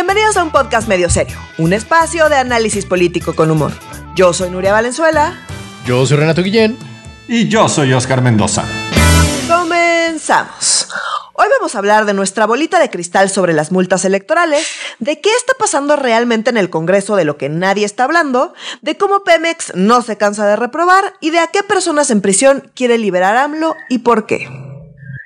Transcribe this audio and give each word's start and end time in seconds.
Bienvenidos 0.00 0.38
a 0.38 0.44
un 0.44 0.50
podcast 0.50 0.88
medio 0.88 1.10
serio, 1.10 1.36
un 1.58 1.74
espacio 1.74 2.30
de 2.30 2.36
análisis 2.36 2.86
político 2.86 3.34
con 3.34 3.50
humor. 3.50 3.72
Yo 4.16 4.32
soy 4.32 4.48
Nuria 4.48 4.72
Valenzuela. 4.72 5.38
Yo 5.84 6.06
soy 6.06 6.16
Renato 6.16 6.42
Guillén. 6.42 6.78
Y 7.28 7.48
yo 7.48 7.68
soy 7.68 7.92
Oscar 7.92 8.22
Mendoza. 8.22 8.64
Comenzamos. 9.46 10.88
Hoy 11.34 11.44
vamos 11.50 11.74
a 11.74 11.78
hablar 11.80 12.06
de 12.06 12.14
nuestra 12.14 12.46
bolita 12.46 12.78
de 12.78 12.88
cristal 12.88 13.28
sobre 13.28 13.52
las 13.52 13.72
multas 13.72 14.06
electorales, 14.06 14.66
de 15.00 15.20
qué 15.20 15.28
está 15.36 15.52
pasando 15.58 15.96
realmente 15.96 16.48
en 16.48 16.56
el 16.56 16.70
Congreso 16.70 17.14
de 17.14 17.26
lo 17.26 17.36
que 17.36 17.50
nadie 17.50 17.84
está 17.84 18.04
hablando, 18.04 18.54
de 18.80 18.96
cómo 18.96 19.22
Pemex 19.22 19.74
no 19.74 20.00
se 20.00 20.16
cansa 20.16 20.46
de 20.46 20.56
reprobar 20.56 21.12
y 21.20 21.28
de 21.28 21.40
a 21.40 21.48
qué 21.48 21.62
personas 21.62 22.10
en 22.10 22.22
prisión 22.22 22.70
quiere 22.74 22.96
liberar 22.96 23.36
AMLO 23.36 23.76
y 23.90 23.98
por 23.98 24.24
qué. 24.24 24.69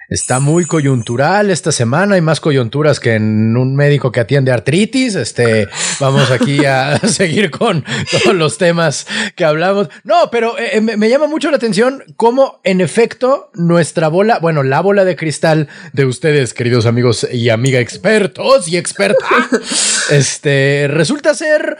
Está 0.08 0.38
muy 0.38 0.66
coyuntural 0.66 1.50
esta 1.50 1.72
semana, 1.72 2.16
hay 2.16 2.20
más 2.20 2.40
coyunturas 2.40 3.00
que 3.00 3.14
en 3.14 3.56
un 3.56 3.74
médico 3.74 4.12
que 4.12 4.20
atiende 4.20 4.52
artritis. 4.52 5.14
Este, 5.14 5.66
vamos 5.98 6.30
aquí 6.30 6.64
a 6.66 6.98
seguir 7.08 7.50
con 7.50 7.84
todos 8.10 8.34
los 8.34 8.58
temas 8.58 9.06
que 9.34 9.44
hablamos. 9.44 9.88
No, 10.02 10.30
pero 10.30 10.58
eh, 10.58 10.80
me, 10.80 11.08
llama 11.08 11.26
mucho 11.26 11.50
la 11.50 11.56
atención 11.56 12.04
cómo 12.16 12.60
en 12.64 12.80
efecto 12.80 13.50
nuestra 13.54 14.08
bola, 14.08 14.38
bueno, 14.40 14.62
la 14.62 14.80
bola 14.80 15.04
de 15.04 15.16
cristal 15.16 15.68
de 15.92 16.04
ustedes, 16.04 16.52
queridos 16.52 16.84
amigos 16.84 17.26
y 17.32 17.48
amiga 17.48 17.80
expertos 17.80 18.68
y 18.68 18.76
expertas, 18.76 20.08
este, 20.10 20.86
resulta 20.88 21.34
ser, 21.34 21.78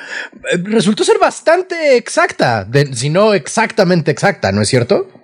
eh, 0.51 0.59
resultó 0.65 1.05
ser 1.05 1.19
bastante 1.19 1.97
exacta, 1.97 2.67
si 2.93 3.11
no 3.11 3.35
exactamente 3.35 4.11
exacta, 4.11 4.51
¿no 4.51 4.63
es 4.63 4.69
cierto? 4.69 5.24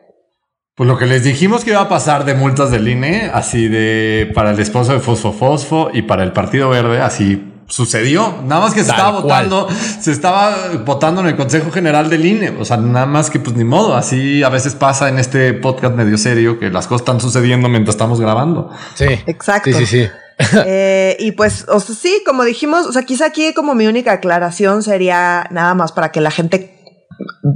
Pues 0.80 0.89
lo 0.89 0.97
que 0.97 1.05
les 1.05 1.23
dijimos 1.23 1.62
que 1.62 1.73
iba 1.73 1.83
a 1.83 1.91
pasar 1.91 2.25
de 2.25 2.33
multas 2.33 2.70
del 2.70 2.89
INE, 2.89 3.30
así 3.34 3.69
de 3.69 4.33
para 4.34 4.52
el 4.52 4.61
esposo 4.61 4.95
de 4.95 5.01
Fosfo 5.01 5.30
Fosfo 5.30 5.91
y 5.93 6.01
para 6.01 6.23
el 6.23 6.33
Partido 6.33 6.70
Verde, 6.70 7.03
así 7.03 7.53
sucedió. 7.66 8.37
Nada 8.47 8.62
más 8.62 8.72
que 8.72 8.83
se 8.83 8.91
estaba 8.91 9.20
votando, 9.20 9.69
se 10.00 10.11
estaba 10.11 10.56
votando 10.87 11.20
en 11.20 11.27
el 11.27 11.37
Consejo 11.37 11.70
General 11.70 12.09
del 12.09 12.25
INE. 12.25 12.56
O 12.59 12.64
sea, 12.64 12.78
nada 12.78 13.05
más 13.05 13.28
que 13.28 13.39
pues 13.39 13.55
ni 13.56 13.64
modo. 13.64 13.95
Así 13.95 14.42
a 14.42 14.48
veces 14.48 14.75
pasa 14.75 15.11
en 15.11 15.19
este 15.19 15.53
podcast 15.53 15.95
medio 15.95 16.17
serio 16.17 16.59
que 16.59 16.70
las 16.70 16.87
cosas 16.87 17.03
están 17.03 17.20
sucediendo 17.20 17.69
mientras 17.69 17.97
estamos 17.97 18.19
grabando. 18.19 18.70
Sí. 18.94 19.05
Exacto. 19.27 19.70
Sí, 19.70 19.84
sí, 19.84 19.87
sí. 19.87 20.09
eh, 20.65 21.15
y 21.19 21.33
pues, 21.33 21.67
o 21.69 21.78
sea, 21.81 21.94
sí, 21.94 22.22
como 22.25 22.42
dijimos, 22.44 22.87
o 22.87 22.92
sea, 22.92 23.03
quizá 23.03 23.27
aquí 23.27 23.53
como 23.53 23.75
mi 23.75 23.87
única 23.87 24.12
aclaración 24.12 24.83
sería 24.83 25.47
nada 25.50 25.75
más 25.75 25.92
para 25.92 26.11
que 26.11 26.22
la 26.22 26.31
gente 26.31 26.80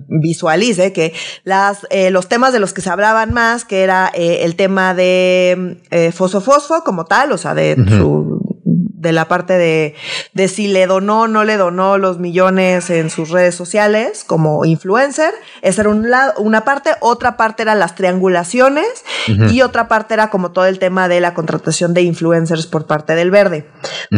visualice 0.08 0.92
que 0.92 1.12
las, 1.44 1.86
eh, 1.90 2.10
los 2.10 2.28
temas 2.28 2.52
de 2.52 2.60
los 2.60 2.72
que 2.72 2.80
se 2.80 2.90
hablaban 2.90 3.32
más, 3.32 3.64
que 3.64 3.82
era 3.82 4.10
eh, 4.14 4.40
el 4.42 4.56
tema 4.56 4.94
de 4.94 5.80
eh, 5.90 6.12
fosfo-fosfo 6.12 6.82
como 6.84 7.04
tal, 7.04 7.32
o 7.32 7.38
sea, 7.38 7.54
de 7.54 7.76
su 7.88 8.40
de 9.04 9.12
la 9.12 9.28
parte 9.28 9.52
de, 9.58 9.94
de 10.32 10.48
si 10.48 10.66
le 10.66 10.86
donó 10.86 11.22
o 11.22 11.28
no 11.28 11.44
le 11.44 11.56
donó 11.56 11.98
los 11.98 12.18
millones 12.18 12.88
en 12.88 13.10
sus 13.10 13.28
redes 13.28 13.54
sociales 13.54 14.24
como 14.26 14.64
influencer. 14.64 15.32
Esa 15.60 15.82
era 15.82 15.90
un 15.90 16.10
lado, 16.10 16.32
una 16.38 16.64
parte. 16.64 16.90
Otra 17.00 17.36
parte 17.36 17.62
era 17.62 17.74
las 17.74 17.94
triangulaciones 17.94 19.04
y 19.26 19.60
otra 19.60 19.88
parte 19.88 20.14
era 20.14 20.30
como 20.30 20.52
todo 20.52 20.64
el 20.64 20.78
tema 20.78 21.08
de 21.08 21.20
la 21.20 21.34
contratación 21.34 21.92
de 21.92 22.00
influencers 22.02 22.66
por 22.66 22.86
parte 22.86 23.14
del 23.14 23.30
verde. 23.30 23.68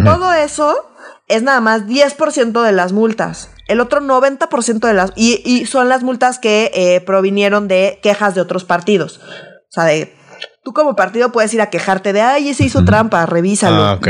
Todo 0.05 0.33
eso 0.33 0.89
es 1.27 1.43
nada 1.43 1.61
más 1.61 1.87
10% 1.87 2.63
de 2.63 2.73
las 2.73 2.93
multas. 2.93 3.51
El 3.67 3.81
otro 3.81 4.01
90% 4.01 4.79
de 4.87 4.95
las... 4.95 5.13
Y, 5.17 5.43
y, 5.45 5.67
son 5.67 5.89
las 5.89 6.03
multas 6.03 6.39
que 6.39 6.71
eh, 6.75 7.01
provinieron 7.01 7.69
de 7.69 7.99
quejas 8.03 8.35
de 8.35 8.41
otros 8.41 8.65
partidos. 8.65 9.19
O 9.19 9.73
sea, 9.73 9.85
de 9.85 10.15
tú 10.67 10.73
como 10.73 10.97
partido 10.97 11.31
puedes 11.31 11.55
ir 11.55 11.61
a 11.61 11.71
quejarte 11.71 12.13
de, 12.13 12.23
ay, 12.23 12.53
se 12.53 12.65
hizo 12.65 12.85
trampa, 12.85 13.25
revísalo, 13.25 13.85
ah. 13.85 14.01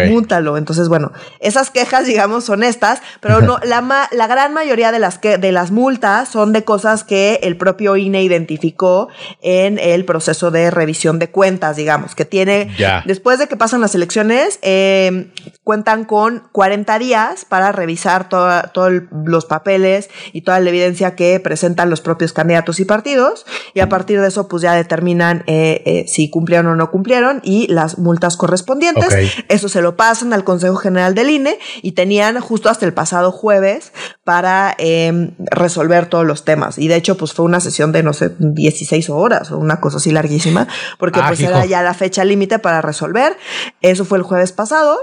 Entonces, 0.57 0.89
bueno, 0.89 1.13
esas 1.39 1.69
quejas, 1.69 2.07
digamos, 2.07 2.45
son 2.45 2.63
estas, 2.63 3.03
pero 3.21 3.43
no, 3.43 3.59
la, 3.63 4.09
la 4.11 4.27
gran 4.27 4.55
mayoría 4.55 4.91
de 4.91 4.99
las, 4.99 5.19
que, 5.19 5.37
de 5.37 5.53
las 5.53 5.71
multas 5.71 6.31
son 6.31 6.55
de 6.55 6.65
cosas 6.65 7.05
que 7.05 7.41
el 7.43 7.59
propio 7.59 7.97
INE 7.97 8.23
identificó 8.23 9.11
en 9.43 9.79
el 9.79 10.07
proceso 10.07 10.51
de 10.51 10.71
revisión 10.71 11.19
de 11.19 11.29
cuentas, 11.29 11.77
digamos, 11.77 12.15
que 12.15 12.25
tiene, 12.25 12.75
después 13.05 13.39
de 13.39 13.49
que 13.49 13.57
pasan 13.59 13.83
las 13.83 13.95
elecciones, 13.95 14.59
eh, 14.63 15.31
cuentan 15.63 16.07
con 16.07 16.49
40 16.53 16.99
días 16.99 17.45
para 17.45 17.71
revisar 17.73 18.31
todos 18.31 18.93
los 19.27 19.45
papeles 19.45 20.09
y 20.33 20.41
toda 20.41 20.59
la 20.61 20.71
evidencia 20.71 21.17
que 21.17 21.39
presentan 21.39 21.91
los 21.91 22.01
propios 22.01 22.33
candidatos 22.33 22.81
y 22.81 22.87
partidos, 22.87 23.45
y 23.75 23.81
a 23.81 23.91
partir 23.91 24.23
de 24.23 24.29
eso, 24.29 24.49
pues 24.49 24.63
ya 24.63 24.73
determinan 24.73 25.45
eh, 25.47 25.83
eh, 25.85 26.05
si 26.09 26.31
cumplen 26.31 26.46
cumplieron 26.47 26.69
o 26.69 26.77
no 26.77 26.93
cumplieron 26.93 27.41
y 27.43 27.67
las 27.67 27.99
multas 27.99 28.37
correspondientes. 28.37 29.09
Eso 29.49 29.69
se 29.69 29.83
lo 29.83 29.97
pasan 29.97 30.33
al 30.33 30.45
Consejo 30.45 30.77
General 30.77 31.13
del 31.13 31.31
INE 31.31 31.59
y 31.83 31.93
tenían 31.93 32.39
justo 32.41 32.71
hasta 32.71 32.87
el 32.87 32.93
pasado 32.93 33.33
jueves 33.33 33.93
para 34.23 34.73
em, 34.79 35.33
resolver 35.39 36.07
todos 36.07 36.25
los 36.25 36.45
temas. 36.45 36.79
Y 36.79 36.87
de 36.87 36.95
hecho, 36.95 37.17
pues 37.17 37.33
fue 37.33 37.45
una 37.45 37.59
sesión 37.59 37.91
de, 37.91 38.05
no 38.05 38.13
sé, 38.13 38.31
16 38.39 39.11
horas 39.11 39.51
o 39.51 39.59
una 39.59 39.81
cosa 39.81 39.97
así 39.97 40.13
larguísima, 40.13 40.69
porque 41.01 41.19
ah, 41.21 41.25
pues 41.27 41.41
era 41.41 41.67
ya 41.67 41.83
la 41.83 41.95
fecha 41.95 42.25
límite 42.25 42.61
para 42.61 42.81
resolver. 42.81 43.37
Eso 43.81 44.05
fue 44.05 44.19
el 44.19 44.23
jueves 44.23 44.53
pasado 44.53 44.97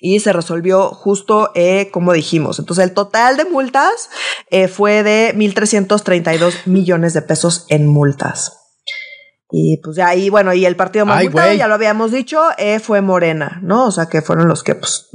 y 0.00 0.20
se 0.20 0.32
resolvió 0.32 0.88
justo 0.88 1.50
eh, 1.54 1.90
como 1.90 2.14
dijimos. 2.14 2.58
Entonces 2.58 2.84
el 2.84 2.94
total 2.94 3.36
de 3.36 3.44
multas 3.44 4.08
eh, 4.50 4.68
fue 4.68 5.02
de 5.02 5.34
1.332 5.36 6.64
millones 6.64 7.12
de 7.12 7.20
pesos 7.20 7.66
en 7.68 7.86
multas. 7.86 8.65
Y 9.50 9.80
pues 9.82 9.96
ya 9.96 10.08
ahí, 10.08 10.28
bueno, 10.28 10.52
y 10.52 10.66
el 10.66 10.76
partido 10.76 11.06
más 11.06 11.24
ya 11.56 11.68
lo 11.68 11.74
habíamos 11.74 12.10
dicho, 12.10 12.40
eh, 12.58 12.80
fue 12.80 13.00
Morena, 13.00 13.60
¿no? 13.62 13.86
O 13.86 13.90
sea, 13.90 14.06
que 14.06 14.20
fueron 14.20 14.48
los 14.48 14.62
que 14.62 14.74
pues 14.74 15.08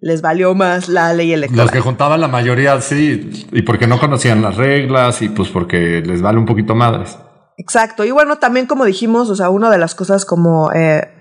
les 0.00 0.22
valió 0.22 0.54
más 0.54 0.88
la 0.88 1.12
ley 1.12 1.32
electoral. 1.32 1.66
Los 1.66 1.72
que 1.72 1.80
juntaban 1.80 2.20
la 2.20 2.28
mayoría, 2.28 2.80
sí, 2.80 3.48
y 3.50 3.62
porque 3.62 3.88
no 3.88 3.98
conocían 3.98 4.42
las 4.42 4.56
reglas 4.56 5.22
y 5.22 5.28
pues 5.28 5.48
porque 5.48 6.02
les 6.04 6.22
vale 6.22 6.38
un 6.38 6.46
poquito 6.46 6.76
madres. 6.76 7.18
Exacto, 7.56 8.04
y 8.04 8.12
bueno, 8.12 8.38
también 8.38 8.66
como 8.66 8.84
dijimos, 8.84 9.28
o 9.30 9.34
sea, 9.34 9.50
una 9.50 9.70
de 9.70 9.78
las 9.78 9.96
cosas 9.96 10.24
como 10.24 10.70
eh, 10.72 11.17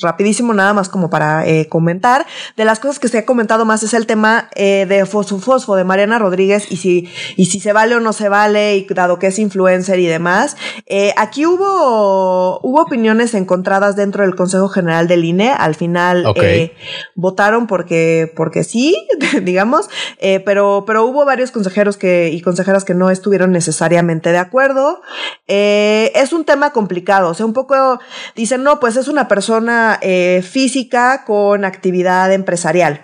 rapidísimo 0.00 0.52
nada 0.54 0.72
más 0.72 0.88
como 0.88 1.10
para 1.10 1.46
eh, 1.46 1.68
comentar. 1.68 2.26
De 2.56 2.64
las 2.64 2.80
cosas 2.80 2.98
que 2.98 3.08
se 3.08 3.18
ha 3.18 3.26
comentado 3.26 3.64
más 3.64 3.82
es 3.82 3.94
el 3.94 4.06
tema 4.06 4.48
eh, 4.54 4.86
de 4.88 5.06
Fosfo 5.06 5.38
Fosfo 5.38 5.76
de 5.76 5.84
Mariana 5.84 6.18
Rodríguez 6.18 6.66
y 6.70 6.76
si, 6.76 7.08
y 7.36 7.46
si 7.46 7.60
se 7.60 7.72
vale 7.72 7.94
o 7.94 8.00
no 8.00 8.12
se 8.12 8.28
vale, 8.28 8.76
y 8.76 8.86
dado 8.96 9.18
que 9.18 9.28
es 9.28 9.38
influencer 9.38 10.00
y 10.00 10.06
demás. 10.06 10.56
Eh, 10.86 11.12
aquí 11.16 11.46
hubo, 11.46 12.60
hubo 12.60 12.82
opiniones 12.82 13.34
encontradas 13.34 13.94
dentro 13.94 14.24
del 14.24 14.34
Consejo 14.34 14.68
General 14.68 15.06
del 15.06 15.24
INE. 15.24 15.50
Al 15.50 15.76
final 15.76 16.24
eh, 16.36 16.74
votaron 17.14 17.66
porque, 17.66 18.32
porque 18.34 18.64
sí, 18.64 18.96
digamos, 19.42 19.88
eh, 20.18 20.40
pero, 20.40 20.84
pero 20.86 21.04
hubo 21.04 21.24
varios 21.24 21.52
consejeros 21.52 21.96
que, 21.96 22.30
y 22.32 22.40
consejeras 22.40 22.84
que 22.84 22.94
no 22.94 23.10
estuvieron 23.10 23.52
necesariamente 23.52 24.32
de 24.32 24.38
acuerdo. 24.38 25.00
Es 25.46 26.32
un 26.32 26.44
tema 26.44 26.72
complicado, 26.72 27.30
o 27.30 27.34
sea, 27.34 27.46
un 27.46 27.52
poco 27.52 28.00
dicen, 28.34 28.62
no, 28.62 28.80
pues 28.80 28.96
es 28.96 29.08
una 29.08 29.28
persona 29.28 29.85
eh, 30.02 30.42
física 30.42 31.24
con 31.24 31.64
actividad 31.64 32.32
empresarial. 32.32 33.02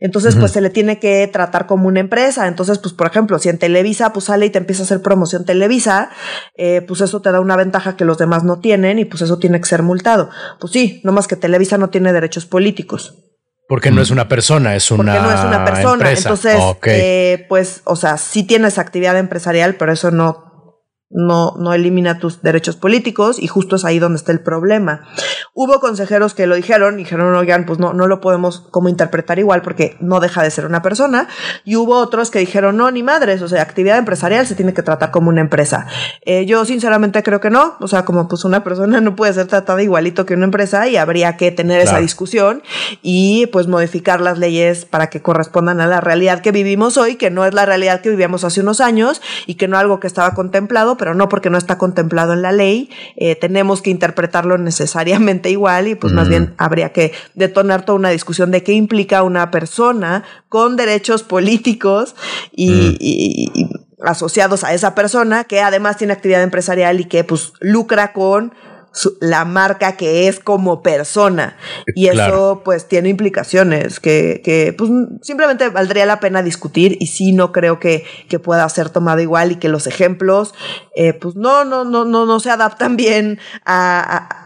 Entonces, 0.00 0.36
pues 0.36 0.52
se 0.52 0.60
le 0.60 0.68
tiene 0.68 0.98
que 0.98 1.26
tratar 1.32 1.66
como 1.66 1.88
una 1.88 2.00
empresa. 2.00 2.46
Entonces, 2.46 2.78
pues, 2.78 2.92
por 2.92 3.06
ejemplo, 3.06 3.38
si 3.38 3.48
en 3.48 3.58
Televisa, 3.58 4.12
pues 4.12 4.26
sale 4.26 4.44
y 4.44 4.50
te 4.50 4.58
empieza 4.58 4.82
a 4.82 4.84
hacer 4.84 5.00
promoción 5.00 5.46
Televisa, 5.46 6.10
eh, 6.56 6.82
pues 6.86 7.00
eso 7.00 7.22
te 7.22 7.32
da 7.32 7.40
una 7.40 7.56
ventaja 7.56 7.96
que 7.96 8.04
los 8.04 8.18
demás 8.18 8.44
no 8.44 8.60
tienen 8.60 8.98
y 8.98 9.06
pues 9.06 9.22
eso 9.22 9.38
tiene 9.38 9.58
que 9.60 9.66
ser 9.66 9.82
multado. 9.82 10.28
Pues 10.60 10.74
sí, 10.74 11.00
no 11.04 11.12
más 11.12 11.26
que 11.26 11.36
Televisa 11.36 11.78
no 11.78 11.88
tiene 11.88 12.12
derechos 12.12 12.44
políticos. 12.44 13.14
Porque 13.66 13.90
no 13.90 14.02
es 14.02 14.10
una 14.10 14.28
persona, 14.28 14.76
es 14.76 14.90
una. 14.90 15.14
Porque 15.14 15.26
no 15.26 15.34
es 15.34 15.44
una 15.44 15.64
persona. 15.64 16.12
Entonces, 16.12 16.60
eh, 16.84 17.46
pues, 17.48 17.80
o 17.84 17.96
sea, 17.96 18.18
sí 18.18 18.42
tienes 18.42 18.78
actividad 18.78 19.16
empresarial, 19.16 19.76
pero 19.76 19.92
eso 19.92 20.10
no 20.10 20.53
no, 21.14 21.54
no 21.58 21.72
elimina 21.72 22.18
tus 22.18 22.42
derechos 22.42 22.76
políticos 22.76 23.38
y 23.38 23.46
justo 23.46 23.76
es 23.76 23.84
ahí 23.84 24.00
donde 24.00 24.16
está 24.16 24.32
el 24.32 24.40
problema. 24.40 25.06
Hubo 25.54 25.78
consejeros 25.78 26.34
que 26.34 26.48
lo 26.48 26.56
dijeron, 26.56 26.96
dijeron, 26.96 27.32
oigan, 27.34 27.64
pues 27.64 27.78
no, 27.78 27.94
no 27.94 28.08
lo 28.08 28.20
podemos 28.20 28.60
como 28.72 28.88
interpretar 28.88 29.38
igual 29.38 29.62
porque 29.62 29.96
no 30.00 30.18
deja 30.18 30.42
de 30.42 30.50
ser 30.50 30.66
una 30.66 30.82
persona. 30.82 31.28
Y 31.64 31.76
hubo 31.76 31.96
otros 31.96 32.32
que 32.32 32.40
dijeron, 32.40 32.76
no, 32.76 32.90
ni 32.90 33.04
madres, 33.04 33.40
o 33.42 33.48
sea, 33.48 33.62
actividad 33.62 33.96
empresarial 33.96 34.46
se 34.46 34.56
tiene 34.56 34.74
que 34.74 34.82
tratar 34.82 35.12
como 35.12 35.28
una 35.28 35.40
empresa. 35.40 35.86
Eh, 36.22 36.46
yo 36.46 36.64
sinceramente 36.64 37.22
creo 37.22 37.40
que 37.40 37.50
no, 37.50 37.76
o 37.80 37.86
sea, 37.86 38.04
como 38.04 38.26
pues 38.26 38.44
una 38.44 38.64
persona 38.64 39.00
no 39.00 39.14
puede 39.14 39.32
ser 39.32 39.46
tratada 39.46 39.82
igualito 39.82 40.26
que 40.26 40.34
una 40.34 40.46
empresa 40.46 40.88
y 40.88 40.96
habría 40.96 41.36
que 41.36 41.52
tener 41.52 41.80
esa 41.80 42.00
discusión 42.00 42.62
y 43.02 43.46
pues 43.46 43.68
modificar 43.68 44.20
las 44.20 44.38
leyes 44.38 44.84
para 44.84 45.10
que 45.10 45.22
correspondan 45.22 45.80
a 45.80 45.86
la 45.86 46.00
realidad 46.00 46.40
que 46.40 46.50
vivimos 46.50 46.96
hoy, 46.96 47.14
que 47.14 47.30
no 47.30 47.44
es 47.44 47.54
la 47.54 47.66
realidad 47.66 48.00
que 48.00 48.10
vivíamos 48.10 48.42
hace 48.42 48.60
unos 48.60 48.80
años 48.80 49.22
y 49.46 49.54
que 49.54 49.68
no 49.68 49.78
algo 49.78 50.00
que 50.00 50.08
estaba 50.08 50.34
contemplado, 50.34 50.96
pero 51.04 51.14
no 51.14 51.28
porque 51.28 51.50
no 51.50 51.58
está 51.58 51.76
contemplado 51.76 52.32
en 52.32 52.40
la 52.40 52.50
ley, 52.50 52.88
eh, 53.16 53.36
tenemos 53.36 53.82
que 53.82 53.90
interpretarlo 53.90 54.56
necesariamente 54.56 55.50
igual 55.50 55.86
y 55.86 55.94
pues 55.94 56.14
más 56.14 56.30
bien 56.30 56.54
habría 56.56 56.94
que 56.94 57.12
detonar 57.34 57.84
toda 57.84 57.98
una 57.98 58.08
discusión 58.08 58.50
de 58.50 58.62
qué 58.62 58.72
implica 58.72 59.22
una 59.22 59.50
persona 59.50 60.24
con 60.48 60.76
derechos 60.76 61.22
políticos 61.22 62.16
y, 62.52 63.52
mm. 63.54 64.06
asociados 64.06 64.64
a 64.64 64.72
esa 64.72 64.94
persona 64.94 65.44
que 65.44 65.60
además 65.60 65.98
tiene 65.98 66.14
actividad 66.14 66.42
empresarial 66.42 66.98
y 66.98 67.04
que 67.04 67.22
pues 67.22 67.52
lucra 67.60 68.14
con 68.14 68.54
la 69.20 69.44
marca 69.44 69.96
que 69.96 70.28
es 70.28 70.40
como 70.40 70.82
persona. 70.82 71.56
Y 71.94 72.08
eso 72.08 72.62
pues 72.64 72.88
tiene 72.88 73.08
implicaciones 73.08 74.00
que, 74.00 74.40
que, 74.44 74.74
pues 74.76 74.90
simplemente 75.22 75.68
valdría 75.68 76.06
la 76.06 76.20
pena 76.20 76.42
discutir 76.42 76.96
y 77.00 77.08
sí 77.08 77.32
no 77.32 77.52
creo 77.52 77.78
que, 77.78 78.04
que 78.28 78.38
pueda 78.38 78.68
ser 78.68 78.90
tomado 78.90 79.20
igual 79.20 79.52
y 79.52 79.56
que 79.56 79.68
los 79.68 79.86
ejemplos 79.86 80.54
eh, 80.94 81.12
pues 81.12 81.36
no, 81.36 81.64
no, 81.64 81.84
no, 81.84 82.04
no, 82.04 82.26
no 82.26 82.40
se 82.40 82.50
adaptan 82.50 82.96
bien 82.96 83.38
a, 83.64 84.44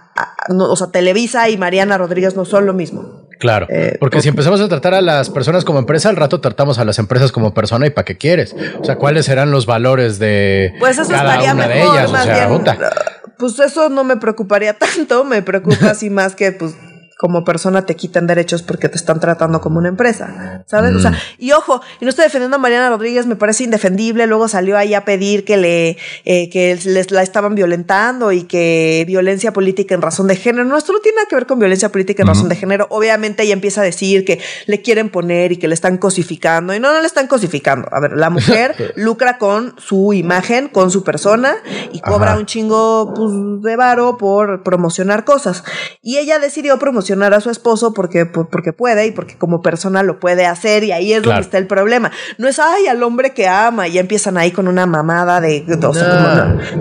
o 0.50 0.76
sea, 0.76 0.88
Televisa 0.88 1.48
y 1.48 1.56
Mariana 1.56 1.98
Rodríguez 1.98 2.36
no 2.36 2.44
son 2.44 2.66
lo 2.66 2.74
mismo. 2.74 3.28
Claro, 3.38 3.66
eh, 3.70 3.96
porque 4.00 4.20
si 4.20 4.28
empezamos 4.28 4.60
a 4.60 4.68
tratar 4.68 4.94
a 4.94 5.00
las 5.00 5.30
personas 5.30 5.64
como 5.64 5.78
empresa, 5.78 6.08
al 6.08 6.16
rato 6.16 6.40
tratamos 6.40 6.78
a 6.80 6.84
las 6.84 6.98
empresas 6.98 7.30
como 7.30 7.54
persona 7.54 7.86
y 7.86 7.90
para 7.90 8.04
qué 8.04 8.16
quieres. 8.16 8.56
O 8.80 8.84
sea, 8.84 8.96
¿cuáles 8.96 9.26
serán 9.26 9.52
los 9.52 9.64
valores 9.64 10.18
de 10.18 10.74
pues 10.80 10.98
eso 10.98 11.08
cada 11.08 11.52
una 11.52 11.68
de 11.68 11.82
ellas? 11.82 12.10
o 12.10 12.16
sea, 12.16 13.17
pues 13.38 13.58
eso 13.60 13.88
no 13.88 14.04
me 14.04 14.16
preocuparía 14.16 14.74
tanto, 14.78 15.24
me 15.24 15.42
preocupa 15.42 15.90
así 15.90 16.10
más 16.10 16.34
que 16.34 16.52
pues 16.52 16.74
como 17.18 17.42
persona 17.42 17.84
te 17.84 17.96
quitan 17.96 18.28
derechos 18.28 18.62
porque 18.62 18.88
te 18.88 18.96
están 18.96 19.18
tratando 19.18 19.60
como 19.60 19.78
una 19.78 19.88
empresa, 19.88 20.62
¿sabes? 20.66 20.94
O 20.94 21.00
sea, 21.00 21.10
mm. 21.10 21.16
y 21.38 21.50
ojo, 21.50 21.82
y 22.00 22.04
no 22.04 22.10
estoy 22.10 22.22
defendiendo 22.22 22.54
a 22.54 22.60
Mariana 22.60 22.90
Rodríguez, 22.90 23.26
me 23.26 23.34
parece 23.34 23.64
indefendible, 23.64 24.28
luego 24.28 24.46
salió 24.46 24.78
ahí 24.78 24.94
a 24.94 25.04
pedir 25.04 25.44
que 25.44 25.56
le, 25.56 25.98
eh, 26.24 26.48
que 26.48 26.78
les 26.84 27.10
la 27.10 27.22
estaban 27.22 27.56
violentando 27.56 28.30
y 28.30 28.44
que 28.44 29.02
violencia 29.08 29.52
política 29.52 29.96
en 29.96 30.02
razón 30.02 30.28
de 30.28 30.36
género, 30.36 30.64
no, 30.64 30.78
esto 30.78 30.92
no 30.92 31.00
tiene 31.00 31.16
nada 31.16 31.26
que 31.28 31.34
ver 31.34 31.46
con 31.46 31.58
violencia 31.58 31.90
política 31.90 32.22
en 32.22 32.28
razón 32.28 32.48
de 32.48 32.54
género, 32.54 32.86
obviamente 32.88 33.42
ella 33.42 33.54
empieza 33.54 33.80
a 33.80 33.84
decir 33.84 34.24
que 34.24 34.40
le 34.66 34.80
quieren 34.80 35.10
poner 35.10 35.50
y 35.50 35.56
que 35.56 35.66
le 35.66 35.74
están 35.74 35.98
cosificando, 35.98 36.72
y 36.72 36.78
no, 36.78 36.92
no 36.92 37.00
le 37.00 37.06
están 37.08 37.26
cosificando, 37.26 37.88
a 37.90 37.98
ver, 37.98 38.12
la 38.12 38.30
mujer 38.30 38.92
lucra 38.94 39.38
con 39.38 39.74
su 39.80 40.12
imagen, 40.12 40.68
con 40.68 40.92
su 40.92 41.02
persona, 41.02 41.56
y 41.92 41.98
cobra 41.98 42.36
un 42.36 42.46
chingo 42.46 43.12
pues, 43.12 43.32
de 43.64 43.74
varo 43.74 44.18
por 44.18 44.62
promocionar 44.62 45.24
cosas, 45.24 45.64
y 46.00 46.18
ella 46.18 46.38
decidió 46.38 46.78
promocionar 46.78 47.07
a 47.12 47.40
su 47.40 47.50
esposo 47.50 47.94
porque, 47.94 48.26
porque 48.26 48.72
puede 48.72 49.06
y 49.06 49.12
porque 49.12 49.36
como 49.36 49.62
persona 49.62 50.02
lo 50.02 50.20
puede 50.20 50.46
hacer 50.46 50.84
y 50.84 50.92
ahí 50.92 51.12
es 51.12 51.22
donde 51.22 51.40
está 51.40 51.58
el 51.58 51.66
problema. 51.66 52.10
No 52.36 52.48
es, 52.48 52.58
ay, 52.58 52.86
al 52.86 53.02
hombre 53.02 53.30
que 53.30 53.48
ama 53.48 53.88
y 53.88 53.92
ya 53.92 54.00
empiezan 54.00 54.36
ahí 54.36 54.50
con 54.50 54.68
una 54.68 54.86
mamada 54.86 55.40
de... 55.40 55.64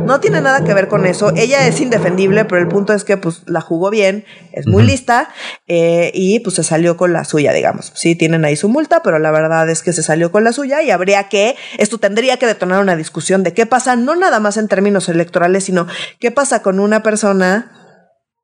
no. 0.05 0.19
tiene 0.19 0.41
nada 0.41 0.63
que 0.63 0.73
ver 0.73 0.87
con 0.87 1.05
eso. 1.05 1.31
Ella 1.35 1.67
es 1.67 1.79
indefendible, 1.81 2.45
pero 2.45 2.61
el 2.61 2.67
punto 2.67 2.93
es 2.93 3.03
que 3.03 3.17
pues 3.17 3.43
la 3.45 3.61
jugó 3.61 3.89
bien, 3.89 4.25
es 4.51 4.67
muy 4.67 4.83
lista 4.83 5.29
eh, 5.67 6.11
y 6.13 6.39
pues 6.39 6.55
se 6.55 6.63
salió 6.63 6.97
con 6.97 7.13
la 7.13 7.23
suya, 7.23 7.53
digamos. 7.53 7.91
Sí, 7.95 8.15
tienen 8.15 8.45
ahí 8.45 8.55
su 8.55 8.69
multa, 8.69 9.01
pero 9.03 9.19
la 9.19 9.31
verdad 9.31 9.69
es 9.69 9.81
que 9.81 9.93
se 9.93 10.03
salió 10.03 10.31
con 10.31 10.43
la 10.43 10.53
suya 10.53 10.81
y 10.83 10.91
habría 10.91 11.29
que, 11.29 11.55
esto 11.77 11.97
tendría 11.97 12.37
que 12.37 12.45
detonar 12.45 12.81
una 12.81 12.95
discusión 12.95 13.43
de 13.43 13.53
qué 13.53 13.65
pasa, 13.65 13.95
no 13.95 14.15
nada 14.15 14.39
más 14.39 14.57
en 14.57 14.67
términos 14.67 15.09
electorales, 15.09 15.63
sino 15.63 15.87
qué 16.19 16.31
pasa 16.31 16.61
con 16.61 16.79
una 16.79 17.03
persona 17.03 17.71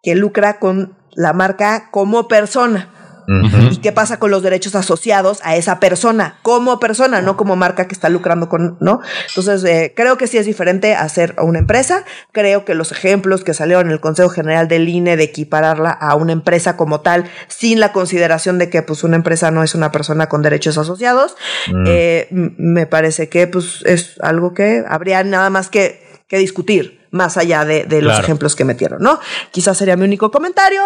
que 0.03 0.15
lucra 0.15 0.59
con 0.59 0.97
la 1.15 1.33
marca 1.33 1.89
como 1.91 2.27
persona. 2.27 2.89
¿Y 3.71 3.77
qué 3.77 3.91
pasa 3.91 4.19
con 4.19 4.31
los 4.31 4.43
derechos 4.43 4.75
asociados 4.75 5.39
a 5.43 5.55
esa 5.55 5.79
persona 5.79 6.39
como 6.41 6.79
persona, 6.79 7.21
no 7.21 7.37
como 7.37 7.55
marca 7.55 7.87
que 7.87 7.93
está 7.93 8.09
lucrando 8.09 8.49
con, 8.49 8.77
¿no? 8.79 9.01
Entonces, 9.29 9.63
eh, 9.63 9.93
creo 9.95 10.17
que 10.17 10.27
sí 10.27 10.37
es 10.37 10.45
diferente 10.45 10.95
hacer 10.95 11.33
a 11.37 11.43
una 11.43 11.59
empresa. 11.59 12.03
Creo 12.31 12.65
que 12.65 12.75
los 12.75 12.91
ejemplos 12.91 13.43
que 13.43 13.53
salieron 13.53 13.87
en 13.87 13.91
el 13.91 13.99
Consejo 13.99 14.29
General 14.29 14.67
del 14.67 14.89
INE 14.89 15.17
de 15.17 15.23
equipararla 15.23 15.89
a 15.89 16.15
una 16.15 16.33
empresa 16.33 16.75
como 16.75 17.01
tal, 17.01 17.25
sin 17.47 17.79
la 17.79 17.91
consideración 17.91 18.57
de 18.57 18.69
que 18.69 18.81
pues 18.81 19.03
una 19.03 19.15
empresa 19.15 19.51
no 19.51 19.63
es 19.63 19.75
una 19.75 19.91
persona 19.91 20.27
con 20.27 20.41
derechos 20.41 20.77
asociados, 20.77 21.35
mm. 21.71 21.83
eh, 21.87 22.27
me 22.31 22.85
parece 22.87 23.29
que 23.29 23.47
pues 23.47 23.83
es 23.85 24.19
algo 24.21 24.53
que 24.53 24.83
habría 24.87 25.23
nada 25.23 25.49
más 25.49 25.69
que, 25.69 26.03
que 26.27 26.37
discutir 26.37 27.02
más 27.13 27.37
allá 27.37 27.63
de, 27.63 28.01
los 28.01 28.19
ejemplos 28.19 28.55
que 28.55 28.65
metieron, 28.65 29.01
¿no? 29.01 29.19
Quizás 29.51 29.77
sería 29.77 29.95
mi 29.95 30.03
único 30.03 30.31
comentario. 30.31 30.81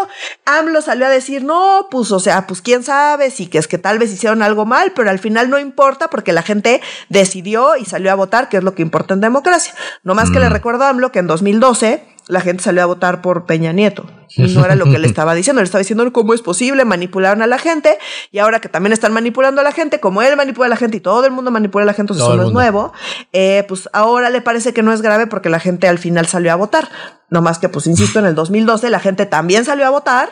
AMLO 0.45 0.81
salió 0.81 1.05
a 1.05 1.09
decir, 1.09 1.43
no, 1.43 1.87
pues, 1.89 2.11
o 2.11 2.19
sea, 2.19 2.45
pues 2.45 2.61
quién 2.61 2.83
sabe, 2.83 3.31
sí 3.31 3.47
que 3.47 3.57
es 3.57 3.67
que 3.67 3.77
tal 3.77 3.97
vez 3.97 4.11
hicieron 4.11 4.43
algo 4.43 4.65
mal, 4.65 4.91
pero 4.93 5.09
al 5.09 5.19
final 5.19 5.49
no 5.49 5.57
importa 5.57 6.09
porque 6.09 6.33
la 6.33 6.43
gente 6.43 6.81
decidió 7.07 7.77
y 7.77 7.85
salió 7.85 8.11
a 8.11 8.15
votar, 8.15 8.49
que 8.49 8.57
es 8.57 8.63
lo 8.63 8.75
que 8.75 8.81
importa 8.81 9.13
en 9.13 9.21
democracia. 9.21 9.73
No 10.03 10.15
más 10.15 10.29
que 10.29 10.39
le 10.39 10.49
mm. 10.49 10.53
recuerdo 10.53 10.83
a 10.83 10.89
AMLO 10.89 11.13
que 11.13 11.19
en 11.19 11.27
2012 11.27 12.16
la 12.27 12.41
gente 12.41 12.63
salió 12.63 12.83
a 12.83 12.85
votar 12.85 13.21
por 13.21 13.45
Peña 13.45 13.71
Nieto. 13.71 14.05
Y 14.29 14.53
no 14.53 14.65
era 14.65 14.75
lo 14.75 14.85
que 14.85 14.99
le 14.99 15.07
estaba 15.07 15.33
diciendo. 15.35 15.61
Le 15.61 15.65
estaba 15.65 15.79
diciendo 15.79 16.11
cómo 16.11 16.33
es 16.33 16.41
posible, 16.41 16.85
manipularon 16.85 17.41
a 17.41 17.47
la 17.47 17.57
gente. 17.57 17.97
Y 18.31 18.39
ahora 18.39 18.59
que 18.59 18.69
también 18.69 18.93
están 18.93 19.13
manipulando 19.13 19.61
a 19.61 19.63
la 19.63 19.71
gente, 19.71 19.99
como 19.99 20.21
él 20.21 20.35
manipula 20.35 20.67
a 20.67 20.69
la 20.69 20.75
gente 20.75 20.97
y 20.97 20.99
todo 20.99 21.25
el 21.25 21.31
mundo 21.31 21.51
manipula 21.51 21.83
a 21.83 21.85
la 21.85 21.93
gente, 21.93 22.13
eso 22.13 22.35
no 22.35 22.47
es 22.47 22.51
nuevo, 22.51 22.93
eh, 23.33 23.65
pues 23.67 23.89
ahora 23.93 24.29
le 24.29 24.41
parece 24.41 24.73
que 24.73 24.83
no 24.83 24.93
es 24.93 25.01
grave 25.01 25.27
porque 25.27 25.49
la 25.49 25.59
gente 25.59 25.87
al 25.87 25.97
final 25.97 26.27
salió 26.27 26.51
a 26.51 26.55
votar. 26.55 26.89
No 27.29 27.41
más 27.41 27.59
que, 27.59 27.69
pues 27.69 27.87
insisto, 27.87 28.19
en 28.19 28.25
el 28.25 28.35
2012 28.35 28.89
la 28.89 28.99
gente 28.99 29.25
también 29.25 29.65
salió 29.65 29.85
a 29.85 29.89
votar 29.89 30.29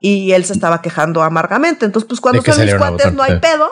y 0.00 0.32
él 0.32 0.44
se 0.44 0.52
estaba 0.52 0.82
quejando 0.82 1.22
amargamente. 1.22 1.84
Entonces, 1.84 2.08
pues 2.08 2.20
cuando 2.20 2.42
son 2.42 2.64
mis 2.64 2.74
cuates 2.74 3.12
no 3.12 3.22
hay 3.22 3.38
pedo 3.38 3.70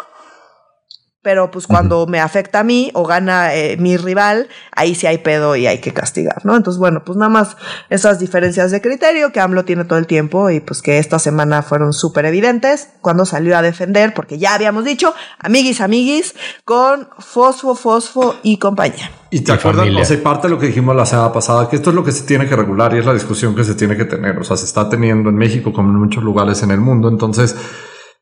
pero 1.26 1.50
pues 1.50 1.66
cuando 1.66 2.06
me 2.06 2.20
afecta 2.20 2.60
a 2.60 2.62
mí 2.62 2.92
o 2.94 3.04
gana 3.04 3.52
eh, 3.52 3.76
mi 3.78 3.96
rival, 3.96 4.46
ahí 4.70 4.94
sí 4.94 5.08
hay 5.08 5.18
pedo 5.18 5.56
y 5.56 5.66
hay 5.66 5.80
que 5.80 5.92
castigar, 5.92 6.46
¿no? 6.46 6.54
Entonces, 6.54 6.78
bueno, 6.78 7.02
pues 7.04 7.18
nada 7.18 7.28
más 7.28 7.56
esas 7.90 8.20
diferencias 8.20 8.70
de 8.70 8.80
criterio 8.80 9.32
que 9.32 9.40
AMLO 9.40 9.64
tiene 9.64 9.84
todo 9.84 9.98
el 9.98 10.06
tiempo 10.06 10.50
y 10.50 10.60
pues 10.60 10.82
que 10.82 10.98
esta 10.98 11.18
semana 11.18 11.62
fueron 11.62 11.92
súper 11.92 12.26
evidentes 12.26 12.90
cuando 13.00 13.24
salió 13.26 13.58
a 13.58 13.62
defender, 13.62 14.14
porque 14.14 14.38
ya 14.38 14.54
habíamos 14.54 14.84
dicho, 14.84 15.14
amiguis, 15.40 15.80
amiguis, 15.80 16.36
con 16.64 17.08
Fosfo, 17.18 17.74
Fosfo 17.74 18.36
y 18.44 18.58
compañía. 18.58 19.10
Y 19.30 19.40
te 19.40 19.50
acuerdas, 19.50 19.88
o 19.88 20.04
sea, 20.04 20.22
parte 20.22 20.46
de 20.46 20.54
lo 20.54 20.60
que 20.60 20.68
dijimos 20.68 20.94
la 20.94 21.06
semana 21.06 21.32
pasada, 21.32 21.68
que 21.68 21.74
esto 21.74 21.90
es 21.90 21.96
lo 21.96 22.04
que 22.04 22.12
se 22.12 22.22
tiene 22.22 22.48
que 22.48 22.54
regular 22.54 22.94
y 22.94 22.98
es 22.98 23.04
la 23.04 23.14
discusión 23.14 23.56
que 23.56 23.64
se 23.64 23.74
tiene 23.74 23.96
que 23.96 24.04
tener, 24.04 24.38
o 24.38 24.44
sea, 24.44 24.56
se 24.56 24.64
está 24.64 24.88
teniendo 24.88 25.28
en 25.28 25.34
México 25.34 25.72
como 25.72 25.90
en 25.90 25.96
muchos 25.96 26.22
lugares 26.22 26.62
en 26.62 26.70
el 26.70 26.78
mundo, 26.78 27.08
entonces 27.08 27.56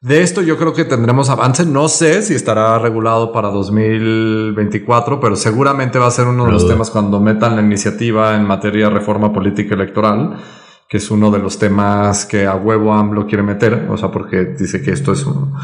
de 0.04 0.20
esto 0.20 0.42
yo 0.42 0.58
creo 0.58 0.74
que 0.74 0.84
tendremos 0.84 1.30
avance. 1.30 1.64
No 1.64 1.88
sé 1.88 2.20
si 2.20 2.34
estará 2.34 2.78
regulado 2.78 3.32
para 3.32 3.48
2024, 3.48 5.18
pero 5.18 5.34
seguramente 5.34 5.98
va 5.98 6.08
a 6.08 6.10
ser 6.10 6.26
uno 6.26 6.44
de 6.44 6.52
los 6.52 6.68
temas 6.68 6.90
cuando 6.90 7.20
metan 7.20 7.56
la 7.56 7.62
iniciativa 7.62 8.36
en 8.36 8.44
materia 8.44 8.90
de 8.90 8.94
reforma 8.94 9.32
política 9.32 9.74
electoral, 9.74 10.36
que 10.90 10.98
es 10.98 11.10
uno 11.10 11.30
de 11.30 11.38
los 11.38 11.58
temas 11.58 12.26
que 12.26 12.44
a 12.44 12.54
huevo 12.54 12.92
AMLO 12.92 13.26
quiere 13.26 13.42
meter, 13.42 13.88
o 13.90 13.96
sea, 13.96 14.10
porque 14.10 14.44
dice 14.44 14.82
que 14.82 14.90
esto 14.90 15.10
es 15.12 15.24
un, 15.24 15.54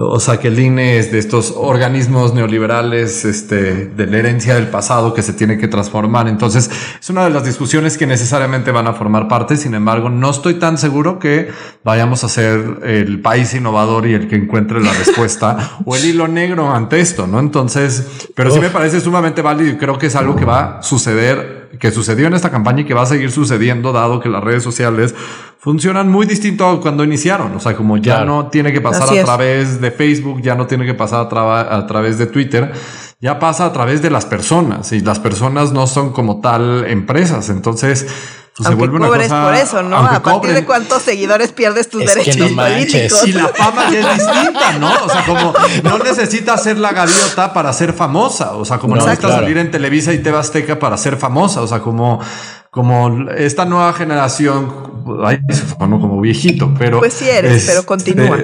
o 0.00 0.20
sea, 0.20 0.36
que 0.36 0.46
el 0.46 0.60
INE 0.60 0.98
es 0.98 1.10
de 1.10 1.18
estos 1.18 1.52
organismos 1.56 2.32
neoliberales, 2.32 3.24
este, 3.24 3.86
de 3.86 4.06
la 4.06 4.18
herencia 4.18 4.54
del 4.54 4.68
pasado 4.68 5.12
que 5.12 5.22
se 5.22 5.32
tiene 5.32 5.58
que 5.58 5.66
transformar. 5.66 6.28
Entonces, 6.28 6.70
es 7.00 7.10
una 7.10 7.24
de 7.24 7.30
las 7.30 7.44
discusiones 7.44 7.98
que 7.98 8.06
necesariamente 8.06 8.70
van 8.70 8.86
a 8.86 8.92
formar 8.92 9.26
parte. 9.26 9.56
Sin 9.56 9.74
embargo, 9.74 10.08
no 10.08 10.30
estoy 10.30 10.54
tan 10.54 10.78
seguro 10.78 11.18
que 11.18 11.48
vayamos 11.82 12.22
a 12.22 12.28
ser 12.28 12.78
el 12.84 13.20
país 13.20 13.52
innovador 13.54 14.06
y 14.06 14.14
el 14.14 14.28
que 14.28 14.36
encuentre 14.36 14.80
la 14.80 14.92
respuesta 14.92 15.78
o 15.84 15.96
el 15.96 16.04
hilo 16.04 16.28
negro 16.28 16.72
ante 16.72 17.00
esto, 17.00 17.26
¿no? 17.26 17.40
Entonces, 17.40 18.28
pero 18.36 18.52
sí 18.52 18.60
me 18.60 18.70
parece 18.70 19.00
sumamente 19.00 19.42
válido 19.42 19.72
y 19.72 19.78
creo 19.78 19.98
que 19.98 20.06
es 20.06 20.14
algo 20.14 20.36
que 20.36 20.44
va 20.44 20.78
a 20.78 20.82
suceder 20.84 21.57
que 21.78 21.90
sucedió 21.90 22.26
en 22.26 22.34
esta 22.34 22.50
campaña 22.50 22.80
y 22.80 22.84
que 22.84 22.94
va 22.94 23.02
a 23.02 23.06
seguir 23.06 23.30
sucediendo 23.30 23.92
dado 23.92 24.20
que 24.20 24.28
las 24.28 24.42
redes 24.42 24.62
sociales 24.62 25.14
funcionan 25.58 26.08
muy 26.08 26.26
distinto 26.26 26.68
a 26.68 26.80
cuando 26.80 27.04
iniciaron. 27.04 27.54
O 27.54 27.60
sea, 27.60 27.76
como 27.76 27.96
ya 27.96 28.24
no 28.24 28.48
tiene 28.48 28.72
que 28.72 28.80
pasar 28.80 29.16
a 29.16 29.24
través 29.24 29.80
de 29.80 29.90
Facebook, 29.90 30.40
ya 30.42 30.54
no 30.54 30.66
tiene 30.66 30.86
que 30.86 30.94
pasar 30.94 31.28
a, 31.32 31.76
a 31.76 31.86
través 31.86 32.18
de 32.18 32.26
Twitter, 32.26 32.72
ya 33.20 33.38
pasa 33.38 33.66
a 33.66 33.72
través 33.72 34.00
de 34.02 34.10
las 34.10 34.26
personas 34.26 34.92
y 34.92 35.00
las 35.00 35.18
personas 35.18 35.72
no 35.72 35.86
son 35.86 36.12
como 36.12 36.40
tal 36.40 36.86
empresas. 36.86 37.50
Entonces, 37.50 38.06
pues 38.58 38.70
se 38.70 38.74
vuelve 38.74 38.96
una 38.96 39.06
cosa, 39.06 39.44
por 39.44 39.54
eso, 39.54 39.82
¿no? 39.84 39.98
A 39.98 40.20
partir 40.20 40.52
de 40.52 40.64
cuántos 40.64 41.02
seguidores 41.02 41.52
pierdes 41.52 41.88
tus 41.88 42.04
derechos 42.04 42.50
políticos. 42.50 43.26
Y 43.28 43.32
la 43.32 43.48
fama 43.48 43.88
ya 43.88 44.00
es 44.00 44.18
distinta, 44.18 44.72
¿no? 44.80 44.92
O 45.04 45.08
sea, 45.08 45.24
como 45.24 45.54
no 45.84 45.98
necesitas 45.98 46.60
ser 46.60 46.76
la 46.76 46.92
gaviota 46.92 47.52
para 47.52 47.72
ser 47.72 47.92
famosa. 47.92 48.56
O 48.56 48.64
sea, 48.64 48.78
como 48.78 48.96
no, 48.96 49.02
necesitas 49.02 49.30
salir 49.30 49.58
en 49.58 49.70
Televisa 49.70 50.12
y 50.12 50.18
Teba 50.18 50.40
Azteca 50.40 50.76
para 50.80 50.96
ser 50.96 51.16
famosa. 51.16 51.62
O 51.62 51.68
sea, 51.68 51.78
como 51.78 52.20
como 52.70 53.30
esta 53.30 53.64
nueva 53.64 53.92
generación, 53.92 54.70
ay, 55.24 55.40
como 55.78 56.20
viejito, 56.20 56.74
pero. 56.78 56.98
Pues 56.98 57.14
sí 57.14 57.28
eres, 57.28 57.64
pero 57.66 57.86
continúa. 57.86 58.36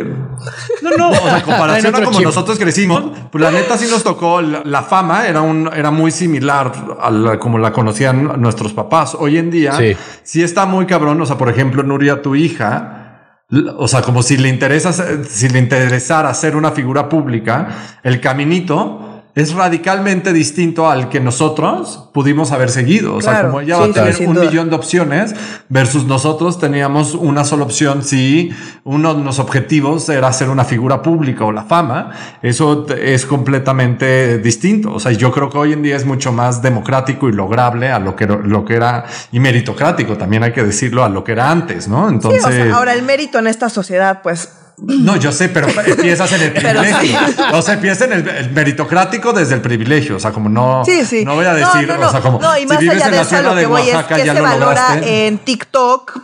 no, 0.83 0.91
no, 0.97 1.11
o 1.11 1.15
sea, 1.15 1.43
comparación 1.45 1.95
a 1.95 2.03
como 2.03 2.21
nosotros 2.21 2.59
crecimos, 2.59 3.05
pues 3.31 3.43
la 3.43 3.51
neta 3.51 3.77
sí 3.77 3.87
nos 3.91 4.03
tocó 4.03 4.41
la, 4.41 4.83
fama, 4.83 5.29
era 5.29 5.43
un, 5.43 5.71
era 5.75 5.91
muy 5.91 6.11
similar 6.11 6.73
a 7.01 7.11
la, 7.11 7.39
como 7.39 7.59
la 7.59 7.73
conocían 7.73 8.41
nuestros 8.41 8.73
papás. 8.73 9.15
Hoy 9.19 9.37
en 9.37 9.51
día, 9.51 9.79
sí. 10.23 10.43
está 10.43 10.65
muy 10.65 10.87
cabrón. 10.87 11.21
O 11.21 11.27
sea, 11.27 11.37
por 11.37 11.51
ejemplo, 11.51 11.83
Nuria, 11.83 12.23
tu 12.23 12.35
hija, 12.35 13.43
o 13.77 13.89
sea, 13.89 14.01
como 14.01 14.23
si 14.23 14.39
le 14.39 14.49
interesa, 14.49 14.93
si 15.23 15.49
le 15.51 15.59
interesara 15.59 16.33
ser 16.33 16.57
una 16.57 16.71
figura 16.71 17.11
pública, 17.11 17.99
el 18.03 18.21
caminito 18.21 19.14
es 19.35 19.53
radicalmente 19.53 20.33
distinto 20.33 20.89
al 20.89 21.09
que 21.09 21.19
nosotros 21.19 22.09
pudimos 22.13 22.53
haber 22.53 22.71
seguido. 22.71 23.17
O 23.17 23.21
sea, 23.21 23.43
como 23.43 23.61
ella 23.61 23.79
va 23.79 23.87
a 23.87 23.93
tener 23.93 24.29
un 24.29 24.39
millón 24.39 24.71
de 24.71 24.77
opciones 24.77 25.35
versus 25.69 26.05
nosotros 26.07 26.61
teníamos 26.61 27.15
una 27.15 27.45
sola 27.45 27.65
opción 27.65 28.05
si 28.05 28.53
uno 28.85 29.15
de 29.15 29.25
los 29.25 29.41
objetivos 29.41 30.09
era 30.09 30.33
ser 30.33 30.51
una 30.51 30.65
figura 30.65 31.03
pública 31.03 31.45
o 31.45 31.51
la 31.51 31.65
fama. 31.65 32.13
Eso 32.43 32.87
es 32.97 33.27
completamente 33.27 34.39
distinto. 34.39 34.93
O 34.93 35.01
sea, 35.01 35.11
yo 35.11 35.33
creo 35.33 35.51
que 35.51 35.59
hoy 35.59 35.73
en 35.73 35.83
día 35.83 35.97
es 35.97 36.07
mucho 36.07 36.33
más 36.33 36.63
democrático 36.63 37.29
y 37.29 37.33
lograble 37.33 37.91
a 37.91 37.99
lo 37.99 38.15
que, 38.15 38.27
lo 38.27 38.65
que 38.65 38.77
era 38.77 39.05
y 39.33 39.41
meritocrático, 39.41 40.17
también 40.17 40.45
hay 40.45 40.53
que 40.53 40.63
decirlo, 40.63 41.03
a 41.03 41.09
lo 41.09 41.25
que 41.25 41.33
era 41.33 41.51
antes, 41.51 41.89
¿no? 41.89 42.09
Entonces... 42.09 42.73
ahora 42.73 42.95
el 42.95 43.03
mérito 43.03 43.41
en 43.41 43.49
esta 43.49 43.69
sociedad, 43.69 44.21
pues 44.23 44.49
no, 44.79 45.17
yo 45.17 45.33
sé, 45.33 45.49
pero 45.49 45.69
empiezas 45.87 46.33
en 46.33 46.43
el 46.43 46.53
privilegio. 46.53 47.19
O 47.53 47.63
sea, 47.63 47.75
empiezas 47.75 48.09
en 48.09 48.13
el, 48.13 48.51
meritocrático 48.51 49.33
desde 49.33 49.55
el 49.55 49.61
privilegio. 49.61 50.17
O 50.17 50.21
sea, 50.21 50.33
como 50.33 50.49
no, 50.49 50.83
no 51.25 51.35
voy 51.35 51.45
a 51.47 51.55
decir, 51.55 51.91
o 51.91 52.11
sea, 52.11 52.21
como 52.21 52.41
no, 52.41 52.59
y 52.59 52.67
más 52.67 52.79
allá 52.79 53.11
de 53.11 53.21
eso, 53.21 53.43
lo 53.43 53.55
que 53.55 53.67
voy 53.67 53.89
es 53.89 54.05
que 54.05 54.25
se 54.25 54.41
valora 54.41 54.99
en 55.03 55.39
TikTok. 55.39 56.21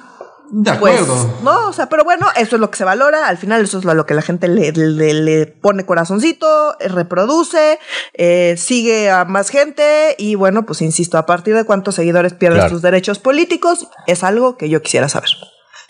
De 0.52 0.72
pues, 0.80 1.00
acuerdo. 1.00 1.38
no, 1.44 1.68
o 1.68 1.72
sea, 1.72 1.88
pero 1.88 2.02
bueno, 2.02 2.26
eso 2.34 2.56
es 2.56 2.60
lo 2.60 2.72
que 2.72 2.76
se 2.76 2.82
valora. 2.82 3.28
Al 3.28 3.38
final, 3.38 3.62
eso 3.62 3.78
es 3.78 3.84
lo 3.84 4.04
que 4.04 4.14
la 4.14 4.22
gente 4.22 4.48
le, 4.48 4.72
le, 4.72 5.46
pone 5.46 5.86
corazoncito, 5.86 6.76
reproduce, 6.80 7.78
eh, 8.14 8.56
sigue 8.58 9.10
a 9.10 9.24
más 9.26 9.50
gente. 9.50 10.16
Y 10.18 10.34
bueno, 10.34 10.66
pues 10.66 10.82
insisto, 10.82 11.18
a 11.18 11.26
partir 11.26 11.54
de 11.54 11.62
cuántos 11.62 11.94
seguidores 11.94 12.34
pierdes 12.34 12.66
tus 12.68 12.82
derechos 12.82 13.20
políticos, 13.20 13.86
es 14.08 14.24
algo 14.24 14.56
que 14.56 14.68
yo 14.68 14.82
quisiera 14.82 15.08
saber. 15.08 15.30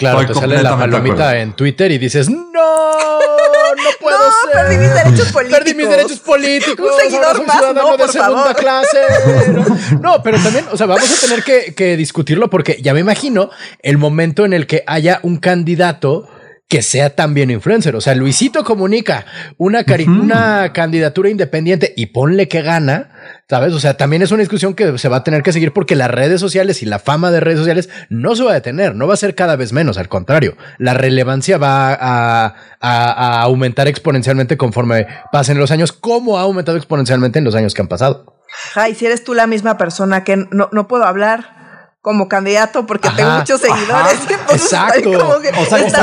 Claro, 0.00 0.26
te 0.26 0.34
sale 0.34 0.62
la 0.62 0.78
palomita 0.78 1.38
en 1.38 1.52
Twitter 1.52 1.92
y 1.92 1.98
dices, 1.98 2.30
no, 2.30 2.40
no 2.40 3.90
puedo 4.00 4.18
no, 4.18 4.52
Perdí 4.52 4.78
mis 4.78 4.94
derechos 4.94 5.32
políticos. 5.32 5.58
Perdí 5.58 5.74
mis 5.74 5.88
derechos 5.88 6.18
políticos. 6.20 6.90
Un 6.90 7.00
seguidor 7.00 7.46
más, 7.46 7.74
no, 7.74 7.96
por 7.96 8.12
favor. 8.12 8.56
clase. 8.56 8.98
No, 10.00 10.22
pero 10.22 10.38
también, 10.38 10.64
o 10.70 10.76
sea, 10.76 10.86
vamos 10.86 11.10
a 11.10 11.26
tener 11.26 11.42
que, 11.42 11.74
que 11.74 11.96
discutirlo 11.96 12.48
porque 12.48 12.78
ya 12.80 12.94
me 12.94 13.00
imagino 13.00 13.50
el 13.82 13.98
momento 13.98 14.44
en 14.44 14.52
el 14.52 14.66
que 14.66 14.84
haya 14.86 15.20
un 15.22 15.36
candidato 15.36 16.28
que 16.70 16.82
sea 16.82 17.10
también 17.10 17.50
influencer. 17.50 17.96
O 17.96 18.00
sea, 18.00 18.14
Luisito 18.14 18.62
comunica 18.62 19.26
una, 19.58 19.84
una 20.06 20.72
candidatura 20.72 21.28
independiente 21.28 21.92
y 21.96 22.06
ponle 22.06 22.46
que 22.46 22.62
gana, 22.62 23.10
¿sabes? 23.48 23.72
O 23.72 23.80
sea, 23.80 23.96
también 23.96 24.22
es 24.22 24.30
una 24.30 24.38
discusión 24.38 24.74
que 24.74 24.96
se 24.96 25.08
va 25.08 25.16
a 25.16 25.24
tener 25.24 25.42
que 25.42 25.52
seguir 25.52 25.72
porque 25.72 25.96
las 25.96 26.08
redes 26.08 26.40
sociales 26.40 26.80
y 26.84 26.86
la 26.86 27.00
fama 27.00 27.32
de 27.32 27.40
redes 27.40 27.58
sociales 27.58 27.90
no 28.08 28.36
se 28.36 28.44
va 28.44 28.52
a 28.52 28.54
detener, 28.54 28.94
no 28.94 29.08
va 29.08 29.14
a 29.14 29.16
ser 29.16 29.34
cada 29.34 29.56
vez 29.56 29.72
menos, 29.72 29.98
al 29.98 30.08
contrario, 30.08 30.56
la 30.78 30.94
relevancia 30.94 31.58
va 31.58 31.92
a, 31.92 32.54
a 32.80 33.42
aumentar 33.42 33.88
exponencialmente 33.88 34.56
conforme 34.56 35.08
pasen 35.32 35.58
los 35.58 35.72
años, 35.72 35.90
como 35.90 36.38
ha 36.38 36.42
aumentado 36.42 36.78
exponencialmente 36.78 37.40
en 37.40 37.46
los 37.46 37.56
años 37.56 37.74
que 37.74 37.82
han 37.82 37.88
pasado. 37.88 38.38
Ay, 38.76 38.94
si 38.94 39.06
eres 39.06 39.24
tú 39.24 39.34
la 39.34 39.48
misma 39.48 39.76
persona 39.76 40.22
que 40.22 40.36
no, 40.36 40.68
no 40.70 40.86
puedo 40.86 41.02
hablar 41.02 41.59
como 42.02 42.28
candidato 42.28 42.86
porque 42.86 43.10
tengo 43.10 43.30
muchos 43.30 43.60
seguidores. 43.60 44.20
exacto. 44.50 45.10
o 45.10 45.64
sea, 45.66 45.90
¿se, 45.90 45.96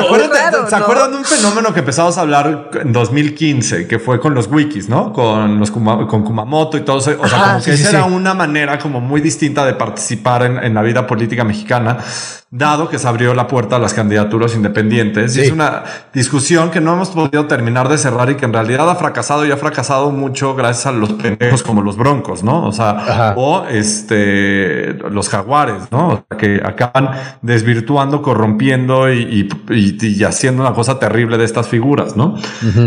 acuerdan, 0.77 1.11
de 1.11 1.17
un 1.17 1.25
fenómeno 1.25 1.73
que 1.73 1.79
empezamos 1.79 2.17
a 2.17 2.21
hablar 2.21 2.69
en 2.73 2.93
2015, 2.93 3.87
que 3.87 3.97
fue 3.97 4.19
con 4.19 4.35
los 4.35 4.47
wikis, 4.47 4.89
¿no? 4.89 5.11
Con 5.11 5.59
los 5.59 5.71
con 5.71 6.23
Kumamoto 6.23 6.77
y 6.77 6.81
todo 6.81 6.99
eso. 6.99 7.15
O 7.19 7.27
sea, 7.27 7.53
como 7.53 7.63
que 7.63 7.73
esa 7.73 7.89
era 7.89 8.05
una 8.05 8.35
manera 8.35 8.77
como 8.77 9.01
muy 9.01 9.21
distinta 9.21 9.65
de 9.65 9.73
participar 9.73 10.43
en, 10.43 10.63
en 10.63 10.73
la 10.75 10.83
vida 10.83 11.07
política 11.07 11.43
mexicana 11.43 11.97
dado 12.49 12.87
que 12.87 12.97
se 12.97 13.05
abrió 13.07 13.33
la 13.33 13.47
puerta 13.47 13.75
a 13.75 13.79
las 13.79 13.93
candidaturas 13.93 14.55
independientes. 14.55 15.35
Y 15.35 15.41
es 15.41 15.51
una 15.51 15.83
discusión 16.13 16.71
que 16.71 16.79
no 16.79 16.93
hemos 16.93 17.09
podido 17.09 17.45
terminar 17.45 17.89
de 17.89 17.97
cerrar 17.97 18.29
y 18.29 18.35
que 18.35 18.45
en 18.45 18.53
realidad 18.53 18.89
ha 18.89 18.95
fracasado 18.95 19.45
y 19.45 19.51
ha 19.51 19.57
fracasado 19.57 20.11
mucho 20.11 20.55
gracias 20.55 20.85
a 20.87 20.91
los 20.93 21.11
pendejos 21.13 21.61
como 21.61 21.81
los 21.81 21.97
broncos, 21.97 22.43
¿no? 22.43 22.65
O 22.65 22.71
sea, 22.71 23.33
o 23.35 23.65
este, 23.69 24.93
los 24.93 25.27
jaguares, 25.29 25.86
¿no? 25.91 26.25
que 26.37 26.61
acaban 26.63 27.09
desvirtuando, 27.41 28.21
corrompiendo 28.21 29.11
y, 29.11 29.49
y, 29.69 30.23
haciendo 30.23 30.61
una 30.63 30.73
cosa 30.73 30.99
terrible 30.99 31.37
de 31.37 31.45
estas 31.45 31.67
figuras, 31.67 32.15
¿no? 32.15 32.35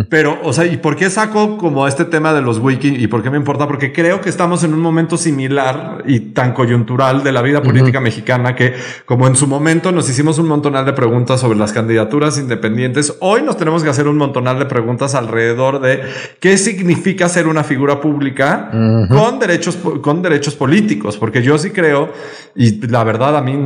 Pero, 0.08 0.38
o 0.42 0.52
sea, 0.52 0.66
¿y 0.66 0.76
por 0.76 0.96
qué 0.96 1.10
saco 1.10 1.56
como 1.58 1.86
este 1.86 2.04
tema 2.04 2.32
de 2.32 2.42
los 2.42 2.58
wiki 2.58 2.88
y 2.88 3.06
por 3.06 3.22
qué 3.22 3.30
me 3.30 3.36
importa? 3.36 3.66
Porque 3.66 3.92
creo 3.92 4.20
que 4.20 4.28
estamos 4.28 4.64
en 4.64 4.74
un 4.74 4.80
momento 4.80 5.16
similar 5.16 6.04
y 6.06 6.20
tan 6.20 6.52
coyuntural 6.52 7.22
de 7.22 7.32
la 7.32 7.42
vida 7.42 7.62
política 7.62 8.00
mexicana 8.00 8.54
que 8.54 8.74
como 9.04 9.26
en 9.26 9.36
su 9.36 9.46
momento 9.46 9.92
nos 9.92 10.08
hicimos 10.08 10.38
un 10.38 10.48
montonal 10.48 10.84
de 10.84 10.92
preguntas 10.92 11.40
sobre 11.40 11.58
las 11.58 11.72
candidaturas 11.72 12.38
independientes. 12.38 13.16
Hoy 13.20 13.42
nos 13.42 13.56
tenemos 13.56 13.82
que 13.82 13.90
hacer 13.90 14.06
un 14.08 14.16
montonal 14.16 14.58
de 14.58 14.66
preguntas 14.66 15.14
alrededor 15.14 15.80
de 15.80 16.02
qué 16.38 16.56
significa 16.56 17.28
ser 17.28 17.48
una 17.48 17.64
figura 17.64 18.00
pública 18.00 18.70
con 19.08 19.38
derechos, 19.38 19.76
con 20.02 20.22
derechos 20.22 20.54
políticos, 20.54 21.16
porque 21.16 21.42
yo 21.42 21.58
sí 21.58 21.70
creo, 21.70 22.12
y 22.54 22.86
la 22.90 23.04
verdad 23.04 23.36
a 23.36 23.40
mí 23.40 23.58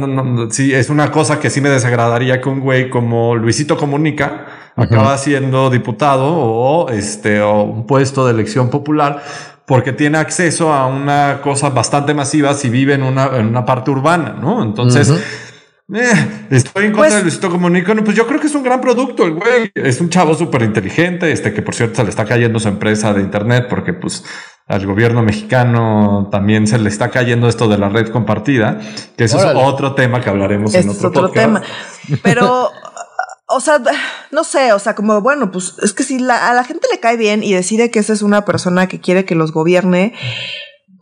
sí 0.51 0.73
es 0.73 0.91
una 0.91 1.11
cosa 1.11 1.41
que 1.41 1.51
sí 1.51 1.61
me 1.61 1.69
desagradaría 1.69 2.41
que 2.41 2.49
un 2.49 2.61
güey 2.61 2.91
como 2.91 3.35
Luisito 3.35 3.77
Comunica 3.77 4.47
acaba 4.77 5.17
siendo 5.19 5.71
diputado 5.71 6.27
o 6.27 6.91
este 6.91 7.41
o 7.41 7.63
un 7.63 7.87
puesto 7.87 8.27
de 8.27 8.33
elección 8.33 8.71
popular 8.71 9.23
porque 9.67 9.93
tiene 9.93 10.19
acceso 10.19 10.73
a 10.73 10.87
una 10.87 11.41
cosa 11.43 11.71
bastante 11.71 12.15
masiva 12.15 12.55
si 12.55 12.69
vive 12.69 12.95
en 12.95 13.03
una, 13.03 13.37
en 13.39 13.47
una 13.47 13.65
parte 13.65 13.91
urbana, 13.91 14.37
¿no? 14.39 14.63
Entonces, 14.63 15.11
eh, 15.93 16.47
estoy 16.51 16.87
en 16.87 16.93
contra 16.93 17.09
pues 17.09 17.15
de 17.15 17.23
Luisito 17.23 17.51
Comunica. 17.51 17.95
pues 17.95 18.17
yo 18.17 18.27
creo 18.27 18.41
que 18.41 18.47
es 18.47 18.55
un 18.55 18.63
gran 18.63 18.81
producto. 18.81 19.25
El 19.25 19.35
güey 19.35 19.71
es 19.75 20.01
un 20.01 20.11
chavo 20.11 20.35
súper 20.35 20.63
inteligente. 20.63 21.33
Este 21.33 21.53
que 21.53 21.63
por 21.63 21.75
cierto 21.75 21.97
se 21.97 22.05
le 22.05 22.11
está 22.11 22.25
cayendo 22.25 22.59
su 22.61 22.69
empresa 22.69 23.15
de 23.15 23.23
Internet 23.23 23.67
porque 23.69 23.95
pues 23.95 24.25
al 24.67 24.87
gobierno 24.87 25.23
mexicano 25.23 26.29
también 26.31 26.67
se 26.67 26.79
le 26.79 26.89
está 26.89 27.11
cayendo 27.11 27.49
esto 27.49 27.69
de 27.69 27.79
la 27.79 27.89
red 27.89 28.09
compartida, 28.09 28.81
que 29.17 29.25
eso 29.25 29.39
es 29.39 29.45
otro 29.55 29.95
tema 29.95 30.21
que 30.21 30.31
hablaremos 30.31 30.75
en 30.75 30.89
otro, 30.89 31.09
otro 31.09 31.31
tema. 31.31 31.63
Pero 32.23 32.71
o 33.47 33.61
sea, 33.61 33.81
no 34.31 34.45
sé, 34.45 34.73
o 34.73 34.79
sea, 34.79 34.95
como 34.95 35.21
bueno, 35.21 35.51
pues 35.51 35.75
es 35.83 35.93
que 35.93 36.03
si 36.03 36.17
a 36.17 36.55
la 36.55 36.65
gente 36.65 36.89
le 36.91 36.99
cae 36.99 37.17
bien 37.17 37.43
y 37.43 37.53
decide 37.53 37.91
que 37.91 37.99
esa 37.99 38.13
es 38.13 38.23
una 38.23 38.45
persona 38.45 38.89
que 38.89 39.01
quiere 39.01 39.25
que 39.25 39.35
los 39.35 39.53
gobierne, 39.53 40.15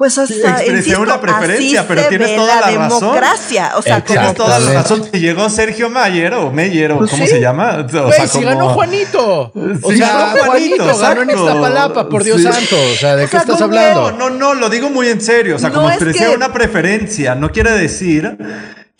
pues 0.03 0.19
hasta 0.19 0.65
expresé 0.65 0.97
una 0.97 1.21
preferencia, 1.21 1.87
pero 1.87 2.03
tienes 2.09 2.35
toda 2.35 2.61
la, 2.61 2.71
democracia. 2.73 3.67
razón. 3.67 3.79
O 3.79 3.83
sea, 3.83 4.01
tienes 4.01 4.35
toda 4.35 4.59
la 4.59 4.73
razón. 4.73 5.09
Si 5.13 5.21
llegó 5.21 5.49
Sergio 5.49 5.91
Mayer 5.91 6.35
o 6.35 6.51
Meyer 6.51 6.91
o 6.91 6.99
pues 6.99 7.13
cómo 7.13 7.25
se 7.25 7.41
llama. 7.41 7.87
O 7.89 8.11
sea, 8.11 8.27
si 8.27 8.43
ganó 8.43 8.71
Juanito. 8.71 9.53
O 9.81 9.93
sea, 9.93 10.35
Juanito, 10.45 10.99
ganó 10.99 11.23
en 11.23 11.31
Iztapalapa, 11.31 12.09
por 12.09 12.25
Dios 12.25 12.43
santo. 12.43 12.75
O 12.93 12.97
sea, 12.97 13.15
¿de 13.15 13.29
qué 13.29 13.37
estás 13.37 13.61
hablando? 13.61 14.11
No, 14.11 14.29
no, 14.29 14.37
no, 14.37 14.55
lo 14.55 14.69
digo 14.69 14.91
muy 14.91 15.07
en 15.07 15.21
serio. 15.21 15.55
O 15.55 15.59
sea, 15.61 15.71
como 15.71 15.89
expresé 15.89 16.31
una 16.31 16.53
preferencia, 16.53 17.37
no 17.37 17.53
quiere 17.53 17.71
decir 17.71 18.37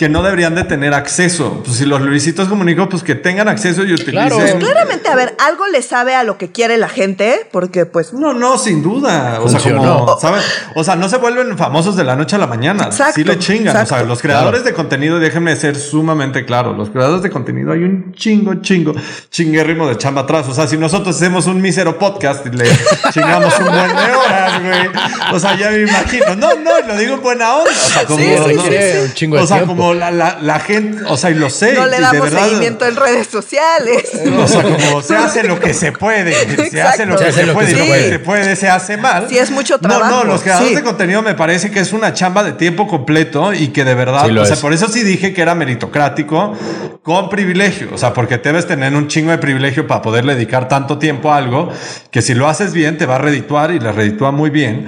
que 0.03 0.09
no 0.09 0.25
deberían 0.25 0.57
de 0.57 0.65
tener 0.65 0.95
acceso. 0.95 1.63
Pues 1.65 1.77
si 1.77 1.85
los 1.85 2.01
Luisitos 2.01 2.49
comunico, 2.49 2.89
pues 2.89 3.05
que 3.05 3.15
tengan 3.15 3.47
acceso 3.47 3.85
y 3.85 3.93
utilicen. 3.93 4.15
Claro. 4.15 4.35
Pues 4.37 4.53
claramente, 4.57 5.09
a 5.09 5.15
ver, 5.15 5.37
algo 5.39 5.69
le 5.69 5.81
sabe 5.81 6.17
a 6.17 6.25
lo 6.25 6.39
que 6.39 6.51
quiere 6.51 6.77
la 6.77 6.89
gente, 6.89 7.47
porque 7.53 7.87
pues. 7.87 8.13
No, 8.13 8.35
no, 8.35 8.59
sin 8.59 8.83
duda. 8.83 9.39
O 9.41 9.49
sea, 9.49 9.61
como, 9.61 10.19
¿sabes? 10.19 10.43
O 10.75 10.83
sea, 10.83 10.97
no 10.97 11.09
se 11.09 11.19
vuelven 11.19 11.57
famosos 11.57 11.95
de 11.95 12.03
la 12.03 12.17
noche 12.17 12.35
a 12.35 12.41
la 12.41 12.49
mañana. 12.49 12.87
Exacto, 12.87 13.13
sí 13.15 13.23
le 13.23 13.39
chingan. 13.39 13.77
O 13.77 13.87
sea, 13.87 14.03
los 14.03 14.21
creadores 14.21 14.65
de 14.65 14.73
contenido, 14.73 15.21
déjenme 15.21 15.55
ser 15.55 15.77
sumamente 15.77 16.45
claro, 16.45 16.73
los 16.73 16.91
creadores 16.91 17.23
de 17.23 17.31
contenido 17.31 17.71
hay 17.71 17.85
un 17.85 18.13
chingo, 18.13 18.55
chingo, 18.57 18.95
chinguérrimo 19.31 19.87
de 19.87 19.99
chamba 19.99 20.23
atrás. 20.23 20.49
O 20.49 20.53
sea, 20.53 20.67
si 20.67 20.77
nosotros 20.77 21.15
hacemos 21.15 21.47
un 21.47 21.61
mísero 21.61 21.97
podcast 21.97 22.45
y 22.47 22.51
le 22.51 22.65
chingamos 23.13 23.57
un 23.57 23.67
buen 23.67 23.89
de 23.89 24.17
horas, 24.17 24.63
güey. 24.65 25.33
O 25.33 25.39
sea, 25.39 25.57
ya 25.57 25.71
me 25.71 25.83
imagino. 25.83 26.35
No, 26.35 26.57
no, 26.57 26.89
lo 26.89 26.97
digo 26.97 27.15
en 27.15 27.23
buena 27.23 27.55
onda. 27.55 27.71
O 27.71 27.89
sea, 27.89 28.05
como, 28.05 28.19
sí, 28.19 28.35
sí, 28.49 28.59
sí, 28.59 28.99
un 29.05 29.15
chingo 29.15 29.37
de 29.37 29.43
o 29.45 29.47
sea, 29.47 29.63
como 29.65 29.92
la, 29.95 30.11
la, 30.11 30.39
la, 30.41 30.61
gente, 30.61 31.03
o 31.09 31.17
sea, 31.17 31.31
y 31.31 31.35
lo 31.35 31.51
sé. 31.51 31.75
No 31.75 31.87
le 31.87 32.01
damos 32.01 32.31
seguimiento 32.31 32.87
en 32.87 32.97
redes 32.97 33.29
sociales. 33.29 34.11
O 34.43 34.49
sea, 34.49 34.63
como 34.63 35.03
se 35.03 35.17
hace 35.17 35.45
lo 35.45 35.61
que 35.61 35.75
se 35.75 35.93
puede. 35.93 36.35
Se 36.71 36.83
hace 36.83 37.07
lo 37.07 37.17
que 37.17 37.33
se, 37.33 37.47
puede. 37.49 37.73
Lo 37.73 37.79
que 37.79 38.09
se 38.09 38.19
puede 38.19 38.57
se 38.57 38.69
hace 38.69 38.97
mal. 38.97 39.27
Sí, 39.29 39.39
es 39.39 39.51
mucho 39.51 39.79
trabajo. 39.79 40.11
No, 40.11 40.25
no, 40.25 40.33
los 40.33 40.43
creadores 40.43 40.75
de 40.75 40.83
contenido 40.83 41.23
me 41.23 41.35
parece 41.35 41.71
que 41.71 41.81
es 41.81 41.93
una 41.93 42.13
chamba 42.13 42.43
de 42.43 42.53
tiempo 42.53 42.89
completo 42.89 43.53
y 43.53 43.69
que 43.69 43.85
de 43.85 43.95
verdad, 43.95 44.37
o 44.37 44.47
sea, 44.47 44.57
por 44.57 44.73
eso 44.73 44.89
sí 44.89 45.03
dije 45.03 45.33
que 45.33 45.43
era 45.43 45.55
meritocrático 45.55 46.57
con 47.03 47.29
privilegio. 47.29 47.89
O 47.93 47.99
sea, 47.99 48.13
porque 48.13 48.39
debes 48.39 48.67
tener 48.67 48.95
un 48.95 49.09
chingo 49.09 49.31
de 49.31 49.39
privilegio 49.39 49.87
para 49.87 50.03
poder 50.03 50.25
dedicar 50.25 50.69
tanto 50.69 50.99
tiempo 50.99 51.33
a 51.33 51.37
algo 51.37 51.71
que 52.11 52.23
si 52.23 52.35
lo 52.35 52.49
haces 52.49 52.73
bien 52.73 52.99
te 52.99 53.07
va 53.07 53.17
a 53.17 53.19
redituar 53.19 53.73
y 53.73 53.81
le 53.81 53.93
reditúa 53.93 54.31
muy 54.31 54.51
bien. 54.51 54.87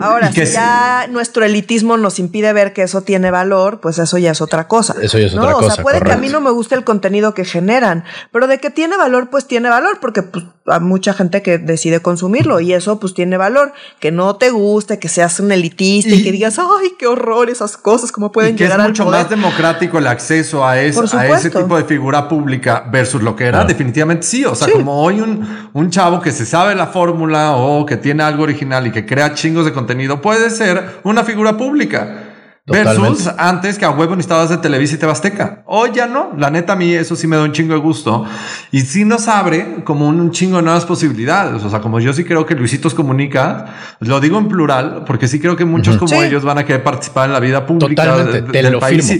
Ahora, 0.00 0.32
si 0.32 0.44
ya 0.44 1.06
nuestro 1.10 1.44
elitismo 1.44 1.96
nos 1.96 2.18
impide 2.18 2.52
ver 2.52 2.72
que 2.72 2.82
eso 2.82 3.02
tiene 3.02 3.30
valor, 3.30 3.80
pues 3.80 3.98
eso 3.98 4.13
ya 4.18 4.32
es 4.32 4.40
otra 4.40 4.68
cosa. 4.68 4.94
Eso 5.00 5.18
ya 5.18 5.26
es 5.26 5.34
otra 5.34 5.52
cosa. 5.52 5.66
O 5.66 5.70
sea, 5.70 5.82
puede 5.82 6.00
que 6.00 6.12
a 6.12 6.16
mí 6.16 6.28
no 6.28 6.40
me 6.40 6.50
guste 6.50 6.74
el 6.74 6.84
contenido 6.84 7.34
que 7.34 7.44
generan, 7.44 8.04
pero 8.32 8.46
de 8.46 8.58
que 8.58 8.70
tiene 8.70 8.96
valor, 8.96 9.30
pues 9.30 9.46
tiene 9.46 9.68
valor, 9.68 9.98
porque 10.00 10.22
pues, 10.22 10.44
hay 10.66 10.80
mucha 10.80 11.12
gente 11.14 11.42
que 11.42 11.58
decide 11.58 12.00
consumirlo 12.00 12.60
y 12.60 12.72
eso 12.72 12.98
pues 13.00 13.14
tiene 13.14 13.36
valor. 13.36 13.72
Que 14.00 14.12
no 14.12 14.36
te 14.36 14.50
guste, 14.50 14.98
que 14.98 15.08
seas 15.08 15.40
un 15.40 15.52
elitista 15.52 16.14
y, 16.14 16.22
que 16.22 16.32
digas, 16.32 16.58
ay, 16.58 16.92
qué 16.98 17.06
horror 17.06 17.50
esas 17.50 17.76
cosas, 17.76 18.12
cómo 18.12 18.32
pueden 18.32 18.54
y 18.54 18.56
que 18.56 18.64
llegar 18.64 18.80
es 18.80 18.86
mucho 18.86 19.04
más 19.06 19.28
democrático 19.28 19.98
el 19.98 20.06
acceso 20.06 20.66
a, 20.66 20.80
ese 20.80 21.50
tipo 21.50 21.76
de 21.76 21.84
figura 21.84 22.28
pública 22.28 22.84
versus 22.90 23.22
lo 23.22 23.36
que 23.36 23.44
era. 23.46 23.64
Definitivamente 23.64 24.26
sí. 24.26 24.44
O 24.44 24.54
sea, 24.54 24.70
como 24.72 25.02
hoy 25.02 25.20
un, 25.20 25.70
un 25.72 25.90
chavo 25.90 26.20
que 26.20 26.32
se 26.32 26.46
sabe 26.46 26.74
la 26.74 26.86
fórmula 26.86 27.56
o 27.56 27.84
que 27.86 27.96
tiene 27.96 28.22
algo 28.22 28.42
original 28.42 28.86
y 28.86 28.92
que 28.92 29.06
crea 29.06 29.34
chingos 29.34 29.64
de 29.64 29.72
contenido 29.72 30.20
puede 30.20 30.50
ser 30.50 31.00
una 31.02 31.24
figura 31.24 31.56
pública. 31.56 32.23
Versus 32.66 33.28
antes 33.36 33.76
que 33.76 33.84
a 33.84 33.90
huevo 33.90 34.16
necesitabas 34.16 34.48
de 34.48 34.56
Televisa 34.56 34.94
y 34.94 34.98
Tebasteca. 34.98 35.62
Hoy 35.66 35.90
ya 35.92 36.06
no. 36.06 36.32
La 36.38 36.48
neta, 36.48 36.72
a 36.72 36.76
mí 36.76 36.94
eso 36.94 37.14
sí 37.14 37.26
me 37.26 37.36
da 37.36 37.42
un 37.42 37.52
chingo 37.52 37.74
de 37.74 37.80
gusto. 37.80 38.24
Y 38.72 38.80
sí 38.80 39.04
nos 39.04 39.28
abre 39.28 39.84
como 39.84 40.08
un, 40.08 40.30
chingo 40.30 40.56
de 40.56 40.62
nuevas 40.62 40.86
posibilidades. 40.86 41.62
O 41.62 41.68
sea, 41.68 41.80
como 41.80 42.00
yo 42.00 42.14
sí 42.14 42.24
creo 42.24 42.46
que 42.46 42.54
Luisitos 42.54 42.94
comunica, 42.94 43.66
lo 44.00 44.18
digo 44.18 44.38
en 44.38 44.48
plural, 44.48 45.04
porque 45.06 45.28
sí 45.28 45.40
creo 45.40 45.56
que 45.56 45.66
muchos 45.66 45.98
como 45.98 46.22
ellos 46.22 46.42
van 46.42 46.56
a 46.56 46.64
querer 46.64 46.82
participar 46.82 47.26
en 47.26 47.34
la 47.34 47.40
vida 47.40 47.66
pública 47.66 48.16
del 48.16 48.78
país. 48.78 49.10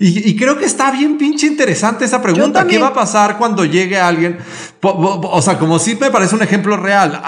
Y, 0.00 0.30
y, 0.30 0.34
creo 0.34 0.56
que 0.56 0.64
está 0.64 0.90
bien 0.90 1.18
pinche 1.18 1.46
interesante 1.46 2.06
esa 2.06 2.22
pregunta. 2.22 2.66
¿Qué 2.66 2.78
va 2.78 2.88
a 2.88 2.94
pasar 2.94 3.36
cuando 3.36 3.66
llegue 3.66 4.00
alguien? 4.00 4.38
O 4.84 5.40
sea, 5.42 5.58
como 5.58 5.78
si 5.78 5.96
me 5.96 6.10
parece 6.10 6.34
un 6.34 6.42
ejemplo 6.42 6.76
real, 6.76 7.22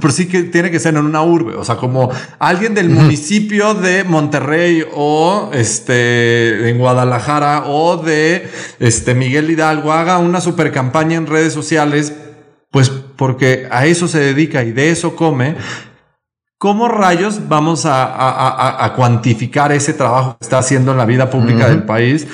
pero 0.00 0.12
sí 0.12 0.26
que 0.26 0.44
tiene 0.44 0.70
que 0.70 0.80
ser 0.80 0.94
en 0.94 1.04
una 1.04 1.22
urbe. 1.22 1.54
O 1.56 1.64
sea, 1.64 1.76
como 1.76 2.10
alguien 2.38 2.74
del 2.74 2.88
municipio 2.88 3.74
de 3.74 4.04
Monterrey 4.04 4.84
o 4.94 5.50
este, 5.52 6.70
en 6.70 6.78
Guadalajara 6.78 7.64
o 7.66 7.98
de 7.98 8.48
este, 8.80 9.14
Miguel 9.14 9.50
Hidalgo 9.50 9.92
haga 9.92 10.18
una 10.18 10.40
super 10.40 10.72
campaña 10.72 11.16
en 11.16 11.26
redes 11.26 11.52
sociales, 11.52 12.14
pues 12.70 12.90
porque 12.90 13.68
a 13.70 13.86
eso 13.86 14.08
se 14.08 14.20
dedica 14.20 14.62
y 14.64 14.72
de 14.72 14.90
eso 14.90 15.14
come. 15.16 15.56
¿Cómo 16.58 16.88
rayos 16.88 17.48
vamos 17.48 17.82
a, 17.84 18.92
cuantificar 18.96 19.70
ese 19.72 19.92
trabajo 19.92 20.38
que 20.38 20.46
está 20.46 20.58
haciendo 20.58 20.92
en 20.92 20.98
la 20.98 21.04
vida 21.04 21.28
pública 21.28 21.68
del 21.68 21.82
país? 21.82 22.26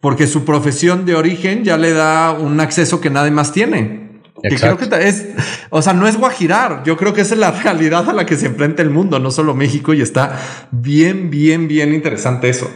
Porque 0.00 0.26
su 0.26 0.44
profesión 0.44 1.06
de 1.06 1.14
origen 1.14 1.64
ya 1.64 1.78
le 1.78 1.92
da 1.92 2.32
un 2.32 2.60
acceso 2.60 3.00
que 3.00 3.08
nadie 3.08 3.30
más 3.30 3.52
tiene. 3.52 4.09
Que 4.42 4.56
creo 4.56 4.76
que 4.76 4.88
es, 5.06 5.26
o 5.70 5.82
sea, 5.82 5.92
no 5.92 6.06
es 6.06 6.16
guajirar. 6.16 6.82
Yo 6.84 6.96
creo 6.96 7.12
que 7.12 7.20
esa 7.20 7.34
es 7.34 7.40
la 7.40 7.50
realidad 7.62 8.08
a 8.08 8.12
la 8.12 8.26
que 8.26 8.36
se 8.36 8.46
enfrenta 8.46 8.82
el 8.82 8.90
mundo, 8.90 9.18
no 9.18 9.30
solo 9.30 9.54
México, 9.54 9.94
y 9.94 10.02
está 10.02 10.38
bien, 10.70 11.30
bien, 11.30 11.68
bien 11.68 11.94
interesante 11.94 12.48
eso. 12.48 12.70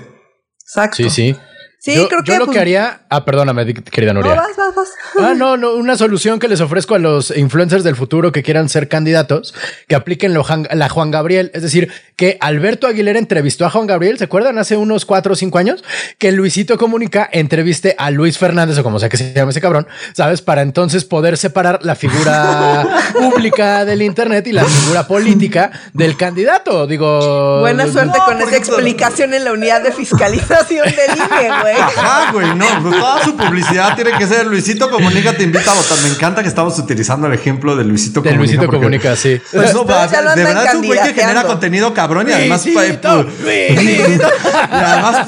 Exacto. 0.63 0.97
Sí, 0.97 1.11
sí. 1.11 1.37
Sí, 1.85 1.95
yo, 1.95 2.09
creo 2.09 2.25
que. 2.25 2.33
Yo 2.33 2.39
lo 2.39 2.47
que 2.51 2.59
haría. 2.59 3.03
Ah, 3.11 3.27
perdóname, 3.27 3.75
querida 3.75 4.15
Nuria. 4.15 4.37
No, 4.37 4.41
vas, 4.41 4.57
vas, 4.57 4.75
vas. 4.75 4.89
Ah, 5.21 5.35
no, 5.37 5.59
no. 5.59 5.75
Una 5.75 5.99
solución 5.99 6.39
que 6.39 6.49
les 6.49 6.63
ofrezco 6.63 6.95
a 6.95 6.99
los 6.99 7.37
influencers 7.37 7.85
del 7.85 7.95
futuro 7.95 8.33
que 8.33 8.43
quieran 8.43 8.71
ser 8.71 8.89
candidatos, 8.89 9.55
que 9.87 9.95
apliquen 9.95 10.33
la 10.33 10.89
Juan 10.89 11.11
Gabriel. 11.11 11.51
Es 11.53 11.61
decir, 11.61 11.93
que 12.17 12.39
Alberto 12.41 12.87
Aguilera 12.87 13.19
entrevistó 13.19 13.67
a 13.67 13.71
Juan 13.71 13.87
Gabriel, 13.87 14.17
¿se 14.17 14.25
acuerdan? 14.25 14.59
Hace 14.59 14.79
unos 14.79 15.05
cuatro 15.05 15.35
o 15.35 15.37
cinco 15.37 15.59
años, 15.59 15.85
que 16.17 16.33
Luisito 16.33 16.79
Comunica 16.79 17.29
entreviste 17.31 17.95
a 17.99 18.11
Luis 18.11 18.39
Fernández 18.39 18.79
o 18.79 18.83
como 18.83 18.99
sea 18.99 19.11
que 19.11 19.17
se 19.17 19.35
llame 19.35 19.51
ese 19.51 19.61
cabrón, 19.61 19.87
¿sabes? 20.15 20.41
Para 20.41 20.63
entonces 20.63 21.05
poder 21.05 21.37
separar 21.37 21.81
la 21.83 21.97
figura 21.97 22.87
pública 23.13 23.85
del 23.85 24.03
Internet 24.03 24.47
y 24.47 24.53
la 24.53 24.65
figura 24.65 25.07
política 25.07 25.71
del 25.93 26.17
candidato. 26.17 26.87
Digo. 26.87 27.61
Buena 27.61 27.91
suerte 27.91 28.19
con 28.25 28.41
esa 28.41 28.57
explicación 28.57 29.35
en 29.35 29.45
la 29.45 29.53
unidad 29.53 29.83
de 29.83 29.93
fiscalización 29.93 30.87
del 30.87 31.17
INE, 31.17 31.61
güey. 31.61 31.74
Ah, 31.79 32.31
güey, 32.33 32.55
no, 32.55 32.67
pues 32.83 32.97
toda 33.01 33.25
su 33.25 33.37
publicidad 33.37 33.95
tiene 33.95 34.13
que 34.13 34.27
ser 34.27 34.47
Luisito 34.47 34.91
Comunica 34.91 35.33
te 35.33 35.45
invita 35.45 35.71
a 35.71 35.75
votar. 35.75 35.99
Me 36.03 36.09
encanta 36.09 36.43
que 36.43 36.49
estamos 36.49 36.79
utilizando 36.79 37.27
el 37.27 37.35
ejemplo 37.35 37.77
de 37.77 37.85
Luisito 37.85 38.21
de 38.21 38.31
Comunica. 38.31 38.57
Luisito 38.57 38.71
Comunica, 38.71 39.17
sí. 39.17 39.41
Pues 39.53 39.75
no, 39.75 39.85
va, 39.85 40.07
de 40.07 40.45
verdad 40.45 40.67
es 40.67 40.75
un 40.75 40.87
güey 40.87 41.01
que 41.03 41.15
genera 41.15 41.45
contenido 41.45 41.93
cabrón 41.95 42.29
y 42.29 42.33
además. 42.33 42.65
Luisito, 42.65 43.23
Luisito. 43.23 44.29
y 44.71 44.75
además, 44.75 45.27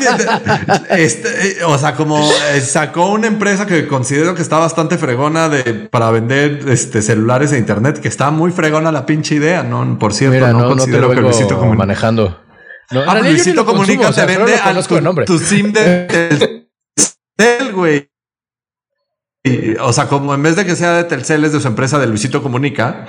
este, 0.91 1.65
o 1.65 1.79
sea, 1.79 1.95
como 1.95 2.31
eh, 2.53 2.61
sacó 2.61 3.11
una 3.11 3.27
empresa 3.27 3.67
que 3.67 3.87
considero 3.87 4.35
que 4.35 4.43
está 4.43 4.59
bastante 4.59 4.99
fregona 4.99 5.49
de 5.49 5.75
para 5.75 6.11
vender 6.11 6.65
este 6.69 7.03
celulares 7.03 7.53
e 7.53 7.59
internet, 7.59 8.01
que 8.01 8.09
está 8.09 8.31
muy 8.31 8.51
fregona 8.51 8.93
la 8.93 9.07
pinche 9.07 9.35
idea, 9.35 9.63
¿no? 9.63 9.99
Por 9.99 10.13
cierto, 10.13 10.35
Mira, 10.35 10.53
no, 10.53 10.61
no, 10.61 10.69
considero 10.69 11.09
no 11.09 11.15
que 11.15 11.21
Luisito 11.21 11.57
Comunica. 11.57 11.79
manejando. 11.79 12.46
No, 12.91 13.03
ah, 13.07 13.21
Luisito 13.21 13.65
Comunica 13.65 14.13
te 14.13 14.25
vende 14.27 14.57
al 14.57 14.87
tu, 14.87 15.01
nombre. 15.01 15.25
tu 15.25 15.39
sim 15.39 15.73
de 15.73 16.67
Telcel, 17.37 17.73
güey. 17.73 18.11
O 19.81 19.93
sea, 19.93 20.09
como 20.09 20.35
en 20.35 20.43
vez 20.43 20.57
de 20.57 20.65
que 20.65 20.77
sea 20.77 20.95
de 20.95 21.05
Telcel, 21.05 21.45
es 21.45 21.53
de 21.53 21.61
su 21.61 21.69
empresa 21.69 21.99
de 21.99 22.07
Luisito 22.07 22.43
Comunica. 22.43 23.07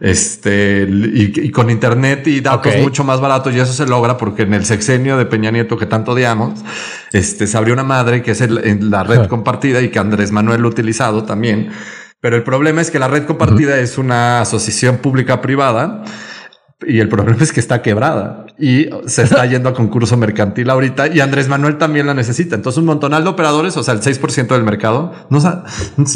Este, 0.00 0.86
y, 0.88 1.50
con 1.50 1.70
internet 1.70 2.24
y 2.28 2.40
datos 2.40 2.72
mucho 2.76 3.02
más 3.02 3.20
baratos, 3.20 3.52
y 3.52 3.58
eso 3.58 3.72
se 3.72 3.84
logra 3.84 4.16
porque 4.16 4.42
en 4.42 4.54
el 4.54 4.64
sexenio 4.64 5.16
de 5.16 5.26
Peña 5.26 5.50
Nieto 5.50 5.76
que 5.76 5.86
tanto 5.86 6.12
odiamos, 6.12 6.60
este, 7.12 7.48
se 7.48 7.58
abrió 7.58 7.74
una 7.74 7.82
madre 7.82 8.22
que 8.22 8.30
es 8.30 8.48
la 8.48 9.02
red 9.02 9.26
compartida 9.26 9.82
y 9.82 9.88
que 9.88 9.98
Andrés 9.98 10.30
Manuel 10.30 10.60
lo 10.62 10.68
ha 10.68 10.70
utilizado 10.70 11.24
también. 11.24 11.72
Pero 12.20 12.36
el 12.36 12.44
problema 12.44 12.80
es 12.80 12.92
que 12.92 12.98
la 12.98 13.08
red 13.08 13.26
compartida 13.26 13.78
es 13.78 13.98
una 13.98 14.40
asociación 14.40 14.98
pública 14.98 15.40
privada 15.40 16.04
y 16.86 17.00
el 17.00 17.08
problema 17.08 17.42
es 17.42 17.52
que 17.52 17.58
está 17.58 17.82
quebrada 17.82 18.46
y 18.56 18.88
se 19.06 19.22
está 19.22 19.44
yendo 19.46 19.68
a 19.68 19.74
concurso 19.74 20.16
mercantil 20.16 20.70
ahorita 20.70 21.08
y 21.08 21.20
Andrés 21.20 21.48
Manuel 21.48 21.76
también 21.76 22.06
la 22.06 22.14
necesita. 22.14 22.54
Entonces 22.54 22.78
un 22.78 22.84
montonal 22.84 23.24
de 23.24 23.30
operadores, 23.30 23.76
o 23.76 23.82
sea, 23.82 23.94
el 23.94 24.00
6% 24.00 24.46
del 24.46 24.62
mercado, 24.62 25.12
no 25.28 25.40
sé, 25.40 25.48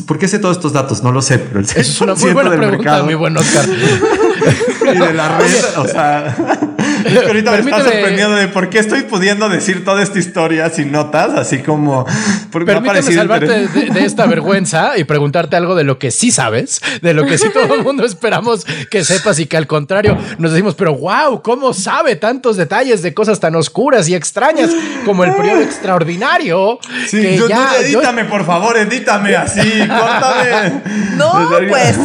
¿por 0.07 0.19
qué 0.19 0.29
sé 0.29 0.39
todos 0.39 0.57
estos 0.57 0.73
datos? 0.73 1.03
No 1.03 1.11
lo 1.11 1.21
sé, 1.21 1.41
pero 1.41 1.59
el 1.59 1.67
6% 1.67 1.79
es 1.79 2.01
una 2.01 2.15
muy 2.15 2.33
buena 2.33 2.51
del 2.51 2.61
pregunta, 2.61 2.79
mercado. 2.79 3.07
Mi 3.07 3.15
buen 3.15 3.37
Oscar. 3.37 3.65
y 4.95 4.99
de 4.99 5.15
la 5.15 5.39
red, 5.39 5.65
o 5.79 5.89
sea, 5.89 6.72
es 7.05 7.19
que 7.19 7.27
ahorita 7.27 7.51
me 7.53 7.59
está 7.59 7.79
sorprendiendo 7.79 8.37
de 8.37 8.49
por 8.49 8.71
qué 8.71 8.79
estoy 8.79 9.03
pudiendo 9.03 9.49
decir 9.49 9.85
toda 9.85 10.03
esta 10.03 10.19
historia 10.19 10.71
sin 10.71 10.93
notas, 10.93 11.31
así 11.37 11.59
como 11.59 12.07
Permíteme 12.51 13.03
salvarte 13.03 13.67
de, 13.69 13.91
de, 13.91 14.05
esta 14.05 14.27
vergüenza 14.27 14.97
y 14.97 15.05
preguntarte 15.05 15.57
algo 15.57 15.75
de 15.75 15.85
lo 15.85 15.99
que 15.99 16.11
sí 16.11 16.31
sabes, 16.31 16.81
de 17.01 17.15
lo 17.15 17.25
que 17.25 17.39
sí 17.39 17.49
todo 17.53 17.75
el 17.75 17.83
mundo 17.83 18.05
esperamos 18.05 18.67
que 18.91 19.05
sepas 19.05 19.39
y 19.39 19.47
que 19.47 19.57
al 19.57 19.67
contrario 19.67 20.17
nos 20.39 20.53
decimos, 20.53 20.75
pero 20.75 20.95
wow, 20.95 21.43
¿cómo 21.43 21.73
sabe 21.73 22.17
tantos 22.17 22.57
detalles 22.57 23.03
de 23.03 23.15
cosas 23.15 23.41
tan 23.41 23.55
oscuras 23.55 24.09
y 24.09 24.15
extrañas 24.15 24.71
como 25.05 25.25
el 25.25 25.35
periodo 25.35 25.63
extraordinario? 25.63 26.79
Sí, 27.09 27.21
que 27.23 27.37
yo, 27.37 27.49
ya, 27.49 27.73
edítame, 27.81 28.25
por 28.25 28.45
favor, 28.45 28.77
edítame 28.77 29.37
así, 29.37 29.79
córtame. 29.79 30.83
No, 31.13 31.51
pues 31.69 31.97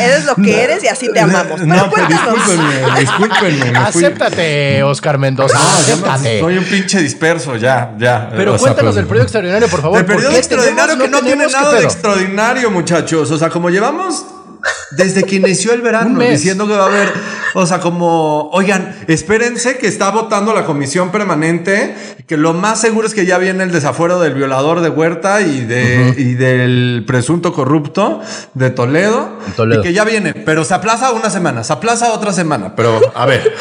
eres 0.00 0.26
lo 0.26 0.34
que 0.36 0.62
eres 0.62 0.84
y 0.84 0.88
así 0.88 1.10
te 1.12 1.20
amamos. 1.20 1.60
Pero 1.60 1.66
no, 1.66 1.90
pues 1.90 2.04
discúlpenme, 2.98 3.72
Acéptate, 3.76 4.82
Oscar 4.82 5.18
Mendoza. 5.18 5.58
No, 5.58 5.78
acéptate. 5.78 6.40
Soy 6.40 6.58
un 6.58 6.64
pinche 6.64 7.00
disperso, 7.00 7.56
ya, 7.56 7.94
ya. 7.98 8.30
Pero 8.34 8.54
o 8.54 8.58
cuéntanos 8.58 8.62
sea, 8.62 8.74
pues, 8.82 8.94
del 8.94 9.06
periodo 9.06 9.24
extraordinario, 9.24 9.68
por 9.68 9.82
favor. 9.82 9.98
El 9.98 10.06
periodo 10.06 10.36
extraordinario 10.36 10.98
que 10.98 11.08
no 11.08 11.20
tiene 11.22 11.46
nada 11.46 11.72
de 11.72 11.84
extraordinario, 11.84 12.70
muchachos. 12.70 13.30
O 13.30 13.38
sea, 13.38 13.48
como 13.48 13.70
llevamos 13.70 14.24
desde 14.92 15.24
que 15.24 15.36
inició 15.36 15.72
el 15.72 15.80
verano 15.80 16.20
diciendo 16.30 16.66
que 16.66 16.74
va 16.74 16.84
a 16.84 16.86
haber, 16.86 17.12
o 17.54 17.66
sea, 17.66 17.80
como, 17.80 18.50
oigan, 18.50 18.96
espérense 19.08 19.78
que 19.78 19.86
está 19.86 20.10
votando 20.10 20.52
la 20.52 20.64
comisión 20.64 21.10
permanente, 21.10 21.94
que 22.26 22.36
lo 22.36 22.52
más 22.52 22.80
seguro 22.80 23.06
es 23.06 23.14
que 23.14 23.26
ya 23.26 23.38
viene 23.38 23.64
el 23.64 23.72
desafuero 23.72 24.20
del 24.20 24.34
violador 24.34 24.80
de 24.80 24.88
Huerta 24.88 25.40
y, 25.40 25.60
de, 25.60 26.14
y 26.16 26.34
del 26.34 27.04
presunto 27.06 27.52
corrupto 27.52 28.20
de 28.54 28.70
Toledo, 28.70 29.38
Toledo, 29.56 29.80
y 29.80 29.84
que 29.84 29.92
ya 29.92 30.04
viene, 30.04 30.34
pero 30.34 30.64
se 30.64 30.74
aplaza 30.74 31.12
una 31.12 31.30
semana, 31.30 31.64
se 31.64 31.72
aplaza 31.72 32.12
otra 32.12 32.32
semana, 32.32 32.74
pero 32.74 33.00
a 33.14 33.26
ver. 33.26 33.54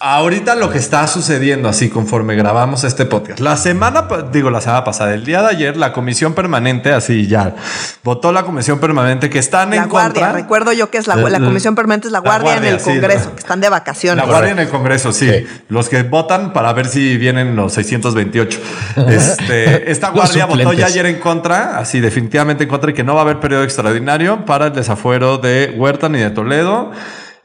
Ahorita 0.00 0.54
lo 0.54 0.70
que 0.70 0.78
está 0.78 1.06
sucediendo 1.06 1.68
así 1.68 1.88
conforme 1.88 2.34
grabamos 2.34 2.84
este 2.84 3.06
podcast. 3.06 3.40
La 3.40 3.56
semana, 3.56 4.06
digo 4.32 4.50
la 4.50 4.60
semana 4.60 4.84
pasada, 4.84 5.14
el 5.14 5.24
día 5.24 5.42
de 5.42 5.48
ayer, 5.48 5.76
la 5.76 5.92
comisión 5.92 6.34
permanente, 6.34 6.92
así 6.92 7.26
ya, 7.26 7.54
votó 8.02 8.32
la 8.32 8.42
comisión 8.42 8.80
permanente 8.80 9.30
que 9.30 9.38
están 9.38 9.70
la 9.70 9.76
en 9.76 9.88
guardia, 9.88 10.32
Recuerdo 10.32 10.72
yo 10.72 10.90
que 10.90 10.98
es 10.98 11.06
la, 11.06 11.16
la 11.16 11.40
comisión 11.40 11.74
permanente 11.74 12.08
es 12.08 12.12
la 12.12 12.18
guardia, 12.18 12.56
en 12.56 12.64
el 12.64 12.80
Congreso, 12.80 13.32
que 13.32 13.40
están 13.40 13.60
de 13.60 13.68
vacaciones. 13.68 14.24
La 14.24 14.30
guardia 14.30 14.52
en 14.52 14.58
el 14.58 14.68
Congreso, 14.68 15.12
sí. 15.12 15.30
Los 15.68 15.88
que 15.88 16.02
votan 16.02 16.52
para 16.52 16.72
ver 16.72 16.86
si 16.86 17.16
vienen 17.16 17.56
los 17.56 17.72
628. 17.74 18.60
Este, 19.08 19.90
esta 19.90 20.10
guardia 20.10 20.46
votó 20.46 20.72
ya 20.72 20.86
ayer 20.86 21.06
en 21.06 21.20
contra, 21.20 21.78
así 21.78 22.00
definitivamente 22.00 22.64
en 22.64 22.70
contra 22.70 22.90
y 22.90 22.94
que 22.94 23.04
no 23.04 23.14
va 23.14 23.20
a 23.20 23.24
haber 23.24 23.40
periodo 23.40 23.62
extraordinario 23.64 24.44
para 24.44 24.66
el 24.66 24.72
desafuero 24.72 25.38
de 25.38 25.74
Huerta 25.76 26.08
ni 26.08 26.18
de 26.18 26.30
Toledo. 26.30 26.92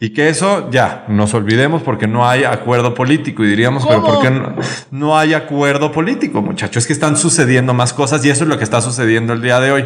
Y 0.02 0.12
que 0.12 0.30
eso 0.30 0.70
ya 0.72 1.04
nos 1.10 1.34
olvidemos 1.34 1.84
porque 1.84 2.08
no 2.08 2.28
hay 2.28 2.46
acuerdo 2.46 2.94
político. 2.94 3.44
Y 3.44 3.50
diríamos, 3.50 3.86
pero 3.86 4.02
¿por 4.02 4.22
qué 4.22 4.32
no, 4.32 4.56
no, 4.92 5.18
hay 5.18 5.34
acuerdo 5.34 5.92
político, 5.92 6.42
muchachos? 6.42 6.78
Es 6.84 6.88
que 6.88 6.94
están 6.94 7.18
sucediendo 7.18 7.74
más 7.74 7.94
cosas 7.94 8.24
y 8.24 8.30
eso 8.30 8.46
es 8.46 8.50
lo 8.50 8.58
que 8.58 8.64
está 8.64 8.82
sucediendo 8.82 9.34
el 9.34 9.42
día 9.42 9.60
de 9.60 9.72
hoy. 9.72 9.86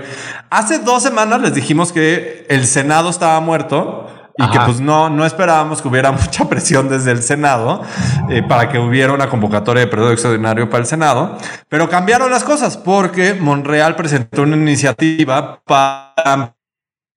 Hace 0.52 0.80
dos 0.80 1.02
semanas 1.02 1.42
les 1.42 1.56
dijimos 1.56 1.92
que 1.92 2.46
el 2.48 2.66
Senado 2.66 3.10
estaba 3.10 3.40
muerto 3.40 4.08
y 4.38 4.50
que 4.50 4.60
pues 4.66 4.80
no, 4.80 5.10
no 5.10 5.26
esperábamos 5.26 5.82
que 5.82 5.88
hubiera 5.88 6.12
mucha 6.12 6.48
presión 6.50 6.90
desde 6.90 7.12
el 7.12 7.22
Senado 7.22 7.82
eh, 8.30 8.42
para 8.44 8.70
que 8.70 8.80
hubiera 8.80 9.14
una 9.14 9.30
convocatoria 9.30 9.82
de 9.82 9.88
periodo 9.88 10.12
extraordinario 10.12 10.70
para 10.70 10.82
el 10.82 10.88
Senado, 10.88 11.38
pero 11.70 11.90
cambiaron 11.90 12.32
las 12.32 12.44
cosas 12.44 12.78
porque 12.78 13.36
Monreal 13.36 13.96
presentó 13.96 14.44
una 14.44 14.56
iniciativa 14.56 15.62
para 15.66 16.56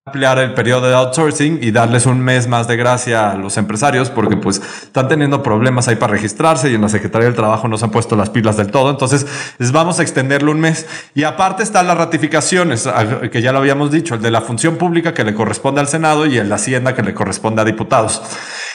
ampliar 0.09 0.39
el 0.39 0.55
periodo 0.55 0.87
de 0.87 0.95
outsourcing 0.95 1.59
y 1.61 1.73
darles 1.73 2.07
un 2.07 2.21
mes 2.21 2.47
más 2.47 2.69
de 2.69 2.77
gracia 2.77 3.33
a 3.33 3.35
los 3.35 3.57
empresarios 3.57 4.09
porque 4.09 4.37
pues 4.37 4.63
están 4.85 5.09
teniendo 5.09 5.43
problemas 5.43 5.89
ahí 5.89 5.97
para 5.97 6.13
registrarse 6.13 6.71
y 6.71 6.77
en 6.77 6.83
la 6.83 6.89
Secretaría 6.89 7.27
del 7.27 7.35
Trabajo 7.35 7.67
no 7.67 7.77
se 7.77 7.87
han 7.87 7.91
puesto 7.91 8.15
las 8.15 8.31
pilas 8.31 8.57
del 8.57 8.71
todo. 8.71 8.91
Entonces 8.91 9.27
les 9.59 9.73
vamos 9.73 9.99
a 9.99 10.03
extenderlo 10.03 10.53
un 10.53 10.61
mes. 10.61 10.87
Y 11.17 11.25
aparte 11.25 11.65
están 11.65 11.89
las 11.89 11.99
ratificaciones, 11.99 12.89
que 13.33 13.43
ya 13.43 13.51
lo 13.51 13.59
habíamos 13.59 13.91
dicho, 13.91 14.15
el 14.15 14.23
de 14.23 14.31
la 14.31 14.43
función 14.43 14.77
pública 14.77 15.13
que 15.13 15.25
le 15.25 15.35
corresponde 15.35 15.81
al 15.81 15.89
Senado 15.89 16.25
y 16.25 16.39
el 16.39 16.49
de 16.49 16.55
Hacienda 16.55 16.95
que 16.95 17.03
le 17.03 17.13
corresponde 17.13 17.63
a 17.63 17.65
diputados. 17.65 18.23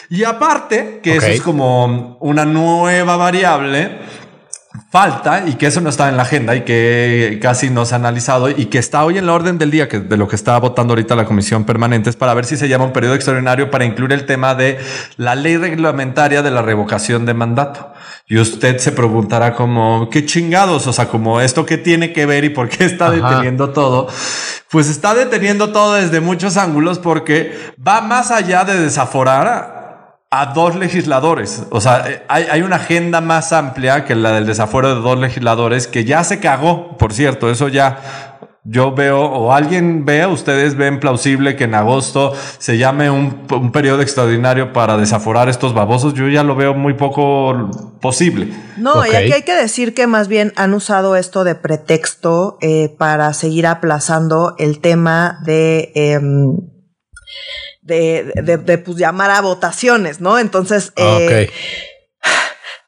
Y 0.10 0.26
aparte, 0.26 1.00
que 1.02 1.16
eso 1.16 1.28
es 1.28 1.42
como 1.42 2.18
una 2.20 2.44
nueva 2.44 3.16
variable, 3.16 4.00
falta 4.90 5.44
y 5.48 5.56
que 5.56 5.68
eso 5.68 5.82
no 5.82 5.90
está 5.90 6.08
en 6.08 6.16
la 6.16 6.24
agenda 6.24 6.56
y 6.56 6.62
que 6.62 7.40
casi 7.42 7.70
no 7.70 7.86
se 7.86 7.94
ha 7.94 7.98
analizado 7.98 8.50
y 8.50 8.66
que 8.68 8.78
está 8.78 9.04
hoy 9.04 9.18
en 9.18 9.26
la 9.26 9.34
orden 9.34 9.58
del 9.58 9.70
día 9.70 9.90
que 9.90 10.00
de 10.00 10.18
lo 10.18 10.28
que 10.30 10.36
está 10.36 10.58
votando 10.60 10.94
ahorita 10.94 11.16
la 11.16 11.26
comisión 11.26 11.66
permanente 11.66 12.10
es 12.10 12.16
para 12.16 12.34
ver 12.34 12.46
si 12.46 12.56
se 12.56 12.70
llama 12.70 12.86
un 12.86 12.94
periodo 12.94 13.16
extraordinario 13.16 13.70
para 13.70 13.84
incluir 13.84 14.14
el 14.14 14.26
tema 14.26 14.56
de 14.56 14.80
la 15.18 15.36
ley 15.36 15.58
reglamentaria 15.58 16.42
de 16.42 16.52
la 16.52 16.62
revocación 16.62 17.26
de 17.26 17.34
mandato. 17.34 17.92
Y 18.28 18.38
usted 18.38 18.78
se 18.78 18.94
preguntará 18.94 19.56
como, 19.56 20.10
¿qué 20.10 20.26
chingados? 20.26 20.88
O 20.88 20.94
sea, 20.94 21.10
como 21.10 21.42
esto 21.42 21.66
qué 21.66 21.78
tiene 21.78 22.14
que 22.14 22.26
ver 22.26 22.46
y 22.46 22.50
por 22.50 22.70
qué 22.70 22.86
está 22.86 23.12
deteniendo 23.12 23.72
todo. 23.72 24.08
Pues 24.70 24.90
está 24.90 25.14
deteniendo 25.14 25.74
todo 25.74 25.96
desde 25.96 26.22
muchos 26.22 26.56
ángulos 26.56 26.98
porque 26.98 27.74
va 27.86 28.00
más 28.00 28.32
allá 28.32 28.64
de 28.64 28.80
desaforar 28.80 29.81
a 30.32 30.54
dos 30.54 30.76
legisladores. 30.76 31.64
O 31.72 31.82
sea, 31.82 32.10
eh, 32.10 32.24
hay, 32.30 32.46
hay, 32.50 32.62
una 32.62 32.78
agenda 32.78 33.20
más 33.20 33.52
amplia 33.52 34.06
que 34.06 34.16
la 34.16 34.32
del 34.32 34.46
desafuero 34.46 34.96
de 34.96 35.02
dos 35.02 35.20
legisladores 35.20 35.88
que 35.88 36.06
ya 36.06 36.24
se 36.24 36.40
cagó, 36.40 36.98
por 36.98 37.14
cierto, 37.14 37.52
eso 37.52 37.68
ya 37.68 38.42
yo 38.64 38.94
veo, 38.94 39.20
o 39.20 39.52
alguien 39.52 40.06
ve, 40.06 40.26
ustedes 40.28 40.76
ven 40.76 41.00
plausible 41.00 41.56
que 41.56 41.64
en 41.64 41.74
agosto 41.74 42.34
se 42.60 42.78
llame 42.78 43.10
un, 43.10 43.48
un 43.50 43.72
periodo 43.72 44.02
extraordinario 44.02 44.72
para 44.72 44.98
desaforar 44.98 45.50
estos 45.50 45.74
babosos. 45.74 46.14
Yo 46.14 46.30
ya 46.30 46.44
lo 46.44 46.56
veo 46.56 46.76
muy 46.76 46.94
poco 46.94 47.70
posible. 48.00 48.54
No, 48.78 49.06
y 49.06 49.16
aquí 49.16 49.34
hay 49.34 49.42
que 49.42 49.56
decir 49.56 49.94
que 49.96 50.06
más 50.06 50.28
bien 50.28 50.54
han 50.56 50.74
usado 50.74 51.16
esto 51.16 51.44
de 51.44 51.56
pretexto 51.56 52.58
eh, 52.62 52.96
para 52.98 53.34
seguir 53.34 53.66
aplazando 53.68 54.56
el 54.60 54.80
tema 54.80 55.40
de... 55.44 55.92
Eh, 55.96 56.20
de, 57.92 58.32
de, 58.42 58.58
de, 58.58 58.78
pues 58.78 58.98
llamar 58.98 59.32
a 59.32 59.42
votaciones, 59.42 60.22
¿no? 60.22 60.40
Entonces, 60.40 60.94
eh, 60.96 61.50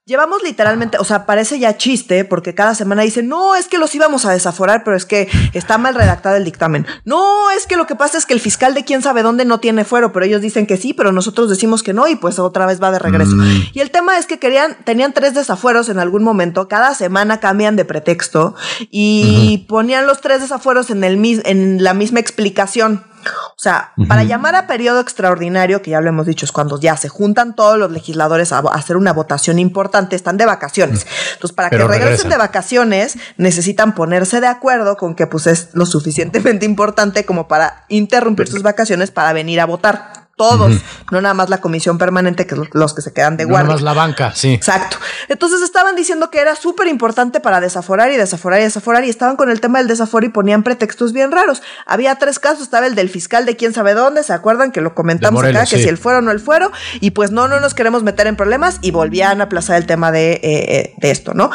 Llevamos 0.05 0.43
literalmente, 0.43 0.97
o 0.97 1.05
sea, 1.05 1.25
parece 1.25 1.59
ya 1.59 1.77
chiste 1.77 2.25
porque 2.25 2.53
cada 2.53 2.75
semana 2.75 3.03
dicen, 3.03 3.29
no, 3.29 3.55
es 3.55 3.69
que 3.69 3.77
los 3.77 3.95
íbamos 3.95 4.25
a 4.25 4.33
desaforar, 4.33 4.83
pero 4.83 4.97
es 4.97 5.05
que 5.05 5.29
está 5.53 5.77
mal 5.77 5.95
redactado 5.95 6.35
el 6.35 6.43
dictamen. 6.43 6.85
No, 7.05 7.49
es 7.51 7.67
que 7.67 7.77
lo 7.77 7.87
que 7.87 7.95
pasa 7.95 8.17
es 8.17 8.25
que 8.25 8.33
el 8.33 8.41
fiscal 8.41 8.73
de 8.73 8.83
quién 8.83 9.01
sabe 9.01 9.23
dónde 9.23 9.45
no 9.45 9.61
tiene 9.61 9.85
fuero, 9.85 10.11
pero 10.11 10.25
ellos 10.25 10.41
dicen 10.41 10.67
que 10.67 10.75
sí, 10.75 10.93
pero 10.93 11.13
nosotros 11.13 11.49
decimos 11.49 11.83
que 11.83 11.93
no 11.93 12.05
y 12.09 12.17
pues 12.17 12.37
otra 12.37 12.65
vez 12.65 12.83
va 12.83 12.91
de 12.91 12.99
regreso. 12.99 13.37
Mm. 13.37 13.61
Y 13.71 13.79
el 13.79 13.91
tema 13.91 14.17
es 14.17 14.25
que 14.25 14.39
querían, 14.39 14.75
tenían 14.83 15.13
tres 15.13 15.35
desafueros 15.35 15.87
en 15.87 15.99
algún 15.99 16.21
momento, 16.25 16.67
cada 16.67 16.95
semana 16.95 17.39
cambian 17.39 17.77
de 17.77 17.85
pretexto 17.85 18.55
y 18.91 19.65
ponían 19.69 20.05
los 20.05 20.19
tres 20.19 20.41
desafueros 20.41 20.89
en, 20.89 21.05
el, 21.05 21.23
en 21.45 21.81
la 21.81 21.93
misma 21.93 22.19
explicación. 22.19 23.05
O 23.29 23.61
sea, 23.63 23.93
para 24.07 24.23
llamar 24.23 24.55
a 24.55 24.67
periodo 24.67 24.99
extraordinario, 24.99 25.81
que 25.81 25.91
ya 25.91 26.01
lo 26.01 26.09
hemos 26.09 26.25
dicho, 26.25 26.45
es 26.45 26.51
cuando 26.51 26.79
ya 26.79 26.97
se 26.97 27.09
juntan 27.09 27.55
todos 27.55 27.77
los 27.77 27.91
legisladores 27.91 28.51
a, 28.51 28.59
hacer 28.59 28.97
una 28.97 29.13
votación 29.13 29.59
importante, 29.59 30.15
están 30.15 30.37
de 30.37 30.45
vacaciones. 30.45 31.05
Entonces, 31.33 31.55
para 31.55 31.69
que 31.69 31.77
regresen 31.77 32.29
de 32.29 32.37
vacaciones, 32.37 33.17
necesitan 33.37 33.95
ponerse 33.95 34.41
de 34.41 34.47
acuerdo 34.47 34.97
con 34.97 35.15
que 35.15 35.27
pues 35.27 35.47
es 35.47 35.69
lo 35.73 35.85
suficientemente 35.85 36.65
importante 36.73 37.25
como 37.25 37.47
para 37.47 37.85
interrumpir 37.89 38.47
sus 38.47 38.63
vacaciones 38.63 39.11
para 39.11 39.33
venir 39.33 39.59
a 39.59 39.65
votar 39.65 40.22
todos, 40.35 40.81
no 41.11 41.21
nada 41.21 41.33
más 41.33 41.49
la 41.49 41.61
comisión 41.61 41.99
permanente, 41.99 42.47
que 42.47 42.55
los 42.55 42.93
que 42.93 43.01
se 43.01 43.13
quedan 43.13 43.37
de 43.37 43.45
guardia. 43.45 43.75
No 43.75 43.75
nada 43.75 43.75
más 43.75 43.81
la 43.83 43.93
banca, 43.93 44.33
sí. 44.33 44.53
Exacto. 44.53 44.97
Entonces 45.29 45.61
estaban 45.61 45.95
diciendo 45.95 46.31
que 46.31 46.39
era 46.39 46.55
súper 46.55 46.87
importante 46.87 47.39
para 47.39 47.61
desaforar 47.61 48.11
y 48.11 48.17
desaforar 48.17 48.59
y 48.59 48.63
desaforar 48.63 49.05
y 49.05 49.09
estaban 49.09 49.35
con 49.35 49.51
el 49.51 49.61
tema 49.61 49.77
del 49.77 49.87
desaforo 49.87 50.25
y 50.25 50.29
ponían 50.29 50.63
pretextos 50.63 51.13
bien 51.13 51.31
raros. 51.31 51.61
Había 51.85 52.15
tres 52.15 52.39
casos, 52.39 52.63
estaba 52.63 52.87
el 52.87 52.95
del 52.95 53.09
fiscal 53.09 53.45
de 53.45 53.55
quién 53.55 53.73
sabe 53.73 53.93
dónde, 53.93 54.23
¿se 54.23 54.33
acuerdan 54.33 54.71
que 54.71 54.81
lo 54.81 54.95
comentamos 54.95 55.43
acá? 55.43 55.65
Que 55.65 55.77
si 55.77 55.87
el 55.87 55.97
fuero 55.97 56.19
o 56.19 56.21
no 56.21 56.31
el 56.31 56.39
fuero, 56.39 56.71
y 56.99 57.11
pues 57.11 57.31
no, 57.31 57.47
no 57.47 57.59
nos 57.59 57.73
queremos 57.75 58.01
meter 58.03 58.25
en 58.25 58.35
problemas 58.35 58.79
y 58.81 58.91
volvían 58.91 59.39
a 59.41 59.45
aplazar 59.45 59.77
el 59.77 59.85
tema 59.85 60.11
de, 60.11 60.33
eh, 60.33 60.39
eh, 60.43 60.93
de 60.97 61.11
esto, 61.11 61.33
¿no? 61.33 61.51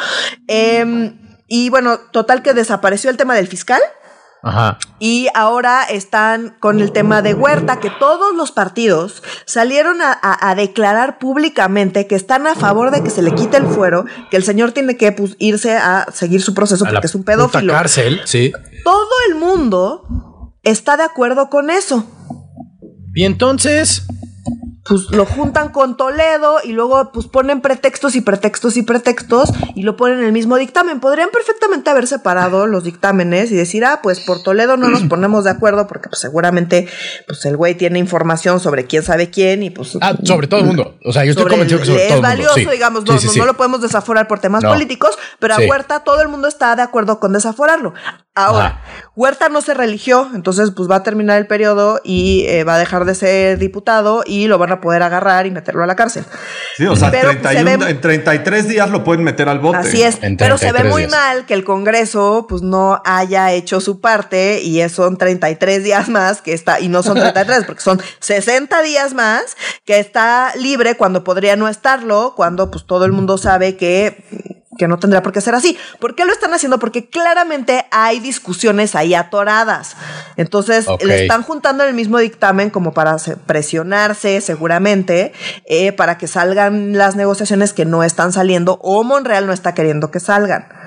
Eh, 0.47 1.13
y 1.47 1.69
bueno, 1.69 1.97
total 1.97 2.43
que 2.43 2.53
desapareció 2.53 3.09
el 3.09 3.17
tema 3.17 3.35
del 3.35 3.47
fiscal 3.47 3.81
Ajá. 4.41 4.77
Y 4.99 5.27
ahora 5.33 5.83
están 5.83 6.55
con 6.59 6.79
el 6.79 6.91
tema 6.91 7.21
de 7.21 7.33
Huerta, 7.33 7.79
que 7.79 7.89
todos 7.89 8.35
los 8.35 8.51
partidos 8.51 9.21
salieron 9.45 10.01
a, 10.01 10.11
a, 10.11 10.49
a, 10.49 10.55
declarar 10.55 11.19
públicamente 11.19 12.07
que 12.07 12.15
están 12.15 12.47
a 12.47 12.55
favor 12.55 12.91
de 12.91 13.03
que 13.03 13.09
se 13.09 13.21
le 13.21 13.35
quite 13.35 13.57
el 13.57 13.67
fuero, 13.67 14.05
que 14.31 14.37
el 14.37 14.43
señor 14.43 14.71
tiene 14.71 14.95
que 14.95 15.11
pues, 15.11 15.35
irse 15.39 15.75
a 15.75 16.05
seguir 16.13 16.41
su 16.41 16.53
proceso 16.53 16.85
porque 16.85 17.07
es 17.07 17.15
un 17.15 17.23
pedófilo. 17.23 17.73
cárcel, 17.73 18.21
sí. 18.25 18.51
Todo 18.83 19.09
el 19.29 19.35
mundo 19.35 20.53
está 20.63 20.97
de 20.97 21.03
acuerdo 21.03 21.49
con 21.49 21.69
eso. 21.69 22.05
Y 23.13 23.25
entonces, 23.25 24.03
pues 24.85 25.11
lo 25.11 25.25
juntan 25.25 25.69
con 25.69 25.97
Toledo 25.97 26.57
y 26.63 26.71
luego 26.71 27.11
pues 27.11 27.27
ponen 27.27 27.61
pretextos 27.61 28.15
y 28.15 28.21
pretextos 28.21 28.77
y 28.77 28.83
pretextos 28.83 29.51
y 29.75 29.83
lo 29.83 29.95
ponen 29.95 30.19
en 30.19 30.25
el 30.25 30.31
mismo 30.31 30.57
dictamen. 30.57 30.99
Podrían 30.99 31.29
perfectamente 31.29 31.89
haber 31.89 32.07
separado 32.07 32.67
los 32.67 32.83
dictámenes 32.83 33.51
y 33.51 33.55
decir, 33.55 33.85
ah, 33.85 33.99
pues 34.01 34.19
por 34.21 34.41
Toledo 34.41 34.77
no 34.77 34.89
nos 34.89 35.03
ponemos 35.03 35.43
de 35.43 35.51
acuerdo 35.51 35.87
porque 35.87 36.09
pues 36.09 36.21
seguramente 36.21 36.87
pues 37.27 37.45
el 37.45 37.57
güey 37.57 37.75
tiene 37.75 37.99
información 37.99 38.59
sobre 38.59 38.85
quién 38.85 39.03
sabe 39.03 39.29
quién 39.29 39.63
y 39.63 39.69
pues... 39.69 39.97
Ah, 40.01 40.15
sobre 40.23 40.47
todo 40.47 40.61
el 40.61 40.65
mundo. 40.67 40.97
O 41.05 41.11
sea, 41.11 41.25
yo 41.25 41.31
estoy 41.31 41.47
convencido 41.47 41.79
que 41.79 41.85
sobre 41.85 42.07
todo 42.07 42.17
Es 42.17 42.21
valioso. 42.21 42.55
Sí. 42.55 42.67
digamos, 42.71 43.05
no, 43.05 43.17
sí, 43.19 43.27
sí, 43.27 43.39
no, 43.39 43.45
lo 43.45 43.55
podemos 43.55 43.81
desaforar 43.81 44.27
por 44.27 44.39
temas 44.39 44.63
no. 44.63 44.69
políticos, 44.69 45.17
pero 45.39 45.55
a 45.55 45.57
Huerta 45.57 46.03
todo 46.03 46.21
el 46.21 46.29
mundo 46.29 46.47
está 46.47 46.75
de 46.75 46.81
acuerdo 46.81 47.19
con 47.19 47.33
desaforarlo. 47.33 47.93
Ahora, 48.35 48.81
ah. 48.83 49.08
Huerta 49.19 49.49
no 49.49 49.59
se 49.59 49.73
religió, 49.73 50.29
entonces 50.33 50.71
pues 50.73 50.89
va 50.89 50.95
a 50.95 51.03
terminar 51.03 51.37
el 51.39 51.45
periodo 51.45 51.99
y 52.05 52.45
eh, 52.47 52.63
va 52.63 52.75
a 52.75 52.77
dejar 52.77 53.03
de 53.03 53.13
ser 53.15 53.57
diputado 53.57 54.23
y 54.25 54.47
lo 54.47 54.57
van 54.57 54.71
a 54.71 54.79
poder 54.79 55.03
agarrar 55.03 55.45
y 55.45 55.51
meterlo 55.51 55.83
a 55.83 55.87
la 55.87 55.97
cárcel. 55.97 56.23
Sí, 56.77 56.85
o 56.85 56.95
sea, 56.95 57.11
pero 57.11 57.31
31, 57.31 57.83
ve, 57.83 57.91
en 57.91 57.99
33 57.99 58.69
días 58.69 58.89
lo 58.89 59.03
pueden 59.03 59.25
meter 59.25 59.49
al 59.49 59.59
bote. 59.59 59.79
Así 59.79 60.01
es, 60.01 60.19
pero 60.37 60.57
se 60.57 60.71
ve 60.71 60.85
muy 60.85 61.01
días. 61.01 61.11
mal 61.11 61.45
que 61.45 61.53
el 61.53 61.65
Congreso 61.65 62.45
pues 62.47 62.61
no 62.61 63.01
haya 63.03 63.51
hecho 63.51 63.81
su 63.81 63.99
parte 63.99 64.61
y 64.61 64.87
son 64.87 65.17
33 65.17 65.83
días 65.83 66.07
más 66.07 66.41
que 66.41 66.53
está, 66.53 66.79
y 66.79 66.87
no 66.87 67.03
son 67.03 67.15
33 67.19 67.65
porque 67.65 67.81
son 67.81 68.01
60 68.21 68.81
días 68.83 69.13
más 69.15 69.57
que 69.83 69.99
está 69.99 70.53
libre 70.55 70.95
cuando 70.95 71.25
podría 71.25 71.57
no 71.57 71.67
estarlo, 71.67 72.35
cuando 72.37 72.71
pues 72.71 72.85
todo 72.85 73.03
el 73.03 73.11
mundo 73.11 73.37
sabe 73.37 73.75
que 73.75 74.23
que 74.79 74.87
no 74.87 74.97
tendría 74.97 75.21
por 75.21 75.31
qué 75.31 75.41
ser 75.41 75.53
así. 75.53 75.77
¿Por 75.99 76.15
qué 76.15 76.25
lo 76.25 76.31
están 76.31 76.53
haciendo? 76.53 76.79
Porque 76.79 77.07
claramente 77.07 77.85
hay 77.91 78.19
discusiones 78.19 78.95
ahí 78.95 79.13
atoradas. 79.13 79.95
Entonces, 80.37 80.87
okay. 80.87 81.07
le 81.07 81.21
están 81.21 81.43
juntando 81.43 81.83
el 81.83 81.93
mismo 81.93 82.17
dictamen 82.17 82.71
como 82.71 82.93
para 82.93 83.17
presionarse 83.45 84.41
seguramente 84.41 85.33
eh, 85.65 85.91
para 85.91 86.17
que 86.17 86.27
salgan 86.27 86.97
las 86.97 87.15
negociaciones 87.15 87.73
que 87.73 87.85
no 87.85 88.03
están 88.03 88.31
saliendo 88.31 88.79
o 88.81 89.03
Monreal 89.03 89.45
no 89.45 89.53
está 89.53 89.75
queriendo 89.75 90.09
que 90.09 90.19
salgan. 90.19 90.78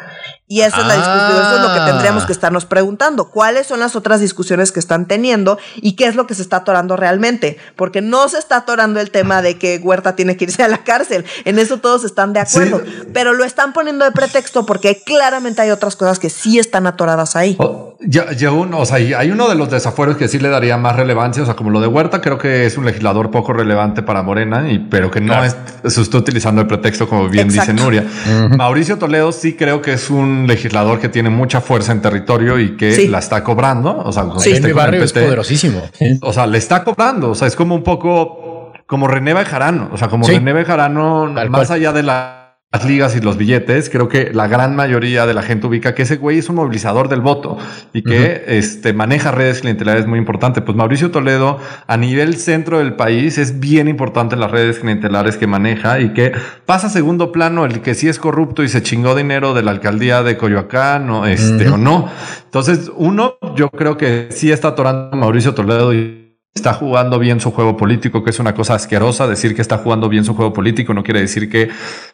Y 0.48 0.61
esa 0.61 0.83
es 0.83 0.87
la 0.87 0.96
discusión, 0.96 1.46
eso 1.46 1.57
es 1.57 1.62
lo 1.62 1.72
que 1.72 1.90
tendríamos 1.90 2.26
que 2.26 2.33
estarnos 2.33 2.66
preguntando. 2.66 3.31
¿Cuáles 3.31 3.66
son 3.66 3.81
las 3.81 3.96
otras 3.96 4.20
discusiones 4.20 4.70
que 4.70 4.81
están 4.81 5.07
teniendo 5.07 5.57
y 5.76 5.92
qué 5.96 6.07
es 6.07 6.14
lo 6.14 6.26
que 6.26 6.35
se 6.35 6.42
está 6.42 6.59
atorando 6.59 6.94
realmente? 6.94 7.57
Porque 7.74 8.02
no 8.02 8.28
se 8.28 8.38
está 8.38 8.57
atorando 8.59 9.00
el 9.00 9.11
tema 9.11 9.40
de 9.40 9.57
que 9.57 9.78
Huerta 9.83 10.14
tiene 10.14 10.37
que 10.37 10.44
irse 10.44 10.62
a 10.62 10.68
la 10.68 10.85
cárcel. 10.85 11.24
En 11.46 11.59
eso 11.59 11.78
todos 11.78 12.05
están 12.05 12.35
de 12.35 12.40
acuerdo. 12.40 12.83
Sí. 12.85 13.09
Pero 13.14 13.33
lo 13.33 13.44
están 13.44 13.72
poniendo 13.72 14.05
de 14.05 14.11
pretexto 14.12 14.66
porque 14.66 15.02
claramente 15.02 15.62
hay 15.62 15.70
otras 15.70 15.96
cosas 15.96 16.18
que 16.18 16.28
sí 16.28 16.59
están 16.59 16.87
atoradas 16.87 17.35
ahí. 17.35 17.57
Oh, 17.59 17.96
ya, 18.00 18.33
ya 18.33 18.50
uno, 18.50 18.81
o 18.81 18.85
sea, 18.85 18.96
hay 18.96 19.31
uno 19.31 19.48
de 19.48 19.55
los 19.55 19.70
desafueros 19.70 20.18
que 20.18 20.28
sí 20.28 20.38
le 20.38 20.50
daría 20.50 20.76
más 20.76 20.96
relevancia. 20.96 21.44
O 21.44 21.46
sea, 21.46 21.55
como 21.55 21.70
lo 21.70 21.81
de 21.81 21.87
Huerta, 21.87 22.20
creo 22.20 22.37
que 22.37 22.66
es 22.66 22.76
un 22.76 22.85
legislador 22.85 23.31
poco 23.31 23.55
relevante 23.55 24.02
para 24.02 24.22
Morena, 24.22 24.70
y, 24.70 24.81
pero 24.81 25.11
que 25.11 25.22
no 25.22 25.28
claro. 25.28 25.57
es, 25.83 25.94
se 25.94 26.02
está 26.02 26.18
utilizando 26.18 26.61
el 26.61 26.66
pretexto, 26.66 27.09
como 27.09 27.31
bien 27.31 27.46
Exacto. 27.46 27.72
dice 27.72 27.83
Nuria. 27.85 28.02
Uh 28.02 28.31
-huh. 28.31 28.57
Mauricio 28.59 28.98
Toledo 28.98 29.33
sí 29.33 29.55
creo 29.55 29.81
que 29.81 29.94
es 29.94 30.11
un 30.11 30.32
legislador 30.47 31.01
que 31.01 31.09
tiene 31.09 31.31
mucha 31.31 31.61
fuerza 31.61 31.92
en 31.92 32.03
territorio 32.03 32.59
y 32.59 32.77
que 32.77 32.92
sí. 32.92 33.09
la 33.09 33.18
está 33.18 33.42
cobrando. 33.45 33.97
O 33.99 34.12
sea, 34.12 34.25
sí. 34.38 34.53
este 34.53 34.68
mi 34.68 34.73
barrio 34.73 35.01
PT, 35.01 35.05
es 35.05 35.25
poderosísimo. 35.25 35.83
O 36.23 36.33
sea, 36.33 36.47
le 36.47 36.59
está 36.59 36.85
cobrando. 36.85 37.31
O 37.31 37.35
sea, 37.35 37.49
es 37.49 37.57
como 37.57 37.75
un 37.75 37.83
poco 37.83 38.73
como 38.87 39.09
René 39.09 39.35
Bejarano. 39.35 39.90
O 39.92 39.97
sea, 39.97 40.09
como 40.09 40.25
sí. 40.25 40.33
René 40.33 40.53
Bejarano, 40.53 41.27
más 41.27 41.49
cual. 41.49 41.73
allá 41.73 41.92
de 41.92 42.03
la 42.03 42.41
las 42.72 42.87
ligas 42.87 43.14
y 43.14 43.20
los 43.20 43.37
billetes, 43.37 43.90
creo 43.90 44.08
que 44.08 44.32
la 44.32 44.48
gran 44.48 44.74
mayoría 44.74 45.26
de 45.26 45.35
la 45.35 45.42
gente 45.42 45.66
ubica 45.66 45.94
que 45.94 46.02
ese 46.02 46.16
güey 46.16 46.38
es 46.38 46.48
un 46.48 46.56
movilizador 46.56 47.11
del 47.11 47.20
voto 47.20 47.58
y 47.92 48.02
que 48.02 48.44
este, 48.46 48.94
maneja 48.94 49.30
redes 49.30 49.61
clientelares 49.61 50.06
muy 50.06 50.18
importante. 50.18 50.62
Pues 50.62 50.74
Mauricio 50.74 51.11
Toledo 51.11 51.58
a 51.87 51.96
nivel 51.98 52.37
centro 52.37 52.78
del 52.78 52.94
país 52.94 53.37
es 53.37 53.61
bien 53.61 53.88
importante 53.88 54.37
las 54.37 54.50
redes 54.50 54.78
clientelares 54.78 55.37
que 55.37 55.46
maneja 55.46 56.00
y 56.00 56.14
que 56.14 56.32
pasa 56.64 56.87
a 56.87 56.90
segundo 56.90 57.30
plano 57.30 57.66
el 57.66 57.82
que 57.82 57.94
sí 57.94 58.08
es 58.08 58.18
corrupto 58.18 58.62
y 58.62 58.68
se 58.68 58.82
chingó 58.82 59.14
dinero 59.14 59.52
de 59.52 59.62
la 59.62 59.70
alcaldía 59.70 60.22
de 60.22 60.38
Coyoacán 60.38 61.11
o, 61.11 61.26
este, 61.26 61.68
o 61.68 61.76
no. 61.76 62.08
Entonces, 62.44 62.90
uno, 62.96 63.35
yo 63.54 63.68
creo 63.68 63.98
que 63.98 64.28
sí 64.30 64.50
está 64.50 64.68
atorando 64.68 65.14
Mauricio 65.14 65.52
Toledo 65.52 65.92
y 65.92 66.22
está 66.54 66.74
jugando 66.74 67.18
bien 67.18 67.40
su 67.40 67.50
juego 67.50 67.76
político, 67.76 68.22
que 68.22 68.30
es 68.30 68.38
una 68.38 68.54
cosa 68.54 68.74
asquerosa. 68.74 69.26
Decir 69.26 69.54
que 69.54 69.62
está 69.62 69.78
jugando 69.78 70.08
bien 70.08 70.24
su 70.24 70.35
juego 70.35 70.52
político 70.52 70.92
no 70.92 71.02
quiere 71.02 71.20
decir 71.20 71.48
que 71.50 71.70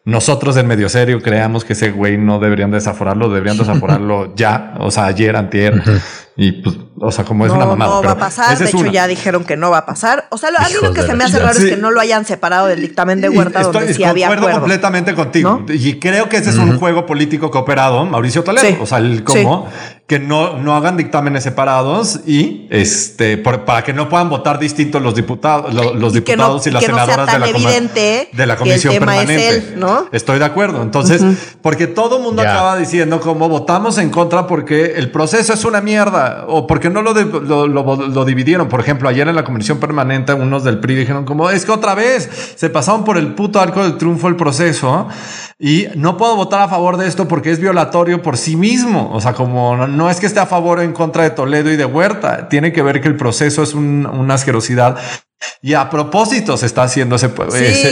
nosotros 0.09 0.57
en 0.57 0.67
medio 0.67 0.89
serio 0.89 1.21
creamos 1.21 1.67
que 1.67 1.75
ese 1.75 1.91
güey 1.91 2.17
no 2.17 2.39
deberían 2.39 2.71
desaforarlo, 2.71 3.29
deberían 3.29 3.59
desaforarlo 3.59 4.35
ya, 4.37 4.73
o 4.79 4.91
sea, 4.91 5.05
ayer, 5.05 5.37
antier. 5.37 5.83
Y 6.35 6.53
pues, 6.53 6.77
o 6.99 7.13
sea, 7.13 7.25
como 7.25 7.45
es 7.45 7.53
una 7.53 7.67
mamada. 7.67 7.91
No 7.91 8.03
va 8.03 8.13
a 8.13 8.19
pasar. 8.19 8.57
De 8.57 8.65
hecho, 8.65 8.87
ya 8.87 9.07
dijeron 9.07 9.45
que 9.45 9.59
no 9.59 9.71
va 9.71 9.79
a 9.79 9.87
pasar. 9.87 10.27
O 10.31 10.39
sea, 10.39 10.49
a 10.57 10.69
mí 10.69 10.77
lo 10.81 10.95
que 10.95 11.03
se 11.03 11.13
me 11.15 11.25
hace 11.25 11.39
raro 11.39 11.59
es 11.59 11.65
que 11.65 11.77
no 11.77 11.91
lo 11.91 12.01
hayan 12.01 12.25
separado 12.25 12.69
del 12.69 12.81
dictamen 12.81 13.21
de 13.21 13.29
Huerta, 13.29 13.61
donde 13.65 13.93
sí 13.93 14.03
había 14.03 14.31
acuerdo. 14.31 14.61
completamente 14.61 15.15
contigo. 15.15 15.67
Y 15.69 15.99
creo 15.99 16.31
que 16.31 16.39
ese 16.39 16.51
es 16.51 16.57
un 16.57 16.79
juego 16.79 17.05
político 17.05 17.51
cooperado, 17.51 18.07
Mauricio 18.07 18.43
Toledo. 18.45 18.83
O 18.83 18.87
sea, 18.87 18.99
el 18.99 19.25
cómo 19.25 19.69
que 20.09 20.19
no, 20.19 20.57
no 20.57 20.75
hagan 20.75 20.97
dictámenes 20.97 21.45
separados 21.45 22.21
y 22.27 22.67
este 22.71 23.37
para 23.37 23.85
que 23.85 23.93
no 23.93 24.09
puedan 24.09 24.31
votar 24.31 24.59
distintos 24.59 25.03
los 25.03 25.15
diputados, 25.15 25.75
los, 25.75 26.15
diputados 26.15 26.67
y 26.67 26.71
las 26.71 26.83
senadoras 26.83 27.31
de, 27.31 27.39
la 27.39 27.47
de, 28.33 28.47
la 28.47 28.57
comisión 28.57 28.95
permanente. 28.95 29.75
¿no? 29.77 29.98
Estoy 30.13 30.39
de 30.39 30.45
acuerdo. 30.45 30.83
Entonces, 30.83 31.23
porque 31.63 31.87
todo 31.87 32.19
el 32.19 32.23
mundo 32.23 32.43
acaba 32.43 32.77
diciendo 32.77 33.21
como 33.21 33.49
votamos 33.49 33.99
en 33.99 34.11
contra 34.11 34.47
porque 34.47 34.95
el 34.97 35.11
proceso 35.11 35.53
es 35.53 35.65
una 35.65 35.81
mierda 35.81 36.45
o 36.49 36.67
porque 36.67 36.91
no 36.91 37.03
lo, 37.03 37.13
lo, 37.13 37.67
lo, 37.67 38.25
dividieron. 38.25 38.69
Por 38.69 38.81
ejemplo, 38.81 39.09
ayer 39.09 39.27
en 39.29 39.37
la 39.37 39.45
comisión 39.45 39.79
permanente, 39.79 40.33
unos 40.33 40.65
del 40.65 40.81
PRI 40.81 40.95
dijeron 40.95 41.25
como 41.25 41.51
es 41.51 41.65
que 41.65 41.73
otra 41.73 41.95
vez 41.95 42.29
se 42.57 42.71
pasaron 42.71 43.05
por 43.05 43.19
el 43.19 43.35
puto 43.35 43.61
arco 43.61 43.83
del 43.83 43.97
triunfo 43.97 44.29
el 44.29 44.37
proceso 44.37 45.09
y 45.59 45.87
no 45.97 46.17
puedo 46.17 46.37
votar 46.37 46.63
a 46.63 46.69
favor 46.69 46.97
de 46.97 47.09
esto 47.09 47.27
porque 47.27 47.51
es 47.51 47.59
violatorio 47.59 48.23
por 48.23 48.37
sí 48.37 48.57
mismo. 48.57 49.11
O 49.13 49.21
sea, 49.21 49.33
como 49.33 49.77
no, 49.87 50.11
es 50.11 50.21
que 50.21 50.27
esté 50.27 50.41
a 50.41 50.47
favor 50.47 50.79
o 50.79 50.83
en 50.83 50.93
contra 50.93 51.25
de 51.25 51.31
Toledo 51.31 51.71
y 51.73 51.77
de 51.77 51.85
Huerta, 51.85 52.49
tiene 52.49 52.73
que 52.73 52.83
ver 52.83 53.01
que 53.01 53.09
el 53.09 53.17
proceso 53.17 53.63
es 53.63 53.75
una 53.75 54.35
asquerosidad 54.35 54.97
y 55.61 55.75
a 55.75 55.91
propósito 55.91 56.57
se 56.57 56.67
está 56.67 56.85
haciendo 56.85 57.17
ese, 57.17 57.27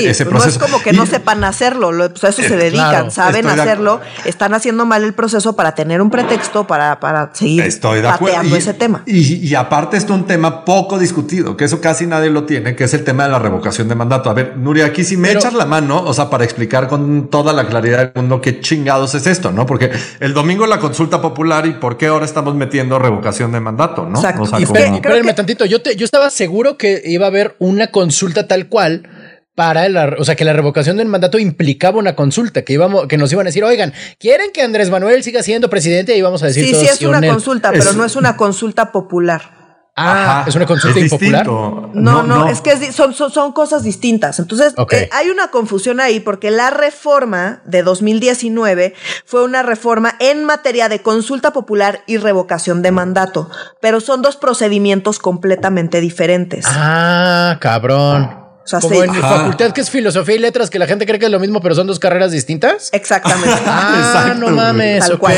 ese, 0.09 0.27
proceso. 0.27 0.59
No 0.59 0.67
es 0.67 0.71
como 0.71 0.83
que 0.83 0.93
no 0.93 1.07
sepan 1.07 1.43
hacerlo, 1.45 1.91
pues 2.11 2.25
a 2.25 2.29
eso 2.29 2.43
se 2.43 2.55
eh, 2.55 2.57
dedican, 2.57 3.11
saben 3.11 3.47
hacerlo, 3.47 4.01
están 4.25 4.55
haciendo 4.55 4.87
mal 4.87 5.05
el 5.05 5.15
proceso 5.15 5.55
para 5.57 5.75
tener 5.75 6.01
un 6.01 6.11
pretexto 6.11 6.67
para, 6.67 7.01
para 7.01 7.35
seguir 7.35 7.63
estoy 7.63 8.03
de 8.03 8.09
pateando 8.09 8.57
ese 8.57 8.75
tema. 8.75 9.03
Y, 9.07 9.55
aparte 9.55 9.97
es 9.97 10.09
un 10.11 10.27
tema 10.27 10.65
poco 10.65 10.99
discutido, 10.99 11.57
que 11.57 11.65
eso 11.65 11.81
casi 11.81 12.07
nadie 12.07 12.31
lo 12.31 12.45
tiene, 12.45 12.77
que 12.77 12.85
es 12.85 12.95
el 12.95 13.05
tema 13.05 13.25
de 13.25 13.31
la 13.31 13.39
revocación 13.39 13.89
de 13.89 13.95
mandato. 13.95 14.31
A 14.31 14.35
ver, 14.35 14.57
Nuria, 14.57 14.87
aquí 14.87 15.05
si 15.05 15.17
me 15.17 15.33
echas 15.33 15.55
la 15.55 15.67
mano, 15.67 16.03
o 16.03 16.15
sea, 16.15 16.31
para 16.31 16.45
explicar 16.45 16.89
con 16.89 17.29
toda 17.29 17.53
la 17.53 17.67
claridad 17.67 17.99
del 17.99 18.13
mundo 18.15 18.41
qué 18.41 18.61
chingados 18.61 19.15
es 19.15 19.27
esto, 19.27 19.51
¿no? 19.51 19.67
Porque 19.67 19.91
el 20.21 20.35
domingo 20.35 20.67
la 20.67 20.79
consulta 20.79 21.21
popular 21.21 21.67
y 21.67 21.73
por 21.75 21.97
qué 21.97 22.07
ahora 22.07 22.25
estamos 22.25 22.55
metiendo 22.55 22.99
revocación 22.99 23.53
de 23.53 23.61
mandato, 23.61 24.07
¿no? 24.07 24.19
Exacto. 24.19 24.43
O 24.43 24.47
sea, 24.47 24.59
espérenme 24.59 25.35
tantito, 25.35 25.65
yo, 25.65 25.83
te, 25.83 25.97
yo 25.97 26.05
estaba 26.05 26.31
seguro 26.31 26.77
que 26.77 27.03
iba 27.05 27.27
a 27.27 27.29
haber 27.29 27.36
una 27.59 27.88
consulta 27.88 28.46
tal 28.46 28.68
cual 28.68 29.09
para 29.55 29.88
la, 29.88 30.14
o 30.18 30.25
sea, 30.25 30.37
que 30.37 30.44
la 30.44 30.53
revocación 30.53 30.99
del 30.99 31.09
mandato 31.09 31.38
implicaba 31.38 31.99
una 31.99 32.14
consulta, 32.14 32.62
que 32.62 32.75
íbamos, 32.75 33.07
que 33.09 33.16
nos 33.16 33.33
iban 33.33 33.46
a 33.46 33.49
decir, 33.49 33.64
oigan, 33.64 33.92
¿quieren 34.20 34.53
que 34.53 34.62
Andrés 34.62 34.90
Manuel 34.90 35.22
siga 35.22 35.42
siendo 35.42 35.70
presidente? 35.70 36.14
Y 36.14 36.18
íbamos 36.18 36.42
a 36.42 36.46
decir, 36.46 36.66
sí, 36.66 36.75
sí 36.75 36.87
es 36.87 37.01
una 37.03 37.27
consulta, 37.27 37.72
pero 37.72 37.94
no 37.94 38.05
es 38.05 38.16
una 38.16 38.37
consulta 38.37 38.92
popular. 38.92 39.65
Ah, 39.99 40.45
es 40.47 40.55
una 40.55 40.67
consulta 40.67 41.01
impopular. 41.01 41.47
No, 41.47 42.23
no, 42.23 42.49
es 42.49 42.61
que 42.61 42.93
son, 42.93 43.15
son, 43.15 43.53
cosas 43.53 43.83
distintas. 43.83 44.39
Entonces, 44.39 44.75
eh, 44.91 45.09
hay 45.11 45.31
una 45.31 45.49
confusión 45.49 46.01
ahí 46.01 46.21
porque 46.21 46.51
la 46.51 46.69
reforma 46.69 47.63
de 47.65 47.83
2019 47.83 48.95
fue 49.25 49.43
una 49.43 49.63
reforma 49.63 50.15
en 50.21 50.45
materia 50.45 50.91
de 50.91 51.01
consulta 51.01 51.55
popular 51.55 52.03
y 52.07 52.19
revocación 52.19 52.83
de 52.83 52.91
mandato, 52.91 53.49
pero 53.81 54.01
son 54.01 54.21
dos 54.21 54.37
procedimientos 54.37 55.19
completamente 55.19 56.03
diferentes. 56.03 56.67
Ah, 56.69 57.57
cabrón. 57.61 58.46
Como 58.81 59.02
en 59.02 59.12
mi 59.12 59.18
facultad 59.18 59.72
que 59.72 59.81
es 59.81 59.90
filosofía 59.90 60.35
y 60.35 60.38
letras, 60.38 60.70
que 60.70 60.79
la 60.79 60.87
gente 60.87 61.07
cree 61.07 61.18
que 61.18 61.26
es 61.26 61.33
lo 61.33 61.40
mismo, 61.40 61.61
pero 61.61 61.74
son 61.74 61.87
dos 61.87 61.98
carreras 61.98 62.33
distintas. 62.33 62.90
Exactamente. 62.92 63.57
ah, 63.66 64.35
no 64.37 64.48
mames. 64.48 65.07
Tal 65.07 65.18
cual. 65.18 65.37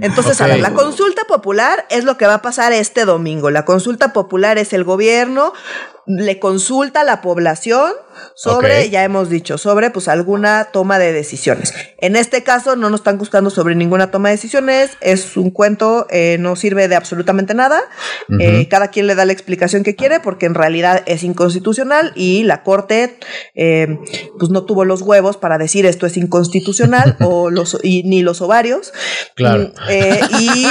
Entonces, 0.00 0.40
a 0.40 0.46
ver, 0.46 0.60
la 0.60 0.72
consulta 0.72 1.24
popular 1.24 1.86
es 1.90 2.04
lo 2.04 2.16
que 2.16 2.26
va 2.26 2.34
a 2.34 2.42
pasar 2.42 2.72
este 2.72 3.04
domingo. 3.04 3.50
La 3.50 3.64
consulta 3.64 4.12
popular 4.12 4.58
es 4.58 4.72
el 4.72 4.84
gobierno 4.84 5.52
le 6.18 6.38
consulta 6.38 7.02
a 7.02 7.04
la 7.04 7.20
población 7.20 7.92
sobre, 8.34 8.90
ya 8.90 9.04
hemos 9.04 9.28
dicho, 9.28 9.58
sobre 9.58 9.90
pues 9.90 10.08
alguna 10.08 10.68
toma 10.72 10.98
de 10.98 11.12
decisiones. 11.12 11.72
En 11.98 12.16
este 12.16 12.42
caso 12.42 12.76
no 12.76 12.90
nos 12.90 13.00
están 13.00 13.18
buscando 13.18 13.50
sobre 13.50 13.74
ninguna 13.74 14.10
toma 14.10 14.28
de 14.28 14.36
decisiones, 14.36 14.96
es 15.00 15.36
un 15.36 15.50
cuento, 15.50 16.06
eh, 16.10 16.36
no 16.40 16.56
sirve 16.56 16.88
de 16.88 16.96
absolutamente 16.96 17.54
nada, 17.54 17.82
eh, 18.38 18.68
cada 18.68 18.88
quien 18.88 19.06
le 19.06 19.14
da 19.14 19.24
la 19.24 19.32
explicación 19.32 19.82
que 19.82 19.96
quiere 19.96 20.20
porque 20.20 20.46
en 20.46 20.54
realidad 20.54 21.02
es 21.06 21.22
inconstitucional 21.22 22.12
y 22.14 22.42
la 22.44 22.62
Corte 22.62 23.18
eh, 23.54 23.98
pues 24.38 24.50
no 24.50 24.64
tuvo 24.64 24.84
los 24.84 25.02
huevos 25.02 25.36
para 25.36 25.58
decir 25.58 25.86
esto 25.86 26.06
es 26.06 26.16
inconstitucional 26.16 27.16
o 27.20 27.50
los, 27.50 27.78
y, 27.82 28.02
ni 28.04 28.22
los 28.22 28.40
ovarios. 28.40 28.92
Claro. 29.34 29.72
Mm, 29.88 30.40
y, 30.40 30.66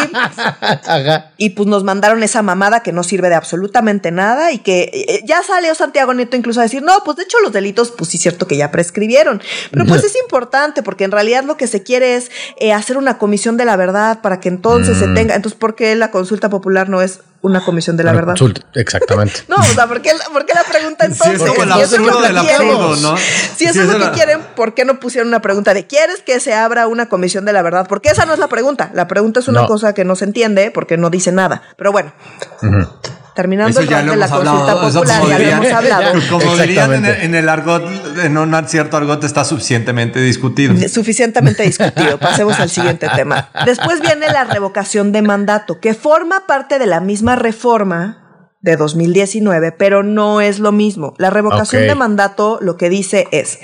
y 1.45 1.49
pues 1.51 1.67
nos 1.67 1.83
mandaron 1.83 2.23
esa 2.23 2.41
mamada 2.41 2.81
que 2.83 2.91
no 2.91 3.03
sirve 3.03 3.29
de 3.29 3.35
absolutamente 3.35 4.11
nada 4.11 4.51
y 4.51 4.59
que 4.59 5.23
ya 5.29 5.43
salió 5.43 5.75
Santiago 5.75 6.11
Nieto 6.15 6.35
incluso 6.35 6.59
a 6.59 6.63
decir, 6.63 6.81
no, 6.81 7.03
pues 7.05 7.17
de 7.17 7.23
hecho 7.23 7.39
los 7.39 7.53
delitos, 7.53 7.91
pues 7.91 8.09
sí 8.09 8.17
es 8.17 8.23
cierto 8.23 8.47
que 8.47 8.57
ya 8.57 8.71
prescribieron. 8.71 9.39
Pero 9.69 9.85
pues 9.85 10.03
es 10.03 10.15
importante 10.15 10.81
porque 10.81 11.03
en 11.03 11.11
realidad 11.11 11.43
lo 11.43 11.55
que 11.55 11.67
se 11.67 11.83
quiere 11.83 12.15
es 12.15 12.31
eh, 12.57 12.73
hacer 12.73 12.97
una 12.97 13.19
comisión 13.19 13.55
de 13.55 13.63
la 13.63 13.75
verdad 13.75 14.21
para 14.21 14.39
que 14.39 14.49
entonces 14.49 14.97
se 14.97 15.05
mm. 15.05 15.13
tenga. 15.13 15.35
Entonces, 15.35 15.57
¿por 15.59 15.75
qué 15.75 15.95
la 15.95 16.09
consulta 16.09 16.49
popular 16.49 16.89
no 16.89 17.03
es 17.03 17.19
una 17.41 17.63
comisión 17.63 17.95
de 17.95 18.05
la 18.05 18.11
verdad? 18.11 18.33
exactamente. 18.73 19.41
no, 19.47 19.57
o 19.57 19.63
sea, 19.63 19.85
¿por 19.85 20.01
qué, 20.01 20.13
la 20.15 20.63
pregunta 20.63 21.05
entonces? 21.05 21.39
Si 21.39 21.45
es, 21.45 21.47
lo 21.47 22.21
que 22.21 22.33
quieren, 22.33 23.01
¿no? 23.01 23.15
Si 23.55 23.65
eso 23.65 23.81
es 23.83 23.87
lo 23.87 23.99
que 23.99 24.11
quieren, 24.11 24.39
¿por 24.55 24.73
qué 24.73 24.83
no 24.83 24.99
pusieron 24.99 25.27
una 25.27 25.43
pregunta 25.43 25.75
de 25.75 25.85
¿quieres 25.85 26.23
que 26.25 26.39
se 26.39 26.55
abra 26.55 26.87
una 26.87 27.07
comisión 27.07 27.45
de 27.45 27.53
la 27.53 27.61
verdad? 27.61 27.85
Porque 27.87 28.09
esa 28.09 28.25
no 28.25 28.33
es 28.33 28.39
la 28.39 28.47
pregunta. 28.47 28.89
La 28.95 29.07
pregunta 29.07 29.41
es 29.41 29.47
una 29.47 29.67
cosa 29.67 29.93
que 29.93 30.05
no 30.05 30.15
se 30.15 30.25
entiende 30.25 30.71
porque 30.71 30.97
no 30.97 31.11
dice 31.11 31.31
nada. 31.31 31.61
Pero 31.77 31.91
bueno 31.91 32.13
terminando 33.39 33.79
el 33.79 33.87
de 33.87 34.17
la 34.17 34.27
consulta 34.27 34.81
popular, 34.81 35.27
ya 35.29 35.39
lo 35.39 35.45
hemos 35.45 35.71
hablado. 35.71 36.19
Como 36.29 36.57
dirían 36.57 36.93
en 36.93 37.05
el, 37.05 37.21
en 37.21 37.35
el, 37.35 37.47
argot, 37.47 37.89
en 38.21 38.37
un 38.37 38.67
cierto 38.67 38.97
argot 38.97 39.23
está 39.23 39.45
suficientemente 39.45 40.19
discutido. 40.19 40.75
Suficientemente 40.89 41.63
discutido. 41.63 42.17
Pasemos 42.19 42.59
al 42.59 42.69
siguiente 42.69 43.07
tema. 43.15 43.49
Después 43.65 44.01
viene 44.01 44.27
la 44.27 44.43
revocación 44.43 45.13
de 45.13 45.21
mandato, 45.21 45.79
que 45.79 45.93
forma 45.93 46.47
parte 46.47 46.79
de 46.79 46.85
la 46.85 46.99
misma 46.99 47.37
reforma 47.37 48.49
de 48.59 48.75
2019, 48.75 49.71
pero 49.71 50.03
no 50.03 50.41
es 50.41 50.59
lo 50.59 50.73
mismo. 50.73 51.13
La 51.17 51.29
revocación 51.29 51.83
de 51.83 51.95
mandato 51.95 52.59
lo 52.61 52.75
que 52.75 52.89
dice 52.89 53.29
es, 53.31 53.57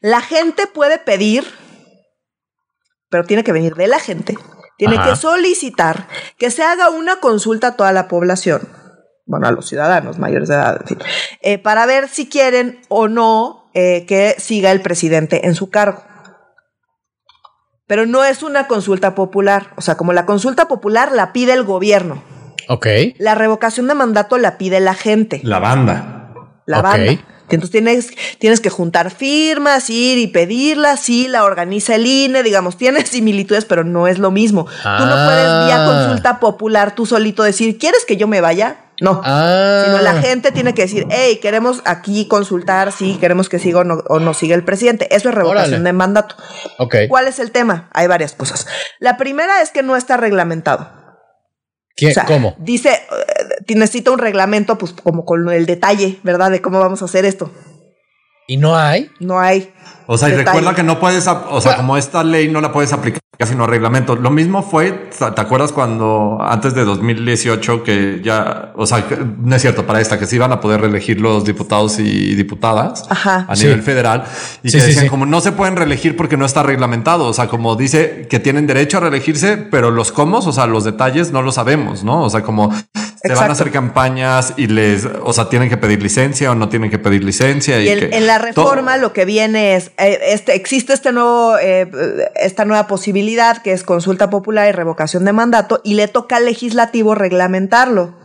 la 0.00 0.22
gente 0.22 0.66
puede 0.66 0.98
pedir, 0.98 1.44
pero 3.08 3.22
tiene 3.22 3.44
que 3.44 3.52
venir 3.52 3.76
de 3.76 3.86
la 3.86 4.00
gente, 4.00 4.36
tiene 4.76 5.00
que 5.00 5.14
solicitar 5.14 6.08
que 6.36 6.50
se 6.50 6.64
haga 6.64 6.90
una 6.90 7.20
consulta 7.20 7.68
a 7.68 7.76
toda 7.76 7.92
la 7.92 8.08
población 8.08 8.80
bueno, 9.30 9.46
a 9.46 9.52
los 9.52 9.68
ciudadanos 9.68 10.18
mayores 10.18 10.48
de 10.48 10.56
edad, 10.56 10.84
eh, 11.40 11.58
para 11.58 11.86
ver 11.86 12.08
si 12.08 12.28
quieren 12.28 12.80
o 12.88 13.06
no 13.06 13.70
eh, 13.74 14.04
que 14.06 14.34
siga 14.38 14.72
el 14.72 14.82
presidente 14.82 15.46
en 15.46 15.54
su 15.54 15.70
cargo. 15.70 16.02
Pero 17.86 18.06
no 18.06 18.24
es 18.24 18.42
una 18.42 18.66
consulta 18.66 19.14
popular. 19.14 19.68
O 19.76 19.82
sea, 19.82 19.96
como 19.96 20.12
la 20.12 20.26
consulta 20.26 20.66
popular 20.66 21.12
la 21.12 21.32
pide 21.32 21.52
el 21.52 21.62
gobierno. 21.62 22.22
Ok. 22.68 22.86
La 23.18 23.36
revocación 23.36 23.86
de 23.86 23.94
mandato 23.94 24.36
la 24.36 24.58
pide 24.58 24.80
la 24.80 24.94
gente. 24.94 25.40
La 25.44 25.60
banda. 25.60 26.32
La 26.66 26.82
banda. 26.82 27.20
Entonces 27.54 27.70
tienes, 27.70 28.10
tienes 28.38 28.60
que 28.60 28.70
juntar 28.70 29.10
firmas, 29.10 29.90
ir 29.90 30.18
y 30.18 30.28
pedirlas, 30.28 31.00
sí, 31.00 31.26
la 31.28 31.44
organiza 31.44 31.96
el 31.96 32.06
INE, 32.06 32.42
digamos, 32.42 32.76
tiene 32.76 33.04
similitudes, 33.06 33.64
pero 33.64 33.84
no 33.84 34.06
es 34.06 34.18
lo 34.18 34.30
mismo. 34.30 34.64
Tú 34.64 35.06
no 35.06 35.14
puedes 35.24 35.66
vía 35.66 35.84
ah. 35.84 35.86
consulta 35.86 36.40
popular 36.40 36.94
tú 36.94 37.06
solito 37.06 37.42
decir, 37.42 37.78
¿quieres 37.78 38.04
que 38.04 38.16
yo 38.16 38.28
me 38.28 38.40
vaya? 38.40 38.89
No. 39.00 39.20
Ah. 39.24 39.82
Sino 39.86 40.00
la 40.02 40.20
gente 40.20 40.52
tiene 40.52 40.74
que 40.74 40.82
decir, 40.82 41.06
hey, 41.10 41.38
queremos 41.40 41.82
aquí 41.84 42.28
consultar 42.28 42.92
si 42.92 43.16
queremos 43.16 43.48
que 43.48 43.58
siga 43.58 43.80
o 43.80 43.84
no, 43.84 44.02
o 44.06 44.34
siga 44.34 44.54
el 44.54 44.64
presidente. 44.64 45.14
Eso 45.14 45.30
es 45.30 45.34
revocación 45.34 45.84
de 45.84 45.92
mandato. 45.92 46.36
¿Cuál 47.08 47.26
es 47.26 47.38
el 47.38 47.50
tema? 47.50 47.88
Hay 47.92 48.06
varias 48.06 48.34
cosas. 48.34 48.66
La 48.98 49.16
primera 49.16 49.62
es 49.62 49.70
que 49.70 49.82
no 49.82 49.96
está 49.96 50.16
reglamentado. 50.16 51.00
¿Cómo? 52.26 52.54
Dice, 52.58 52.90
eh, 52.90 53.74
necesita 53.74 54.10
un 54.10 54.18
reglamento, 54.18 54.78
pues 54.78 54.92
como 54.92 55.24
con 55.24 55.50
el 55.50 55.66
detalle, 55.66 56.18
¿verdad? 56.22 56.50
De 56.50 56.62
cómo 56.62 56.80
vamos 56.80 57.02
a 57.02 57.04
hacer 57.06 57.24
esto. 57.24 57.50
¿Y 58.46 58.56
no 58.56 58.76
hay? 58.76 59.10
No 59.20 59.38
hay. 59.38 59.72
O 60.12 60.18
sea, 60.18 60.28
y 60.28 60.32
recuerda 60.32 60.74
que 60.74 60.82
no 60.82 60.98
puedes, 60.98 61.28
o 61.28 61.60
sea, 61.60 61.76
como 61.76 61.96
esta 61.96 62.24
ley 62.24 62.48
no 62.48 62.60
la 62.60 62.72
puedes 62.72 62.92
aplicar 62.92 63.20
sino 63.46 63.64
reglamento. 63.66 64.16
Lo 64.16 64.30
mismo 64.30 64.62
fue, 64.62 65.08
¿te 65.16 65.40
acuerdas 65.40 65.70
cuando 65.72 66.38
antes 66.40 66.74
de 66.74 66.84
2018 66.84 67.84
que 67.84 68.20
ya, 68.22 68.72
o 68.74 68.86
sea, 68.86 69.06
no 69.38 69.54
es 69.54 69.62
cierto 69.62 69.86
para 69.86 70.00
esta, 70.00 70.18
que 70.18 70.26
se 70.26 70.34
iban 70.34 70.52
a 70.52 70.60
poder 70.60 70.80
reelegir 70.80 71.20
los 71.20 71.44
diputados 71.44 72.00
y 72.00 72.34
diputadas 72.34 73.04
a 73.08 73.54
nivel 73.54 73.82
federal 73.82 74.24
y 74.64 74.72
que 74.72 74.78
decían 74.78 75.08
como 75.08 75.26
no 75.26 75.40
se 75.40 75.52
pueden 75.52 75.76
reelegir 75.76 76.16
porque 76.16 76.36
no 76.36 76.44
está 76.44 76.64
reglamentado. 76.64 77.26
O 77.26 77.32
sea, 77.32 77.46
como 77.46 77.76
dice 77.76 78.26
que 78.28 78.40
tienen 78.40 78.66
derecho 78.66 78.96
a 78.96 79.00
reelegirse, 79.00 79.56
pero 79.56 79.92
los 79.92 80.10
cómo, 80.10 80.38
o 80.38 80.52
sea, 80.52 80.66
los 80.66 80.82
detalles 80.82 81.30
no 81.30 81.40
lo 81.40 81.52
sabemos, 81.52 82.02
¿no? 82.02 82.24
O 82.24 82.30
sea, 82.30 82.42
como 82.42 82.74
se 83.22 83.34
van 83.34 83.50
a 83.50 83.52
hacer 83.52 83.70
campañas 83.70 84.54
y 84.56 84.66
les, 84.66 85.04
o 85.04 85.32
sea, 85.32 85.48
tienen 85.48 85.68
que 85.68 85.76
pedir 85.76 86.02
licencia 86.02 86.50
o 86.50 86.54
no 86.54 86.68
tienen 86.68 86.90
que 86.90 86.98
pedir 86.98 87.22
licencia. 87.22 87.80
Y, 87.80 87.88
en 87.88 88.26
la 88.26 88.38
reforma 88.38 88.96
lo 88.96 89.12
que 89.12 89.24
viene 89.24 89.76
es, 89.76 89.90
eh, 89.98 90.18
este, 90.28 90.54
existe 90.54 90.92
este 90.92 91.12
nuevo, 91.12 91.58
eh, 91.58 91.90
esta 92.36 92.64
nueva 92.64 92.86
posibilidad 92.86 93.60
que 93.60 93.72
es 93.72 93.82
consulta 93.82 94.30
popular 94.30 94.68
y 94.68 94.72
revocación 94.72 95.24
de 95.24 95.32
mandato 95.32 95.80
y 95.84 95.94
le 95.94 96.08
toca 96.08 96.36
al 96.36 96.46
legislativo 96.46 97.14
reglamentarlo. 97.14 98.19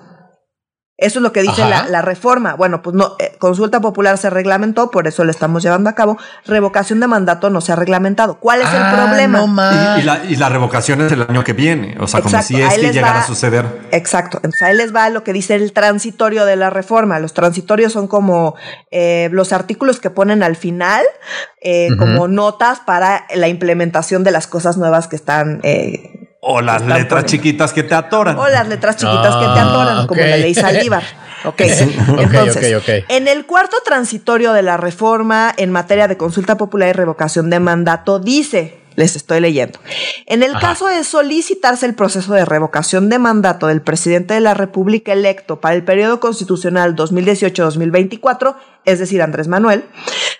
Eso 0.98 1.20
es 1.20 1.24
lo 1.24 1.34
que 1.34 1.42
dice 1.42 1.62
la, 1.66 2.02
reforma. 2.02 2.54
Bueno, 2.54 2.82
pues 2.82 2.96
no, 2.96 3.16
eh, 3.20 3.36
consulta 3.38 3.82
popular 3.82 4.18
se 4.18 4.30
reglamentó, 4.30 4.92
por 4.92 5.08
eso 5.08 5.26
lo 5.26 5.32
estamos 5.32 5.62
llevando 5.62 5.90
a 5.90 5.94
cabo. 5.94 6.18
Revocación 6.46 7.02
de 7.02 7.08
mandato 7.08 7.50
no 7.50 7.60
se 7.60 7.74
ha 7.74 7.76
reglamentado. 7.76 8.40
¿Cuál 8.40 8.62
es 8.62 8.70
el 8.70 8.82
ah, 8.82 8.94
problema? 8.96 9.98
y, 10.30 10.36
la, 10.36 10.48
revocación 10.48 11.02
es 11.02 11.12
el 11.12 11.24
año 11.24 11.44
que 11.44 11.52
viene, 11.52 11.98
o 12.00 12.08
sea, 12.08 12.22
como 12.22 12.42
si 12.42 12.62
es 12.62 12.74
que 12.76 12.94
llegara 12.94 13.22
a 13.22 13.28
suceder. 13.28 13.66
Exacto. 13.92 14.38
Entonces 14.38 14.62
ahí 14.62 14.78
les 14.78 14.96
va 14.96 15.10
lo 15.10 15.26
que 15.26 15.34
dice 15.34 15.56
el 15.56 15.74
transitorio 15.74 16.46
de 16.46 16.56
la 16.56 16.70
reforma. 16.70 17.20
Los 17.20 17.34
transitorios 17.34 17.92
son 17.92 18.08
como 18.08 18.56
eh, 18.90 19.28
los 19.34 19.52
artículos 19.52 20.00
que 20.00 20.10
ponen 20.10 20.44
al 20.44 20.56
final 20.56 21.04
eh, 21.62 21.90
como 21.98 22.30
notas 22.30 22.80
para 22.80 23.26
la 23.36 23.50
implementación 23.50 24.24
de 24.24 24.32
las 24.32 24.48
cosas 24.48 24.78
nuevas 24.78 25.10
que 25.10 25.18
están 25.18 25.60
o 26.48 26.62
las 26.62 26.86
letras 26.86 27.26
chiquitas 27.26 27.74
que 27.74 27.82
te 27.82 27.96
atoran. 27.96 28.38
O 28.38 28.48
las 28.48 28.68
letras 28.68 28.98
chiquitas 28.98 29.36
que 29.36 29.46
te 29.46 29.60
ah, 29.60 29.68
atoran, 29.68 30.08
como 30.08 30.22
la 30.22 30.38
ley 30.38 30.54
Saldívar. 30.54 31.04
Ok, 31.44 31.62
entonces, 31.62 33.04
en 33.08 33.28
el 33.28 33.46
cuarto 33.46 33.78
transitorio 33.86 34.52
de 34.54 34.64
la 34.64 34.78
reforma 34.78 35.54
en 35.58 35.70
materia 35.70 36.08
de 36.08 36.18
consulta 36.18 36.58
popular 36.58 36.90
y 36.90 36.94
revocación 36.94 37.52
de 37.52 37.60
mandato 37.60 38.18
dice, 38.18 38.80
les 38.96 39.16
estoy 39.16 39.42
leyendo, 39.42 39.78
en 40.26 40.42
el 40.42 40.58
caso 40.58 40.88
de 40.88 41.04
solicitarse 41.04 41.86
el 41.86 41.94
proceso 41.94 42.34
de 42.34 42.46
revocación 42.46 43.10
de 43.10 43.20
mandato 43.20 43.68
del 43.68 43.84
presidente 43.84 44.34
de 44.34 44.40
la 44.40 44.56
República 44.56 45.14
electo 45.14 45.62
para 45.62 45.76
el 45.76 45.84
periodo 45.84 46.20
constitucional 46.20 46.96
2018-2024, 46.96 48.56
es 48.86 48.98
decir, 48.98 49.22
Andrés 49.22 49.48
Manuel, 49.48 49.84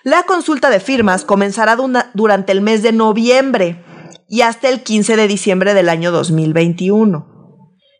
la 0.02 0.24
consulta 0.24 0.70
de 0.70 0.80
firmas 0.80 1.24
comenzará 1.24 1.76
durante 2.14 2.50
el 2.50 2.62
mes 2.62 2.82
de 2.82 2.90
noviembre 2.90 3.76
y 4.28 4.42
hasta 4.42 4.68
el 4.68 4.82
15 4.82 5.16
de 5.16 5.28
diciembre 5.28 5.74
del 5.74 5.88
año 5.88 6.10
2021. 6.12 7.36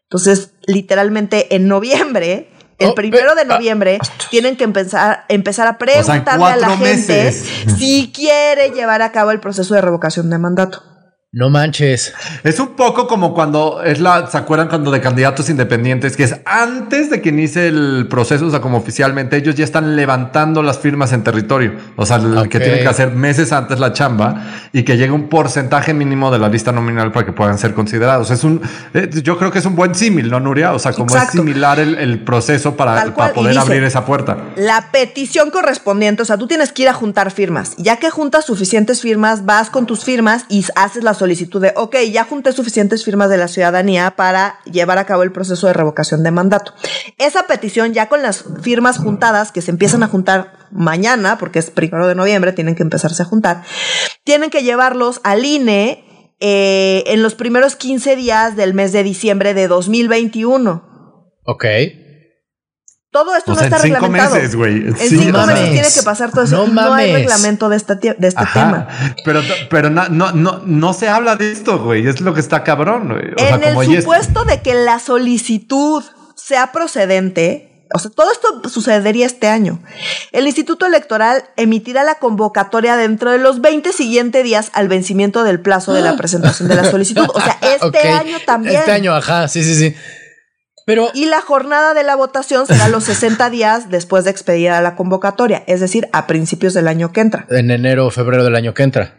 Entonces, 0.04 0.52
literalmente 0.66 1.54
en 1.54 1.68
noviembre, 1.68 2.50
el 2.78 2.90
oh, 2.90 2.94
primero 2.94 3.34
de 3.34 3.42
ah, 3.42 3.44
noviembre, 3.44 3.98
tienen 4.30 4.56
que 4.56 4.64
empezar, 4.64 5.24
empezar 5.28 5.66
a 5.66 5.78
preguntarle 5.78 6.44
a 6.44 6.56
la 6.56 6.76
gente 6.76 7.32
si 7.32 8.12
quiere 8.14 8.70
llevar 8.70 9.02
a 9.02 9.12
cabo 9.12 9.30
el 9.30 9.40
proceso 9.40 9.74
de 9.74 9.80
revocación 9.80 10.30
de 10.30 10.38
mandato. 10.38 10.95
No 11.36 11.50
manches. 11.50 12.14
Es 12.44 12.58
un 12.60 12.68
poco 12.68 13.06
como 13.06 13.34
cuando 13.34 13.82
es 13.82 14.00
la, 14.00 14.26
¿se 14.26 14.38
acuerdan 14.38 14.68
cuando 14.68 14.90
de 14.90 15.02
candidatos 15.02 15.50
independientes? 15.50 16.16
Que 16.16 16.24
es 16.24 16.36
antes 16.46 17.10
de 17.10 17.20
que 17.20 17.28
inicie 17.28 17.66
el 17.66 18.06
proceso, 18.08 18.46
o 18.46 18.50
sea, 18.50 18.62
como 18.62 18.78
oficialmente 18.78 19.36
ellos 19.36 19.54
ya 19.54 19.64
están 19.64 19.96
levantando 19.96 20.62
las 20.62 20.78
firmas 20.78 21.12
en 21.12 21.22
territorio. 21.22 21.74
O 21.96 22.06
sea, 22.06 22.18
que 22.48 22.58
tienen 22.58 22.80
que 22.80 22.88
hacer 22.88 23.10
meses 23.10 23.52
antes 23.52 23.78
la 23.78 23.92
chamba 23.92 24.46
y 24.72 24.82
que 24.82 24.96
llegue 24.96 25.12
un 25.12 25.28
porcentaje 25.28 25.92
mínimo 25.92 26.30
de 26.30 26.38
la 26.38 26.48
lista 26.48 26.72
nominal 26.72 27.12
para 27.12 27.26
que 27.26 27.32
puedan 27.32 27.58
ser 27.58 27.74
considerados. 27.74 28.30
Es 28.30 28.42
un, 28.42 28.62
eh, 28.94 29.10
yo 29.22 29.36
creo 29.36 29.50
que 29.50 29.58
es 29.58 29.66
un 29.66 29.76
buen 29.76 29.94
símil, 29.94 30.30
¿no, 30.30 30.40
Nuria? 30.40 30.72
O 30.72 30.78
sea, 30.78 30.94
como 30.94 31.14
es 31.14 31.28
similar 31.28 31.78
el, 31.78 32.18
proceso 32.24 32.76
para, 32.76 33.14
para 33.14 33.34
poder 33.34 33.58
abrir 33.58 33.84
esa 33.84 34.06
puerta. 34.06 34.38
La 34.56 34.90
petición 34.90 35.50
correspondiente, 35.50 36.22
o 36.22 36.24
sea, 36.24 36.38
tú 36.38 36.46
tienes 36.46 36.72
que 36.72 36.84
ir 36.84 36.88
a 36.88 36.94
juntar 36.94 37.30
firmas. 37.30 37.74
Ya 37.76 37.98
que 37.98 38.08
juntas 38.08 38.46
suficientes 38.46 39.02
firmas, 39.02 39.44
vas 39.44 39.68
con 39.68 39.84
tus 39.84 40.02
firmas 40.02 40.46
y 40.48 40.64
haces 40.76 41.04
la 41.04 41.12
solicitud 41.26 41.60
de, 41.60 41.72
ok, 41.74 41.96
ya 42.12 42.24
junté 42.24 42.52
suficientes 42.52 43.04
firmas 43.04 43.28
de 43.28 43.36
la 43.36 43.48
ciudadanía 43.48 44.12
para 44.12 44.60
llevar 44.64 44.98
a 44.98 45.06
cabo 45.06 45.24
el 45.24 45.32
proceso 45.32 45.66
de 45.66 45.72
revocación 45.72 46.22
de 46.22 46.30
mandato. 46.30 46.72
Esa 47.18 47.48
petición 47.48 47.92
ya 47.92 48.08
con 48.08 48.22
las 48.22 48.44
firmas 48.62 48.98
juntadas, 48.98 49.50
que 49.50 49.60
se 49.60 49.72
empiezan 49.72 50.04
a 50.04 50.06
juntar 50.06 50.52
mañana, 50.70 51.36
porque 51.36 51.58
es 51.58 51.70
primero 51.70 52.06
de 52.06 52.14
noviembre, 52.14 52.52
tienen 52.52 52.76
que 52.76 52.84
empezarse 52.84 53.22
a 53.22 53.26
juntar, 53.26 53.64
tienen 54.22 54.50
que 54.50 54.62
llevarlos 54.62 55.20
al 55.24 55.44
INE 55.44 56.04
eh, 56.38 57.02
en 57.08 57.24
los 57.24 57.34
primeros 57.34 57.74
15 57.74 58.14
días 58.14 58.54
del 58.54 58.72
mes 58.72 58.92
de 58.92 59.02
diciembre 59.02 59.52
de 59.52 59.66
2021. 59.66 61.32
Ok. 61.42 61.64
Todo 63.16 63.34
esto 63.34 63.54
no 63.54 63.60
está 63.62 63.78
cinco 63.78 63.94
reglamentado. 63.94 64.34
Meses, 64.34 64.54
güey. 64.54 64.88
En 64.88 64.94
cinco 64.94 65.46
meses 65.46 65.70
tiene 65.70 65.88
que 65.88 66.02
pasar 66.02 66.32
todo 66.32 66.44
eso. 66.44 66.66
No, 66.66 66.92
hay 66.92 67.14
reglamento 67.14 67.70
de, 67.70 67.76
este 67.76 67.96
tema. 67.96 68.88
Pero, 69.24 69.40
pero 69.70 69.88
no, 69.88 70.06
no, 70.10 70.32
no, 70.32 70.60
no 70.66 70.92
se 70.92 71.08
habla 71.08 71.34
de 71.36 71.50
esto, 71.50 71.78
güey. 71.78 72.06
Es 72.06 72.20
lo 72.20 72.34
que 72.34 72.40
está 72.40 72.62
cabrón. 72.62 73.08
Güey. 73.08 73.32
en 73.38 73.64
el 73.64 74.00
supuesto 74.00 74.44
de 74.44 74.60
que 74.60 74.74
la 74.74 74.98
solicitud 74.98 76.04
sea 76.34 76.72
procedente, 76.72 77.86
o 77.94 77.98
sea, 77.98 78.10
todo 78.10 78.30
esto 78.30 78.68
sucedería 78.68 79.24
este 79.24 79.48
año. 79.48 79.80
El 80.32 80.46
Instituto 80.46 80.84
Electoral 80.84 81.42
emitirá 81.56 82.04
la 82.04 82.16
convocatoria 82.16 82.96
dentro 82.96 83.30
de 83.30 83.38
los 83.38 83.62
20 83.62 83.94
siguientes 83.94 84.44
días 84.44 84.70
al 84.74 84.88
vencimiento 84.88 85.42
del 85.42 85.58
plazo 85.58 85.94
de 85.94 86.02
la 86.02 86.18
presentación 86.18 86.68
de 86.68 86.74
la 86.74 86.90
solicitud. 86.90 87.26
O 87.32 87.40
sea, 87.40 87.58
este 87.82 88.10
año 88.10 88.36
también. 88.44 88.76
Este 88.76 88.92
año, 88.92 89.14
ajá, 89.14 89.48
sí, 89.48 89.64
sí, 89.64 89.74
sí 89.74 89.96
y 91.14 91.26
la 91.26 91.40
jornada 91.40 91.94
de 91.94 92.04
la 92.04 92.14
votación 92.14 92.66
será 92.66 92.88
los 92.88 93.04
60 93.04 93.50
días 93.50 93.90
después 93.90 94.24
de 94.24 94.30
expedida 94.30 94.80
la 94.80 94.94
convocatoria, 94.94 95.64
es 95.66 95.80
decir, 95.80 96.08
a 96.12 96.26
principios 96.26 96.74
del 96.74 96.88
año 96.88 97.12
que 97.12 97.20
entra. 97.20 97.46
En 97.50 97.70
enero 97.70 98.06
o 98.06 98.10
febrero 98.10 98.44
del 98.44 98.54
año 98.54 98.72
que 98.72 98.84
entra. 98.84 99.14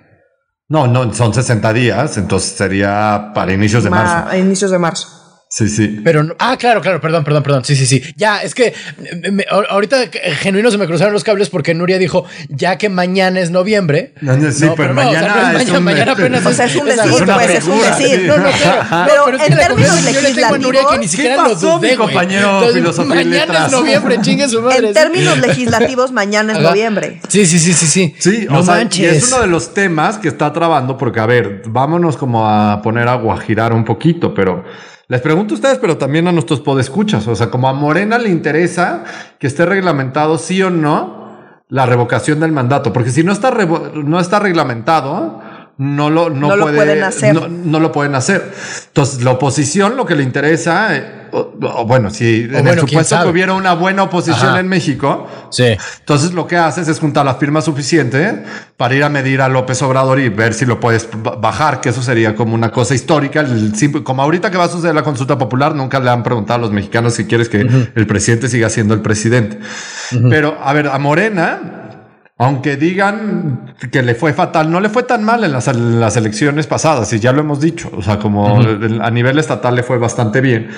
No, 0.69 0.88
no, 0.88 1.13
son 1.13 1.34
60 1.34 1.71
días, 1.73 2.17
entonces 2.17 2.51
sería 2.58 3.32
para 3.34 3.53
inicios 3.53 3.84
de 3.84 3.89
marzo. 3.89 4.30
A 4.30 4.38
inicios 4.38 4.71
de 4.71 4.80
marzo. 4.80 5.16
Sí, 5.49 5.69
sí. 5.69 6.01
Pero, 6.03 6.36
ah, 6.39 6.57
claro, 6.57 6.81
claro, 6.81 6.99
perdón, 6.99 7.23
perdón, 7.23 7.43
perdón. 7.43 7.65
Sí, 7.65 7.75
sí, 7.75 7.86
sí. 7.86 8.03
Ya, 8.17 8.41
es 8.41 8.53
que 8.53 8.73
ahorita 9.69 10.10
genuino 10.39 10.69
se 10.71 10.77
me 10.77 10.88
cruzaron 10.88 11.13
los 11.13 11.23
cables 11.23 11.49
porque 11.49 11.73
Nuria 11.73 11.97
dijo, 11.97 12.25
ya 12.49 12.77
que 12.77 12.89
mañana 12.89 13.39
es 13.39 13.49
noviembre. 13.49 14.13
sí, 14.51 14.67
pero 14.75 14.93
mañana, 14.93 15.53
es 15.60 15.69
un, 15.69 15.83
mañana 15.83 16.12
apenas 16.12 16.45
o 16.45 16.51
sea, 16.51 16.65
es 16.65 16.75
un 16.75 16.86
decir, 16.86 17.25
pues 17.25 17.49
es 17.49 17.65
un 17.65 17.79
decir. 17.79 18.27
No, 18.27 18.38
no, 18.38 18.49
Pero, 19.07 19.23
pero 19.25 19.43
en 19.43 19.55
términos 19.55 20.03
legislativos. 20.03 20.60
Nuria 20.60 20.81
que 20.91 20.97
ni 20.97 21.07
siquiera 21.07 21.36
¿Qué 21.36 21.53
pasó, 21.53 21.79
mi 21.79 21.95
compañero 21.95 22.67
filosofía 22.73 23.15
Mañana 23.15 23.65
es 23.65 23.71
noviembre, 23.71 24.17
chingue 24.21 24.49
su 24.49 24.62
madre. 24.62 24.89
En 24.89 24.93
términos 24.93 25.38
legislativos, 25.38 26.12
mañana 26.17 26.53
es 26.53 26.60
noviembre. 26.60 27.21
Sí, 27.29 27.45
sí, 27.45 27.60
sí, 27.60 27.73
sí, 27.73 27.88
sí. 27.88 28.15
Sí, 28.19 28.47
no 28.49 28.60
o 28.60 28.63
sea, 28.63 28.83
y 28.83 29.05
es 29.05 29.27
uno 29.27 29.41
de 29.41 29.47
los 29.47 29.73
temas 29.73 30.17
que 30.17 30.27
está 30.27 30.51
trabando 30.51 30.97
porque, 30.97 31.19
a 31.21 31.25
ver, 31.25 31.62
vámonos 31.67 32.17
como 32.17 32.49
a 32.49 32.81
poner 32.81 33.07
a 33.07 33.15
guajirar 33.15 33.71
un 33.71 33.86
poquito, 33.86 34.33
pero 34.33 34.65
les 35.10 35.22
pregunto 35.22 35.54
a 35.54 35.56
ustedes, 35.56 35.78
pero 35.80 35.98
también 35.98 36.28
a 36.28 36.32
nuestros 36.32 36.60
podescuchas. 36.60 37.28
O 37.28 37.36
sea, 37.36 37.50
como 37.50 37.70
a 37.70 37.74
Morena 37.74 38.17
le 38.17 38.30
interesa 38.30 39.06
que 39.39 39.48
esté 39.48 39.65
reglamentado 39.65 40.38
sí 40.38 40.62
o 40.62 40.70
no 40.70 41.28
la 41.70 41.86
revocación 41.86 42.39
del 42.39 42.52
mandato, 42.52 42.93
porque 42.93 43.10
si 43.10 43.24
no 43.24 43.32
está, 43.32 43.52
no 43.52 44.20
está 44.20 44.39
reglamentado, 44.39 45.41
no 45.78 46.10
lo, 46.10 46.32
no, 46.32 46.48
puede, 46.48 46.58
lo 46.58 46.66
pueden 46.74 47.04
hacer. 47.04 47.50
No, 47.50 47.80
lo 47.80 47.92
pueden 47.92 48.16
hacer. 48.16 48.52
Entonces, 48.88 49.24
la 49.24 49.32
oposición 49.32 49.96
lo 49.96 50.08
que 50.08 50.16
le 50.16 50.24
interesa, 50.24 50.96
eh, 50.96 51.30
o, 51.32 51.86
bueno, 51.86 52.10
si 52.10 52.48
en 52.52 52.68
el 52.68 52.80
supuesto 52.80 53.22
que 53.22 53.28
hubiera 53.30 53.54
una 53.54 53.74
buena 53.74 54.04
oposición 54.04 54.58
en 54.58 54.68
México, 54.68 55.28
sí. 55.52 55.78
entonces 56.00 56.34
lo 56.34 56.48
que 56.48 56.58
haces 56.58 56.88
es 56.88 57.00
juntar 57.00 57.26
la 57.26 57.36
firma 57.36 57.62
suficiente 57.62 58.44
para 58.76 58.96
ir 58.96 59.04
a 59.04 59.10
medir 59.10 59.40
a 59.42 59.50
López 59.50 59.80
Obrador 59.84 60.20
y 60.20 60.30
ver 60.30 60.56
si 60.56 60.66
lo 60.66 60.80
puedes 60.80 61.08
bajar, 61.40 61.80
que 61.80 61.90
eso 61.90 62.02
sería 62.02 62.34
como 62.34 62.56
una 62.56 62.72
cosa 62.72 62.96
histórica. 62.96 63.46
como 64.04 64.24
ahorita 64.24 64.50
que 64.50 64.58
va 64.58 64.63
a 64.63 64.70
suceder 64.70 64.96
la 64.96 65.04
consulta 65.04 65.38
popular, 65.38 65.76
nunca 65.76 66.00
le 66.00 66.10
han 66.10 66.24
preguntado 66.24 66.58
a 66.58 66.62
los 66.62 66.72
mexicanos 66.72 67.13
si 67.13 67.26
quieres 67.26 67.50
que 67.50 67.60
el 67.94 68.08
presidente 68.08 68.50
siga 68.50 68.70
siendo 68.70 68.96
el 68.96 69.02
presidente. 69.02 69.60
Pero, 70.30 70.58
a 70.60 70.74
ver, 70.74 70.88
a 70.88 70.98
Morena, 70.98 71.87
aunque 72.39 72.78
digan 72.78 73.76
que 73.91 74.04
le 74.04 74.13
fue 74.13 74.32
fatal, 74.32 74.69
no 74.69 74.80
le 74.80 74.89
fue 74.89 75.04
tan 75.04 75.23
mal 75.23 75.43
en 75.43 75.52
las, 75.52 76.17
elecciones 76.17 76.67
pasadas, 76.67 77.12
y 77.13 77.19
ya 77.19 77.32
lo 77.32 77.41
hemos 77.41 77.60
dicho. 77.60 77.89
O 77.93 78.04
sea, 78.04 78.19
como 78.19 78.60
a 78.60 79.12
nivel 79.12 79.39
estatal 79.39 79.76
le 79.76 79.82
fue 79.82 79.97
bastante 79.97 80.39
bien. 80.39 80.69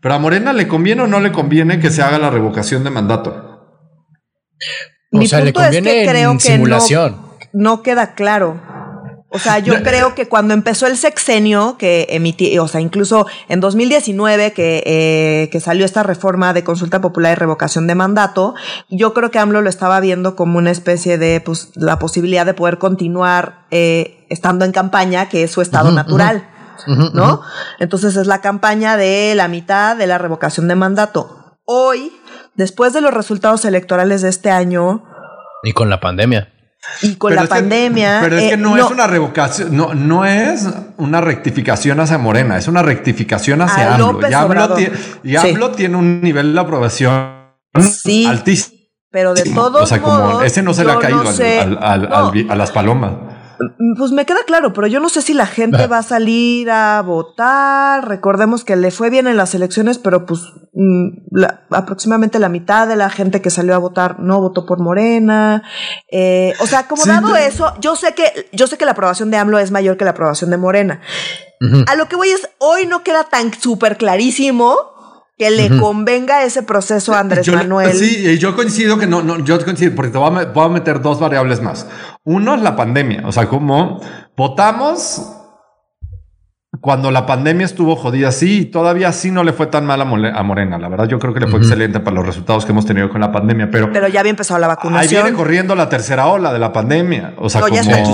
Pero 0.00 0.14
a 0.14 0.18
Morena 0.18 0.52
le 0.54 0.66
conviene 0.66 1.02
o 1.02 1.06
no 1.06 1.20
le 1.20 1.30
conviene 1.30 1.78
que 1.78 1.90
se 1.90 2.02
haga 2.02 2.18
la 2.18 2.30
revocación 2.30 2.82
de 2.82 2.90
mandato. 2.90 3.78
o 5.12 5.22
sea, 5.22 5.40
le 5.40 5.52
conviene 5.52 6.06
creo 6.08 6.40
simulación. 6.40 7.20
no, 7.52 7.82
queda 7.82 8.14
claro. 8.14 8.71
O 9.34 9.38
sea, 9.38 9.58
yo 9.60 9.82
creo 9.82 10.14
que 10.14 10.28
cuando 10.28 10.52
empezó 10.52 10.86
el 10.86 10.98
sexenio, 10.98 11.76
que 11.78 12.06
emití, 12.10 12.58
o 12.58 12.68
sea, 12.68 12.82
incluso 12.82 13.26
en 13.48 13.60
2019 13.60 14.52
que, 14.52 14.82
eh, 14.84 15.48
que 15.50 15.58
salió 15.58 15.86
esta 15.86 16.02
reforma 16.02 16.52
de 16.52 16.64
consulta 16.64 17.00
popular 17.00 17.32
y 17.32 17.34
revocación 17.36 17.86
de 17.86 17.94
mandato, 17.94 18.54
yo 18.90 19.14
creo 19.14 19.30
que 19.30 19.38
AMLO 19.38 19.62
lo 19.62 19.70
estaba 19.70 20.00
viendo 20.00 20.36
como 20.36 20.58
una 20.58 20.70
especie 20.70 21.16
de, 21.16 21.40
pues, 21.40 21.70
la 21.76 21.98
posibilidad 21.98 22.44
de 22.44 22.52
poder 22.52 22.76
continuar 22.76 23.64
eh, 23.70 24.26
estando 24.28 24.66
en 24.66 24.72
campaña, 24.72 25.30
que 25.30 25.44
es 25.44 25.50
su 25.50 25.62
estado 25.62 25.90
natural, 25.92 26.46
¿no? 26.86 27.40
Entonces 27.78 28.16
es 28.16 28.26
la 28.26 28.42
campaña 28.42 28.98
de 28.98 29.34
la 29.34 29.48
mitad 29.48 29.96
de 29.96 30.06
la 30.06 30.18
revocación 30.18 30.68
de 30.68 30.74
mandato. 30.74 31.56
Hoy, 31.64 32.12
después 32.54 32.92
de 32.92 33.00
los 33.00 33.14
resultados 33.14 33.64
electorales 33.64 34.20
de 34.20 34.28
este 34.28 34.50
año, 34.50 35.04
y 35.62 35.72
con 35.72 35.88
la 35.88 36.00
pandemia. 36.00 36.52
Y 37.02 37.14
con 37.14 37.34
la 37.34 37.46
pandemia. 37.46 38.20
pero 38.22 38.36
es 38.36 38.42
que 38.42 38.54
eh, 38.54 38.56
no, 38.56 38.76
es 38.76 38.90
una 38.90 39.06
revocación, 39.06 39.76
no, 39.76 39.94
no 39.94 40.24
es 40.24 40.68
una 40.96 41.20
rectificación 41.20 42.00
hacia 42.00 42.18
Morena, 42.18 42.58
es 42.58 42.66
una 42.66 42.82
rectificación 42.82 43.62
hacia 43.62 43.94
AMLO. 43.94 44.20
Y 45.22 45.36
AMLO, 45.36 45.70
tiene, 45.70 45.96
un 45.96 46.20
nivel 46.20 46.52
de 46.52 46.60
aprobación 46.60 47.52
altísimo. 48.26 48.82
Pero 49.10 49.34
de 49.34 49.44
todos 49.44 49.82
o 49.82 49.86
sea, 49.86 50.00
como 50.00 50.42
ese 50.42 50.62
no 50.62 50.72
se 50.72 50.84
le 50.84 50.92
ha 50.92 50.98
caído 50.98 51.22
a 51.22 52.56
las 52.56 52.70
palomas. 52.70 53.12
Pues 53.98 54.12
me 54.12 54.26
queda 54.26 54.44
claro, 54.46 54.72
pero 54.72 54.86
yo 54.86 55.00
no 55.00 55.08
sé 55.08 55.22
si 55.22 55.34
la 55.34 55.46
gente 55.46 55.86
va 55.86 55.98
a 55.98 56.02
salir 56.02 56.70
a 56.70 57.02
votar. 57.02 58.08
Recordemos 58.08 58.64
que 58.64 58.76
le 58.76 58.90
fue 58.90 59.10
bien 59.10 59.26
en 59.26 59.36
las 59.36 59.54
elecciones, 59.54 59.98
pero 59.98 60.26
pues 60.26 60.40
mm, 60.72 61.08
aproximadamente 61.70 62.38
la 62.38 62.48
mitad 62.48 62.86
de 62.88 62.96
la 62.96 63.10
gente 63.10 63.42
que 63.42 63.50
salió 63.50 63.74
a 63.74 63.78
votar 63.78 64.20
no 64.20 64.40
votó 64.40 64.66
por 64.66 64.80
Morena. 64.80 65.62
Eh, 66.10 66.54
o 66.60 66.66
sea, 66.66 66.88
como 66.88 67.04
dado 67.04 67.36
eso, 67.36 67.74
yo 67.80 67.96
sé 67.96 68.14
que 68.14 68.48
yo 68.52 68.66
sé 68.66 68.78
que 68.78 68.84
la 68.84 68.92
aprobación 68.92 69.30
de 69.30 69.36
AMLO 69.36 69.58
es 69.58 69.70
mayor 69.70 69.96
que 69.96 70.04
la 70.04 70.10
aprobación 70.10 70.50
de 70.50 70.56
Morena. 70.56 71.00
A 71.86 71.94
lo 71.94 72.08
que 72.08 72.16
voy 72.16 72.28
es, 72.28 72.48
hoy 72.58 72.86
no 72.86 73.04
queda 73.04 73.22
tan 73.22 73.54
súper 73.54 73.96
clarísimo 73.96 74.91
que 75.38 75.50
le 75.50 75.78
convenga 75.78 76.44
ese 76.44 76.62
proceso 76.62 77.14
a 77.14 77.20
Andrés 77.20 77.48
Manuel. 77.48 77.92
Sí, 77.92 78.38
yo 78.38 78.54
coincido 78.54 78.98
que 78.98 79.06
no, 79.06 79.22
no, 79.22 79.44
yo 79.44 79.62
coincido, 79.64 79.94
porque 79.94 80.12
te 80.12 80.18
voy 80.18 80.30
a, 80.64 80.68
meter 80.68 81.00
dos 81.00 81.18
variables 81.20 81.62
más. 81.62 81.86
Uno 82.24 82.54
es 82.54 82.62
la 82.62 82.76
pandemia, 82.76 83.22
o 83.26 83.32
sea, 83.32 83.48
como 83.48 84.00
votamos 84.36 85.38
cuando 86.80 87.10
la 87.10 87.26
pandemia 87.26 87.66
estuvo 87.66 87.96
jodida, 87.96 88.32
sí, 88.32 88.64
todavía 88.64 89.12
sí 89.12 89.30
no 89.30 89.44
le 89.44 89.52
fue 89.52 89.66
tan 89.66 89.84
mal 89.84 90.00
a, 90.00 90.04
Morena. 90.42 90.78
La 90.78 90.88
verdad, 90.88 91.06
yo 91.06 91.18
creo 91.18 91.34
que 91.34 91.40
le 91.40 91.46
fue 91.46 91.60
excelente 91.60 92.00
para 92.00 92.16
los 92.16 92.26
resultados 92.26 92.64
que 92.64 92.72
hemos 92.72 92.86
tenido 92.86 93.08
con 93.10 93.20
la 93.20 93.30
pandemia, 93.30 93.70
pero. 93.70 93.92
Pero 93.92 94.08
ya 94.08 94.20
había 94.20 94.30
empezado 94.30 94.58
la 94.58 94.68
vacunación. 94.68 95.02
Ahí 95.02 95.22
viene 95.22 95.36
corriendo 95.36 95.74
la 95.74 95.88
tercera 95.88 96.26
ola 96.28 96.52
de 96.52 96.58
la 96.58 96.72
pandemia. 96.72 97.34
O 97.38 97.50
sea, 97.50 97.60
como 97.60 97.74
ya 97.74 97.82
está 97.82 97.98
aquí. 97.98 98.10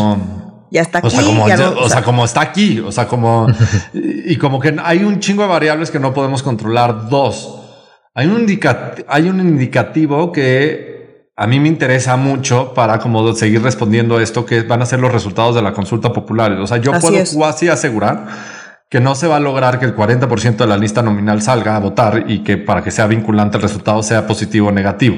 O 1.03 1.11
sea, 1.11 1.23
como, 1.23 1.45
o, 1.45 1.89
sea, 1.89 2.03
como 2.03 2.25
está 2.25 2.41
aquí, 2.41 2.81
o 2.81 2.93
sea, 2.93 3.07
como, 3.07 3.47
y, 3.93 4.37
como 4.37 4.61
que 4.61 4.77
hay 4.83 5.05
un 5.05 5.21
chingo 5.21 5.43
de 5.43 5.49
variables 5.49 5.91
que 5.91 5.99
no 5.99 6.13
podemos 6.13 6.43
controlar. 6.43 7.09
Dos, 7.09 7.61
hay 8.15 8.27
un, 8.27 8.47
hay 9.09 9.29
un 9.29 9.41
indicativo 9.41 10.33
que 10.33 11.33
a 11.37 11.47
mí 11.47 11.61
me 11.61 11.69
interesa 11.69 12.17
mucho 12.17 12.75
para 12.75 12.99
como 12.99 13.33
seguir 13.33 13.63
respondiendo 13.63 14.21
esto, 14.21 14.45
que 14.45 14.63
van 14.63 14.83
a 14.83 14.87
ser 14.87 14.99
los 14.99 15.13
resultados 15.13 15.55
de 15.55 15.63
la 15.63 15.73
consulta 15.73 16.13
popular. 16.13 16.53
O 16.53 16.67
sea, 16.67 16.79
yo 16.79 16.91
puedo 16.99 17.17
casi 17.39 17.69
asegurar 17.69 18.27
que 18.91 19.01
no 19.01 19.15
se 19.15 19.27
va 19.27 19.37
a 19.37 19.41
lograr 19.41 19.79
que 19.79 19.85
el 19.85 19.95
40% 19.95 20.57
de 20.57 20.67
la 20.67 20.77
lista 20.77 21.03
nominal 21.03 21.43
salga 21.43 21.77
a 21.77 21.79
votar 21.79 22.25
y 22.27 22.43
que 22.43 22.57
para 22.57 22.83
que 22.83 22.91
sea 22.91 23.07
vinculante 23.07 23.57
el 23.57 23.63
resultado 23.63 24.03
sea 24.03 24.27
positivo 24.27 24.69
o 24.69 24.73
negativo. 24.73 25.17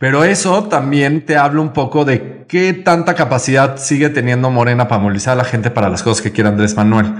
Pero 0.00 0.24
eso 0.24 0.64
también 0.64 1.26
te 1.26 1.36
habla 1.36 1.60
un 1.60 1.74
poco 1.74 2.06
de 2.06 2.46
qué 2.48 2.72
tanta 2.72 3.14
capacidad 3.14 3.76
sigue 3.76 4.08
teniendo 4.08 4.48
Morena 4.48 4.88
para 4.88 5.02
movilizar 5.02 5.34
a 5.34 5.36
la 5.36 5.44
gente 5.44 5.70
para 5.70 5.90
las 5.90 6.02
cosas 6.02 6.22
que 6.22 6.32
quiere 6.32 6.48
Andrés 6.48 6.74
Manuel. 6.74 7.12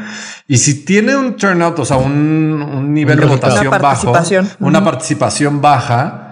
Y 0.49 0.57
si 0.57 0.83
tiene 0.83 1.15
un 1.15 1.37
turnout, 1.37 1.79
o 1.79 1.85
sea, 1.85 1.99
un, 1.99 2.95
nivel 2.95 3.21
de 3.21 3.27
votación 3.27 3.71
bajo, 3.71 4.15
una 4.61 4.83
participación 4.83 5.61
baja, 5.61 6.30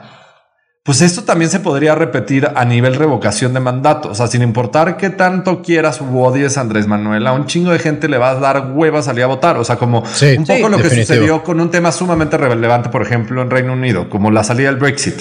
pues 0.89 1.03
esto 1.03 1.25
también 1.25 1.51
se 1.51 1.61
podría 1.61 1.95
repetir 1.95 2.49
a 2.55 2.65
nivel 2.65 2.95
revocación 2.95 3.53
de 3.53 3.61
mandato. 3.61 4.09
O 4.09 4.15
sea, 4.15 4.27
sin 4.27 4.41
importar 4.41 4.97
qué 4.97 5.11
tanto 5.11 5.61
quieras 5.61 6.01
o 6.01 6.07
odies 6.07 6.57
a 6.57 6.63
Andrés 6.63 6.87
Manuel, 6.87 7.27
a 7.27 7.35
un 7.35 7.45
chingo 7.45 7.73
de 7.73 7.79
gente 7.79 8.09
le 8.09 8.17
va 8.17 8.31
a 8.31 8.35
dar 8.37 8.73
hueva 8.75 9.03
salir 9.03 9.23
a 9.25 9.27
votar. 9.27 9.59
O 9.59 9.65
sea, 9.65 9.77
como 9.77 9.99
un 9.99 10.47
poco 10.47 10.71
lo 10.71 10.79
que 10.79 10.89
sucedió 10.89 11.45
con 11.45 11.61
un 11.61 11.71
tema 11.71 11.93
sumamente 11.93 12.39
relevante, 12.39 12.89
por 12.89 13.03
ejemplo, 13.03 13.43
en 13.43 13.51
Reino 13.51 13.75
Unido, 13.75 14.09
como 14.09 14.31
la 14.31 14.43
salida 14.45 14.71
del 14.71 14.79
Brexit. 14.79 15.17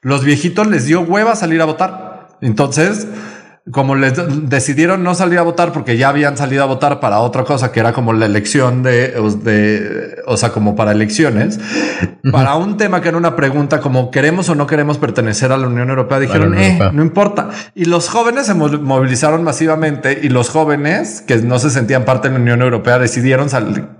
Los 0.00 0.24
viejitos 0.24 0.66
les 0.68 0.86
dio 0.86 1.02
hueva 1.02 1.36
salir 1.36 1.60
a 1.60 1.66
votar. 1.66 2.28
Entonces, 2.40 3.06
como 3.70 3.94
les 3.94 4.14
decidieron 4.48 5.02
no 5.02 5.14
salir 5.14 5.38
a 5.38 5.42
votar 5.42 5.72
porque 5.72 5.98
ya 5.98 6.08
habían 6.08 6.36
salido 6.36 6.62
a 6.62 6.66
votar 6.66 6.98
para 6.98 7.20
otra 7.20 7.44
cosa 7.44 7.70
que 7.70 7.80
era 7.80 7.92
como 7.92 8.14
la 8.14 8.24
elección 8.24 8.82
de, 8.82 9.08
de 9.42 10.16
o 10.26 10.36
sea, 10.36 10.50
como 10.50 10.74
para 10.74 10.92
elecciones, 10.92 11.60
para 12.32 12.54
un 12.54 12.78
tema 12.78 13.02
que 13.02 13.08
era 13.08 13.18
una 13.18 13.36
pregunta 13.36 13.80
como 13.80 14.10
queremos 14.10 14.48
o 14.48 14.54
no 14.54 14.66
queremos 14.66 14.96
pertenecer 14.96 15.52
a 15.52 15.58
la 15.58 15.66
Unión 15.66 15.90
Europea, 15.90 16.18
dijeron, 16.18 16.56
eh, 16.58 16.78
no 16.92 17.02
importa. 17.02 17.50
Y 17.74 17.84
los 17.84 18.08
jóvenes 18.08 18.46
se 18.46 18.54
movilizaron 18.54 19.44
masivamente 19.44 20.20
y 20.22 20.30
los 20.30 20.48
jóvenes 20.48 21.22
que 21.26 21.36
no 21.36 21.58
se 21.58 21.70
sentían 21.70 22.04
parte 22.04 22.28
de 22.28 22.34
la 22.34 22.40
Unión 22.40 22.62
Europea 22.62 22.98
decidieron 22.98 23.48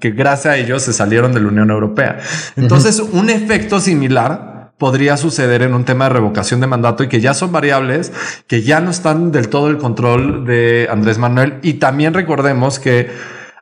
que 0.01 0.11
gracias 0.11 0.55
a 0.55 0.57
ellos 0.57 0.83
se 0.83 0.93
salieron 0.95 1.33
de 1.33 1.41
la 1.41 1.49
Unión 1.49 1.71
Europea. 1.71 2.19
Entonces, 2.57 3.01
un 3.01 3.29
efecto 3.29 3.79
similar 3.79 4.50
podría 4.81 5.19
suceder 5.19 5.61
en 5.61 5.75
un 5.75 5.85
tema 5.85 6.07
de 6.07 6.15
revocación 6.15 6.61
de 6.61 6.67
mandato 6.67 7.05
y 7.05 7.09
que 7.09 7.21
ya 7.21 7.35
son 7.35 7.53
variables 7.53 8.13
que 8.49 8.63
ya 8.63 8.81
no 8.81 8.91
están 8.91 9.31
del 9.31 9.51
todo 9.51 9.69
el 9.69 9.77
control 9.77 10.47
de 10.47 10.89
Andrés 10.91 11.19
Manuel. 11.19 11.59
Y 11.63 11.75
también 11.75 12.15
recordemos 12.15 12.79
que 12.79 13.11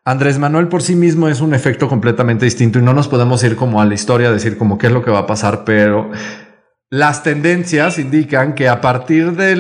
Andrés 0.05 0.39
Manuel 0.39 0.69
por 0.69 0.81
sí 0.81 0.95
mismo 0.95 1.29
es 1.29 1.41
un 1.41 1.55
efecto 1.55 1.89
completamente 1.89 2.45
distinto 2.45 2.79
y 2.79 2.83
no 2.83 2.95
nos 2.95 3.09
podemos 3.09 3.43
ir 3.43 3.57
como 3.57 3.83
a 3.83 3.85
la 3.85 3.95
historia, 3.95 4.31
decir 4.31 4.57
como 4.57 4.79
qué 4.79 4.87
es 4.87 4.93
lo 4.93 5.05
que 5.05 5.11
va 5.11 5.19
a 5.19 5.27
pasar, 5.27 5.64
pero 5.64 6.09
las 6.89 7.25
tendencias 7.25 7.99
indican 7.99 8.55
que 8.55 8.69
a 8.69 8.81
partir 8.81 9.33
de 9.33 9.57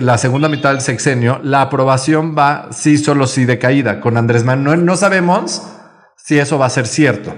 la 0.00 0.18
segunda 0.18 0.48
mitad 0.48 0.70
del 0.70 0.80
sexenio, 0.82 1.40
la 1.42 1.62
aprobación 1.62 2.36
va 2.38 2.68
sí, 2.70 2.96
solo 2.96 3.26
sí 3.26 3.44
de 3.44 3.58
caída. 3.58 4.00
Con 4.00 4.16
Andrés 4.16 4.44
Manuel 4.44 4.84
no 4.84 4.96
sabemos 4.96 5.66
si 6.16 6.38
eso 6.38 6.58
va 6.58 6.66
a 6.66 6.70
ser 6.70 6.86
cierto. 6.86 7.34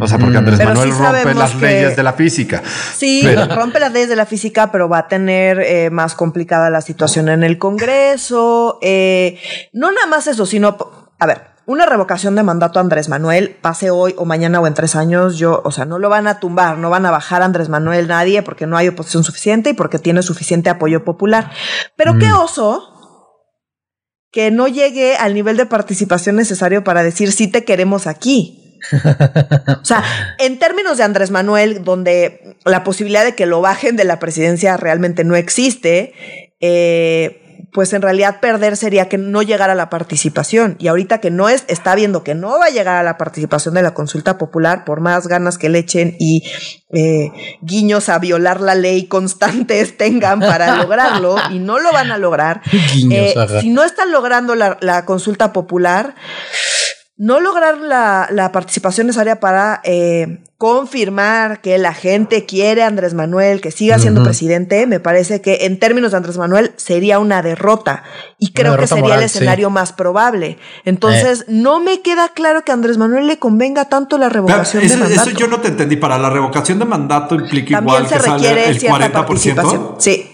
O 0.00 0.06
sea, 0.06 0.18
porque 0.18 0.38
Andrés 0.38 0.64
Manuel 0.64 0.90
rompe 0.90 1.34
las 1.34 1.54
leyes 1.56 1.96
de 1.96 2.02
la 2.02 2.14
física. 2.14 2.62
Sí, 2.96 3.22
rompe 3.54 3.78
las 3.80 3.92
leyes 3.92 4.08
de 4.08 4.16
la 4.16 4.26
física, 4.26 4.72
pero 4.72 4.88
va 4.88 4.98
a 4.98 5.08
tener 5.08 5.60
eh, 5.60 5.90
más 5.90 6.14
complicada 6.14 6.70
la 6.70 6.80
situación 6.80 7.28
en 7.28 7.44
el 7.44 7.58
Congreso. 7.58 8.78
Eh, 8.82 9.38
no 9.72 9.92
nada 9.92 10.06
más 10.06 10.26
eso, 10.26 10.46
sino, 10.46 10.76
a 11.18 11.26
ver, 11.26 11.42
una 11.66 11.86
revocación 11.86 12.34
de 12.34 12.42
mandato 12.42 12.78
a 12.78 12.82
Andrés 12.82 13.08
Manuel, 13.08 13.56
pase 13.60 13.90
hoy 13.90 14.14
o 14.16 14.24
mañana 14.24 14.60
o 14.60 14.66
en 14.66 14.74
tres 14.74 14.96
años, 14.96 15.36
yo, 15.38 15.60
o 15.64 15.70
sea, 15.70 15.84
no 15.84 15.98
lo 15.98 16.08
van 16.08 16.26
a 16.26 16.40
tumbar, 16.40 16.78
no 16.78 16.90
van 16.90 17.06
a 17.06 17.10
bajar 17.10 17.42
a 17.42 17.44
Andrés 17.44 17.68
Manuel 17.68 18.08
nadie 18.08 18.42
porque 18.42 18.66
no 18.66 18.76
hay 18.76 18.88
oposición 18.88 19.22
suficiente 19.22 19.70
y 19.70 19.74
porque 19.74 19.98
tiene 19.98 20.22
suficiente 20.22 20.70
apoyo 20.70 21.04
popular. 21.04 21.52
Pero 21.96 22.18
qué 22.18 22.26
mm. 22.26 22.36
oso 22.38 22.86
que 24.32 24.50
no 24.50 24.68
llegue 24.68 25.16
al 25.16 25.34
nivel 25.34 25.56
de 25.56 25.66
participación 25.66 26.36
necesario 26.36 26.84
para 26.84 27.02
decir 27.02 27.32
sí 27.32 27.48
te 27.48 27.64
queremos 27.64 28.06
aquí 28.06 28.59
o 29.82 29.84
sea, 29.84 30.04
en 30.38 30.58
términos 30.58 30.98
de 30.98 31.04
Andrés 31.04 31.30
Manuel, 31.30 31.84
donde 31.84 32.56
la 32.64 32.84
posibilidad 32.84 33.24
de 33.24 33.34
que 33.34 33.46
lo 33.46 33.60
bajen 33.60 33.96
de 33.96 34.04
la 34.04 34.18
presidencia 34.18 34.76
realmente 34.76 35.24
no 35.24 35.36
existe, 35.36 36.12
eh, 36.60 37.40
pues 37.72 37.92
en 37.92 38.02
realidad 38.02 38.40
perder 38.40 38.76
sería 38.76 39.08
que 39.08 39.18
no 39.18 39.42
llegara 39.42 39.72
a 39.74 39.76
la 39.76 39.90
participación. 39.90 40.76
Y 40.78 40.88
ahorita 40.88 41.18
que 41.18 41.30
no 41.30 41.48
es, 41.48 41.64
está 41.68 41.94
viendo 41.94 42.24
que 42.24 42.34
no 42.34 42.58
va 42.58 42.66
a 42.66 42.70
llegar 42.70 42.96
a 42.96 43.02
la 43.02 43.16
participación 43.16 43.74
de 43.74 43.82
la 43.82 43.94
consulta 43.94 44.38
popular, 44.38 44.84
por 44.84 45.00
más 45.00 45.26
ganas 45.28 45.58
que 45.58 45.68
le 45.68 45.80
echen 45.80 46.16
y 46.18 46.42
eh, 46.92 47.30
guiños 47.62 48.08
a 48.08 48.18
violar 48.18 48.60
la 48.60 48.74
ley 48.74 49.06
constantes 49.06 49.96
tengan 49.96 50.40
para 50.40 50.76
lograrlo, 50.76 51.36
y 51.50 51.58
no 51.58 51.78
lo 51.78 51.92
van 51.92 52.10
a 52.10 52.18
lograr. 52.18 52.62
Eh, 53.12 53.34
si 53.60 53.70
no 53.70 53.82
están 53.82 54.12
logrando 54.12 54.54
la, 54.54 54.78
la 54.80 55.04
consulta 55.04 55.52
popular, 55.52 56.14
no 57.20 57.38
lograr 57.38 57.76
la, 57.76 58.50
participación 58.50 59.06
necesaria 59.06 59.40
para 59.40 59.82
eh, 59.84 60.38
confirmar 60.56 61.60
que 61.60 61.76
la 61.76 61.92
gente 61.92 62.46
quiere 62.46 62.82
a 62.82 62.86
Andrés 62.86 63.12
Manuel, 63.12 63.60
que 63.60 63.70
siga 63.70 63.98
siendo 63.98 64.22
presidente, 64.22 64.86
me 64.86 65.00
parece 65.00 65.42
que 65.42 65.66
en 65.66 65.78
términos 65.78 66.12
de 66.12 66.16
Andrés 66.16 66.38
Manuel 66.38 66.72
sería 66.76 67.18
una 67.18 67.42
derrota 67.42 68.04
y 68.38 68.54
creo 68.54 68.74
que 68.78 68.86
sería 68.86 69.16
el 69.16 69.22
escenario 69.22 69.68
más 69.68 69.92
probable. 69.92 70.56
Entonces, 70.86 71.42
eh. 71.42 71.44
no 71.48 71.78
me 71.78 72.00
queda 72.00 72.30
claro 72.30 72.64
que 72.64 72.72
a 72.72 72.74
Andrés 72.74 72.96
Manuel 72.96 73.26
le 73.26 73.38
convenga 73.38 73.84
tanto 73.84 74.16
la 74.16 74.30
revocación 74.30 74.88
de 74.88 74.96
mandato. 74.96 75.28
Eso 75.28 75.38
yo 75.38 75.46
no 75.46 75.60
te 75.60 75.68
entendí. 75.68 75.96
Para 75.96 76.18
la 76.18 76.30
revocación 76.30 76.78
de 76.78 76.86
mandato 76.86 77.34
implica 77.34 77.80
igual 77.80 78.08
que 78.08 78.18
sale 78.18 78.70
el 78.70 78.80
40%. 78.80 79.96
Sí. 79.98 80.29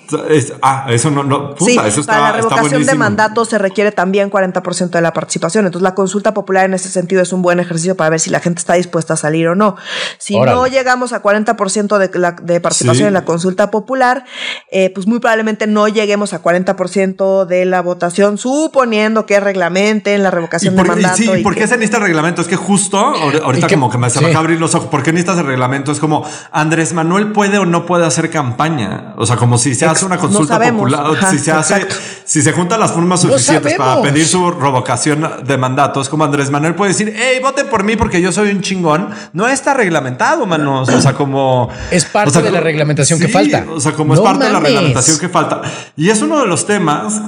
Ah, 0.62 0.86
eso 0.88 1.10
no, 1.10 1.22
no 1.22 1.54
puta, 1.54 1.64
sí, 1.64 1.78
eso 1.86 2.00
está, 2.00 2.14
para 2.14 2.30
la 2.30 2.36
revocación 2.36 2.86
de 2.86 2.94
mandato 2.94 3.44
se 3.44 3.58
requiere 3.58 3.92
también 3.92 4.30
40% 4.30 4.90
de 4.90 5.00
la 5.00 5.12
participación. 5.12 5.66
Entonces, 5.66 5.82
la 5.82 5.94
consulta 5.94 6.34
popular 6.34 6.66
en 6.66 6.74
ese 6.74 6.88
sentido 6.88 7.22
es 7.22 7.32
un 7.32 7.42
buen 7.42 7.60
ejercicio 7.60 7.96
para 7.96 8.10
ver 8.10 8.20
si 8.20 8.30
la 8.30 8.40
gente 8.40 8.60
está 8.60 8.74
dispuesta 8.74 9.14
a 9.14 9.16
salir 9.16 9.48
o 9.48 9.54
no. 9.54 9.76
Si 10.18 10.38
no 10.38 10.66
llegamos 10.66 11.12
a 11.12 11.22
40% 11.22 11.98
de, 11.98 12.18
la, 12.18 12.32
de 12.32 12.60
participación 12.60 13.08
en 13.08 13.14
la 13.14 13.24
consulta 13.24 13.70
popular, 13.70 14.24
eh, 14.70 14.90
pues 14.94 15.06
muy 15.06 15.18
probablemente 15.18 15.66
no 15.66 15.88
lleguemos 15.88 16.32
a 16.32 16.42
40% 16.42 17.46
de 17.46 17.64
la 17.64 17.82
votación, 17.82 18.38
suponiendo 18.38 19.26
que 19.26 19.40
reglamenten 19.40 20.22
la 20.22 20.30
revocación 20.30 20.76
de 20.76 20.84
mandato. 20.84 21.16
Sí, 21.16 21.28
¿por 21.42 21.54
qué 21.54 21.66
se 21.66 21.76
necesita 21.76 21.98
el 21.98 22.04
reglamento? 22.04 22.42
Es 22.42 22.48
que 22.48 22.56
justo 22.56 22.98
ahorita 22.98 23.68
como 23.68 23.90
que 23.90 23.98
me 23.98 24.10
se 24.10 24.24
a 24.34 24.38
abrir 24.38 24.60
los 24.60 24.74
ojos. 24.74 24.88
¿Por 24.88 25.02
qué 25.02 25.12
necesitas 25.12 25.38
el 25.38 25.46
reglamento? 25.46 25.92
Es 25.92 25.98
como 25.98 26.24
Andrés 26.52 26.92
Manuel 26.92 27.32
puede 27.32 27.58
o 27.58 27.66
no 27.66 27.86
puede 27.86 28.06
hacer 28.06 28.30
campaña. 28.30 29.14
O 29.16 29.26
sea, 29.26 29.36
como 29.36 29.58
si 29.58 29.74
se 29.74 29.86
hace 29.96 30.06
una 30.06 30.16
consulta 30.18 30.60
popular, 30.60 31.06
si 31.30 31.38
se 31.38 31.52
hace, 31.52 31.86
si 32.24 32.42
se 32.42 32.52
juntan 32.52 32.80
las 32.80 32.92
formas 32.92 33.20
suficientes 33.20 33.74
para 33.74 34.02
pedir 34.02 34.26
su 34.26 34.50
revocación 34.50 35.28
de 35.44 35.58
mandato, 35.58 36.00
es 36.00 36.08
como 36.08 36.24
Andrés 36.24 36.50
Manuel 36.50 36.74
puede 36.74 36.92
decir, 36.92 37.14
hey, 37.16 37.38
vote 37.42 37.64
por 37.64 37.84
mí 37.84 37.96
porque 37.96 38.20
yo 38.20 38.32
soy 38.32 38.50
un 38.50 38.60
chingón. 38.60 39.10
No 39.32 39.48
está 39.48 39.74
reglamentado, 39.74 40.46
manos. 40.46 40.88
O 40.88 41.00
sea, 41.00 41.14
como 41.14 41.68
es 41.90 42.04
parte 42.04 42.42
de 42.42 42.50
la 42.50 42.60
reglamentación 42.60 43.18
que 43.18 43.28
falta. 43.28 43.66
O 43.70 43.80
sea, 43.80 43.92
como 43.92 44.14
es 44.14 44.20
parte 44.20 44.44
de 44.44 44.52
la 44.52 44.60
reglamentación 44.60 45.18
que 45.18 45.28
falta. 45.28 45.62
Y 45.96 46.10
es 46.10 46.20
uno 46.22 46.40
de 46.40 46.46
los 46.46 46.66
temas 46.66 47.20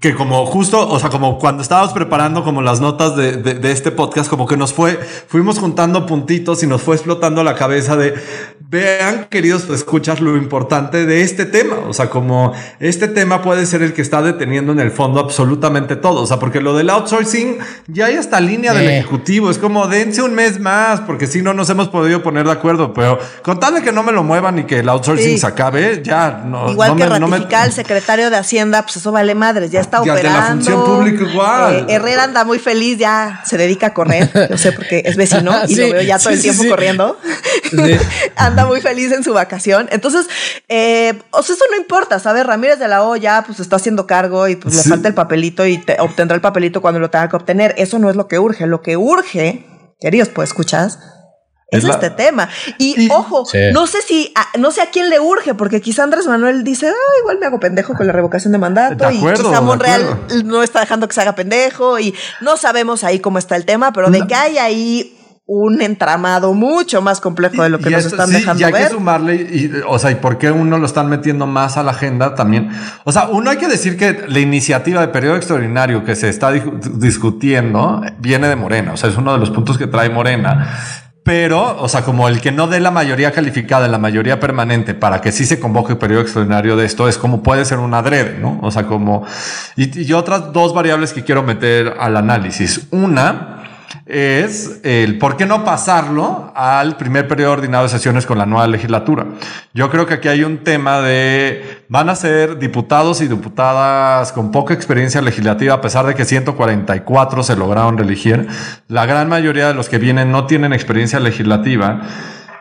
que 0.00 0.14
como 0.14 0.46
justo, 0.46 0.88
o 0.88 0.98
sea, 1.00 1.10
como 1.10 1.38
cuando 1.38 1.62
estábamos 1.62 1.92
preparando 1.92 2.44
como 2.44 2.62
las 2.62 2.80
notas 2.80 3.16
de, 3.16 3.36
de, 3.36 3.72
este 3.72 3.90
podcast, 3.90 4.30
como 4.30 4.46
que 4.46 4.56
nos 4.56 4.72
fue, 4.72 4.94
fuimos 4.94 5.58
juntando 5.58 6.06
puntitos 6.06 6.62
y 6.62 6.68
nos 6.68 6.82
fue 6.82 6.94
explotando 6.94 7.42
la 7.42 7.56
cabeza 7.56 7.96
de, 7.96 8.14
vean, 8.70 9.26
queridos 9.30 9.68
escuchas, 9.70 10.20
lo 10.20 10.36
importante 10.36 11.06
de 11.06 11.22
este 11.22 11.46
tema. 11.46 11.76
O 11.88 11.92
sea, 11.92 12.10
como 12.10 12.52
este 12.80 13.08
tema 13.08 13.42
puede 13.42 13.66
ser 13.66 13.82
el 13.82 13.94
que 13.94 14.02
está 14.02 14.20
deteniendo 14.22 14.72
en 14.72 14.80
el 14.80 14.90
fondo 14.90 15.20
absolutamente 15.20 15.96
todo. 15.96 16.22
O 16.22 16.26
sea, 16.26 16.38
porque 16.38 16.60
lo 16.60 16.76
del 16.76 16.90
outsourcing 16.90 17.58
ya 17.86 18.06
hay 18.06 18.16
hasta 18.16 18.40
línea 18.40 18.74
del 18.74 18.88
eh. 18.88 18.98
ejecutivo. 18.98 19.50
Es 19.50 19.58
como 19.58 19.88
dense 19.88 20.22
un 20.22 20.34
mes 20.34 20.60
más, 20.60 21.00
porque 21.00 21.26
si 21.26 21.42
no 21.42 21.54
nos 21.54 21.70
hemos 21.70 21.88
podido 21.88 22.22
poner 22.22 22.44
de 22.44 22.52
acuerdo. 22.52 22.92
Pero 22.92 23.18
con 23.42 23.58
tal 23.58 23.74
de 23.74 23.82
que 23.82 23.92
no 23.92 24.02
me 24.02 24.12
lo 24.12 24.22
muevan 24.22 24.58
y 24.58 24.64
que 24.64 24.80
el 24.80 24.88
outsourcing 24.88 25.38
se 25.38 25.46
acabe, 25.46 26.02
ya 26.04 26.42
no. 26.44 26.70
Igual 26.70 26.96
que 26.96 27.06
ratificar 27.06 27.66
el 27.66 27.72
secretario 27.72 28.30
de 28.30 28.36
Hacienda, 28.36 28.82
pues 28.82 28.98
eso 28.98 29.10
vale 29.12 29.34
madres, 29.34 29.70
ya 29.70 29.80
está 29.88 30.00
operando. 30.00 30.40
la 30.40 30.46
función 30.46 30.84
pública 30.84 31.24
igual. 31.24 31.74
Eh, 31.74 31.94
Herrera 31.94 32.24
anda 32.24 32.44
muy 32.44 32.58
feliz, 32.58 32.98
ya 32.98 33.42
se 33.44 33.56
dedica 33.56 33.88
a 33.88 33.94
correr. 33.94 34.30
No 34.50 34.56
sé 34.58 34.72
porque 34.72 35.02
es 35.04 35.16
vecino 35.16 35.52
y 35.68 35.74
lo 35.74 35.90
veo 35.90 36.02
ya 36.02 36.18
todo 36.18 36.30
el 36.30 36.40
tiempo 36.40 36.64
corriendo. 36.68 37.18
anda 38.36 38.66
muy 38.66 38.80
feliz 38.80 39.12
en 39.12 39.24
su 39.24 39.32
vacación. 39.32 39.88
Entonces, 39.90 40.26
eh, 40.68 41.18
o 41.30 41.42
sea, 41.42 41.54
eso 41.54 41.64
no 41.70 41.76
importa, 41.76 42.18
¿sabes? 42.18 42.46
Ramírez 42.46 42.78
de 42.78 42.88
la 42.88 43.02
O 43.02 43.16
ya 43.16 43.42
pues 43.44 43.60
está 43.60 43.76
haciendo 43.76 44.06
cargo 44.06 44.48
y 44.48 44.56
pues 44.56 44.74
le 44.74 44.82
falta 44.82 45.08
el 45.08 45.14
papelito 45.14 45.66
y 45.66 45.82
obtendrá 45.98 46.34
el 46.34 46.40
papelito 46.40 46.80
cuando 46.80 47.00
lo 47.00 47.10
tenga 47.10 47.28
que 47.28 47.36
obtener. 47.36 47.74
Eso 47.78 47.98
no 47.98 48.10
es 48.10 48.16
lo 48.16 48.28
que 48.28 48.38
urge. 48.38 48.66
Lo 48.66 48.82
que 48.82 48.96
urge, 48.96 49.66
queridos, 50.00 50.28
pues 50.28 50.50
escuchas, 50.50 50.98
es, 51.70 51.84
este 51.84 52.10
tema. 52.10 52.48
Y, 52.78 53.10
ojo, 53.10 53.44
no 53.72 53.86
sé 53.86 54.02
si, 54.02 54.32
no 54.58 54.70
sé 54.70 54.82
a 54.82 54.86
quién 54.90 55.10
le 55.10 55.20
urge, 55.20 55.54
porque 55.54 55.80
quizá 55.80 56.04
Andrés 56.04 56.26
Manuel 56.26 56.64
dice, 56.64 56.88
ah, 56.88 57.20
igual 57.20 57.38
me 57.38 57.46
hago 57.46 57.60
pendejo 57.60 57.94
con 57.94 58.06
la 58.06 58.12
revocación 58.12 58.52
de 58.52 58.58
mandato. 58.58 59.10
y 59.10 59.18
quizá 59.18 59.60
Monreal 59.60 60.18
no 60.44 60.62
está 60.62 60.80
dejando 60.80 61.08
que 61.08 61.14
se 61.14 61.20
haga 61.20 61.34
pendejo. 61.34 61.98
Y 61.98 62.14
no 62.40 62.56
sabemos 62.56 63.04
ahí 63.04 63.20
cómo 63.20 63.38
está 63.38 63.56
el 63.56 63.64
tema, 63.64 63.92
pero 63.92 64.10
de 64.10 64.26
que 64.26 64.34
hay 64.34 64.58
ahí 64.58 65.14
un 65.50 65.80
entramado 65.80 66.52
mucho 66.52 67.00
más 67.00 67.22
complejo 67.22 67.62
de 67.62 67.70
lo 67.70 67.78
que 67.78 67.88
nos 67.88 68.04
están 68.04 68.30
dejando 68.30 68.66
ver. 68.66 68.74
Y 68.74 68.76
hay 68.76 68.84
que 68.84 68.90
sumarle, 68.90 69.34
y, 69.34 69.72
o 69.86 69.98
sea, 69.98 70.10
y 70.10 70.16
por 70.16 70.36
qué 70.36 70.50
uno 70.50 70.76
lo 70.76 70.84
están 70.84 71.08
metiendo 71.08 71.46
más 71.46 71.78
a 71.78 71.82
la 71.82 71.92
agenda 71.92 72.34
también. 72.34 72.68
O 73.04 73.12
sea, 73.12 73.28
uno 73.28 73.48
hay 73.48 73.56
que 73.56 73.66
decir 73.66 73.96
que 73.96 74.26
la 74.28 74.40
iniciativa 74.40 75.00
de 75.00 75.08
periodo 75.08 75.36
extraordinario 75.36 76.04
que 76.04 76.16
se 76.16 76.28
está 76.28 76.52
discutiendo 76.52 78.02
viene 78.18 78.46
de 78.46 78.56
Morena. 78.56 78.92
O 78.92 78.98
sea, 78.98 79.08
es 79.08 79.16
uno 79.16 79.32
de 79.32 79.38
los 79.38 79.50
puntos 79.50 79.78
que 79.78 79.86
trae 79.86 80.10
Morena. 80.10 81.07
Pero, 81.28 81.76
o 81.78 81.90
sea, 81.90 82.06
como 82.06 82.26
el 82.26 82.40
que 82.40 82.52
no 82.52 82.68
dé 82.68 82.80
la 82.80 82.90
mayoría 82.90 83.32
calificada, 83.32 83.86
la 83.86 83.98
mayoría 83.98 84.40
permanente 84.40 84.94
para 84.94 85.20
que 85.20 85.30
sí 85.30 85.44
se 85.44 85.60
convoque 85.60 85.92
el 85.92 85.98
periodo 85.98 86.22
extraordinario 86.22 86.74
de 86.74 86.86
esto 86.86 87.06
es 87.06 87.18
como 87.18 87.42
puede 87.42 87.66
ser 87.66 87.80
un 87.80 87.92
adrede, 87.92 88.38
¿no? 88.38 88.58
O 88.62 88.70
sea, 88.70 88.86
como, 88.86 89.26
y, 89.76 90.06
y 90.06 90.14
otras 90.14 90.54
dos 90.54 90.72
variables 90.72 91.12
que 91.12 91.24
quiero 91.24 91.42
meter 91.42 91.96
al 92.00 92.16
análisis. 92.16 92.86
Una, 92.92 93.57
es 94.08 94.80
el 94.84 95.18
por 95.18 95.36
qué 95.36 95.44
no 95.44 95.64
pasarlo 95.64 96.50
al 96.56 96.96
primer 96.96 97.28
periodo 97.28 97.52
ordinario 97.52 97.84
de 97.84 97.90
sesiones 97.90 98.24
con 98.24 98.38
la 98.38 98.46
nueva 98.46 98.66
legislatura. 98.66 99.26
Yo 99.74 99.90
creo 99.90 100.06
que 100.06 100.14
aquí 100.14 100.28
hay 100.28 100.44
un 100.44 100.58
tema 100.64 101.02
de 101.02 101.82
van 101.88 102.08
a 102.08 102.16
ser 102.16 102.58
diputados 102.58 103.20
y 103.20 103.28
diputadas 103.28 104.32
con 104.32 104.50
poca 104.50 104.72
experiencia 104.72 105.20
legislativa, 105.20 105.74
a 105.74 105.80
pesar 105.82 106.06
de 106.06 106.14
que 106.14 106.24
144 106.24 107.42
se 107.42 107.54
lograron 107.54 107.98
reelegir. 107.98 108.48
La 108.88 109.04
gran 109.04 109.28
mayoría 109.28 109.68
de 109.68 109.74
los 109.74 109.90
que 109.90 109.98
vienen 109.98 110.32
no 110.32 110.46
tienen 110.46 110.72
experiencia 110.72 111.20
legislativa. 111.20 112.00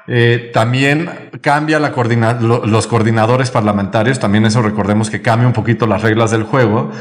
Eh, 0.10 0.52
también 0.54 1.10
cambia 1.42 1.80
la 1.80 1.90
los 1.90 2.88
coordinadores 2.88 3.52
parlamentarios, 3.52 4.20
también 4.20 4.46
eso 4.46 4.62
recordemos 4.62 5.10
que 5.10 5.22
cambia 5.22 5.48
un 5.48 5.54
poquito 5.54 5.86
las 5.86 6.02
reglas 6.02 6.32
del 6.32 6.44
juego 6.44 6.92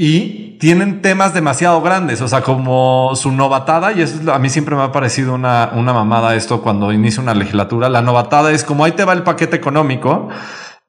y 0.00 0.56
tienen 0.60 1.02
temas 1.02 1.34
demasiado 1.34 1.82
grandes, 1.82 2.20
o 2.20 2.28
sea, 2.28 2.42
como 2.42 3.16
su 3.16 3.32
novatada, 3.32 3.90
y 3.92 4.00
eso 4.00 4.32
a 4.32 4.38
mí 4.38 4.48
siempre 4.48 4.76
me 4.76 4.82
ha 4.82 4.92
parecido 4.92 5.34
una, 5.34 5.72
una 5.74 5.92
mamada 5.92 6.36
esto 6.36 6.62
cuando 6.62 6.92
inicia 6.92 7.20
una 7.20 7.34
legislatura, 7.34 7.88
la 7.88 8.00
novatada 8.00 8.52
es 8.52 8.62
como 8.62 8.84
ahí 8.84 8.92
te 8.92 9.04
va 9.04 9.12
el 9.12 9.24
paquete 9.24 9.56
económico, 9.56 10.28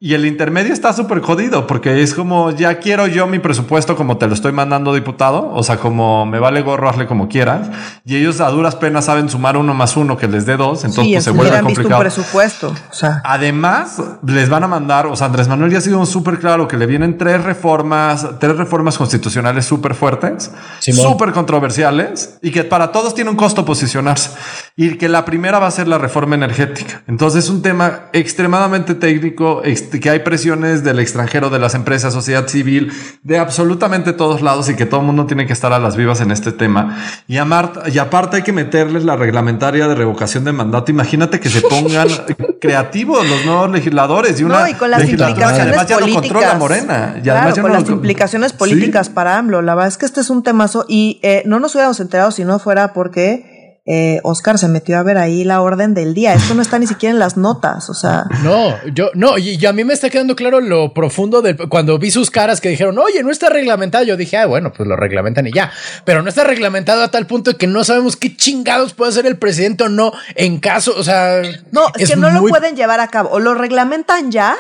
y 0.02 0.14
el 0.14 0.26
intermedio 0.26 0.72
está 0.72 0.94
súper 0.94 1.20
jodido 1.20 1.68
porque 1.68 2.02
es 2.02 2.14
como 2.14 2.52
ya 2.52 2.80
quiero 2.80 3.08
yo 3.08 3.28
mi 3.28 3.40
presupuesto 3.40 3.98
como 3.98 4.18
te 4.18 4.28
lo 4.28 4.34
estoy 4.34 4.54
mandando 4.54 4.94
diputado, 4.94 5.52
o 5.54 5.62
sea, 5.62 5.76
como 5.76 6.26
me 6.26 6.40
vale 6.40 6.62
gorro, 6.62 6.88
hazle 6.90 7.06
como 7.06 7.28
quieras. 7.28 7.70
Y 8.06 8.16
ellos 8.16 8.40
a 8.40 8.50
duras 8.50 8.78
penas 8.78 9.06
saben 9.06 9.28
sumar 9.28 9.58
uno 9.58 9.74
más 9.74 9.98
uno 9.98 10.16
que 10.16 10.30
les 10.30 10.46
dé 10.46 10.56
dos, 10.56 10.86
entonces 10.86 11.16
pues, 11.16 11.24
se 11.26 11.32
vuelve 11.32 11.60
complicado. 11.60 11.96
un 11.96 12.02
presupuesto. 12.02 12.74
O 12.90 12.94
sea. 12.94 13.22
Además, 13.26 14.02
les 14.26 14.48
van 14.48 14.64
a 14.64 14.70
mandar, 14.70 15.06
o 15.06 15.18
sea, 15.18 15.28
Andrés 15.28 15.50
Manuel 15.50 15.70
ya 15.70 15.80
ha 15.80 15.82
sido 15.82 16.06
súper 16.06 16.40
claro 16.40 16.70
que 16.70 16.78
le 16.78 16.86
vienen 16.86 17.18
tres 17.18 17.44
reformas, 17.44 18.26
tres 18.40 18.56
reformas 18.56 18.98
constitucionales 18.98 19.66
súper 19.66 19.96
fuertes, 19.96 20.50
súper 20.80 21.34
controversiales 21.34 22.38
y 22.42 22.52
que 22.52 22.64
para 22.64 22.94
todos 22.94 23.14
tiene 23.14 23.32
un 23.32 23.36
costo 23.36 23.66
posicionarse. 23.66 24.30
Y 24.78 24.96
que 24.96 25.10
la 25.10 25.26
primera 25.26 25.60
va 25.60 25.68
a 25.68 25.72
ser 25.72 25.90
la 25.90 25.98
reforma 25.98 26.36
energética. 26.36 27.04
Entonces 27.06 27.44
es 27.44 27.50
un 27.50 27.62
tema 27.62 28.06
extremadamente 28.14 28.96
técnico, 28.96 29.62
que 29.90 30.10
hay 30.10 30.20
presiones 30.20 30.84
del 30.84 31.00
extranjero, 31.00 31.50
de 31.50 31.60
las 31.60 31.76
empresas, 31.76 32.14
sociedad 32.14 32.48
civil, 32.48 32.92
de 33.24 33.40
absolutamente 33.40 34.14
todos 34.14 34.42
lados 34.42 34.70
y 34.70 34.76
que 34.76 34.86
todo 34.86 35.00
el 35.02 35.06
mundo 35.06 35.26
tiene 35.26 35.48
que 35.48 35.54
estar 35.54 35.74
a 35.74 35.80
las 35.80 35.96
vivas 35.96 36.22
en 36.22 36.32
este 36.32 36.52
tema. 36.52 36.98
Y, 37.28 37.36
y 37.36 37.98
aparte 37.98 38.38
hay 38.38 38.44
que 38.44 38.54
meterles 38.54 39.04
la 39.04 39.16
reglamentaria 39.16 39.88
de 39.88 39.96
revocación 39.96 40.44
de 40.44 40.52
mandato. 40.52 40.92
Imagínate 40.92 41.40
que 41.40 41.50
se 41.50 41.62
pongan 41.62 42.08
creativos 42.62 43.28
los 43.28 43.46
nuevos 43.46 43.72
legisladores 43.72 44.40
y 44.40 44.44
una 44.44 44.62
no, 44.62 44.68
y 44.68 44.74
con 44.74 44.92
las 44.92 45.08
implicaciones 45.08 45.86
políticas. 45.86 46.58
Morena. 46.58 47.16
Y 47.18 47.22
claro, 47.22 47.62
con 47.62 47.72
las 47.72 47.90
implicaciones 47.90 48.54
políticas 48.54 49.10
para 49.10 49.38
AMLO. 49.38 49.62
La 49.62 49.76
verdad 49.76 49.88
es 49.88 49.98
que 49.98 50.06
este 50.06 50.22
es 50.22 50.30
un 50.30 50.44
temazo 50.44 50.86
y 50.88 51.20
eh, 51.24 51.44
no 51.46 51.60
nos 51.60 51.76
hubiéramos 51.76 52.00
enterado 52.00 52.32
si 52.32 52.44
no 52.44 52.60
fuera 52.60 52.94
porque 52.94 53.59
eh, 53.92 54.20
Oscar 54.22 54.60
se 54.60 54.68
metió 54.68 55.00
a 55.00 55.04
ver 55.04 55.18
ahí 55.18 55.44
la 55.44 55.62
orden 55.62 55.96
del 55.96 56.14
día. 56.14 56.36
Esto 56.36 56.54
no 56.54 56.62
está 56.62 56.78
ni 56.78 56.86
siquiera 56.86 57.12
en 57.12 57.18
las 57.18 57.38
notas, 57.38 57.90
o 57.90 57.96
sea. 57.96 58.26
No, 58.44 58.76
yo 58.94 59.10
no, 59.16 59.40
y, 59.40 59.66
a 59.66 59.74
mí 59.74 59.84
me 59.84 59.96
está 59.96 60.12
quedando 60.12 60.36
claro 60.36 60.62
lo 60.62 60.94
profundo 60.94 61.42
del 61.42 61.58
cuando 61.58 61.98
vi 61.98 62.12
sus 62.12 62.30
caras 62.30 62.62
que 62.62 62.70
dijeron, 62.70 63.00
oye, 63.00 63.24
no 63.24 63.32
está 63.32 63.50
reglamentado. 63.50 64.04
Yo 64.04 64.16
dije, 64.16 64.38
ah, 64.38 64.46
bueno, 64.46 64.72
pues 64.72 64.88
lo 64.88 64.96
reglamentan 64.96 65.48
y 65.48 65.52
ya. 65.52 65.72
Pero 66.06 66.22
no 66.22 66.30
está 66.30 66.44
reglamentado 66.44 67.02
a 67.02 67.10
tal 67.10 67.26
punto 67.26 67.58
que 67.58 67.66
no 67.66 67.84
sabemos 67.84 68.16
qué 68.16 68.38
chingados 68.38 68.94
puede 68.94 69.10
hacer 69.10 69.26
el 69.26 69.40
presidente 69.40 69.86
o 69.86 69.90
no 69.90 70.14
en 70.36 70.60
caso, 70.60 70.94
o 70.96 71.02
sea. 71.02 71.42
No, 71.72 71.88
es, 71.98 72.12
que 72.12 72.16
no 72.16 72.30
lo 72.30 72.46
pueden 72.46 72.76
llevar 72.76 73.00
a 73.00 73.08
cabo. 73.08 73.32
O 73.32 73.40
lo 73.40 73.56
reglamentan 73.56 74.32
ya 74.32 74.56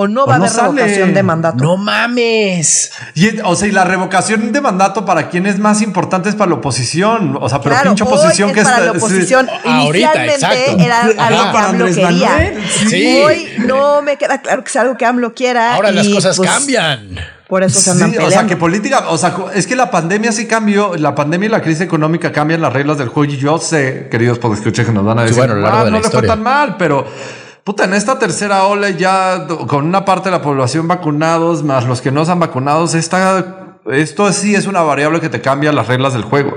o 0.00 0.06
no 0.06 0.26
va 0.26 0.34
a 0.34 0.36
haber 0.36 0.52
revocación 0.52 1.12
de 1.12 1.22
mandato. 1.24 1.64
No 1.64 1.76
mames. 1.76 2.92
Y, 3.16 3.40
o 3.40 3.56
sea, 3.56 3.66
y 3.66 3.72
la 3.72 3.82
revocación 3.82 4.52
de 4.52 4.60
mandato 4.60 5.04
para 5.04 5.28
quién 5.28 5.44
es 5.44 5.58
más 5.58 5.82
importante 5.82 6.28
es 6.28 6.36
para 6.36 6.50
la 6.50 6.54
oposición. 6.58 7.36
O 7.40 7.48
sea, 7.48 7.60
pero 7.60 7.74
pinche 7.82 8.04
oposición 8.04 8.52
que 8.52 8.60
es 8.60 8.68
para 8.68 8.84
la 8.84 8.92
oposición. 8.92 9.48
Inicialmente 9.64 10.76
era 10.78 11.00
algo 11.00 11.50
que 11.50 11.58
AMLO 11.58 11.86
quería. 11.86 12.54
Sí. 12.88 13.22
Hoy 13.26 13.48
no 13.66 14.00
me 14.00 14.16
queda 14.16 14.40
claro 14.40 14.62
que 14.62 14.68
es 14.68 14.76
algo 14.76 14.96
que 14.96 15.04
AMLO 15.04 15.34
quiera. 15.34 15.74
Ahora 15.74 15.90
las 15.90 16.08
cosas 16.08 16.36
pues, 16.36 16.48
cambian. 16.48 17.18
Por 17.48 17.64
eso 17.64 17.80
se 17.80 17.90
andan 17.90 18.12
sí, 18.12 18.18
O 18.18 18.30
sea, 18.30 18.46
que 18.46 18.56
política, 18.56 19.08
o 19.08 19.18
sea, 19.18 19.34
es 19.52 19.66
que 19.66 19.74
la 19.74 19.90
pandemia 19.90 20.30
sí 20.30 20.46
cambió, 20.46 20.94
la 20.96 21.16
pandemia 21.16 21.46
y 21.46 21.50
la 21.50 21.60
crisis 21.60 21.80
económica 21.80 22.30
cambian 22.30 22.60
las 22.60 22.72
reglas 22.72 22.98
del 22.98 23.08
juego. 23.08 23.32
Y 23.32 23.36
yo 23.36 23.58
sé, 23.58 24.06
queridos 24.08 24.38
por 24.38 24.54
escuchar 24.54 24.86
que 24.86 24.92
nos 24.92 25.04
van 25.04 25.18
a 25.18 25.22
decir, 25.22 25.38
bueno, 25.38 25.54
ah, 25.66 25.88
no 25.90 25.98
le 25.98 26.08
fue 26.08 26.22
tan 26.22 26.40
mal, 26.40 26.76
pero 26.78 27.04
Puta, 27.68 27.84
en 27.84 27.92
esta 27.92 28.18
tercera 28.18 28.64
ola 28.64 28.88
ya 28.88 29.46
con 29.46 29.84
una 29.84 30.06
parte 30.06 30.30
de 30.30 30.36
la 30.38 30.40
población 30.40 30.88
vacunados, 30.88 31.62
más 31.62 31.84
los 31.84 32.00
que 32.00 32.10
no 32.10 32.22
han 32.22 32.40
vacunados, 32.40 32.94
esta, 32.94 33.74
esto 33.92 34.32
sí 34.32 34.54
es 34.54 34.66
una 34.66 34.80
variable 34.80 35.20
que 35.20 35.28
te 35.28 35.42
cambia 35.42 35.70
las 35.70 35.86
reglas 35.86 36.14
del 36.14 36.22
juego. 36.22 36.56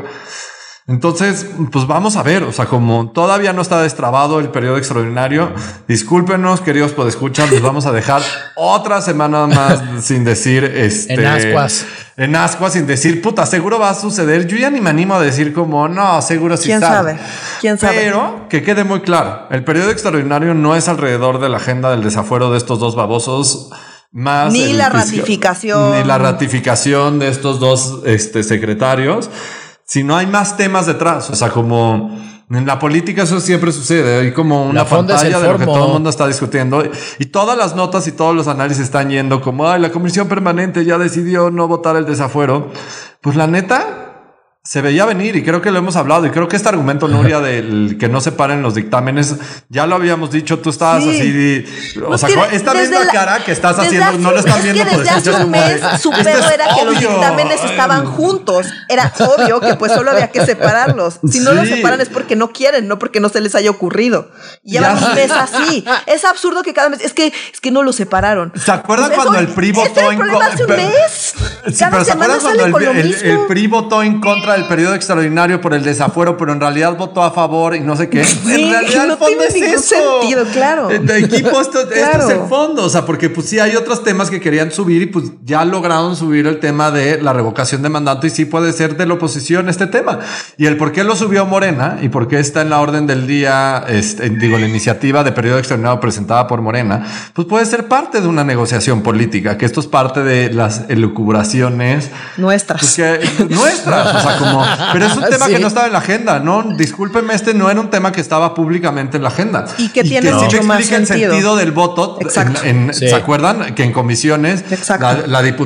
Entonces, 0.91 1.47
pues 1.71 1.87
vamos 1.87 2.17
a 2.17 2.23
ver, 2.23 2.43
o 2.43 2.51
sea, 2.51 2.65
como 2.65 3.11
todavía 3.11 3.53
no 3.53 3.61
está 3.61 3.81
destrabado 3.81 4.41
el 4.41 4.49
periodo 4.49 4.75
extraordinario, 4.77 5.53
discúlpenos, 5.87 6.59
queridos 6.59 6.93
escuchar, 7.07 7.49
les 7.49 7.61
vamos 7.61 7.85
a 7.85 7.93
dejar 7.93 8.21
otra 8.57 9.01
semana 9.01 9.47
más 9.47 9.81
sin 10.03 10.25
decir 10.25 10.65
este. 10.65 11.13
En 11.13 11.25
ascuas. 11.25 11.85
En 12.17 12.35
ascuas, 12.35 12.73
sin 12.73 12.87
decir, 12.87 13.21
puta, 13.21 13.45
seguro 13.45 13.79
va 13.79 13.91
a 13.91 13.93
suceder. 13.93 14.47
Yo 14.47 14.57
ya 14.57 14.69
ni 14.69 14.81
me 14.81 14.89
animo 14.89 15.15
a 15.15 15.21
decir 15.21 15.53
como, 15.53 15.87
no, 15.87 16.21
seguro 16.21 16.57
sí 16.57 16.65
¿Quién 16.65 16.81
sabe? 16.81 17.17
¿Quién 17.61 17.77
sabe? 17.77 17.95
Pero 17.95 18.47
que 18.49 18.61
quede 18.61 18.83
muy 18.83 18.99
claro, 18.99 19.47
el 19.49 19.63
periodo 19.63 19.91
extraordinario 19.91 20.53
no 20.53 20.75
es 20.75 20.89
alrededor 20.89 21.39
de 21.39 21.47
la 21.47 21.55
agenda 21.55 21.89
del 21.89 22.03
desafuero 22.03 22.51
de 22.51 22.57
estos 22.57 22.79
dos 22.79 22.97
babosos. 22.97 23.69
Más 24.13 24.51
ni 24.51 24.73
la 24.73 24.89
ratificación. 24.89 25.97
Ni 25.97 26.03
la 26.03 26.17
ratificación 26.17 27.17
de 27.17 27.29
estos 27.29 27.61
dos 27.61 28.01
este, 28.05 28.43
secretarios 28.43 29.29
si 29.91 30.05
no 30.05 30.15
hay 30.15 30.25
más 30.25 30.55
temas 30.55 30.85
detrás. 30.85 31.29
O 31.31 31.35
sea, 31.35 31.49
como 31.49 32.17
en 32.49 32.65
la 32.65 32.79
política 32.79 33.23
eso 33.23 33.41
siempre 33.41 33.73
sucede. 33.73 34.21
Hay 34.21 34.31
como 34.31 34.65
una 34.65 34.85
pantalla 34.85 35.37
de 35.37 35.47
lo 35.49 35.57
que 35.57 35.65
todo 35.65 35.87
el 35.87 35.91
mundo 35.91 36.09
está 36.09 36.27
discutiendo 36.27 36.81
y 37.19 37.25
todas 37.25 37.57
las 37.57 37.75
notas 37.75 38.07
y 38.07 38.13
todos 38.13 38.33
los 38.33 38.47
análisis 38.47 38.83
están 38.83 39.09
yendo 39.09 39.41
como, 39.41 39.67
ay, 39.67 39.81
la 39.81 39.91
comisión 39.91 40.29
permanente 40.29 40.85
ya 40.85 40.97
decidió 40.97 41.51
no 41.51 41.67
votar 41.67 41.97
el 41.97 42.05
desafuero. 42.05 42.71
Pues 43.19 43.35
la 43.35 43.47
neta, 43.47 44.10
se 44.63 44.81
veía 44.81 45.05
venir 45.05 45.35
y 45.35 45.43
creo 45.43 45.61
que 45.61 45.71
lo 45.71 45.79
hemos 45.79 45.95
hablado 45.95 46.25
y 46.25 46.29
creo 46.29 46.47
que 46.47 46.55
este 46.55 46.69
argumento 46.69 47.07
Nuria 47.07 47.39
del 47.39 47.97
que 47.99 48.07
no 48.07 48.21
se 48.21 48.31
paren 48.31 48.61
los 48.61 48.75
dictámenes 48.75 49.35
ya 49.69 49.87
lo 49.87 49.95
habíamos 49.95 50.29
dicho 50.29 50.59
tú 50.59 50.69
estabas 50.69 51.03
así 51.03 51.65
o 52.05 52.17
sea 52.17 52.29
esta 52.51 52.73
misma 52.75 53.07
cara 53.07 53.43
que 53.43 53.51
estás 53.51 53.79
haciendo 53.79 54.19
no 54.19 54.31
lo 54.31 54.39
están 54.39 54.61
viendo 54.61 54.85
que 54.85 54.97
desde 54.97 55.09
hace 55.09 55.31
un 55.31 55.49
mes 55.49 55.81
su 56.01 56.11
pedo 56.11 56.49
era 56.51 56.75
que 56.75 56.85
los 56.85 56.99
dictámenes 56.99 57.63
estaban 57.63 58.05
juntos 58.05 58.67
era 58.87 59.11
obvio 59.19 59.59
que 59.59 59.75
pues 59.75 59.93
solo 59.93 60.11
había 60.11 60.29
que 60.29 60.45
separarlos. 60.45 61.19
Si 61.29 61.39
no 61.39 61.53
los 61.53 61.67
separan 61.67 62.01
es 62.01 62.09
porque 62.09 62.35
no 62.35 62.51
quieren 62.51 62.87
no 62.87 62.99
porque 62.99 63.19
no 63.19 63.29
se 63.29 63.41
les 63.41 63.55
haya 63.55 63.69
ocurrido. 63.69 64.31
Llevan 64.63 65.03
un 65.03 65.15
mes 65.15 65.31
así. 65.31 65.85
Es 66.05 66.25
absurdo 66.25 66.63
que 66.63 66.73
cada 66.73 66.89
mes 66.89 67.01
es 67.01 67.13
que 67.13 67.27
es 67.27 67.61
que 67.61 67.71
no 67.71 67.83
los 67.83 67.95
separaron. 67.95 68.51
¿se 68.55 68.71
acuerdan 68.71 69.09
pues 69.09 69.21
cuando 69.21 69.39
el 69.39 69.47
PRI 69.47 69.71
votó 69.71 70.11
en 70.11 70.17
contra 70.17 70.47
hace 70.47 70.63
un 70.63 70.71
mes. 70.71 71.33
Cada 71.79 72.05
semana 72.05 72.39
sale 72.39 72.71
con 72.71 72.83
lo 72.83 72.93
mismo. 72.93 73.21
El 73.23 73.47
PRI 73.47 73.67
votó 73.67 74.03
en 74.03 74.19
contra 74.19 74.50
del 74.53 74.65
periodo 74.65 74.95
extraordinario 74.95 75.61
por 75.61 75.73
el 75.73 75.83
desafuero, 75.83 76.37
pero 76.37 76.53
en 76.53 76.59
realidad 76.59 76.97
votó 76.97 77.23
a 77.23 77.31
favor 77.31 77.75
y 77.75 77.79
no 77.81 77.95
sé 77.95 78.09
qué. 78.09 78.21
en 78.45 78.69
realidad 78.69 79.07
no 79.07 79.17
tiene 79.17 79.49
ningún 79.53 79.79
sentido, 79.79 80.45
claro. 80.53 80.87
De 80.87 81.19
equipo, 81.19 81.61
esto, 81.61 81.81
es 81.91 82.29
el 82.29 82.47
fondo. 82.47 82.85
O 82.85 82.89
sea, 82.89 83.05
porque 83.05 83.29
pues 83.29 83.47
sí 83.47 83.59
hay 83.59 83.75
otros 83.75 84.03
temas 84.03 84.29
que 84.29 84.39
querían 84.39 84.71
subir 84.71 85.01
y 85.01 85.05
pues 85.07 85.31
ya 85.43 85.65
lograron 85.65 86.15
subir 86.15 86.47
el 86.47 86.59
tema 86.59 86.91
de 86.91 87.21
la 87.21 87.33
revocación 87.33 87.81
de 87.81 87.89
mandato 87.89 88.27
y 88.27 88.29
sí 88.29 88.45
puede 88.45 88.73
ser 88.73 88.97
de 88.97 89.05
la 89.05 89.15
oposición 89.15 89.69
este 89.69 89.87
tema. 89.87 90.19
Y 90.57 90.65
el 90.65 90.77
por 90.77 90.91
qué 90.91 91.03
lo 91.03 91.15
subió 91.15 91.45
Morena 91.45 91.99
y 92.01 92.09
por 92.09 92.27
qué 92.27 92.39
está 92.39 92.61
en 92.61 92.69
la 92.69 92.79
orden 92.79 93.07
del 93.07 93.27
día, 93.27 93.85
este, 93.87 94.29
digo, 94.29 94.57
la 94.57 94.67
iniciativa 94.67 95.23
de 95.23 95.31
periodo 95.31 95.57
extraordinario 95.57 95.99
presentada 95.99 96.47
por 96.47 96.61
Morena, 96.61 97.05
pues 97.33 97.47
puede 97.47 97.65
ser 97.65 97.87
parte 97.87 98.21
de 98.21 98.27
una 98.27 98.43
negociación 98.43 99.01
política, 99.01 99.57
que 99.57 99.65
esto 99.65 99.79
es 99.79 99.87
parte 99.87 100.23
de 100.23 100.53
las 100.53 100.83
elucubraciones 100.89 102.09
nuestras. 102.37 102.81
Pues, 102.81 103.49
nuestras. 103.49 104.15
O 104.15 104.19
sea, 104.19 104.37
pero 104.93 105.05
es 105.05 105.15
un 105.15 105.23
tema 105.29 105.47
que 105.47 105.59
no 105.59 105.67
estaba 105.67 105.87
en 105.87 105.93
la 105.93 105.99
agenda, 105.99 106.39
¿no? 106.39 106.63
Discúlpeme, 106.63 107.33
este 107.33 107.53
no 107.53 107.69
era 107.69 107.79
un 107.79 107.89
tema 107.89 108.11
que 108.11 108.21
estaba 108.21 108.53
públicamente 108.53 109.17
en 109.17 109.23
la 109.23 109.29
agenda. 109.29 109.65
Y 109.77 109.89
que 109.89 110.03
tiene 110.03 110.31
mucho 110.33 110.63
más 110.63 110.85
sentido. 110.85 110.99
el 110.99 111.07
sentido 111.07 111.55
del 111.55 111.71
voto. 111.71 112.17
¿Se 112.91 113.15
acuerdan? 113.15 113.75
Que 113.75 113.83
en 113.83 113.93
comisiones 113.93 114.63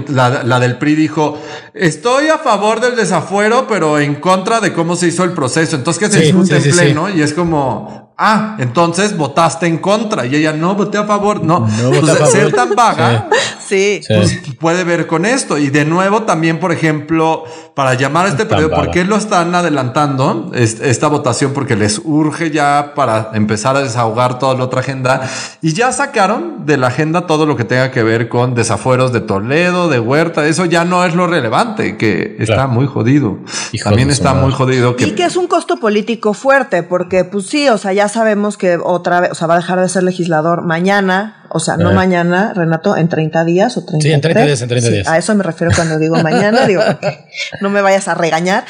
la, 0.09 0.43
la, 0.43 0.59
del 0.59 0.77
PRI 0.77 0.95
dijo, 0.95 1.41
estoy 1.73 2.27
a 2.29 2.37
favor 2.37 2.79
del 2.79 2.95
desafuero, 2.95 3.67
pero 3.67 3.99
en 3.99 4.15
contra 4.15 4.59
de 4.59 4.73
cómo 4.73 4.95
se 4.95 5.07
hizo 5.07 5.23
el 5.23 5.31
proceso. 5.31 5.75
Entonces, 5.75 6.07
que 6.07 6.13
se 6.13 6.21
discute 6.21 6.57
en 6.57 6.63
pleno 6.63 7.09
y 7.09 7.21
es 7.21 7.33
como, 7.33 8.13
ah, 8.17 8.55
entonces 8.59 9.15
votaste 9.17 9.67
en 9.67 9.77
contra 9.77 10.25
y 10.25 10.35
ella 10.35 10.53
no 10.53 10.75
voté 10.75 10.97
a 10.97 11.05
favor. 11.05 11.43
No, 11.43 11.59
no 11.59 11.89
pues, 12.01 12.31
ser 12.31 12.51
tan 12.53 12.75
vaga, 12.75 13.29
sí. 13.31 13.54
Pues, 13.67 14.39
puede 14.59 14.83
ver 14.83 15.07
con 15.07 15.25
esto. 15.25 15.57
Y 15.57 15.69
de 15.69 15.85
nuevo, 15.85 16.23
también, 16.23 16.59
por 16.59 16.71
ejemplo, 16.71 17.43
para 17.73 17.93
llamar 17.93 18.25
a 18.25 18.29
este 18.29 18.45
periodo, 18.45 18.75
¿por 18.75 18.91
qué 18.91 19.03
lo 19.03 19.15
están 19.15 19.53
adelantando 19.55 20.51
esta 20.53 21.07
votación? 21.07 21.53
Porque 21.53 21.75
les 21.75 22.01
urge 22.03 22.51
ya 22.51 22.93
para 22.95 23.31
empezar 23.33 23.75
a 23.75 23.81
desahogar 23.81 24.39
toda 24.39 24.55
la 24.55 24.63
otra 24.63 24.79
agenda 24.79 25.29
y 25.61 25.73
ya 25.73 25.91
sacaron 25.91 26.65
de 26.65 26.77
la 26.77 26.87
agenda 26.87 27.27
todo 27.27 27.45
lo 27.45 27.55
que 27.55 27.63
tenga 27.63 27.91
que 27.91 28.03
ver 28.03 28.29
con 28.29 28.55
desafueros 28.55 29.11
de 29.11 29.21
Toledo, 29.21 29.89
de 29.89 29.99
Huerta. 29.99 30.45
Eso 30.47 30.65
ya 30.65 30.85
no 30.85 31.03
es 31.05 31.15
lo 31.15 31.27
relevante, 31.27 31.97
que 31.97 32.35
está 32.39 32.67
muy 32.67 32.87
jodido. 32.87 33.39
también 33.83 34.09
está 34.09 34.33
muy 34.33 34.51
jodido. 34.51 34.95
Que... 34.95 35.07
Y 35.07 35.11
que 35.11 35.25
es 35.25 35.35
un 35.35 35.47
costo 35.47 35.77
político 35.77 36.33
fuerte, 36.33 36.83
porque 36.83 37.23
pues 37.23 37.47
sí, 37.47 37.67
o 37.69 37.77
sea, 37.77 37.93
ya 37.93 38.07
sabemos 38.07 38.57
que 38.57 38.77
otra 38.81 39.21
vez, 39.21 39.31
o 39.31 39.35
sea, 39.35 39.47
va 39.47 39.55
a 39.55 39.57
dejar 39.57 39.79
de 39.79 39.89
ser 39.89 40.03
legislador 40.03 40.63
mañana 40.63 41.44
o 41.55 41.59
sea, 41.61 41.77
no 41.77 41.93
mañana, 41.93 42.51
Renato, 42.53 42.97
en 42.97 43.07
30 43.07 43.45
días 43.45 43.77
o 43.77 43.85
30 43.85 44.03
Sí, 44.03 44.11
en 44.11 44.19
30 44.19 44.45
días, 44.45 44.61
en 44.61 44.67
30 44.67 44.89
días. 44.89 45.07
A 45.07 45.17
eso 45.17 45.33
me 45.35 45.43
refiero 45.43 45.71
cuando 45.73 45.97
digo 45.97 46.17
mañana, 46.21 46.65
digo, 46.67 46.81
no 47.61 47.69
me 47.69 47.79
vayas 47.81 48.09
a 48.09 48.13
regañar. 48.13 48.65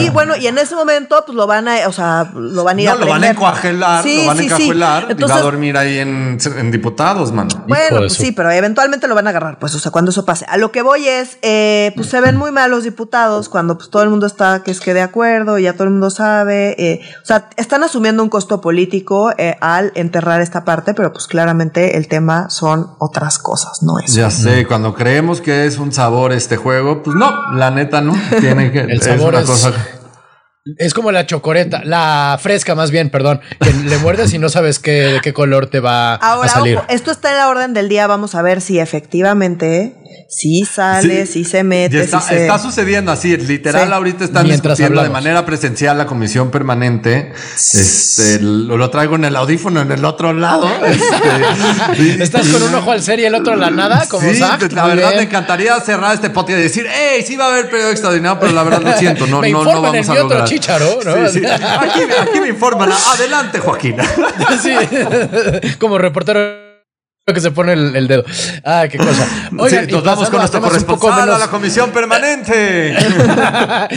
y 0.00 0.10
bueno, 0.10 0.34
y 0.34 0.48
en 0.48 0.58
ese 0.58 0.74
momento, 0.74 1.22
pues 1.24 1.36
lo 1.36 1.46
van 1.46 1.68
a, 1.68 1.86
o 1.86 1.92
sea, 1.92 2.28
lo 2.34 2.64
van 2.64 2.78
a 2.78 2.82
ir 2.82 2.88
no, 2.88 2.94
a 2.94 2.98
lo 2.98 3.06
van 3.06 3.22
a 3.22 3.30
encuajelar, 3.30 4.04
lo 4.04 4.26
van 4.26 4.38
a 4.40 4.42
encajuelar 4.42 5.06
y 5.16 5.22
va 5.22 5.36
a 5.36 5.40
dormir 5.40 5.76
ahí 5.76 5.98
en, 5.98 6.38
en 6.58 6.70
diputados, 6.72 7.30
mano. 7.30 7.64
Bueno, 7.68 7.98
pues 7.98 8.14
sí, 8.14 8.32
pero 8.32 8.50
eventualmente 8.50 9.06
lo 9.06 9.14
van 9.14 9.28
a 9.28 9.30
agarrar, 9.30 9.60
pues, 9.60 9.72
o 9.76 9.78
sea, 9.78 9.92
cuando 9.92 10.10
eso 10.10 10.24
pase. 10.24 10.46
A 10.48 10.56
lo 10.56 10.72
que 10.72 10.82
voy 10.82 11.06
es, 11.06 11.38
eh, 11.42 11.92
pues 11.94 12.08
se 12.08 12.20
ven 12.20 12.36
muy 12.36 12.50
mal 12.50 12.72
los 12.72 12.82
diputados 12.82 13.48
cuando 13.48 13.76
pues 13.76 13.88
todo 13.88 14.02
el 14.02 14.10
mundo 14.10 14.26
está 14.26 14.64
que 14.64 14.72
es 14.72 14.80
que 14.80 14.94
de 14.94 15.02
acuerdo, 15.02 15.60
ya 15.60 15.74
todo 15.74 15.84
el 15.84 15.90
mundo 15.90 16.10
sabe, 16.10 16.74
eh, 16.76 17.00
o 17.22 17.24
sea, 17.24 17.48
están 17.56 17.84
asumiendo 17.84 18.20
un 18.22 18.28
costo 18.28 18.60
político 18.60 19.32
eh, 19.38 19.56
al 19.60 19.92
enterrar 19.94 20.40
esta 20.40 20.64
parte, 20.64 20.94
pero 20.94 21.12
pues 21.12 21.26
claramente 21.26 21.83
el 21.92 22.08
tema 22.08 22.50
son 22.50 22.90
otras 22.98 23.38
cosas, 23.38 23.82
no 23.82 23.98
es. 23.98 24.14
Ya 24.14 24.30
sé, 24.30 24.66
cuando 24.66 24.94
creemos 24.94 25.40
que 25.40 25.66
es 25.66 25.78
un 25.78 25.92
sabor 25.92 26.32
este 26.32 26.56
juego, 26.56 27.02
pues 27.02 27.16
no, 27.16 27.52
la 27.54 27.70
neta 27.70 28.00
no. 28.00 28.14
Tiene 28.40 28.72
que 28.72 28.80
el 28.80 29.00
sabor 29.00 29.34
es, 29.34 29.44
cosa... 29.44 29.72
es 30.78 30.94
como 30.94 31.12
la 31.12 31.26
chocoreta, 31.26 31.82
la 31.84 32.38
fresca 32.40 32.74
más 32.74 32.90
bien, 32.90 33.10
perdón, 33.10 33.40
que 33.60 33.72
le 33.72 33.98
muerdes 33.98 34.32
y 34.34 34.38
no 34.38 34.48
sabes 34.48 34.78
qué, 34.78 34.92
de 35.12 35.20
qué 35.20 35.32
color 35.32 35.66
te 35.66 35.80
va 35.80 36.14
a 36.14 36.48
salir. 36.48 36.80
esto 36.88 37.10
está 37.10 37.30
en 37.30 37.38
la 37.38 37.48
orden 37.48 37.74
del 37.74 37.88
día, 37.88 38.06
vamos 38.06 38.34
a 38.34 38.42
ver 38.42 38.60
si 38.60 38.78
efectivamente 38.78 39.96
sí 40.28 40.64
sale, 40.64 41.26
sí, 41.26 41.44
se 41.44 41.64
mete. 41.64 42.02
Está, 42.02 42.58
sucediendo 42.58 43.12
así, 43.12 43.36
literal, 43.36 43.92
ahorita 43.92 44.24
están 44.24 44.46
discutiendo 44.46 45.02
de 45.02 45.10
manera 45.10 45.44
presencial 45.44 45.98
la 45.98 46.06
comisión 46.06 46.50
permanente. 46.50 47.32
Este, 47.54 48.40
lo, 48.40 48.90
traigo 48.90 49.16
en 49.16 49.24
el 49.24 49.36
audífono 49.36 49.80
en 49.80 49.92
el 49.92 50.04
otro 50.04 50.32
lado. 50.32 50.68
Este, 51.94 52.22
Estás 52.22 52.46
con 52.48 52.62
un 52.62 52.74
ojo 52.74 52.92
al 52.92 53.02
ser 53.02 53.20
y 53.20 53.24
el 53.24 53.34
otro 53.34 53.52
a 53.52 53.56
la 53.56 53.70
nada, 53.70 54.06
como 54.08 54.28
sí, 54.28 54.38
La 54.38 54.86
verdad, 54.86 55.14
me 55.14 55.22
encantaría 55.22 55.78
cerrar 55.80 56.14
este 56.14 56.30
podcast 56.30 56.58
y 56.58 56.62
decir, 56.62 56.86
hey, 56.88 57.24
sí 57.26 57.36
va 57.36 57.46
a 57.46 57.52
haber 57.52 57.70
periodo 57.70 57.90
extraordinario, 57.90 58.38
pero 58.40 58.52
la 58.52 58.62
verdad 58.62 58.82
lo 58.82 58.98
siento, 58.98 59.26
no, 59.26 59.42
no, 59.48 59.64
no 59.64 59.82
vamos 59.82 60.08
a 60.08 60.14
lograr. 60.14 60.48
Chicharo, 60.48 60.98
¿no? 61.04 61.12
Aquí, 61.12 62.00
aquí 62.20 62.40
me 62.40 62.48
informan. 62.48 62.90
Adelante, 63.14 63.58
Joaquín. 63.60 63.96
sí, 64.62 64.74
como 65.78 65.98
reportero 65.98 66.63
que 67.32 67.40
se 67.40 67.52
pone 67.52 67.72
el, 67.72 68.06
dedo. 68.06 68.22
Ah, 68.64 68.86
qué 68.90 68.98
cosa. 68.98 69.50
Oigan, 69.58 69.86
nos 69.86 70.04
vamos 70.04 70.28
con 70.28 70.40
nuestro 70.40 70.60
corresponsal 70.60 71.30
a 71.30 71.38
la 71.38 71.48
comisión 71.48 71.90
permanente. 71.90 72.90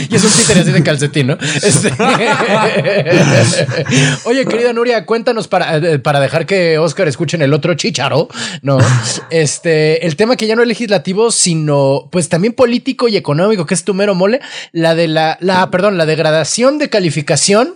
y 0.09 0.15
es 0.15 0.23
un 0.23 0.31
títere 0.31 0.61
así 0.61 0.71
de 0.71 0.81
calcetín, 0.81 1.27
¿no? 1.27 1.37
Este, 1.61 1.91
Oye, 4.23 4.45
querida 4.45 4.71
Nuria, 4.71 5.05
cuéntanos 5.05 5.49
para, 5.49 5.75
eh, 5.75 5.99
para 5.99 6.21
dejar 6.21 6.45
que 6.45 6.77
Oscar 6.77 7.09
escuchen 7.09 7.41
el 7.41 7.53
otro 7.53 7.73
chicharo, 7.73 8.29
¿no? 8.61 8.77
Este, 9.29 10.07
el 10.07 10.15
tema 10.15 10.37
que 10.37 10.47
ya 10.47 10.55
no 10.55 10.61
es 10.61 10.69
legislativo, 10.69 11.29
sino 11.29 12.07
pues 12.09 12.29
también 12.29 12.53
político 12.53 13.09
y 13.09 13.17
económico, 13.17 13.65
que 13.65 13.73
es 13.73 13.83
tu 13.83 13.93
mero 13.93 14.15
mole, 14.15 14.39
la 14.71 14.95
de 14.95 15.09
la, 15.09 15.37
la, 15.41 15.69
perdón, 15.69 15.97
la 15.97 16.05
degradación 16.05 16.77
de 16.77 16.89
calificación 16.89 17.75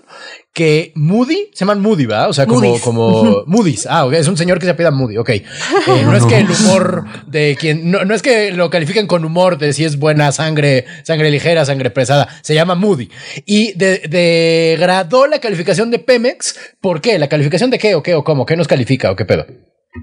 que 0.54 0.92
Moody, 0.96 1.50
se 1.54 1.60
llaman 1.60 1.82
Moody, 1.82 2.06
¿va? 2.06 2.28
O 2.28 2.34
sea, 2.34 2.46
como, 2.46 2.78
como 2.82 3.44
Moody's. 3.46 3.88
Ah, 3.90 4.08
es 4.12 4.28
un 4.28 4.36
señor 4.36 4.60
que 4.60 4.66
se 4.66 4.72
apela 4.72 4.92
Moody, 4.92 5.18
ok. 5.18 5.30
Eh, 5.30 5.44
no 6.04 6.16
es 6.16 6.26
que 6.26 6.38
el 6.38 6.52
humor 6.52 7.06
de 7.28 7.56
quien, 7.58 7.90
no, 7.90 8.04
no, 8.04 8.14
es 8.14 8.22
que 8.22 8.52
lo 8.52 8.70
califiquen 8.70 9.08
con 9.08 9.24
humor 9.24 9.58
de 9.58 9.72
si 9.72 9.86
es 9.86 9.98
buena 9.98 10.32
sangre, 10.34 10.86
sangre 11.04 11.32
ligera, 11.32 11.64
sangre 11.64 11.90
pesada, 11.90 12.28
se 12.42 12.54
llama 12.54 12.76
Moody. 12.76 13.10
Y 13.46 13.74
degradó 13.74 15.28
la 15.28 15.40
calificación 15.40 15.90
de 15.90 16.00
Pemex, 16.00 16.56
¿por 16.82 17.00
qué? 17.00 17.18
¿La 17.18 17.30
calificación 17.30 17.70
de 17.70 17.80
qué 17.80 17.96
o 17.96 18.04
qué 18.04 18.16
o 18.16 18.24
cómo? 18.24 18.46
¿Qué 18.46 18.58
nos 18.58 18.68
califica 18.68 19.10
o 19.10 19.16
qué 19.16 19.24
pedo? 19.24 19.46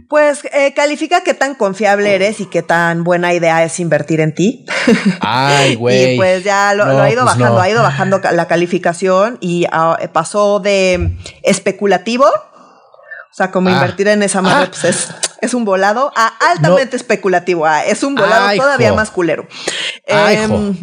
Pues 0.09 0.45
eh, 0.53 0.75
califica 0.75 1.23
qué 1.23 1.33
tan 1.33 1.55
confiable 1.55 2.15
eres 2.15 2.41
y 2.41 2.47
qué 2.47 2.63
tan 2.63 3.05
buena 3.05 3.33
idea 3.33 3.65
es 3.65 3.81
invertir 3.81 4.21
en 4.21 4.35
ti. 4.35 4.67
Ay, 5.21 5.77
güey. 5.77 6.15
y 6.15 6.17
pues 6.19 6.45
ya 6.45 6.75
lo, 6.75 6.85
ha 6.85 7.11
ido 7.11 7.25
pues 7.25 7.39
bajando, 7.39 7.61
ha 7.61 7.71
ido 7.71 7.83
bajando 7.83 8.21
la 8.33 8.47
calificación 8.47 9.39
y 9.41 9.67
ah, 9.73 9.99
pasó 10.13 10.61
de 10.61 11.17
especulativo, 11.43 12.27
o 12.27 13.35
sea, 13.35 13.51
como 13.51 13.71
ah. 13.71 13.73
invertir 13.73 14.09
en 14.09 14.23
esa 14.23 14.43
madre, 14.43 14.67
ah. 14.67 14.71
pues 14.79 15.09
es, 15.41 15.55
un 15.55 15.65
volado, 15.65 16.13
a 16.15 16.27
altamente 16.51 16.97
especulativo, 16.97 17.67
es 17.67 18.03
un 18.03 18.15
volado 18.15 18.55
todavía 18.57 18.93
más 18.93 19.11
culero. 19.11 19.49
Ay, 20.07 20.37
em, 20.37 20.77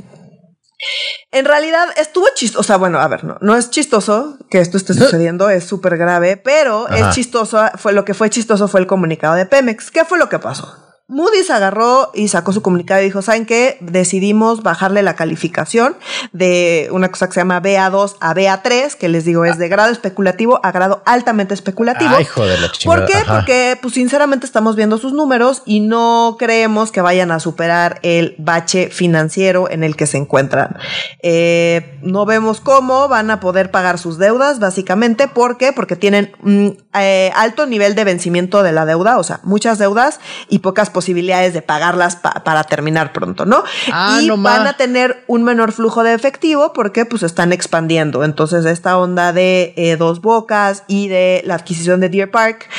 En 1.32 1.46
realidad 1.46 1.88
estuvo 1.98 2.28
chistoso, 2.34 2.60
o 2.60 2.64
sea, 2.64 2.78
bueno, 2.78 3.00
a 3.00 3.08
ver, 3.08 3.24
no, 3.24 3.38
no 3.42 3.56
es 3.56 3.70
chistoso 3.70 4.38
que 4.50 4.60
esto 4.60 4.78
esté 4.78 4.94
sucediendo, 4.96 5.50
es 5.50 5.64
súper 5.64 5.98
grave, 5.98 6.38
pero 6.38 6.88
es 6.90 7.10
chistoso, 7.12 7.64
fue 7.78 7.94
lo 7.94 8.06
que 8.06 8.14
fue 8.14 8.30
chistoso 8.30 8.68
fue 8.68 8.80
el 8.80 8.88
comunicado 8.88 9.36
de 9.36 9.46
Pemex. 9.46 9.92
¿Qué 9.92 10.06
fue 10.06 10.18
lo 10.18 10.30
que 10.30 10.40
pasó? 10.40 10.85
Moody's 11.08 11.52
agarró 11.52 12.10
y 12.16 12.30
sacó 12.30 12.52
su 12.52 12.64
comunicado 12.64 13.00
y 13.00 13.06
dijo, 13.06 13.22
¿saben 13.22 13.46
qué? 13.46 13.78
Decidimos 13.80 14.64
bajarle 14.64 15.04
la 15.04 15.16
calificación 15.16 15.96
de 16.34 16.90
una 16.92 17.12
cosa 17.12 17.28
que 17.28 17.34
se 17.34 17.42
llama 17.42 17.62
BA2 17.62 18.16
a 18.20 18.34
BA3, 18.34 18.96
que 18.96 19.08
les 19.08 19.24
digo 19.24 19.46
es 19.46 19.60
de 19.60 19.68
grado 19.70 19.92
especulativo 19.92 20.60
a 20.64 20.72
grado 20.72 21.04
altamente 21.06 21.54
especulativo. 21.54 22.10
Ay, 22.16 22.26
joder, 22.26 22.60
la 22.60 22.72
¿Por 22.84 23.06
qué? 23.06 23.20
Porque, 23.28 23.78
pues 23.80 23.94
sinceramente 23.94 24.48
estamos 24.48 24.76
viendo 24.76 24.98
sus 24.98 25.14
números 25.14 25.62
y 25.68 25.82
no 25.82 26.38
creemos 26.40 26.92
que 26.92 27.02
vayan 27.02 27.30
a 27.30 27.40
superar 27.40 28.00
el 28.02 28.34
bache 28.40 28.90
financiero 28.90 29.70
en 29.70 29.84
el 29.84 29.96
que 29.96 30.08
se 30.08 30.18
encuentran. 30.18 30.76
Eh, 31.22 32.00
no 32.02 32.26
vemos 32.26 32.62
cómo 32.62 33.08
van 33.10 33.30
a 33.30 33.40
poder 33.40 33.70
pagar 33.70 34.00
sus 34.00 34.18
deudas, 34.18 34.58
básicamente. 34.58 35.28
¿Por 35.28 35.60
qué? 35.60 35.72
Porque 35.72 35.96
tienen 35.96 36.32
un 36.42 36.84
eh, 36.96 37.32
alto 37.36 37.68
nivel 37.68 37.94
de 37.94 38.06
vencimiento 38.06 38.64
de 38.64 38.72
la 38.72 38.88
deuda, 38.88 39.20
o 39.20 39.24
sea, 39.24 39.40
muchas 39.44 39.78
deudas 39.78 40.20
y 40.50 40.60
pocas 40.60 40.90
posibilidades 40.96 41.54
de 41.54 41.62
pagarlas 41.62 42.16
para 42.16 42.64
terminar 42.64 43.12
pronto, 43.12 43.46
¿no? 43.46 43.66
Ah, 43.92 44.20
y 44.22 44.28
no 44.28 44.38
van 44.38 44.66
a 44.66 44.78
tener 44.78 45.26
un 45.28 45.44
menor 45.44 45.74
flujo 45.74 46.04
de 46.04 46.14
efectivo 46.14 46.72
porque 46.72 47.04
pues 47.04 47.22
están 47.22 47.52
expandiendo. 47.52 48.24
Entonces 48.24 48.64
esta 48.64 48.98
onda 48.98 49.34
de 49.34 49.74
eh, 49.76 49.98
dos 49.98 50.22
bocas 50.22 50.84
y 50.88 51.10
de 51.10 51.42
la 51.44 51.56
adquisición 51.56 52.00
de 52.00 52.08
Deer 52.08 52.32
Park, 52.32 52.70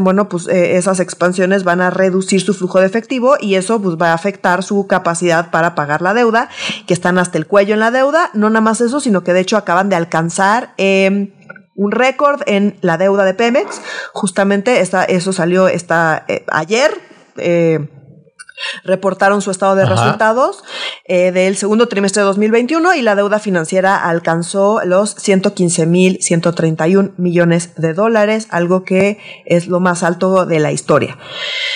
bueno, 0.00 0.30
pues 0.30 0.48
eh, 0.48 0.78
esas 0.78 0.98
expansiones 0.98 1.62
van 1.62 1.82
a 1.82 1.90
reducir 1.90 2.40
su 2.40 2.54
flujo 2.54 2.80
de 2.80 2.86
efectivo 2.86 3.36
y 3.38 3.56
eso 3.56 3.82
pues 3.82 3.96
va 3.96 4.12
a 4.12 4.14
afectar 4.14 4.62
su 4.62 4.86
capacidad 4.86 5.50
para 5.50 5.74
pagar 5.74 6.00
la 6.00 6.14
deuda, 6.14 6.48
que 6.86 6.94
están 6.94 7.18
hasta 7.18 7.36
el 7.36 7.46
cuello 7.46 7.74
en 7.74 7.80
la 7.80 7.90
deuda. 7.90 8.30
No 8.32 8.48
nada 8.48 8.62
más 8.62 8.80
eso, 8.80 8.98
sino 8.98 9.22
que 9.24 9.34
de 9.34 9.40
hecho 9.40 9.58
acaban 9.58 9.90
de 9.90 9.96
alcanzar... 9.96 10.72
Eh, 10.78 11.34
un 11.78 11.92
récord 11.92 12.42
en 12.46 12.76
la 12.80 12.98
deuda 12.98 13.24
de 13.24 13.34
Pemex. 13.34 13.80
Justamente 14.12 14.80
esta, 14.80 15.04
eso 15.04 15.32
salió 15.32 15.68
esta, 15.68 16.24
eh, 16.26 16.44
ayer. 16.48 16.90
Eh, 17.38 17.88
reportaron 18.84 19.40
su 19.42 19.50
estado 19.50 19.74
de 19.76 19.84
resultados 19.86 20.62
eh, 21.04 21.30
del 21.32 21.56
segundo 21.56 21.86
trimestre 21.88 22.22
de 22.22 22.26
2021 22.26 22.94
y 22.94 23.02
la 23.02 23.14
deuda 23.14 23.38
financiera 23.38 23.96
alcanzó 23.96 24.80
los 24.84 25.16
115.131 25.16 27.12
millones 27.16 27.70
de 27.76 27.94
dólares, 27.94 28.48
algo 28.50 28.84
que 28.84 29.18
es 29.46 29.68
lo 29.68 29.78
más 29.80 30.02
alto 30.02 30.44
de 30.46 30.58
la 30.60 30.72
historia. 30.72 31.16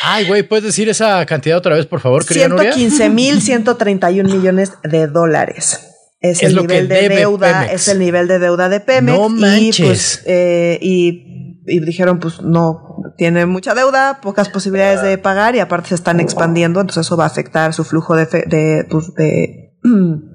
Ay, 0.03 0.27
güey, 0.27 0.43
¿puedes 0.43 0.65
decir 0.65 0.89
esa 0.89 1.25
cantidad 1.27 1.57
otra 1.59 1.77
vez, 1.77 1.87
por 1.87 2.01
favor, 2.01 2.27
querida 2.27 2.49
115.131 2.49 4.25
millones 4.25 4.73
de 4.83 5.07
dólares 5.07 5.93
es, 6.23 6.43
el 6.43 6.57
nivel 6.57 6.89
de 6.89 7.09
deuda, 7.09 7.67
es 7.67 7.89
el 7.89 7.99
nivel 7.99 8.29
de 8.29 8.39
deuda 8.39 8.69
de 8.69 8.81
Pemex. 8.81 9.19
No 9.19 9.29
manches. 9.29 9.79
Y, 9.79 9.83
pues, 9.83 10.23
eh, 10.27 10.79
y, 10.81 11.32
y, 11.67 11.81
dijeron, 11.81 12.19
pues 12.19 12.43
no, 12.43 12.97
tiene 13.17 13.47
mucha 13.47 13.75
deuda, 13.75 14.21
pocas 14.21 14.49
posibilidades 14.49 15.03
de 15.03 15.19
pagar 15.19 15.55
y 15.55 15.61
aparte 15.61 15.91
se 15.91 15.95
están 15.95 16.21
expandiendo, 16.21 16.81
entonces 16.81 17.07
eso 17.07 17.17
va 17.17 17.25
a 17.25 17.29
afectar 17.29 17.73
su 17.73 17.85
flujo 17.85 18.17
de, 18.17 18.27
de, 18.27 18.87
pues, 18.91 19.15
de 19.15 19.75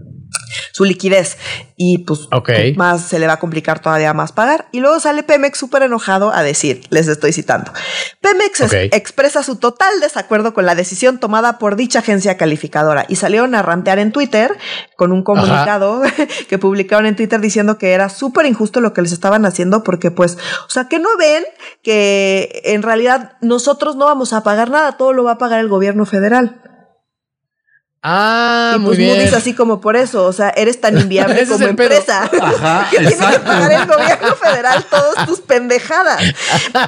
su 0.72 0.86
liquidez. 0.86 1.38
Y 1.76 2.00
pues 2.00 2.28
más 2.76 3.02
se 3.02 3.20
le 3.20 3.28
va 3.28 3.34
a 3.34 3.40
complicar 3.40 3.80
todavía 3.80 4.14
más 4.14 4.32
pagar. 4.32 4.68
Y 4.72 4.80
luego 4.80 5.00
sale 5.00 5.24
Pemex 5.24 5.58
súper 5.60 5.84
enojado 5.84 6.34
a 6.34 6.44
decir, 6.44 6.82
les 6.90 7.08
estoy 7.08 7.34
citando, 7.34 7.72
Pemex 8.22 8.74
expresa 8.92 9.44
su 9.44 9.58
total 9.58 10.00
desacuerdo 10.02 10.54
con 10.54 10.66
la 10.66 10.76
decisión 10.76 11.20
tomada 11.20 11.60
por 11.60 11.76
dicha 11.76 12.00
agencia 12.00 12.38
calificadora. 12.38 13.06
Y 13.08 13.18
salieron 13.18 13.56
a 13.56 13.62
rantear 13.62 14.00
en 14.00 14.12
Twitter 14.12 14.58
con 14.96 15.12
un 15.12 15.24
comunicado 15.24 16.02
que 16.50 16.58
publicaron 16.58 17.06
en 17.06 17.16
Twitter 17.16 17.40
diciendo 17.40 17.78
que 17.78 17.92
era 17.92 18.10
súper 18.10 18.46
injusto 18.46 18.82
lo 18.82 18.94
que 18.94 19.02
les 19.02 19.12
estaban 19.12 19.46
haciendo 19.46 19.84
porque 19.84 20.12
pues, 20.12 20.38
o 20.68 20.70
sea, 20.70 20.88
que 20.88 21.00
no 21.00 21.10
ven 21.18 21.44
que 21.84 22.62
en 22.66 22.82
realidad 22.82 23.38
nosotros 23.42 23.96
no 23.96 24.06
vamos 24.06 24.34
a 24.34 24.44
pagar 24.44 24.70
nada, 24.70 24.98
todo 24.98 25.14
lo 25.14 25.24
va 25.24 25.34
a 25.34 25.38
pagar 25.38 25.60
el 25.60 25.68
gobierno 25.68 26.06
federal. 26.06 26.62
Ah, 28.10 28.70
y 28.76 28.80
pues 28.80 28.82
muy 28.88 28.98
bien. 28.98 29.18
Moody's 29.18 29.34
así 29.34 29.54
como 29.54 29.82
por 29.82 29.98
eso, 29.98 30.24
o 30.26 30.32
sea, 30.32 30.50
eres 30.50 30.80
tan 30.80 30.98
inviable 31.02 31.46
como 31.46 31.66
empresa 31.68 32.24
Ajá, 32.42 32.88
que 32.92 32.98
tiene 33.00 33.16
que 33.16 33.40
pagar 33.40 33.72
el 33.72 33.86
gobierno 33.86 34.36
federal 34.42 34.86
todas 34.90 35.26
tus 35.28 35.42
pendejadas. 35.42 36.22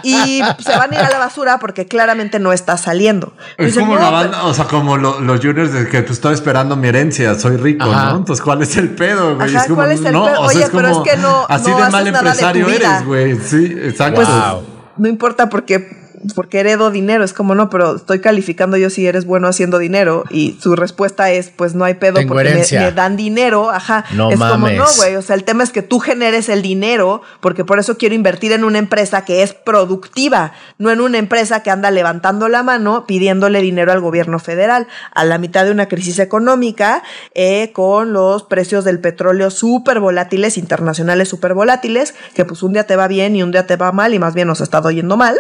Y 0.04 0.42
se 0.64 0.78
van 0.78 0.94
a 0.94 0.96
ir 0.96 1.02
a 1.02 1.10
la 1.10 1.18
basura 1.20 1.60
porque 1.60 1.88
claramente 1.88 2.40
no 2.40 2.54
está 2.54 2.78
saliendo. 2.78 3.34
Es 3.58 3.68
Dicen, 3.68 3.84
como 3.86 3.96
no, 3.96 4.02
la 4.02 4.10
banda, 4.12 4.44
o 4.46 4.54
sea, 4.54 4.66
como 4.66 4.98
lo- 4.98 5.20
los 5.20 5.40
juniors 5.42 5.74
de 5.74 5.90
que 5.90 6.02
tú 6.04 6.14
estás 6.14 6.34
esperando 6.34 6.76
mi 6.78 6.88
herencia, 6.88 7.38
soy 7.38 7.58
rico, 7.58 7.84
Ajá. 7.84 8.12
¿no? 8.12 8.18
Entonces, 8.20 8.42
¿cuál 8.44 8.62
es 8.62 8.78
el 8.78 8.90
pedo, 8.92 9.36
güey? 9.36 9.54
Ajá, 9.54 9.64
como, 9.66 9.76
¿cuál 9.76 9.92
es 9.92 10.06
el 10.06 10.14
no, 10.14 10.26
pedo? 10.26 10.42
o 10.42 10.50
sea, 10.50 10.60
Oye, 10.62 10.70
pero 10.72 10.88
es 10.88 10.98
que 11.12 11.18
no- 11.18 11.46
Así 11.50 11.70
no 11.70 11.76
de 11.78 11.82
haces 11.84 11.92
mal 11.94 12.06
nada 12.06 12.06
de 12.06 12.12
tu 12.12 12.18
empresario 12.28 12.66
vida. 12.68 12.88
eres, 12.96 13.06
güey. 13.06 13.40
Sí, 13.40 13.76
exacto. 13.84 14.16
Pues, 14.16 14.28
Wow. 14.30 14.64
no 14.98 15.08
importa 15.10 15.50
porque 15.50 15.99
porque 16.36 16.60
heredo 16.60 16.92
dinero, 16.92 17.24
es 17.24 17.34
como 17.34 17.56
no, 17.56 17.70
pero 17.70 17.96
estoy 17.96 18.20
calificando 18.22 18.78
yo 18.78 18.90
si 18.90 19.08
eres 19.08 19.26
bueno 19.26 19.48
haciendo 19.48 19.78
dinero 19.78 20.24
y 20.30 20.58
su 20.62 20.76
respuesta 20.76 21.32
es 21.32 21.50
pues 21.50 21.76
no 21.76 21.86
hay 21.86 21.96
pedo 21.96 22.16
Tengo 22.16 22.34
porque 22.34 22.66
me, 22.72 22.92
dan 22.92 23.18
dinero, 23.18 23.70
ajá, 23.70 24.06
No 24.14 24.30
es 24.32 24.40
como 24.40 24.70
no, 24.70 24.86
güey, 24.98 25.16
o 25.16 25.22
sea, 25.22 25.36
el 25.36 25.44
tema 25.44 25.64
es 25.64 25.72
que 25.72 25.82
tú 25.82 26.00
generes 26.00 26.50
el 26.50 26.62
dinero 26.62 27.22
porque 27.40 27.66
por 27.66 27.80
eso 27.80 27.98
quiero 27.98 28.16
invertir 28.16 28.52
en 28.52 28.64
una 28.64 28.80
empresa 28.80 29.26
que 29.26 29.44
es 29.44 29.54
productiva, 29.54 30.54
no 30.78 30.92
en 30.92 31.02
una 31.02 31.18
empresa 31.18 31.64
que 31.64 31.72
anda 31.72 31.92
levantando 31.92 32.50
la 32.50 32.64
mano 32.64 33.06
pidiéndole 33.06 33.62
dinero 33.62 33.92
al 33.92 34.02
gobierno 34.02 34.40
federal. 34.40 34.88
A 35.14 35.26
la 35.26 35.38
mitad 35.38 35.66
de 35.66 35.72
una 35.72 35.88
crisis 35.88 36.20
económica 36.20 37.04
eh, 37.34 37.72
con 37.74 38.14
los 38.14 38.44
precios 38.44 38.84
del 38.86 39.00
petróleo 39.00 39.52
súper 39.52 40.00
volátiles, 40.00 40.58
internacionales 40.58 41.30
súper 41.30 41.54
volátiles, 41.54 42.16
que 42.34 42.46
pues 42.46 42.64
un 42.64 42.74
día 42.74 42.86
te 42.86 42.96
va 42.96 43.08
bien 43.08 43.36
y 43.36 43.44
un 43.44 43.52
día 43.52 43.68
te 43.68 43.76
va 43.76 43.92
mal 43.92 44.14
y 44.14 44.20
más 44.20 44.34
bien 44.34 44.48
nos 44.48 44.62
ha 44.62 44.64
estado 44.64 44.92
yendo 44.92 45.18
mal. 45.18 45.40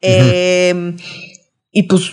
Eh, 0.00 0.19
y 1.70 1.82
pues 1.84 2.12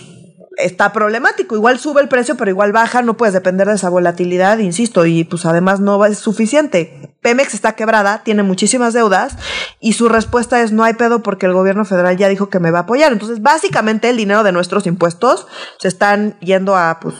está 0.58 0.92
problemático. 0.92 1.54
Igual 1.54 1.78
sube 1.78 2.02
el 2.02 2.08
precio, 2.08 2.36
pero 2.36 2.50
igual 2.50 2.72
baja, 2.72 3.02
no 3.02 3.16
puedes 3.16 3.32
depender 3.32 3.68
de 3.68 3.74
esa 3.74 3.88
volatilidad, 3.88 4.58
insisto, 4.58 5.06
y 5.06 5.24
pues 5.24 5.46
además 5.46 5.80
no 5.80 6.04
es 6.04 6.18
suficiente. 6.18 7.16
Pemex 7.22 7.54
está 7.54 7.72
quebrada, 7.72 8.22
tiene 8.24 8.42
muchísimas 8.42 8.92
deudas 8.92 9.36
y 9.80 9.94
su 9.94 10.08
respuesta 10.08 10.60
es 10.60 10.72
no 10.72 10.84
hay 10.84 10.94
pedo 10.94 11.22
porque 11.22 11.46
el 11.46 11.52
gobierno 11.52 11.84
federal 11.84 12.16
ya 12.16 12.28
dijo 12.28 12.48
que 12.48 12.60
me 12.60 12.70
va 12.70 12.80
a 12.80 12.82
apoyar. 12.82 13.12
Entonces, 13.12 13.42
básicamente 13.42 14.10
el 14.10 14.16
dinero 14.16 14.42
de 14.42 14.52
nuestros 14.52 14.86
impuestos 14.86 15.46
se 15.78 15.88
están 15.88 16.38
yendo 16.40 16.76
a 16.76 16.98
pues 17.00 17.14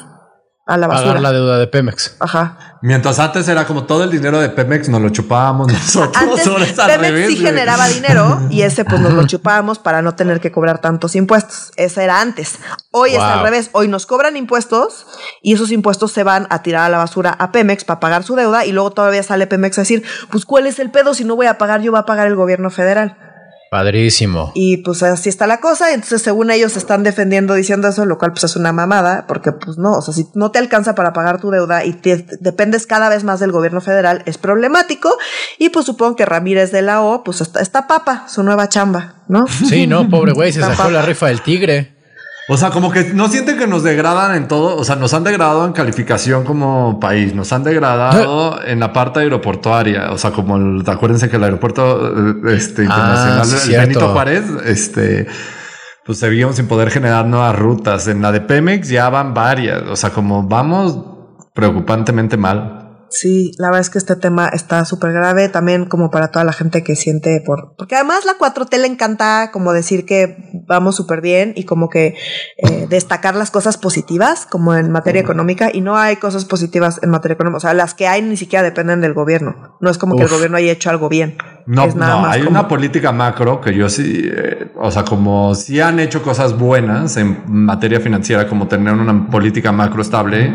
a 0.69 0.77
la 0.77 0.87
basura. 0.87 1.09
Pagar 1.09 1.23
la 1.23 1.33
deuda 1.33 1.59
de 1.59 1.66
Pemex. 1.66 2.14
Ajá. 2.21 2.79
Mientras 2.83 3.19
antes 3.19 3.49
era 3.49 3.66
como 3.66 3.85
todo 3.85 4.05
el 4.05 4.11
dinero 4.11 4.39
de 4.39 4.51
Pemex 4.51 4.89
nos 4.91 5.01
lo 5.01 5.09
chupábamos 5.09 5.73
nosotros. 5.73 6.14
Antes 6.23 6.47
Pemex 6.77 7.01
revés, 7.01 7.29
sí 7.29 7.35
güey. 7.37 7.47
generaba 7.47 7.89
dinero 7.89 8.47
y 8.51 8.62
ese 8.62 8.85
pues 8.85 9.01
nos 9.01 9.14
lo 9.14 9.27
chupábamos 9.27 9.79
para 9.79 10.03
no 10.03 10.14
tener 10.14 10.41
que 10.41 10.53
cobrar 10.53 10.81
tantos 10.81 11.16
impuestos. 11.16 11.73
Ese 11.77 12.05
era 12.05 12.21
antes. 12.21 12.59
Hoy 12.93 13.14
es 13.14 13.19
al 13.21 13.43
revés. 13.43 13.71
Hoy 13.73 13.89
nos 13.89 14.05
cobran 14.05 14.37
impuestos 14.37 15.07
y 15.43 15.55
esos 15.55 15.73
impuestos 15.73 16.12
se 16.12 16.23
van 16.23 16.47
a 16.51 16.62
tirar 16.62 16.85
a 16.85 16.89
la 16.91 16.99
basura 16.99 17.31
a 17.31 17.51
Pemex 17.51 17.85
para 17.85 17.99
pagar 17.99 18.23
su 18.23 18.37
deuda 18.37 18.66
y 18.66 18.73
luego 18.73 18.91
todavía 18.91 19.23
sale 19.23 19.47
Pemex 19.47 19.79
a 19.79 19.81
decir, 19.81 20.05
pues 20.31 20.45
cuál 20.45 20.66
es 20.66 20.79
el 20.79 20.91
pedo 20.91 21.14
si 21.14 21.25
no 21.25 21.35
voy 21.35 21.47
a 21.47 21.57
pagar 21.57 21.81
yo 21.81 21.93
va 21.93 22.01
a 22.01 22.07
pagar 22.07 22.27
el 22.27 22.37
gobierno 22.37 22.69
federal. 22.69 23.28
Padrísimo. 23.71 24.53
Y 24.55 24.79
pues 24.79 25.03
así 25.03 25.29
está 25.29 25.47
la 25.47 25.61
cosa. 25.61 25.93
Entonces, 25.93 26.23
según 26.23 26.51
ellos 26.51 26.77
están 26.77 27.03
defendiendo 27.03 27.55
diciendo 27.55 27.89
eso, 27.89 28.07
lo 28.07 28.19
cual 28.19 28.33
pues 28.33 28.45
es 28.45 28.57
una 28.57 28.73
mamada, 28.73 29.27
porque 29.27 29.53
pues 29.53 29.79
no, 29.79 29.93
o 29.93 30.03
sea, 30.03 30.14
si 30.14 30.27
no 30.35 30.51
te 30.51 30.59
alcanza 30.59 30.95
para 30.95 31.12
pagar 31.12 31.41
tu 31.41 31.51
deuda 31.51 31.85
y 31.85 31.93
te- 31.93 32.27
dependes 32.41 32.87
cada 32.87 33.09
vez 33.09 33.25
más 33.25 33.41
del 33.41 33.53
gobierno 33.53 33.81
federal, 33.81 34.23
es 34.27 34.39
problemático. 34.39 35.16
Y 35.59 35.69
pues 35.71 35.87
supongo 35.87 36.16
que 36.16 36.25
Ramírez 36.27 36.73
de 36.73 36.83
la 36.83 37.03
O, 37.03 37.23
pues 37.25 37.41
está, 37.41 37.61
está 37.61 37.87
papa, 37.87 38.25
su 38.29 38.43
nueva 38.43 38.69
chamba, 38.69 39.16
¿no? 39.29 39.47
Sí, 39.47 39.87
no, 39.87 40.09
pobre 40.09 40.33
güey, 40.33 40.53
se 40.53 40.61
Está 40.61 40.71
sacó 40.73 40.85
papa. 40.89 40.93
la 40.95 41.03
rifa 41.03 41.27
del 41.27 41.43
tigre. 41.43 41.97
O 42.51 42.57
sea, 42.57 42.70
como 42.70 42.90
que 42.90 43.12
no 43.12 43.28
sienten 43.28 43.59
que 43.59 43.66
nos 43.66 43.82
degradan 43.82 44.34
en 44.34 44.49
todo. 44.49 44.76
O 44.76 44.84
sea, 44.84 44.96
nos 44.96 45.12
han 45.12 45.22
degradado 45.22 45.66
en 45.66 45.72
calificación 45.72 46.44
como 46.44 46.99
país. 46.99 47.34
Nos 47.34 47.53
han 47.53 47.62
degradado 47.62 48.64
en 48.64 48.80
la 48.80 48.92
parte 48.94 49.20
aeroportuaria. 49.20 50.12
O 50.12 50.18
sea, 50.18 50.30
como 50.30 50.57
el- 50.57 50.82
acuérdense 50.86 51.28
que 51.28 51.36
el 51.36 51.44
aeropuerto 51.44 52.09
eh, 52.09 52.57
este, 52.57 52.84
internacional 52.84 53.40
Ah, 53.42 53.44
sí, 53.44 53.74
el. 53.74 53.80
Benito 53.80 54.09
Juárez, 54.09 54.44
este, 54.64 55.26
pues 56.07 56.18
seguimos 56.18 56.57
sin 56.57 56.66
poder 56.68 56.90
generar 56.90 57.26
nuevas 57.26 57.55
rutas. 57.55 58.09
En 58.09 58.22
la 58.22 58.32
de 58.32 58.40
Pemex 58.40 58.88
ya 58.88 59.11
van 59.11 59.34
varias. 59.34 59.82
O 59.82 59.96
sea, 59.96 60.09
como 60.11 60.42
vamos 60.44 60.99
preocupantemente 61.53 62.36
mal. 62.38 62.78
Sí, 63.11 63.52
la 63.59 63.68
verdad 63.68 63.80
es 63.80 63.90
que 63.90 63.98
este 63.98 64.16
tema 64.16 64.48
está 64.48 64.84
súper 64.84 65.12
grave 65.12 65.48
también 65.48 65.86
como 65.86 66.11
para 66.11 66.28
toda 66.30 66.44
la 66.44 66.52
gente 66.52 66.82
que 66.84 66.94
siente 66.96 67.42
por... 67.44 67.74
Porque 67.76 67.94
además 67.94 68.24
la 68.24 68.36
4T 68.38 68.76
le 68.78 68.86
encanta 68.86 69.50
como 69.50 69.72
decir 69.72 70.04
que 70.04 70.50
vamos 70.66 70.96
súper 70.96 71.20
bien 71.20 71.52
y 71.56 71.64
como 71.64 71.88
que 71.88 72.16
eh, 72.59 72.86
destacar 72.88 73.34
las 73.34 73.50
cosas 73.50 73.78
positivas 73.78 74.46
como 74.46 74.74
en 74.74 74.90
materia 74.90 75.20
económica 75.22 75.70
y 75.72 75.80
no 75.80 75.96
hay 75.96 76.16
cosas 76.16 76.44
positivas 76.44 77.00
en 77.02 77.11
materia 77.11 77.34
económica. 77.34 77.56
O 77.56 77.61
sea, 77.61 77.74
las 77.74 77.94
que 77.94 78.06
hay 78.06 78.20
ni 78.22 78.36
siquiera 78.36 78.62
dependen 78.62 79.00
del 79.00 79.14
gobierno. 79.14 79.76
No 79.80 79.88
es 79.90 79.96
como 79.98 80.16
que 80.16 80.24
el 80.24 80.28
gobierno 80.28 80.56
haya 80.59 80.72
hecho 80.72 80.90
algo 80.90 81.09
bien. 81.09 81.36
No, 81.66 81.84
es 81.84 81.94
nada 81.96 82.16
no, 82.16 82.20
más 82.22 82.34
hay 82.34 82.44
como- 82.44 82.59
una 82.59 82.68
política 82.68 83.12
macro 83.12 83.61
que 83.61 83.74
yo 83.74 83.88
sí, 83.88 84.22
eh, 84.24 84.72
o 84.76 84.90
sea, 84.90 85.04
como 85.04 85.54
sí 85.54 85.80
han 85.80 85.98
hecho 86.00 86.22
cosas 86.22 86.59
buenas 86.59 87.16
en 87.18 87.42
materia 87.46 88.00
financiera, 88.00 88.48
como 88.48 88.68
tener 88.68 88.94
una 88.94 89.26
política 89.30 89.70
macro 89.72 90.00
estable 90.02 90.54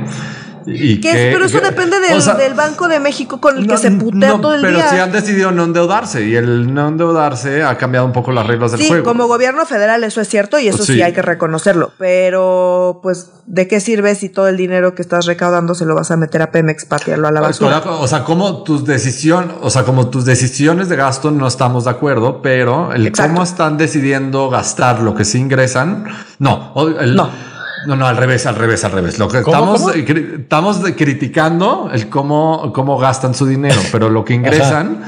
Y 0.65 0.99
¿Qué? 1.01 1.11
que- 1.11 1.29
pero 1.33 1.45
eso 1.45 1.59
que- 1.59 1.67
depende 1.67 1.99
del, 1.99 2.17
o 2.17 2.21
sea, 2.21 2.35
del 2.35 2.53
Banco 2.53 2.87
de 2.87 2.99
México 2.99 3.39
con 3.41 3.57
el 3.57 3.67
que 3.67 3.77
se 3.77 3.91
putea 3.91 4.29
no, 4.29 4.41
todo 4.41 4.55
el 4.55 4.61
pero 4.61 4.77
día. 4.77 4.89
sí 4.89 4.97
han 4.97 5.11
decidido 5.11 5.51
no 5.51 5.63
endeudarse 5.63 6.25
y 6.27 6.35
el 6.35 6.73
no 6.73 6.87
endeudarse 6.87 7.63
ha 7.63 7.77
cambiado 7.77 8.05
un 8.05 8.11
poco 8.13 8.31
las 8.31 8.45
reglas 8.47 8.71
del 8.71 8.81
Sí, 8.81 8.87
juego. 8.87 9.03
como 9.03 9.27
gobierno 9.27 9.65
federal 9.65 10.03
eso 10.03 10.21
es 10.21 10.27
cierto 10.29 10.59
y 10.59 10.67
eso 10.67 10.83
sí. 10.83 10.93
Sí. 10.95 11.01
hay 11.01 11.13
que 11.13 11.21
reconocerlo. 11.21 11.91
Pero, 11.97 12.99
pues, 13.03 13.31
¿de 13.45 13.67
qué 13.67 13.79
sirve 13.79 14.15
si 14.15 14.29
todo 14.29 14.47
el 14.47 14.57
dinero 14.57 14.95
que 14.95 15.01
estás 15.01 15.25
recaudando 15.25 15.75
se 15.75 15.85
lo 15.85 15.95
vas 15.95 16.11
a 16.11 16.17
meter 16.17 16.41
a 16.41 16.51
Pemex 16.51 16.85
para 16.85 17.03
tirarlo 17.03 17.27
a 17.27 17.31
la 17.31 17.41
basura? 17.41 17.79
O 17.85 18.07
sea, 18.07 18.23
como 18.23 18.63
tus 18.63 18.85
decisiones, 18.85 19.55
o 19.61 19.69
sea, 19.69 19.83
como 19.83 20.09
tus 20.09 20.25
decisiones 20.25 20.89
de 20.89 20.95
gasto 20.95 21.31
no 21.31 21.47
estamos 21.47 21.85
de 21.85 21.89
acuerdo, 21.91 22.41
pero 22.41 22.93
el 22.93 23.07
Exacto. 23.07 23.33
cómo 23.33 23.43
están 23.43 23.77
decidiendo 23.77 24.49
gastar 24.49 24.99
lo 25.01 25.15
que 25.15 25.25
sí 25.25 25.37
ingresan, 25.39 26.05
no, 26.39 26.73
el- 26.99 27.15
No. 27.15 27.29
No, 27.87 27.95
no, 27.95 28.07
al 28.07 28.17
revés, 28.17 28.45
al 28.45 28.55
revés, 28.55 28.83
al 28.83 28.91
revés. 28.91 29.19
Lo 29.19 29.27
que 29.27 29.41
¿Cómo, 29.41 29.75
estamos, 29.75 29.81
cómo? 29.81 29.93
cri- 29.93 30.41
estamos 30.41 30.83
de- 30.83 30.95
criticando 30.95 31.89
el 31.91 32.09
cómo, 32.09 32.71
cómo 32.73 32.97
gastan 32.97 33.33
su 33.33 33.45
dinero, 33.45 33.79
pero 33.91 34.09
lo 34.09 34.23
que 34.25 34.33
ingresan 34.33 35.03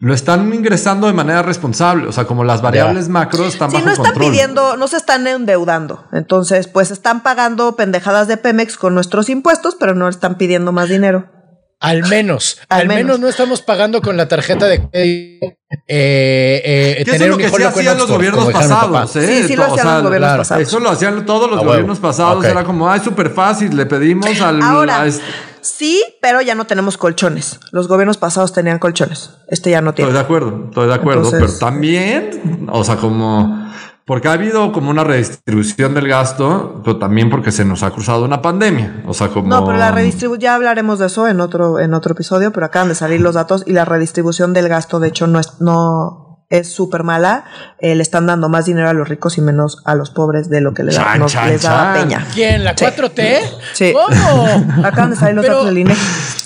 lo 0.00 0.12
están 0.12 0.52
ingresando 0.52 1.06
de 1.06 1.14
manera 1.14 1.42
responsable. 1.42 2.06
O 2.08 2.12
sea, 2.12 2.24
como 2.26 2.44
las 2.44 2.60
variables 2.60 3.08
macro 3.08 3.46
están 3.46 3.70
Sí, 3.70 3.76
bajo 3.76 3.86
no 3.86 3.92
están 3.92 4.06
control. 4.12 4.30
pidiendo, 4.32 4.76
no 4.76 4.86
se 4.88 4.96
están 4.98 5.26
endeudando. 5.26 6.04
Entonces, 6.12 6.66
pues 6.68 6.90
están 6.90 7.22
pagando 7.22 7.74
pendejadas 7.76 8.28
de 8.28 8.36
Pemex 8.36 8.76
con 8.76 8.94
nuestros 8.94 9.30
impuestos, 9.30 9.76
pero 9.80 9.94
no 9.94 10.08
están 10.08 10.36
pidiendo 10.36 10.72
más 10.72 10.88
dinero. 10.90 11.26
Al 11.80 12.02
menos, 12.08 12.58
Al 12.68 12.82
al, 12.82 12.88
menos. 12.88 13.04
menos. 13.04 13.20
no 13.20 13.28
estamos 13.28 13.60
pagando 13.62 14.00
con 14.00 14.16
la 14.16 14.26
tarjeta 14.28 14.66
de 14.66 14.88
crédito, 14.88 15.46
eh, 15.86 16.62
eh, 16.64 16.94
eso 16.98 17.04
tener 17.12 17.22
es 17.22 17.28
lo 17.28 17.34
un 17.34 17.40
que 17.42 17.48
sí 17.50 17.62
hacían 17.62 17.98
los 17.98 18.10
gobiernos 18.10 18.50
pasados. 18.52 19.16
¿eh? 19.16 19.42
Sí, 19.42 19.48
sí 19.48 19.56
lo 19.56 19.62
O 19.62 19.66
hacían 19.66 19.86
sea, 19.86 19.94
los 19.94 20.02
gobiernos 20.04 20.28
claro, 20.28 20.40
pasados. 20.42 20.62
Eso 20.68 20.80
lo 20.80 20.90
hacían 20.90 21.26
todos 21.26 21.48
los 21.50 21.58
A 21.58 21.60
huevo. 21.60 21.72
gobiernos 21.72 21.98
pasados. 21.98 22.44
Era 22.44 22.64
como, 22.64 22.88
ay, 22.90 23.00
súper 23.00 23.30
fácil. 23.30 23.76
Le 23.76 23.86
pedimos 23.86 24.40
al. 24.40 24.62
Ahora, 24.62 25.02
a 25.02 25.06
este- 25.06 25.24
sí, 25.60 26.02
pero 26.22 26.40
ya 26.40 26.54
no 26.54 26.66
tenemos 26.66 26.96
colchones. 26.96 27.58
Los 27.72 27.88
gobiernos 27.88 28.16
pasados 28.18 28.52
tenían 28.52 28.78
colchones. 28.78 29.30
Este 29.48 29.70
ya 29.70 29.80
no 29.80 29.90
Estoy 29.90 30.04
tiene. 30.04 30.18
de 30.18 30.24
acuerdo, 30.24 30.64
estoy 30.68 30.88
de 30.88 30.94
acuerdo, 30.94 31.24
Entonces- 31.24 31.56
pero 31.58 31.58
también, 31.70 32.66
o 32.72 32.84
sea, 32.84 32.96
como, 32.96 33.72
porque 34.06 34.28
ha 34.28 34.32
habido 34.32 34.70
como 34.72 34.90
una 34.90 35.02
redistribución 35.02 35.94
del 35.94 36.08
gasto, 36.08 36.82
pero 36.84 36.98
también 36.98 37.30
porque 37.30 37.52
se 37.52 37.64
nos 37.64 37.82
ha 37.82 37.90
cruzado 37.90 38.24
una 38.24 38.42
pandemia, 38.42 39.02
o 39.06 39.14
sea, 39.14 39.28
como... 39.28 39.48
No, 39.48 39.64
pero 39.64 39.78
la 39.78 39.92
redistribución, 39.92 40.40
ya 40.40 40.54
hablaremos 40.54 40.98
de 40.98 41.06
eso 41.06 41.26
en 41.26 41.40
otro, 41.40 41.78
en 41.78 41.94
otro 41.94 42.12
episodio, 42.12 42.52
pero 42.52 42.66
acaban 42.66 42.88
de 42.88 42.94
salir 42.94 43.20
los 43.20 43.34
datos 43.34 43.64
y 43.66 43.72
la 43.72 43.84
redistribución 43.84 44.52
del 44.52 44.68
gasto, 44.68 45.00
de 45.00 45.08
hecho, 45.08 45.26
no 45.26 45.40
es, 45.40 45.60
no 45.60 46.23
es 46.50 46.68
súper 46.72 47.02
mala. 47.02 47.44
Eh, 47.78 47.94
le 47.94 48.02
están 48.02 48.26
dando 48.26 48.48
más 48.48 48.66
dinero 48.66 48.88
a 48.88 48.92
los 48.92 49.08
ricos 49.08 49.38
y 49.38 49.40
menos 49.40 49.78
a 49.84 49.94
los 49.94 50.10
pobres 50.10 50.48
de 50.50 50.60
lo 50.60 50.72
que 50.74 50.84
les, 50.84 50.94
da- 50.96 51.16
nos- 51.16 51.32
chan, 51.32 51.48
les 51.48 51.62
daba 51.62 51.94
chan. 51.94 52.02
Peña. 52.08 52.26
¿Quién? 52.32 52.64
¿La 52.64 52.76
Sí. 52.76 52.84
4T? 52.84 53.40
Sí. 53.72 53.92
¿Cómo? 53.92 54.66
Acaban 54.84 55.10
de 55.10 55.16
salir 55.16 55.34
los 55.34 55.44
Pero- 55.44 55.54
datos 55.56 55.68
del 55.70 55.78
INE. 55.78 55.96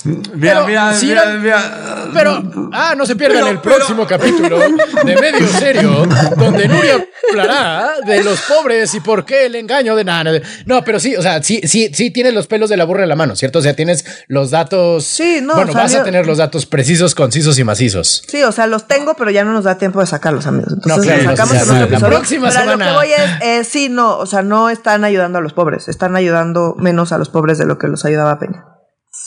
Mira, 0.04 0.22
Pero 0.40 0.66
mira, 0.66 0.94
si 0.94 1.06
mira, 1.06 1.22
eran- 1.22 1.42
mira. 1.42 2.10
Pero, 2.14 2.70
ah, 2.72 2.94
no 2.96 3.04
se 3.04 3.16
pierdan 3.16 3.38
Pero- 3.40 3.50
el 3.50 3.60
próximo 3.60 4.06
capítulo 4.06 4.58
de 4.58 5.16
Medio 5.20 5.46
Serio, 5.48 6.06
donde 6.36 6.68
Nuria 6.68 7.04
hablará 7.30 7.90
de 8.06 8.22
los 8.24 8.40
pobres 8.42 8.94
y 8.94 9.00
por 9.00 9.24
qué 9.26 9.46
el 9.46 9.54
engaño 9.56 9.94
de 9.96 10.04
nada. 10.04 10.18
No, 10.66 10.82
pero 10.84 10.98
sí, 11.00 11.14
o 11.16 11.22
sea, 11.22 11.42
sí, 11.42 11.60
sí, 11.64 11.90
sí 11.92 12.10
tienes 12.10 12.32
los 12.32 12.46
pelos 12.46 12.70
de 12.70 12.76
la 12.76 12.84
burra 12.84 13.02
en 13.02 13.08
la 13.08 13.16
mano, 13.16 13.36
¿cierto? 13.36 13.58
O 13.58 13.62
sea, 13.62 13.74
tienes 13.74 14.04
los 14.28 14.50
datos. 14.50 15.04
Sí, 15.04 15.40
no, 15.42 15.54
Bueno, 15.54 15.72
vas 15.74 15.94
a 15.94 16.02
tener 16.04 16.26
los 16.26 16.38
datos 16.38 16.64
precisos, 16.66 17.14
concisos 17.14 17.58
y 17.58 17.64
macizos. 17.64 18.22
Sí, 18.26 18.42
o 18.42 18.52
sea, 18.52 18.66
los 18.66 18.86
tengo, 18.88 19.14
pero 19.14 19.30
ya 19.30 19.44
no 19.44 19.52
nos 19.52 19.64
da 19.64 19.76
tiempo 19.78 19.87
de 19.92 20.06
sacarlos, 20.06 20.46
amigos. 20.46 20.72
Entonces, 20.74 21.04
claro, 21.04 21.22
los 21.22 21.32
sacamos 21.32 21.50
sí, 21.50 21.56
en 21.56 21.62
otro 21.62 21.74
sí. 21.74 21.78
La 21.78 21.86
episodio. 21.86 22.16
próxima 22.16 22.48
pero 22.48 22.60
semana. 22.60 22.84
Lo 22.84 22.90
que 22.90 22.96
voy 22.96 23.12
es, 23.12 23.30
eh, 23.42 23.64
sí, 23.64 23.88
no, 23.88 24.18
o 24.18 24.26
sea, 24.26 24.42
no 24.42 24.70
están 24.70 25.04
ayudando 25.04 25.38
a 25.38 25.40
los 25.40 25.52
pobres, 25.52 25.88
están 25.88 26.16
ayudando 26.16 26.74
menos 26.78 27.12
a 27.12 27.18
los 27.18 27.28
pobres 27.28 27.58
de 27.58 27.66
lo 27.66 27.78
que 27.78 27.88
los 27.88 28.04
ayudaba 28.04 28.38
Peña. 28.38 28.64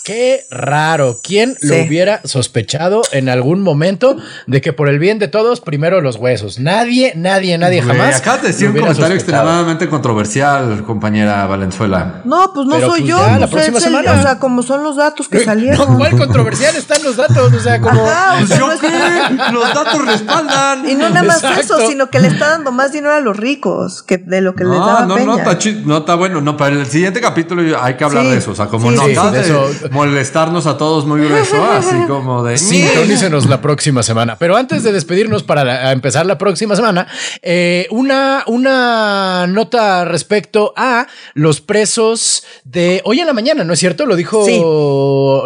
Qué 0.04 0.48
raro. 0.50 1.20
¿Quién 1.22 1.56
lo 1.62 1.76
hubiera 1.84 2.22
sospechado 2.24 3.04
en 3.12 3.30
algún 3.30 3.62
momento 3.62 4.18
de 4.48 4.60
que 4.60 4.74
por 4.74 4.90
el 4.90 4.98
bien 4.98 5.20
de 5.20 5.28
todos, 5.28 5.62
primero 5.62 6.02
los 6.02 6.16
huesos? 6.16 6.60
Nadie, 6.60 7.14
nadie, 7.16 7.56
nadie 7.60 7.84
Güey, 7.84 7.98
jamás. 8.00 8.18
Acabas 8.18 8.42
de 8.42 8.48
decir 8.48 8.70
un 8.70 8.74
comentario 8.78 8.96
sospechado. 9.20 9.44
extremadamente 9.44 9.88
controversial, 9.90 10.84
compañera 10.86 11.46
Valenzuela. 11.46 12.22
No, 12.26 12.52
pues 12.52 12.66
no 12.66 12.78
Pero, 12.78 12.88
soy 12.90 13.02
pues, 13.02 13.10
yo. 13.12 13.18
ya, 13.20 13.32
la 13.34 13.38
pues, 13.48 13.52
próxima 13.52 13.78
es 13.78 13.86
el- 13.86 13.92
semana. 13.92 14.20
o 14.20 14.22
sea, 14.24 14.40
como 14.40 14.64
son 14.64 14.82
los 14.84 14.96
datos 14.96 15.30
que 15.30 15.38
No, 15.38 15.44
salieron. 15.46 15.98
¿Cuál 15.98 16.18
controversial 16.18 16.76
están 16.76 17.04
los 17.04 17.18
datos? 17.18 17.54
O 17.54 17.60
sea, 17.60 17.80
como. 17.80 18.02
Ajá, 18.04 18.34
o 18.34 18.38
Pues 18.40 18.50
sea, 18.50 18.58
yo 18.58 18.66
no 18.68 18.74
es- 18.74 18.80
qué, 18.80 19.54
los 19.54 19.74
datos 19.74 20.06
respaldan. 20.06 20.90
Y 20.90 20.96
no 20.96 21.10
nada 21.10 21.22
más 21.24 21.44
Exacto. 21.44 21.78
eso, 21.78 21.88
sino 21.88 22.10
que 22.10 22.20
le 22.20 22.30
está 22.30 22.50
dando 22.50 22.72
más 22.72 22.92
dinero 22.92 23.14
a 23.14 23.20
los 23.20 23.38
ricos 23.38 24.02
que 24.02 24.18
de 24.18 24.42
lo 24.42 24.56
que 24.56 24.64
les 24.64 24.74
No, 24.74 24.84
daba 24.86 25.06
no, 25.06 25.14
Peña. 25.14 25.28
no, 25.28 25.38
está 25.38 25.58
no, 25.86 25.98
está 26.00 26.16
bueno. 26.16 26.42
No, 26.42 26.58
para 26.58 26.76
el 26.76 26.88
siguiente 26.88 27.22
capítulo 27.22 27.62
hay 27.80 27.94
que 27.94 28.04
hablar 28.04 28.24
Sí. 28.26 28.32
de 28.32 28.38
eso. 28.38 28.52
O 28.52 28.56
sea, 28.56 28.66
como 28.66 28.90
Sí, 28.90 28.96
no 28.98 29.06
sí, 29.06 29.12
acabas 29.12 29.34
de 29.34 29.42
eso. 29.42 29.70
Molestarnos 29.90 30.68
a 30.68 30.78
todos 30.78 31.06
muy 31.06 31.22
grueso, 31.26 31.64
así 31.72 31.96
como 32.08 32.44
de. 32.44 32.58
Sintonícenos 32.58 33.48
la 33.48 33.62
próxima 33.62 34.04
semana. 34.04 34.36
Pero 34.38 34.56
antes 34.58 34.84
de 34.84 34.92
despedirnos 34.92 35.44
para 35.44 35.64
la- 35.64 35.92
empezar 35.92 36.26
la 36.26 36.38
próxima 36.38 36.76
semana, 36.76 37.08
eh, 37.42 37.88
una, 37.92 38.44
una 38.48 39.48
nota 39.48 40.06
respecto 40.06 40.74
a 40.76 41.08
los 41.34 41.62
presos 41.62 42.44
de 42.64 43.02
hoy 43.06 43.20
en 43.20 43.28
la 43.28 43.34
mañana, 43.34 43.64
¿no 43.64 43.74
es 43.74 43.80
cierto? 43.80 44.06
Lo 44.06 44.16
dijo 44.16 44.46
Sí. 44.46 44.60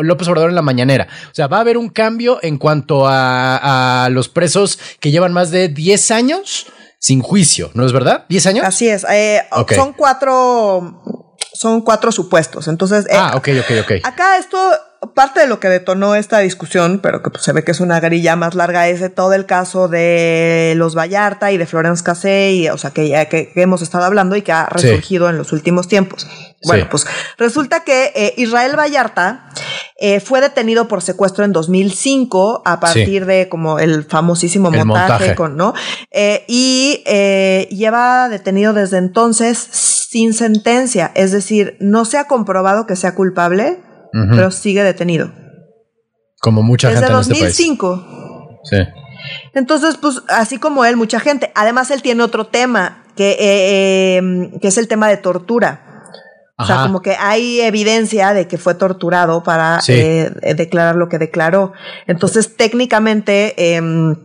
López 0.05 0.27
Obrador 0.27 0.49
en 0.49 0.55
la 0.55 0.61
mañanera. 0.61 1.07
O 1.31 1.33
sea, 1.35 1.47
va 1.47 1.57
a 1.57 1.61
haber 1.61 1.77
un 1.77 1.89
cambio 1.89 2.39
en 2.41 2.57
cuanto 2.57 3.07
a, 3.07 4.05
a 4.05 4.09
los 4.09 4.29
presos 4.29 4.79
que 4.99 5.11
llevan 5.11 5.33
más 5.33 5.51
de 5.51 5.69
10 5.69 6.11
años 6.11 6.67
sin 6.99 7.21
juicio, 7.21 7.69
¿no 7.75 7.85
es 7.85 7.91
verdad? 7.91 8.25
¿10 8.29 8.45
años? 8.47 8.65
Así 8.65 8.87
es. 8.87 9.05
eh. 9.11 9.41
Son 9.75 9.93
cuatro. 9.93 11.01
Son 11.55 11.81
cuatro 11.81 12.11
supuestos. 12.11 12.67
Entonces, 12.67 13.05
eh, 13.05 13.15
Ah, 13.15 13.33
ok, 13.35 13.49
ok, 13.61 13.71
ok. 13.83 13.91
Acá 14.03 14.37
esto, 14.37 14.57
parte 15.13 15.39
de 15.41 15.47
lo 15.47 15.59
que 15.59 15.69
detonó 15.69 16.15
esta 16.15 16.39
discusión, 16.39 16.99
pero 17.01 17.21
que 17.21 17.29
pues, 17.29 17.43
se 17.43 17.51
ve 17.53 17.63
que 17.63 17.71
es 17.71 17.79
una 17.79 17.99
grilla 17.99 18.35
más 18.35 18.55
larga, 18.55 18.87
es 18.87 18.99
de 18.99 19.09
todo 19.09 19.33
el 19.33 19.45
caso 19.45 19.87
de 19.87 20.73
los 20.77 20.95
Vallarta 20.97 21.51
y 21.51 21.57
de 21.57 21.65
Florence 21.65 22.03
Cassé, 22.03 22.51
y, 22.53 22.69
o 22.69 22.77
sea, 22.77 22.91
que, 22.91 23.07
ya- 23.09 23.25
que, 23.25 23.51
que 23.51 23.61
hemos 23.61 23.81
estado 23.81 24.05
hablando 24.05 24.35
y 24.35 24.41
que 24.41 24.51
ha 24.51 24.67
Sí. 24.75 24.87
resurgido 24.87 25.29
en 25.29 25.37
los 25.37 25.51
últimos 25.53 25.87
tiempos. 25.87 26.27
Bueno, 26.63 26.83
Sí. 26.83 26.87
pues 26.91 27.05
resulta 27.37 27.83
que 27.83 28.11
eh, 28.15 28.33
Israel 28.37 28.75
Vallarta 28.77 29.49
eh, 29.97 30.19
fue 30.19 30.41
detenido 30.41 30.87
por 30.89 31.01
secuestro 31.01 31.45
en 31.45 31.53
2005 31.53 32.63
a 32.65 32.79
partir 32.79 33.25
de 33.25 33.47
como 33.49 33.79
el 33.79 34.03
famosísimo 34.03 34.69
El 34.69 34.83
montaje, 34.85 35.09
montaje. 35.09 35.35
con, 35.35 35.55
¿no? 35.55 35.73
Eh, 36.11 36.43
y 36.47 37.03
lleva 37.69 38.27
detenido 38.29 38.73
desde 38.73 38.97
entonces 38.97 39.57
sin 39.57 40.33
sentencia, 40.33 41.11
es 41.15 41.31
decir, 41.31 41.77
no 41.79 42.05
se 42.05 42.17
ha 42.17 42.25
comprobado 42.25 42.85
que 42.87 42.95
sea 42.95 43.15
culpable, 43.15 43.79
Pero 44.31 44.49
sigue 44.51 44.83
detenido. 44.83 45.31
Como 46.39 46.63
mucha 46.63 46.89
Desde 46.89 47.01
gente 47.01 47.13
en 47.13 47.19
este 47.19 47.33
país. 47.33 47.43
2005. 47.57 48.59
Sí. 48.63 48.77
Entonces, 49.53 49.97
pues 49.97 50.21
así 50.29 50.57
como 50.57 50.85
él, 50.85 50.95
mucha 50.95 51.19
gente. 51.19 51.51
Además, 51.55 51.91
él 51.91 52.01
tiene 52.01 52.23
otro 52.23 52.47
tema, 52.47 53.03
que, 53.15 53.31
eh, 53.31 54.17
eh, 54.19 54.51
que 54.61 54.67
es 54.67 54.77
el 54.77 54.87
tema 54.87 55.07
de 55.09 55.17
tortura. 55.17 55.81
O 56.57 56.63
sea, 56.65 56.83
como 56.83 57.01
que 57.01 57.17
hay 57.19 57.59
evidencia 57.59 58.33
de 58.33 58.47
que 58.47 58.57
fue 58.57 58.75
torturado 58.75 59.43
para 59.43 59.81
Sí. 59.81 59.91
eh, 59.91 60.31
eh, 60.41 60.53
declarar 60.53 60.95
lo 60.95 61.09
que 61.09 61.17
declaró. 61.17 61.73
Entonces, 62.07 62.55
técnicamente, 62.55 63.75
em, 63.75 64.15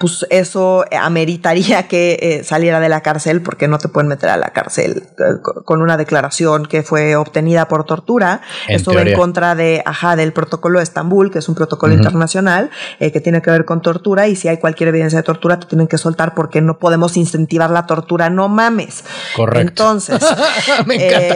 pues 0.00 0.26
eso 0.30 0.84
ameritaría 0.98 1.86
que 1.86 2.18
eh, 2.22 2.42
saliera 2.42 2.80
de 2.80 2.88
la 2.88 3.02
cárcel, 3.02 3.42
porque 3.42 3.68
no 3.68 3.76
te 3.78 3.88
pueden 3.88 4.08
meter 4.08 4.30
a 4.30 4.38
la 4.38 4.48
cárcel 4.48 5.04
eh, 5.18 5.22
co- 5.42 5.62
con 5.62 5.82
una 5.82 5.98
declaración 5.98 6.64
que 6.64 6.82
fue 6.82 7.16
obtenida 7.16 7.68
por 7.68 7.84
tortura. 7.84 8.40
En 8.66 8.76
Eso 8.76 8.94
va 8.94 9.02
en 9.02 9.12
contra 9.14 9.54
de, 9.54 9.82
ajá, 9.84 10.16
del 10.16 10.32
protocolo 10.32 10.78
de 10.78 10.84
Estambul, 10.84 11.30
que 11.30 11.40
es 11.40 11.48
un 11.50 11.54
protocolo 11.54 11.92
internacional 11.92 12.70
eh, 12.98 13.12
que 13.12 13.20
tiene 13.20 13.42
que 13.42 13.50
ver 13.50 13.66
con 13.66 13.82
tortura. 13.82 14.26
Y 14.26 14.36
si 14.36 14.48
hay 14.48 14.56
cualquier 14.56 14.88
evidencia 14.88 15.18
de 15.18 15.22
tortura, 15.22 15.60
te 15.60 15.66
tienen 15.66 15.86
que 15.86 15.98
soltar 15.98 16.34
porque 16.34 16.62
no 16.62 16.78
podemos 16.78 17.18
incentivar 17.18 17.68
la 17.70 17.84
tortura. 17.84 18.30
No 18.30 18.48
mames. 18.48 19.04
Correcto. 19.36 19.60
Entonces, 19.68 20.18
Me 20.86 20.94
encanta. 20.96 21.34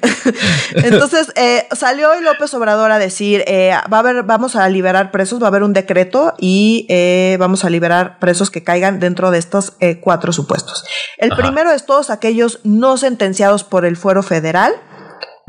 entonces 0.74 1.32
eh, 1.34 1.66
salió 1.72 2.10
hoy 2.12 2.22
López 2.22 2.52
Obrador 2.54 2.92
a 2.92 2.98
decir, 3.00 3.42
eh, 3.48 3.72
va 3.92 3.96
a 3.96 4.00
haber, 4.00 4.22
vamos 4.22 4.54
a 4.56 4.68
liberar 4.68 5.10
presos, 5.10 5.40
va 5.42 5.46
a 5.46 5.48
haber 5.48 5.62
un 5.64 5.72
decreto 5.72 6.34
y 6.38 6.86
eh, 6.88 7.36
vamos 7.40 7.64
a 7.64 7.70
liberar 7.70 7.87
presos 8.18 8.50
que 8.50 8.62
caigan 8.62 9.00
dentro 9.00 9.30
de 9.30 9.38
estos 9.38 9.74
eh, 9.80 10.00
cuatro 10.00 10.32
supuestos. 10.32 10.84
El 11.18 11.32
Ajá. 11.32 11.42
primero 11.42 11.70
es 11.70 11.86
todos 11.86 12.10
aquellos 12.10 12.60
no 12.64 12.96
sentenciados 12.96 13.64
por 13.64 13.84
el 13.84 13.96
fuero 13.96 14.22
federal, 14.22 14.72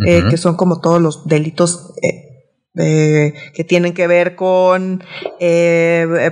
eh, 0.05 0.23
que 0.29 0.37
son 0.37 0.55
como 0.55 0.79
todos 0.79 1.01
los 1.01 1.27
delitos 1.27 1.93
eh, 2.01 3.33
que 3.53 3.63
tienen 3.63 3.93
que 3.93 4.07
ver 4.07 4.35
con, 4.35 5.03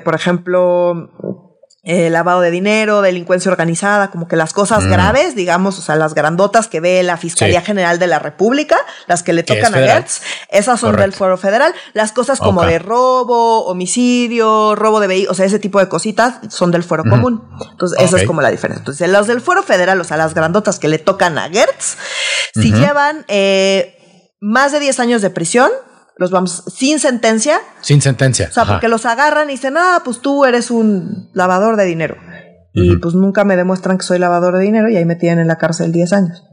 por 0.06 0.16
ejemplo, 0.16 1.47
eh, 1.90 2.10
lavado 2.10 2.42
de 2.42 2.52
dinero, 2.52 3.02
delincuencia 3.02 3.50
organizada, 3.50 4.12
como 4.12 4.28
que 4.28 4.36
las 4.36 4.52
cosas 4.52 4.84
Mm. 4.84 4.90
graves, 4.92 5.36
digamos, 5.36 5.80
o 5.80 5.82
sea, 5.82 5.96
las 5.96 6.14
grandotas 6.14 6.68
que 6.68 6.82
ve 6.82 7.02
la 7.02 7.16
Fiscalía 7.16 7.62
Sí. 7.62 7.66
General 7.68 7.98
de 7.98 8.08
la 8.08 8.20
República, 8.20 8.76
las 9.08 9.24
que 9.24 9.32
le 9.32 9.44
tocan 9.44 9.74
a. 9.74 9.78
Gertz, 9.78 10.22
esas 10.50 10.82
son 10.82 10.98
del 10.98 11.14
fuero 11.14 11.38
federal. 11.38 11.74
Las 11.94 12.12
cosas 12.12 12.40
como 12.40 12.64
de 12.66 12.78
robo, 12.80 13.66
homicidio, 13.68 14.76
robo 14.76 15.00
de 15.00 15.08
vehículos, 15.08 15.32
o 15.32 15.36
sea, 15.36 15.46
ese 15.46 15.60
tipo 15.60 15.80
de 15.80 15.88
cositas 15.88 16.40
son 16.50 16.72
del 16.72 16.84
fuero 16.84 17.04
común. 17.10 17.48
Entonces, 17.72 17.98
esa 18.02 18.18
es 18.18 18.28
como 18.28 18.42
la 18.42 18.50
diferencia. 18.52 18.82
Entonces, 18.82 19.10
los 19.10 19.26
del 19.28 19.40
fuero 19.40 19.64
federal, 19.64 20.00
o 20.02 20.04
sea, 20.04 20.18
las 20.18 20.34
grandotas 20.34 20.80
que 20.80 20.90
le 20.90 21.00
tocan 21.00 21.38
a 21.38 21.50
Gertz, 21.50 21.96
si 22.54 22.74
llevan 22.74 23.24
eh, 23.30 23.98
más 24.42 24.74
de 24.74 24.80
10 24.82 25.00
años 25.00 25.22
de 25.22 25.30
prisión, 25.30 25.72
los 26.18 26.32
vamos 26.32 26.64
sin 26.68 27.00
sentencia. 27.00 27.60
Sin 27.82 28.02
sentencia. 28.02 28.48
O 28.50 28.54
sea, 28.54 28.66
porque 28.66 28.88
los 28.88 29.06
agarran 29.06 29.50
y 29.50 29.54
dicen, 29.54 29.76
ah, 29.78 30.02
pues 30.04 30.20
tú 30.20 30.46
eres 30.46 30.72
un 30.72 31.30
lavador 31.34 31.76
de 31.76 31.86
dinero. 31.86 32.18
Y 32.74 32.98
pues 32.98 33.16
nunca 33.16 33.44
me 33.44 33.56
demuestran 33.56 33.98
que 33.98 34.06
soy 34.06 34.20
lavador 34.20 34.56
de 34.56 34.64
dinero 34.64 34.88
y 34.90 34.98
ahí 34.98 35.06
me 35.06 35.16
tienen 35.16 35.40
en 35.40 35.48
la 35.48 35.58
cárcel 35.58 35.92
10 35.92 36.14
años. 36.14 36.44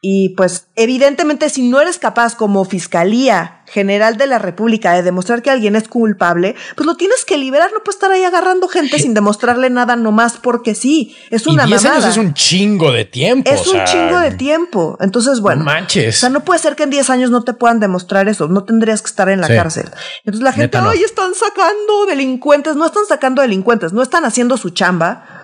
Y 0.00 0.30
pues 0.36 0.68
evidentemente 0.76 1.50
si 1.50 1.68
no 1.68 1.80
eres 1.80 1.98
capaz 1.98 2.36
como 2.36 2.64
Fiscalía 2.64 3.62
General 3.66 4.16
de 4.16 4.28
la 4.28 4.38
República 4.38 4.92
de 4.92 5.02
demostrar 5.02 5.42
que 5.42 5.50
alguien 5.50 5.74
es 5.74 5.88
culpable, 5.88 6.54
pues 6.76 6.86
lo 6.86 6.96
tienes 6.96 7.24
que 7.24 7.36
liberar, 7.36 7.70
no 7.74 7.82
puedes 7.82 7.96
estar 7.96 8.12
ahí 8.12 8.22
agarrando 8.22 8.68
gente 8.68 9.00
sin 9.00 9.12
demostrarle 9.12 9.70
nada 9.70 9.96
nomás 9.96 10.36
porque 10.36 10.76
sí, 10.76 11.16
es 11.30 11.48
una 11.48 11.64
y 11.64 11.68
10 11.68 11.84
años 11.86 12.04
es 12.04 12.16
un 12.16 12.32
chingo 12.32 12.92
de 12.92 13.06
tiempo. 13.06 13.50
Es 13.50 13.66
un 13.66 13.84
chingo 13.84 14.20
de 14.20 14.30
tiempo. 14.30 14.96
Entonces, 15.00 15.40
bueno, 15.40 15.64
manches. 15.64 16.16
O 16.16 16.20
sea, 16.20 16.28
no 16.28 16.44
puede 16.44 16.60
ser 16.60 16.76
que 16.76 16.84
en 16.84 16.90
10 16.90 17.10
años 17.10 17.30
no 17.30 17.42
te 17.42 17.52
puedan 17.52 17.80
demostrar 17.80 18.28
eso, 18.28 18.46
no 18.46 18.62
tendrías 18.62 19.02
que 19.02 19.08
estar 19.08 19.28
en 19.28 19.40
la 19.40 19.48
cárcel. 19.48 19.90
Entonces 20.24 20.44
la 20.44 20.52
gente, 20.52 20.78
ay, 20.78 21.02
están 21.02 21.34
sacando 21.34 22.06
delincuentes, 22.06 22.76
no 22.76 22.86
están 22.86 23.04
sacando 23.06 23.42
delincuentes, 23.42 23.92
no 23.92 24.02
están 24.02 24.24
haciendo 24.24 24.56
su 24.56 24.70
chamba. 24.70 25.34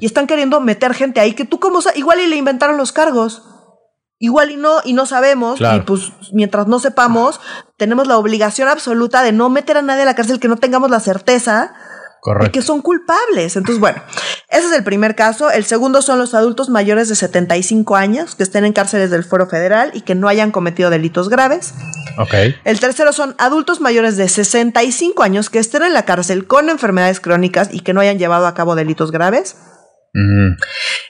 Y 0.00 0.06
están 0.06 0.26
queriendo 0.26 0.60
meter 0.60 0.92
gente 0.92 1.20
ahí 1.20 1.32
que 1.32 1.44
tú 1.44 1.58
como 1.60 1.80
igual 1.94 2.20
y 2.20 2.26
le 2.26 2.36
inventaron 2.36 2.76
los 2.76 2.92
cargos. 2.92 3.42
Igual 4.18 4.50
y 4.50 4.56
no, 4.56 4.78
y 4.84 4.94
no 4.94 5.04
sabemos, 5.04 5.60
y 5.60 5.80
pues 5.80 6.12
mientras 6.32 6.66
no 6.66 6.78
sepamos, 6.78 7.40
tenemos 7.76 8.06
la 8.06 8.16
obligación 8.16 8.68
absoluta 8.68 9.22
de 9.22 9.32
no 9.32 9.50
meter 9.50 9.76
a 9.76 9.82
nadie 9.82 10.02
a 10.02 10.06
la 10.06 10.14
cárcel 10.14 10.40
que 10.40 10.48
no 10.48 10.56
tengamos 10.56 10.90
la 10.90 11.00
certeza 11.00 11.74
de 12.40 12.50
que 12.50 12.62
son 12.62 12.82
culpables. 12.82 13.56
Entonces, 13.56 13.78
bueno, 13.78 14.02
ese 14.48 14.66
es 14.66 14.72
el 14.72 14.82
primer 14.82 15.14
caso. 15.14 15.50
El 15.50 15.64
segundo 15.64 16.02
son 16.02 16.18
los 16.18 16.34
adultos 16.34 16.68
mayores 16.68 17.08
de 17.08 17.14
75 17.14 17.94
años 17.94 18.34
que 18.34 18.42
estén 18.42 18.64
en 18.64 18.72
cárceles 18.72 19.10
del 19.10 19.22
Foro 19.22 19.46
Federal 19.46 19.90
y 19.94 20.00
que 20.00 20.14
no 20.14 20.28
hayan 20.28 20.50
cometido 20.50 20.90
delitos 20.90 21.28
graves. 21.28 21.74
Ok. 22.18 22.34
El 22.64 22.80
tercero 22.80 23.12
son 23.12 23.34
adultos 23.38 23.80
mayores 23.80 24.16
de 24.16 24.28
65 24.28 25.22
años 25.22 25.50
que 25.50 25.58
estén 25.58 25.82
en 25.82 25.94
la 25.94 26.04
cárcel 26.04 26.46
con 26.46 26.68
enfermedades 26.68 27.20
crónicas 27.20 27.68
y 27.72 27.80
que 27.80 27.92
no 27.92 28.00
hayan 28.00 28.18
llevado 28.18 28.46
a 28.46 28.54
cabo 28.54 28.74
delitos 28.74 29.12
graves. 29.12 29.56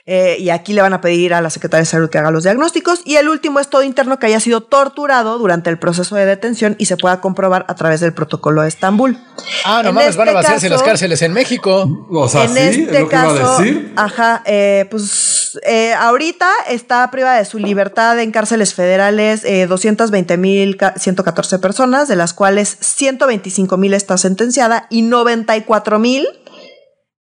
Eh, 0.05 0.37
y 0.39 0.49
aquí 0.49 0.73
le 0.73 0.81
van 0.81 0.93
a 0.93 1.01
pedir 1.01 1.33
a 1.33 1.41
la 1.41 1.49
Secretaría 1.49 1.81
de 1.81 1.85
Salud 1.85 2.09
que 2.09 2.17
haga 2.17 2.31
los 2.31 2.43
diagnósticos. 2.43 3.01
Y 3.05 3.15
el 3.15 3.27
último 3.27 3.59
es 3.59 3.69
todo 3.69 3.83
interno 3.83 4.19
que 4.19 4.27
haya 4.27 4.39
sido 4.39 4.61
torturado 4.61 5.37
durante 5.37 5.69
el 5.69 5.77
proceso 5.77 6.15
de 6.15 6.25
detención 6.25 6.75
y 6.77 6.85
se 6.85 6.97
pueda 6.97 7.19
comprobar 7.19 7.65
a 7.67 7.75
través 7.75 7.99
del 7.99 8.13
protocolo 8.13 8.61
de 8.61 8.69
Estambul. 8.69 9.17
Ah, 9.65 9.81
no 9.83 9.91
mames, 9.91 10.15
van 10.15 10.29
a 10.29 10.31
este 10.31 10.43
vaciarse 10.43 10.69
las 10.69 10.83
cárceles 10.83 11.21
en 11.21 11.33
México. 11.33 12.07
O 12.09 12.27
sea, 12.27 12.45
en 12.45 12.57
este 12.57 13.07
caso, 13.07 13.59
ajá, 13.95 14.43
eh, 14.45 14.87
pues 14.89 15.59
eh, 15.63 15.93
ahorita 15.93 16.49
está 16.69 17.09
privada 17.11 17.37
de 17.37 17.45
su 17.45 17.59
libertad 17.59 18.19
en 18.19 18.31
cárceles 18.31 18.73
federales 18.73 19.43
220 19.43 20.37
mil 20.37 20.77
114 20.95 21.59
personas, 21.59 22.07
de 22.07 22.15
las 22.15 22.33
cuales 22.33 22.77
125 22.79 23.77
mil 23.77 23.93
está 23.93 24.17
sentenciada 24.17 24.87
y 24.89 25.01
94 25.01 25.99
mil 25.99 26.27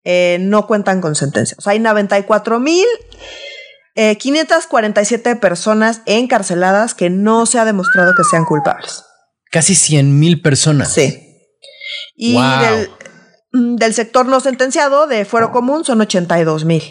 eh, 0.09 0.39
no 0.41 0.69
cuentan 0.69 1.01
con 1.01 1.17
sentencia. 1.17 1.57
O 1.59 1.63
sea, 1.63 1.73
hay 1.73 1.81
94 1.81 2.61
mil 2.61 2.87
547 3.97 5.31
eh, 5.31 5.37
personas 5.37 6.03
encarceladas 6.07 6.95
que 6.95 7.11
no 7.11 7.45
se 7.45 7.59
ha 7.59 7.65
demostrado 7.65 8.15
que 8.15 8.23
sean 8.23 8.45
culpables. 8.45 9.03
Casi 9.51 9.75
100 9.75 10.17
mil 10.17 10.43
personas. 10.43 10.93
Sí. 10.93 11.19
Y 12.15 12.35
del, 12.35 12.91
mm, 13.53 13.77
del, 13.77 13.95
sector 13.95 14.27
no 14.27 14.39
sentenciado 14.39 15.09
de 15.09 15.25
fuero 15.25 15.51
común 15.51 15.85
son 15.85 16.01
82 16.01 16.65
mil. 16.65 16.83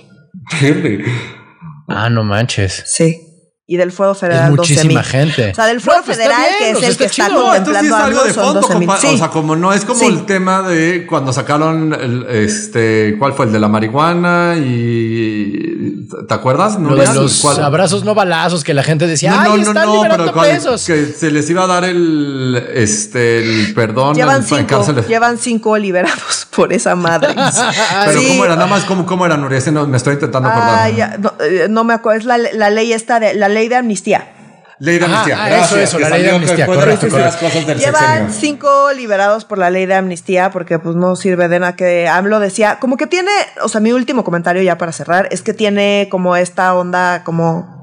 ah, 1.87 2.09
no 2.09 2.25
manches. 2.25 2.83
Sí 2.85 3.24
y 3.67 3.77
del 3.77 3.91
fuego 3.91 4.13
federal 4.13 4.51
es 4.51 4.57
muchísima 4.57 5.03
gente. 5.03 5.51
O 5.51 5.55
sea, 5.55 5.65
del 5.65 5.81
fuego 5.81 6.01
pues, 6.05 6.17
federal 6.17 6.45
que 6.59 6.69
es 6.71 6.83
el 6.83 6.97
que 6.97 7.05
está 7.05 7.29
contemplando 7.29 7.95
algo 7.95 8.23
de 8.23 8.33
fondo, 8.33 8.59
O 8.59 9.17
sea, 9.17 9.29
como 9.29 9.55
no 9.55 9.73
es 9.73 9.85
como 9.85 10.07
el 10.07 10.25
tema 10.25 10.61
de 10.61 11.07
cuando 11.07 11.33
sacaron 11.33 11.93
el, 11.93 12.27
este, 12.29 13.15
¿cuál 13.17 13.33
fue 13.33 13.47
el 13.47 13.51
de 13.51 13.59
la 13.59 13.67
marihuana 13.67 14.55
y 14.57 15.94
te 16.27 16.33
acuerdas? 16.33 16.79
¿No 16.79 16.95
de 16.95 17.05
los 17.13 17.45
abrazos 17.59 18.03
no 18.03 18.15
balazos 18.15 18.63
que 18.63 18.73
la 18.73 18.83
gente 18.83 19.07
decía, 19.07 19.31
no, 19.31 19.57
no, 19.57 19.73
no, 19.73 20.01
pero 20.09 20.33
que 20.33 21.05
se 21.05 21.31
les 21.31 21.49
iba 21.49 21.63
a 21.63 21.67
dar 21.67 21.83
el 21.85 22.63
este 22.73 23.39
el 23.39 23.73
perdón 23.73 24.15
llevan 24.15 24.43
cinco, 24.43 24.83
llevan 25.07 25.37
cinco 25.37 25.77
liberados 25.77 26.47
por 26.55 26.73
esa 26.73 26.95
madre. 26.95 27.35
pero 28.05 28.21
cómo 28.21 28.45
era, 28.45 28.55
nada 28.55 28.67
más 28.67 28.83
cómo, 28.85 29.05
cómo 29.05 29.25
era 29.25 29.37
Nuria, 29.37 29.59
me 29.87 29.97
estoy 29.97 30.13
intentando 30.13 30.49
acordar. 30.49 30.89
Eh, 30.89 31.67
no, 31.69 31.83
me 31.83 31.93
acuerdo, 31.93 32.19
es 32.19 32.25
la, 32.25 32.37
la 32.37 32.69
ley 32.69 32.93
esta 32.93 33.19
de 33.19 33.33
la 33.33 33.49
ley 33.49 33.67
de 33.67 33.75
amnistía. 33.75 34.31
Ley 34.79 34.99
de 34.99 35.05
amnistía. 35.05 35.43
Ah, 35.43 35.59
eso, 35.63 35.77
eso, 35.77 35.99
la 35.99 36.09
ley 36.09 36.23
de 36.23 36.31
amnistía. 36.31 36.65
Correcto, 36.65 37.07
Llevan 37.07 38.31
cinco 38.33 38.91
liberados 38.93 39.45
por 39.45 39.57
la 39.57 39.69
ley 39.69 39.85
de 39.85 39.95
amnistía 39.95 40.51
porque 40.51 40.79
pues 40.79 40.95
no 40.95 41.15
sirve 41.15 41.47
de 41.47 41.59
nada 41.59 41.75
que 41.75 42.07
AMLO 42.07 42.39
decía, 42.39 42.77
como 42.79 42.97
que 42.97 43.07
tiene, 43.07 43.31
o 43.61 43.69
sea, 43.69 43.81
mi 43.81 43.91
último 43.91 44.23
comentario 44.23 44.61
ya 44.61 44.77
para 44.77 44.91
cerrar, 44.91 45.27
es 45.31 45.41
que 45.41 45.53
tiene 45.53 46.07
como 46.11 46.35
esta 46.35 46.73
onda 46.75 47.23
como 47.23 47.74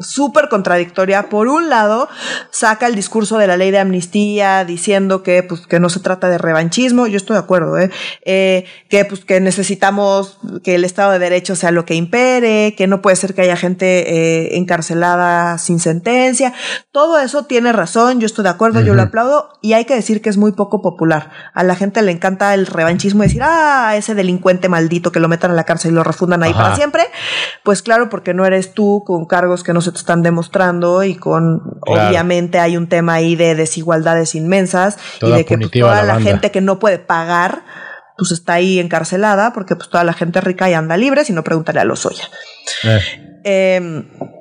súper 0.00 0.48
contradictoria. 0.48 1.28
Por 1.28 1.48
un 1.48 1.68
lado, 1.68 2.08
saca 2.50 2.86
el 2.86 2.94
discurso 2.94 3.38
de 3.38 3.46
la 3.46 3.56
ley 3.56 3.70
de 3.70 3.78
amnistía 3.78 4.64
diciendo 4.64 5.22
que, 5.22 5.42
pues, 5.42 5.66
que 5.66 5.78
no 5.78 5.88
se 5.88 6.00
trata 6.00 6.28
de 6.28 6.38
revanchismo. 6.38 7.06
Yo 7.06 7.16
estoy 7.16 7.34
de 7.34 7.40
acuerdo, 7.40 7.78
¿eh? 7.78 7.90
eh 8.24 8.64
que, 8.88 9.04
pues, 9.04 9.24
que 9.24 9.40
necesitamos 9.40 10.38
que 10.64 10.74
el 10.74 10.84
Estado 10.84 11.12
de 11.12 11.18
Derecho 11.18 11.54
sea 11.54 11.70
lo 11.70 11.84
que 11.84 11.94
impere, 11.94 12.74
que 12.76 12.86
no 12.86 13.02
puede 13.02 13.16
ser 13.16 13.34
que 13.34 13.42
haya 13.42 13.56
gente 13.56 13.84
eh, 14.10 14.56
encarcelada 14.56 15.58
sin 15.58 15.80
sentencia. 15.80 16.54
Todo 16.92 17.18
eso 17.18 17.44
tiene 17.44 17.72
razón, 17.72 18.20
yo 18.20 18.26
estoy 18.26 18.44
de 18.44 18.50
acuerdo, 18.50 18.80
yo 18.80 18.94
lo 18.94 19.02
aplaudo 19.02 19.50
y 19.60 19.74
hay 19.74 19.84
que 19.84 19.94
decir 19.94 20.22
que 20.22 20.30
es 20.30 20.36
muy 20.36 20.52
poco 20.52 20.82
popular. 20.82 21.30
A 21.52 21.62
la 21.62 21.76
gente 21.76 22.02
le 22.02 22.12
encanta 22.12 22.54
el 22.54 22.66
revanchismo 22.66 23.22
y 23.22 23.26
decir, 23.26 23.42
ah, 23.44 23.94
ese 23.96 24.14
delincuente 24.14 24.68
maldito 24.68 25.12
que 25.12 25.20
lo 25.20 25.28
metan 25.28 25.50
a 25.50 25.54
la 25.54 25.64
cárcel 25.64 25.92
y 25.92 25.94
lo 25.94 26.04
refundan 26.04 26.42
ahí 26.42 26.52
para 26.52 26.74
siempre. 26.76 27.04
Pues 27.62 27.82
claro, 27.82 28.08
porque 28.08 28.34
no 28.34 28.46
eres 28.46 28.72
tú 28.74 29.02
con 29.06 29.26
cargos 29.26 29.62
que 29.62 29.72
no 29.72 29.80
se 29.80 29.89
te 29.92 29.98
están 29.98 30.22
demostrando 30.22 31.02
y 31.02 31.14
con, 31.14 31.78
obviamente 31.86 32.58
hay 32.58 32.76
un 32.76 32.88
tema 32.88 33.14
ahí 33.14 33.36
de 33.36 33.54
desigualdades 33.54 34.34
inmensas 34.34 34.98
y 35.20 35.30
de 35.30 35.44
que 35.44 35.56
pues, 35.56 35.70
toda 35.70 36.02
la, 36.02 36.20
gente 36.20 36.50
que 36.50 36.60
no 36.60 36.78
puede 36.78 36.98
pagar, 36.98 37.62
pues 38.16 38.32
está 38.32 38.54
ahí 38.54 38.78
encarcelada 38.78 39.52
porque 39.52 39.76
pues 39.76 39.88
toda 39.88 40.04
la 40.04 40.12
gente 40.12 40.40
rica 40.40 40.68
y 40.70 40.74
anda 40.74 40.96
libre, 40.96 41.24
si 41.24 41.32
no 41.32 41.44
pregúntale 41.44 41.80
a 41.80 41.84
los 41.84 42.06
Oya. 42.06 42.28
Eh. 42.84 43.00
Em, 43.44 43.98
eh, 43.98 44.39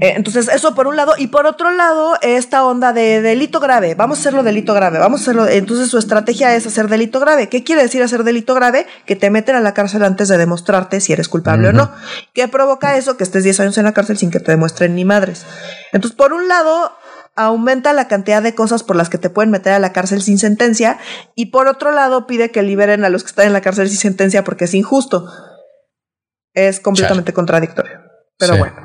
entonces, 0.00 0.48
eso 0.48 0.74
por 0.74 0.86
un 0.86 0.96
lado. 0.96 1.14
Y 1.18 1.28
por 1.28 1.46
otro 1.46 1.70
lado, 1.72 2.16
esta 2.22 2.64
onda 2.64 2.92
de 2.92 3.20
delito 3.22 3.60
grave. 3.60 3.94
Vamos 3.94 4.18
a 4.18 4.20
hacerlo 4.20 4.42
delito 4.42 4.74
grave. 4.74 4.98
Vamos 4.98 5.20
a 5.20 5.22
hacerlo. 5.22 5.46
Entonces, 5.46 5.88
su 5.88 5.98
estrategia 5.98 6.54
es 6.54 6.66
hacer 6.66 6.88
delito 6.88 7.20
grave. 7.20 7.48
¿Qué 7.48 7.64
quiere 7.64 7.82
decir 7.82 8.02
hacer 8.02 8.24
delito 8.24 8.54
grave? 8.54 8.86
Que 9.06 9.16
te 9.16 9.30
meten 9.30 9.56
a 9.56 9.60
la 9.60 9.74
cárcel 9.74 10.04
antes 10.04 10.28
de 10.28 10.38
demostrarte 10.38 11.00
si 11.00 11.12
eres 11.12 11.28
culpable 11.28 11.68
o 11.68 11.72
no. 11.72 11.90
¿Qué 12.32 12.48
provoca 12.48 12.96
eso? 12.96 13.16
Que 13.16 13.24
estés 13.24 13.44
10 13.44 13.60
años 13.60 13.78
en 13.78 13.84
la 13.84 13.92
cárcel 13.92 14.18
sin 14.18 14.30
que 14.30 14.40
te 14.40 14.52
demuestren 14.52 14.94
ni 14.94 15.04
madres. 15.04 15.46
Entonces, 15.92 16.16
por 16.16 16.32
un 16.32 16.48
lado, 16.48 16.92
aumenta 17.34 17.92
la 17.92 18.08
cantidad 18.08 18.42
de 18.42 18.54
cosas 18.54 18.82
por 18.82 18.96
las 18.96 19.08
que 19.08 19.18
te 19.18 19.30
pueden 19.30 19.50
meter 19.50 19.72
a 19.72 19.78
la 19.78 19.92
cárcel 19.92 20.22
sin 20.22 20.38
sentencia. 20.38 20.98
Y 21.34 21.46
por 21.46 21.68
otro 21.68 21.92
lado, 21.92 22.26
pide 22.26 22.50
que 22.50 22.62
liberen 22.62 23.04
a 23.04 23.08
los 23.08 23.22
que 23.22 23.28
están 23.28 23.46
en 23.46 23.52
la 23.52 23.60
cárcel 23.60 23.88
sin 23.88 23.98
sentencia 23.98 24.44
porque 24.44 24.64
es 24.64 24.74
injusto. 24.74 25.30
Es 26.52 26.80
completamente 26.80 27.32
contradictorio. 27.32 28.00
Pero 28.38 28.56
bueno. 28.56 28.76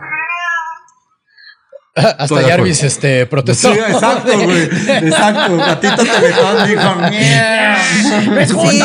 Hasta 1.95 2.41
Jarvis 2.41 2.81
este, 2.81 3.27
protestó. 3.27 3.71
Sí, 3.71 3.79
exacto, 3.79 4.33
güey. 4.33 4.63
Exacto. 4.63 5.57
Gatito 5.57 6.03
Teletón 6.03 6.67
dijo, 6.67 6.81
sí, 8.71 8.81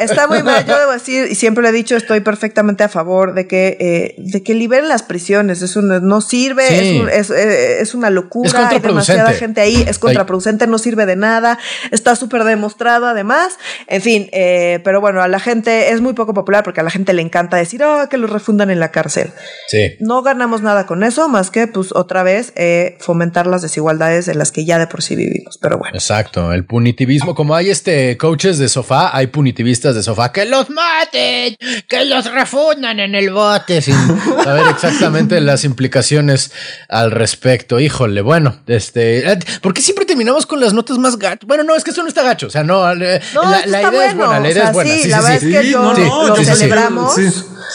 está 0.00 0.26
muy 0.26 0.42
mal. 0.42 0.66
Yo 0.66 0.76
debo 0.76 0.90
decir, 0.90 1.28
y 1.30 1.36
siempre 1.36 1.62
le 1.62 1.68
he 1.68 1.72
dicho, 1.72 1.94
estoy 1.94 2.18
perfectamente 2.20 2.82
a 2.82 2.88
favor 2.88 3.34
de 3.34 3.46
que, 3.46 3.76
eh, 3.78 4.16
de 4.18 4.42
que 4.42 4.54
liberen 4.54 4.88
las 4.88 5.04
prisiones. 5.04 5.62
Es 5.62 5.76
un, 5.76 6.08
no 6.08 6.20
sirve, 6.20 7.06
es, 7.16 7.30
eh, 7.30 7.82
es, 7.82 7.94
una 7.94 8.10
locura. 8.10 8.68
Hay 8.68 8.80
demasiada 8.80 9.30
gente 9.30 9.60
ahí, 9.60 9.84
es 9.86 10.00
contraproducente, 10.00 10.66
no 10.66 10.78
sirve 10.78 11.06
de 11.06 11.14
nada. 11.14 11.56
Está 11.92 12.16
súper 12.16 12.42
demostrado 12.42 13.06
además. 13.06 13.60
En 13.86 14.02
fin, 14.02 14.28
eh, 14.32 14.80
pero 14.82 15.00
bueno, 15.00 15.22
a 15.22 15.28
la 15.28 15.38
gente 15.38 15.92
es 15.92 16.00
muy 16.00 16.14
poco 16.14 16.34
popular 16.34 16.64
porque 16.64 16.80
a 16.80 16.82
la 16.82 16.90
gente 16.90 17.12
le 17.12 17.22
encanta 17.22 17.56
decir, 17.56 17.80
oh, 17.84 18.08
que 18.08 18.16
los 18.16 18.30
refundan 18.30 18.70
en 18.70 18.80
la 18.80 18.90
cárcel. 18.90 19.30
Sí. 19.68 19.94
No 20.00 20.22
ganamos 20.22 20.62
nada 20.62 20.86
con 20.86 21.04
eso, 21.04 21.28
más 21.28 21.52
que, 21.52 21.68
pues, 21.68 21.92
otra 21.92 22.24
vez 22.24 22.39
eh, 22.56 22.96
fomentar 23.00 23.46
las 23.46 23.62
desigualdades 23.62 24.28
en 24.28 24.38
las 24.38 24.52
que 24.52 24.64
ya 24.64 24.78
de 24.78 24.86
por 24.86 25.02
sí 25.02 25.16
vivimos. 25.16 25.58
Pero 25.58 25.78
bueno. 25.78 25.94
Exacto. 25.94 26.52
El 26.52 26.64
punitivismo, 26.64 27.34
como 27.34 27.54
hay 27.54 27.70
este 27.70 28.16
coaches 28.16 28.58
de 28.58 28.68
sofá, 28.68 29.16
hay 29.16 29.28
punitivistas 29.28 29.94
de 29.94 30.02
sofá 30.02 30.32
que 30.32 30.44
los 30.44 30.70
maten, 30.70 31.56
que 31.88 32.04
los 32.04 32.30
refundan 32.32 33.00
en 33.00 33.14
el 33.14 33.30
bote 33.30 33.82
sin 33.82 33.94
saber 34.44 34.66
exactamente 34.68 35.40
las 35.40 35.64
implicaciones 35.64 36.52
al 36.88 37.10
respecto. 37.10 37.80
Híjole, 37.80 38.22
bueno, 38.22 38.60
este, 38.66 39.30
eh, 39.30 39.38
¿por 39.60 39.74
qué 39.74 39.82
siempre 39.82 40.04
terminamos 40.04 40.46
con 40.46 40.60
las 40.60 40.72
notas 40.72 40.98
más 40.98 41.18
gachas? 41.18 41.46
Bueno, 41.46 41.64
no, 41.64 41.74
es 41.74 41.84
que 41.84 41.90
eso 41.90 42.02
no 42.02 42.08
está 42.08 42.22
gacho. 42.22 42.46
O 42.46 42.50
sea, 42.50 42.64
no, 42.64 42.90
eh, 42.92 43.20
la, 43.66 43.80
idea 43.82 44.06
es 44.06 44.14
buena, 44.14 44.40
la 44.40 44.50
idea 44.50 44.64
es 44.64 44.72
buena. 44.72 44.94
Sí, 44.94 45.08
la 45.08 45.20
verdad 45.20 45.36
es 45.36 45.42
que 45.42 45.70
yo 45.70 45.92
lo 45.92 46.36
celebramos. 46.36 47.14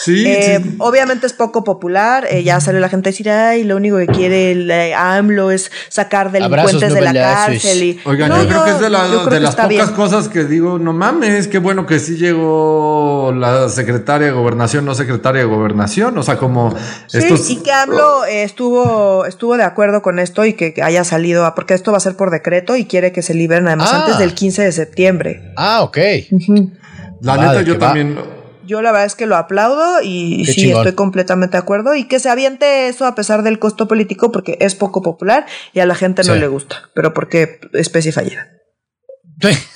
Sí, 0.04 0.26
Obviamente 0.78 1.26
es 1.26 1.32
poco 1.32 1.64
popular. 1.64 2.28
ya 2.42 2.60
salió 2.60 2.80
la 2.80 2.88
gente 2.88 3.08
a 3.08 3.12
decir, 3.12 3.30
ay, 3.30 3.64
lo 3.64 3.76
único 3.76 3.96
que 3.98 4.06
quiere 4.06 4.54
del 4.56 4.94
AMLO 4.94 5.50
es 5.50 5.70
sacar 5.88 6.32
delincuentes 6.32 6.94
de 6.94 7.00
la 7.00 7.12
cárcel. 7.12 7.82
Y, 7.82 8.00
Oigan, 8.04 8.30
yo, 8.30 8.48
creo 8.48 8.64
que 8.64 8.70
es 8.70 8.80
de, 8.80 8.86
de 8.86 9.40
las 9.40 9.56
pocas 9.56 9.90
cosas 9.90 10.28
que 10.28 10.44
digo, 10.44 10.78
no 10.78 10.92
mames, 10.92 11.48
qué 11.48 11.58
bueno 11.58 11.86
que 11.86 11.98
sí 11.98 12.16
llegó 12.16 13.32
la 13.36 13.68
secretaria 13.68 14.28
de 14.28 14.32
gobernación, 14.32 14.84
no 14.84 14.94
secretaria 14.94 15.42
de 15.42 15.46
gobernación, 15.46 16.16
o 16.18 16.22
sea, 16.22 16.36
como... 16.36 16.74
Sí, 17.06 17.20
y 17.48 17.56
que 17.56 17.72
AMLO 17.72 18.24
estuvo, 18.24 19.26
estuvo 19.26 19.56
de 19.56 19.64
acuerdo 19.64 20.02
con 20.02 20.18
esto 20.18 20.44
y 20.44 20.54
que 20.54 20.74
haya 20.82 21.04
salido, 21.04 21.52
porque 21.54 21.74
esto 21.74 21.92
va 21.92 21.98
a 21.98 22.00
ser 22.00 22.16
por 22.16 22.30
decreto 22.30 22.76
y 22.76 22.86
quiere 22.86 23.12
que 23.12 23.22
se 23.22 23.34
liberen 23.34 23.66
además 23.66 23.90
ah. 23.92 24.02
antes 24.02 24.18
del 24.18 24.34
15 24.34 24.62
de 24.62 24.72
septiembre. 24.72 25.52
Ah, 25.56 25.82
ok. 25.82 25.98
La 27.20 27.36
neta, 27.36 27.62
yo 27.62 27.78
también 27.78 28.18
yo 28.66 28.82
la 28.82 28.92
verdad 28.92 29.06
es 29.06 29.14
que 29.14 29.26
lo 29.26 29.36
aplaudo 29.36 30.02
y 30.02 30.44
sí, 30.44 30.70
estoy 30.70 30.92
completamente 30.92 31.56
de 31.56 31.62
acuerdo. 31.62 31.94
Y 31.94 32.04
que 32.04 32.20
se 32.20 32.28
aviente 32.28 32.88
eso 32.88 33.06
a 33.06 33.14
pesar 33.14 33.42
del 33.42 33.58
costo 33.58 33.88
político 33.88 34.32
porque 34.32 34.58
es 34.60 34.74
poco 34.74 35.02
popular 35.02 35.46
y 35.72 35.80
a 35.80 35.86
la 35.86 35.94
gente 35.94 36.22
no 36.24 36.34
le 36.34 36.48
gusta, 36.48 36.90
pero 36.94 37.14
porque 37.14 37.60
especie 37.72 38.12
fallida. 38.12 38.48
Sí. 39.40 39.50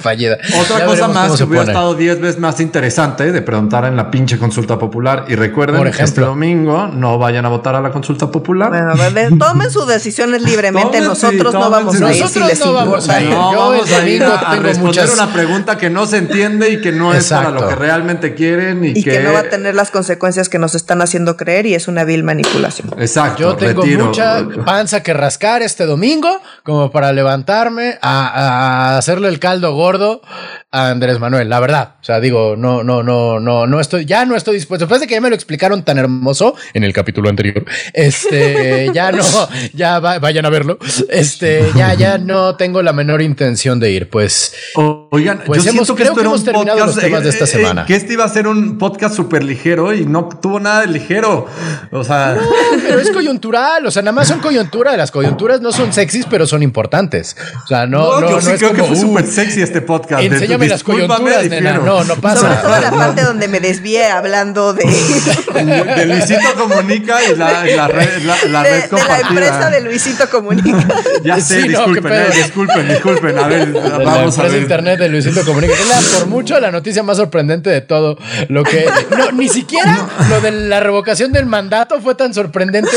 fallida. 0.00 0.38
Otra 0.60 0.86
cosa 0.86 1.08
más 1.08 1.36
que 1.36 1.44
hubiera 1.44 1.64
estado 1.64 1.94
10 1.94 2.20
veces 2.20 2.38
más 2.38 2.60
interesante 2.60 3.32
de 3.32 3.42
preguntar 3.42 3.84
en 3.84 3.96
la 3.96 4.10
pinche 4.10 4.38
consulta 4.38 4.78
popular. 4.78 5.26
Y 5.28 5.34
recuerden 5.34 5.90
que 5.92 6.02
este 6.02 6.20
domingo 6.22 6.88
no 6.88 7.18
vayan 7.18 7.44
a 7.46 7.48
votar 7.48 7.74
a 7.74 7.80
la 7.80 7.90
consulta 7.90 8.30
popular. 8.30 8.70
Bueno, 8.70 9.38
tomen 9.38 9.70
sus 9.70 9.86
decisiones 9.86 10.42
libremente. 10.46 11.00
nosotros 11.00 11.52
no 11.52 11.70
vamos 11.70 12.00
a 12.00 12.12
ir 12.14 12.28
si 12.28 12.40
les 12.40 12.60
no 12.60 12.72
vamos 12.72 13.08
a 13.08 13.20
ir. 13.20 13.30
No 13.30 13.52
Yo 13.52 13.58
vamos 13.58 13.92
a 13.92 14.08
ir 14.08 14.22
a, 14.24 14.56
responder 14.56 15.08
una 15.12 15.32
pregunta 15.32 15.76
que 15.76 15.90
no 15.90 16.06
se 16.06 16.18
entiende 16.18 16.70
y 16.70 16.80
que 16.80 16.92
no 16.92 17.12
es 17.12 17.28
para 17.28 17.50
lo 17.50 17.68
que 17.68 17.74
realmente 17.74 18.34
quieren. 18.34 18.84
Y, 18.84 19.02
que... 19.02 19.20
no 19.20 19.32
va 19.32 19.40
a 19.40 19.48
tener 19.50 19.74
las 19.74 19.90
consecuencias 19.90 20.48
que 20.48 20.58
nos 20.58 20.74
están 20.74 21.02
haciendo 21.02 21.36
creer 21.36 21.66
y 21.66 21.74
es 21.74 21.88
una 21.88 22.04
vil 22.04 22.24
manipulación. 22.24 22.90
Exacto. 22.98 23.42
Yo 23.42 23.56
tengo 23.56 23.84
mucha 23.84 24.46
panza 24.64 25.02
que 25.02 25.12
rascar 25.12 25.62
este 25.62 25.86
domingo 25.86 26.40
como 26.62 26.90
para 26.90 27.12
levantarme 27.12 27.98
a 28.00 28.13
a, 28.20 28.98
hacerle 28.98 29.28
el 29.28 29.38
caldo 29.38 29.74
gordo 29.74 30.22
a 30.70 30.90
Andrés 30.90 31.20
Manuel, 31.20 31.48
la 31.48 31.60
verdad. 31.60 31.94
O 32.00 32.04
sea, 32.04 32.20
digo, 32.20 32.56
no, 32.56 32.82
no, 32.82 33.02
no, 33.02 33.38
no, 33.38 33.66
no 33.66 33.80
estoy, 33.80 34.04
ya 34.04 34.24
no 34.24 34.36
estoy 34.36 34.56
dispuesto. 34.56 34.86
Después 34.86 35.00
de 35.00 35.06
que 35.06 35.14
ya 35.14 35.20
me 35.20 35.28
lo 35.28 35.34
explicaron 35.34 35.84
tan 35.84 35.98
hermoso 35.98 36.54
en 36.72 36.84
el 36.84 36.92
capítulo 36.92 37.28
anterior, 37.28 37.64
este, 37.92 38.90
ya 38.94 39.12
no, 39.12 39.24
ya 39.72 40.00
vayan 40.00 40.46
a 40.46 40.50
verlo. 40.50 40.78
Este, 41.08 41.64
ya, 41.76 41.94
ya 41.94 42.18
no 42.18 42.56
tengo 42.56 42.82
la 42.82 42.92
menor 42.92 43.22
intención 43.22 43.78
de 43.78 43.90
ir. 43.92 44.10
Pues, 44.10 44.54
oigan, 44.74 45.42
pues 45.46 45.66
hemos, 45.66 45.90
creo 45.92 46.14
que 46.14 46.22
hemos 46.22 46.44
terminado 46.44 46.86
los 46.86 46.96
temas 46.96 47.22
de 47.22 47.30
esta 47.30 47.44
eh, 47.44 47.48
eh, 47.48 47.50
semana. 47.50 47.86
que 47.86 47.94
este 47.94 48.14
iba 48.14 48.24
a 48.24 48.28
ser 48.28 48.48
un 48.48 48.78
podcast 48.78 49.14
súper 49.14 49.44
ligero 49.44 49.94
y 49.94 50.04
no 50.06 50.28
tuvo 50.40 50.60
nada 50.60 50.80
de 50.82 50.88
ligero. 50.88 51.46
O 51.92 52.04
sea, 52.04 52.34
no, 52.34 52.42
pero 52.82 52.98
es 52.98 53.10
coyuntural. 53.10 53.86
O 53.86 53.90
sea, 53.90 54.02
nada 54.02 54.12
más 54.12 54.28
son 54.28 54.40
coyuntura. 54.40 54.96
Las 54.96 55.10
coyunturas 55.10 55.60
no 55.60 55.72
son 55.72 55.92
sexys, 55.92 56.26
pero 56.28 56.46
son 56.46 56.62
importantes. 56.62 57.36
O 57.64 57.66
sea, 57.66 57.86
no, 57.86 58.03
no, 58.20 58.30
no, 58.30 58.40
sí 58.40 58.52
creo 58.58 58.72
que 58.72 58.82
fue 58.82 58.96
súper 58.96 59.26
sexy 59.26 59.62
este 59.62 59.80
podcast. 59.80 60.22
Enséñame 60.22 60.68
las 60.68 60.82
coyunturas, 60.82 61.48
nena. 61.48 61.78
No, 61.78 62.04
no 62.04 62.16
pasa. 62.16 62.40
Sobre 62.40 62.56
todo 62.56 62.80
la 62.80 62.90
parte 62.90 63.22
donde 63.22 63.48
me 63.48 63.60
desvié 63.60 64.06
hablando 64.06 64.72
de... 64.72 64.84
de 64.84 66.06
Luisito 66.06 66.54
Comunica 66.56 67.18
y 67.24 67.36
la, 67.36 67.64
la 67.64 67.88
red, 67.88 68.22
la, 68.22 68.62
red 68.62 68.82
de, 68.82 68.88
compartida. 68.88 69.16
De 69.16 69.22
la 69.22 69.28
empresa 69.28 69.70
de 69.70 69.80
Luisito 69.80 70.30
Comunica. 70.30 70.86
ya 71.24 71.40
sé, 71.40 71.62
disculpen, 71.62 72.12
eh, 72.12 72.26
disculpen, 72.34 72.88
disculpen. 72.88 73.38
A 73.38 73.46
ver, 73.46 73.72
vamos 73.72 74.38
a 74.38 74.42
ver. 74.44 74.62
internet 74.62 74.98
de 74.98 75.08
Luisito 75.08 75.44
Comunica. 75.44 75.74
Es 75.74 75.88
la, 75.88 76.18
por 76.18 76.28
mucho 76.28 76.58
la 76.60 76.70
noticia 76.70 77.02
más 77.02 77.16
sorprendente 77.16 77.70
de 77.70 77.80
todo. 77.80 78.18
Lo 78.48 78.62
que... 78.62 78.86
No, 79.16 79.32
ni 79.32 79.48
siquiera 79.48 80.06
lo 80.28 80.40
de 80.40 80.50
la 80.52 80.80
revocación 80.80 81.32
del 81.32 81.46
mandato 81.46 82.00
fue 82.00 82.14
tan 82.14 82.34
sorprendente 82.34 82.90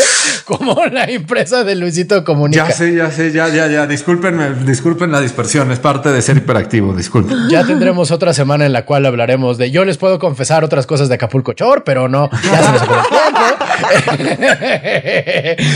como 0.45 0.85
la 0.85 1.05
empresa 1.05 1.63
de 1.63 1.75
Luisito 1.75 2.23
Comunica. 2.23 2.67
Ya 2.67 2.73
sé, 2.73 2.95
ya 2.95 3.11
sé, 3.11 3.31
ya, 3.31 3.49
ya, 3.49 3.67
ya. 3.67 3.87
Discúlpenme, 3.87 4.65
disculpen 4.97 5.11
la 5.11 5.21
dispersión. 5.21 5.71
Es 5.71 5.77
parte 5.77 6.11
de 6.11 6.21
ser 6.23 6.37
hiperactivo, 6.37 6.93
disculpen. 6.93 7.37
Ya 7.49 7.63
tendremos 7.65 8.09
otra 8.11 8.33
semana 8.33 8.65
en 8.65 8.73
la 8.73 8.83
cual 8.83 9.05
hablaremos 9.05 9.57
de. 9.57 9.69
Yo 9.69 9.85
les 9.85 9.97
puedo 9.97 10.17
confesar 10.17 10.63
otras 10.63 10.87
cosas 10.87 11.07
de 11.07 11.15
Acapulco 11.15 11.53
Chor, 11.53 11.83
pero 11.83 12.09
no. 12.09 12.29
Ya 12.31 12.63
se 12.63 12.71
nos 12.71 12.81
tiempo. 12.81 13.03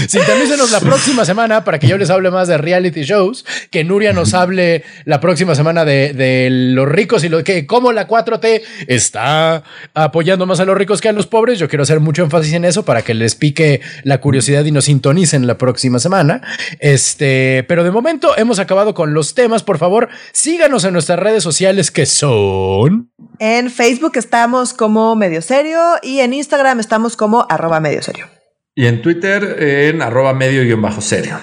Sintonícenos 0.08 0.72
la 0.72 0.80
próxima 0.80 1.24
semana 1.24 1.64
para 1.64 1.78
que 1.78 1.88
yo 1.88 1.98
les 1.98 2.10
hable 2.10 2.32
más 2.32 2.48
de 2.48 2.58
reality 2.58 3.04
shows. 3.04 3.46
Que 3.70 3.84
Nuria 3.84 4.12
nos 4.12 4.34
hable 4.34 4.84
la 5.06 5.20
próxima 5.20 5.54
semana 5.54 5.86
de, 5.86 6.14
de 6.14 6.50
los 6.52 6.88
ricos 6.88 7.24
y 7.24 7.30
lo 7.30 7.44
que, 7.44 7.68
cómo 7.68 7.92
la 7.92 8.08
4T 8.08 8.62
está 8.88 9.64
apoyando 9.94 10.46
más 10.46 10.60
a 10.60 10.66
los 10.66 10.76
ricos 10.76 11.00
que 11.00 11.10
a 11.10 11.14
los 11.14 11.28
pobres. 11.28 11.60
Yo 11.60 11.70
quiero 11.70 11.84
hacer 11.84 12.00
mucho 12.00 12.24
énfasis 12.24 12.54
en 12.54 12.66
eso 12.66 12.84
para 12.84 13.04
que 13.04 13.14
les 13.14 13.36
pique 13.36 13.82
la 14.04 14.20
curiosidad 14.20 14.66
y 14.66 14.72
nos 14.72 14.86
sintonicen 14.86 15.46
la 15.46 15.58
próxima 15.58 16.00
semana. 16.00 16.42
Este, 16.80 17.64
pero 17.68 17.84
de 17.84 17.92
momento 17.92 18.36
hemos 18.36 18.60
acabado 18.60 18.94
con 18.94 19.11
los 19.14 19.34
temas. 19.34 19.64
Por 19.64 19.78
favor, 19.78 20.09
síganos 20.32 20.84
en 20.86 20.93
nuestras 20.93 21.20
redes 21.20 21.43
sociales 21.43 21.91
que 21.91 22.05
son. 22.05 23.12
En 23.39 23.70
Facebook 23.70 24.14
estamos 24.16 24.74
como 24.74 25.16
Medio 25.16 25.41
Serio 25.41 25.80
y 26.01 26.20
en 26.20 26.34
Instagram 26.34 26.80
estamos 26.80 27.16
como 27.16 27.45
arroba 27.49 27.80
Medio 27.80 28.01
Serio. 28.01 28.28
Y 28.76 28.86
en 28.86 29.01
Twitter 29.01 29.62
en 29.62 30.01
arroba 30.01 30.34
medio 30.34 30.64
guion 30.64 30.82
bajo 30.82 31.01
serio 31.01 31.39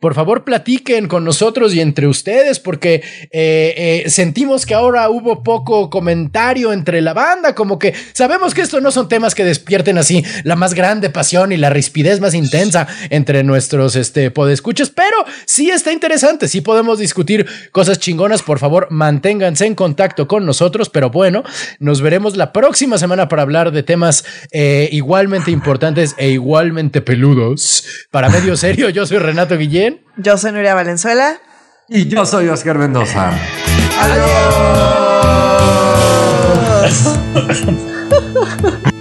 por 0.00 0.14
favor 0.14 0.44
platiquen 0.44 1.08
con 1.08 1.24
nosotros 1.24 1.74
y 1.74 1.80
entre 1.80 2.06
ustedes, 2.06 2.60
porque 2.60 3.02
eh, 3.30 4.02
eh, 4.04 4.10
sentimos 4.10 4.66
que 4.66 4.74
ahora 4.74 5.08
hubo 5.08 5.42
poco 5.42 5.90
comentario 5.90 6.72
entre 6.72 7.00
la 7.00 7.14
banda, 7.14 7.54
como 7.54 7.78
que 7.78 7.94
sabemos 8.12 8.54
que 8.54 8.62
estos 8.62 8.82
no 8.82 8.90
son 8.90 9.08
temas 9.08 9.34
que 9.34 9.44
despierten 9.44 9.98
así 9.98 10.24
la 10.44 10.56
más 10.56 10.74
grande 10.74 11.10
pasión 11.10 11.52
y 11.52 11.56
la 11.56 11.70
rispidez 11.70 12.20
más 12.20 12.34
intensa 12.34 12.86
entre 13.10 13.42
nuestros 13.44 13.96
este, 13.96 14.30
pero 14.94 15.16
sí 15.46 15.70
está 15.70 15.92
interesante, 15.92 16.48
sí 16.48 16.60
podemos 16.60 16.98
discutir 16.98 17.46
cosas 17.72 17.98
chingonas, 17.98 18.42
por 18.42 18.58
favor 18.58 18.88
manténganse 18.90 19.66
en 19.66 19.74
contacto 19.74 20.28
con 20.28 20.46
nosotros, 20.46 20.90
pero 20.90 21.10
bueno, 21.10 21.44
nos 21.78 22.00
veremos 22.00 22.36
la 22.36 22.52
próxima 22.52 22.98
semana 22.98 23.28
para 23.28 23.42
hablar 23.42 23.72
de 23.72 23.82
temas 23.82 24.24
eh, 24.52 24.88
igualmente 24.92 25.50
importantes 25.50 26.14
e 26.18 26.30
igualmente 26.30 27.00
peludos. 27.00 27.84
Para 28.10 28.28
medio 28.28 28.56
serio, 28.56 28.88
yo 28.88 29.06
soy 29.06 29.18
Renato 29.18 29.56
Guillén. 29.56 29.93
Yo 30.16 30.38
soy 30.38 30.52
Nuria 30.52 30.74
Valenzuela. 30.74 31.38
Y 31.88 32.08
yo 32.08 32.24
soy 32.24 32.48
Oscar 32.48 32.78
Mendoza. 32.78 33.32
Adiós. 34.00 34.54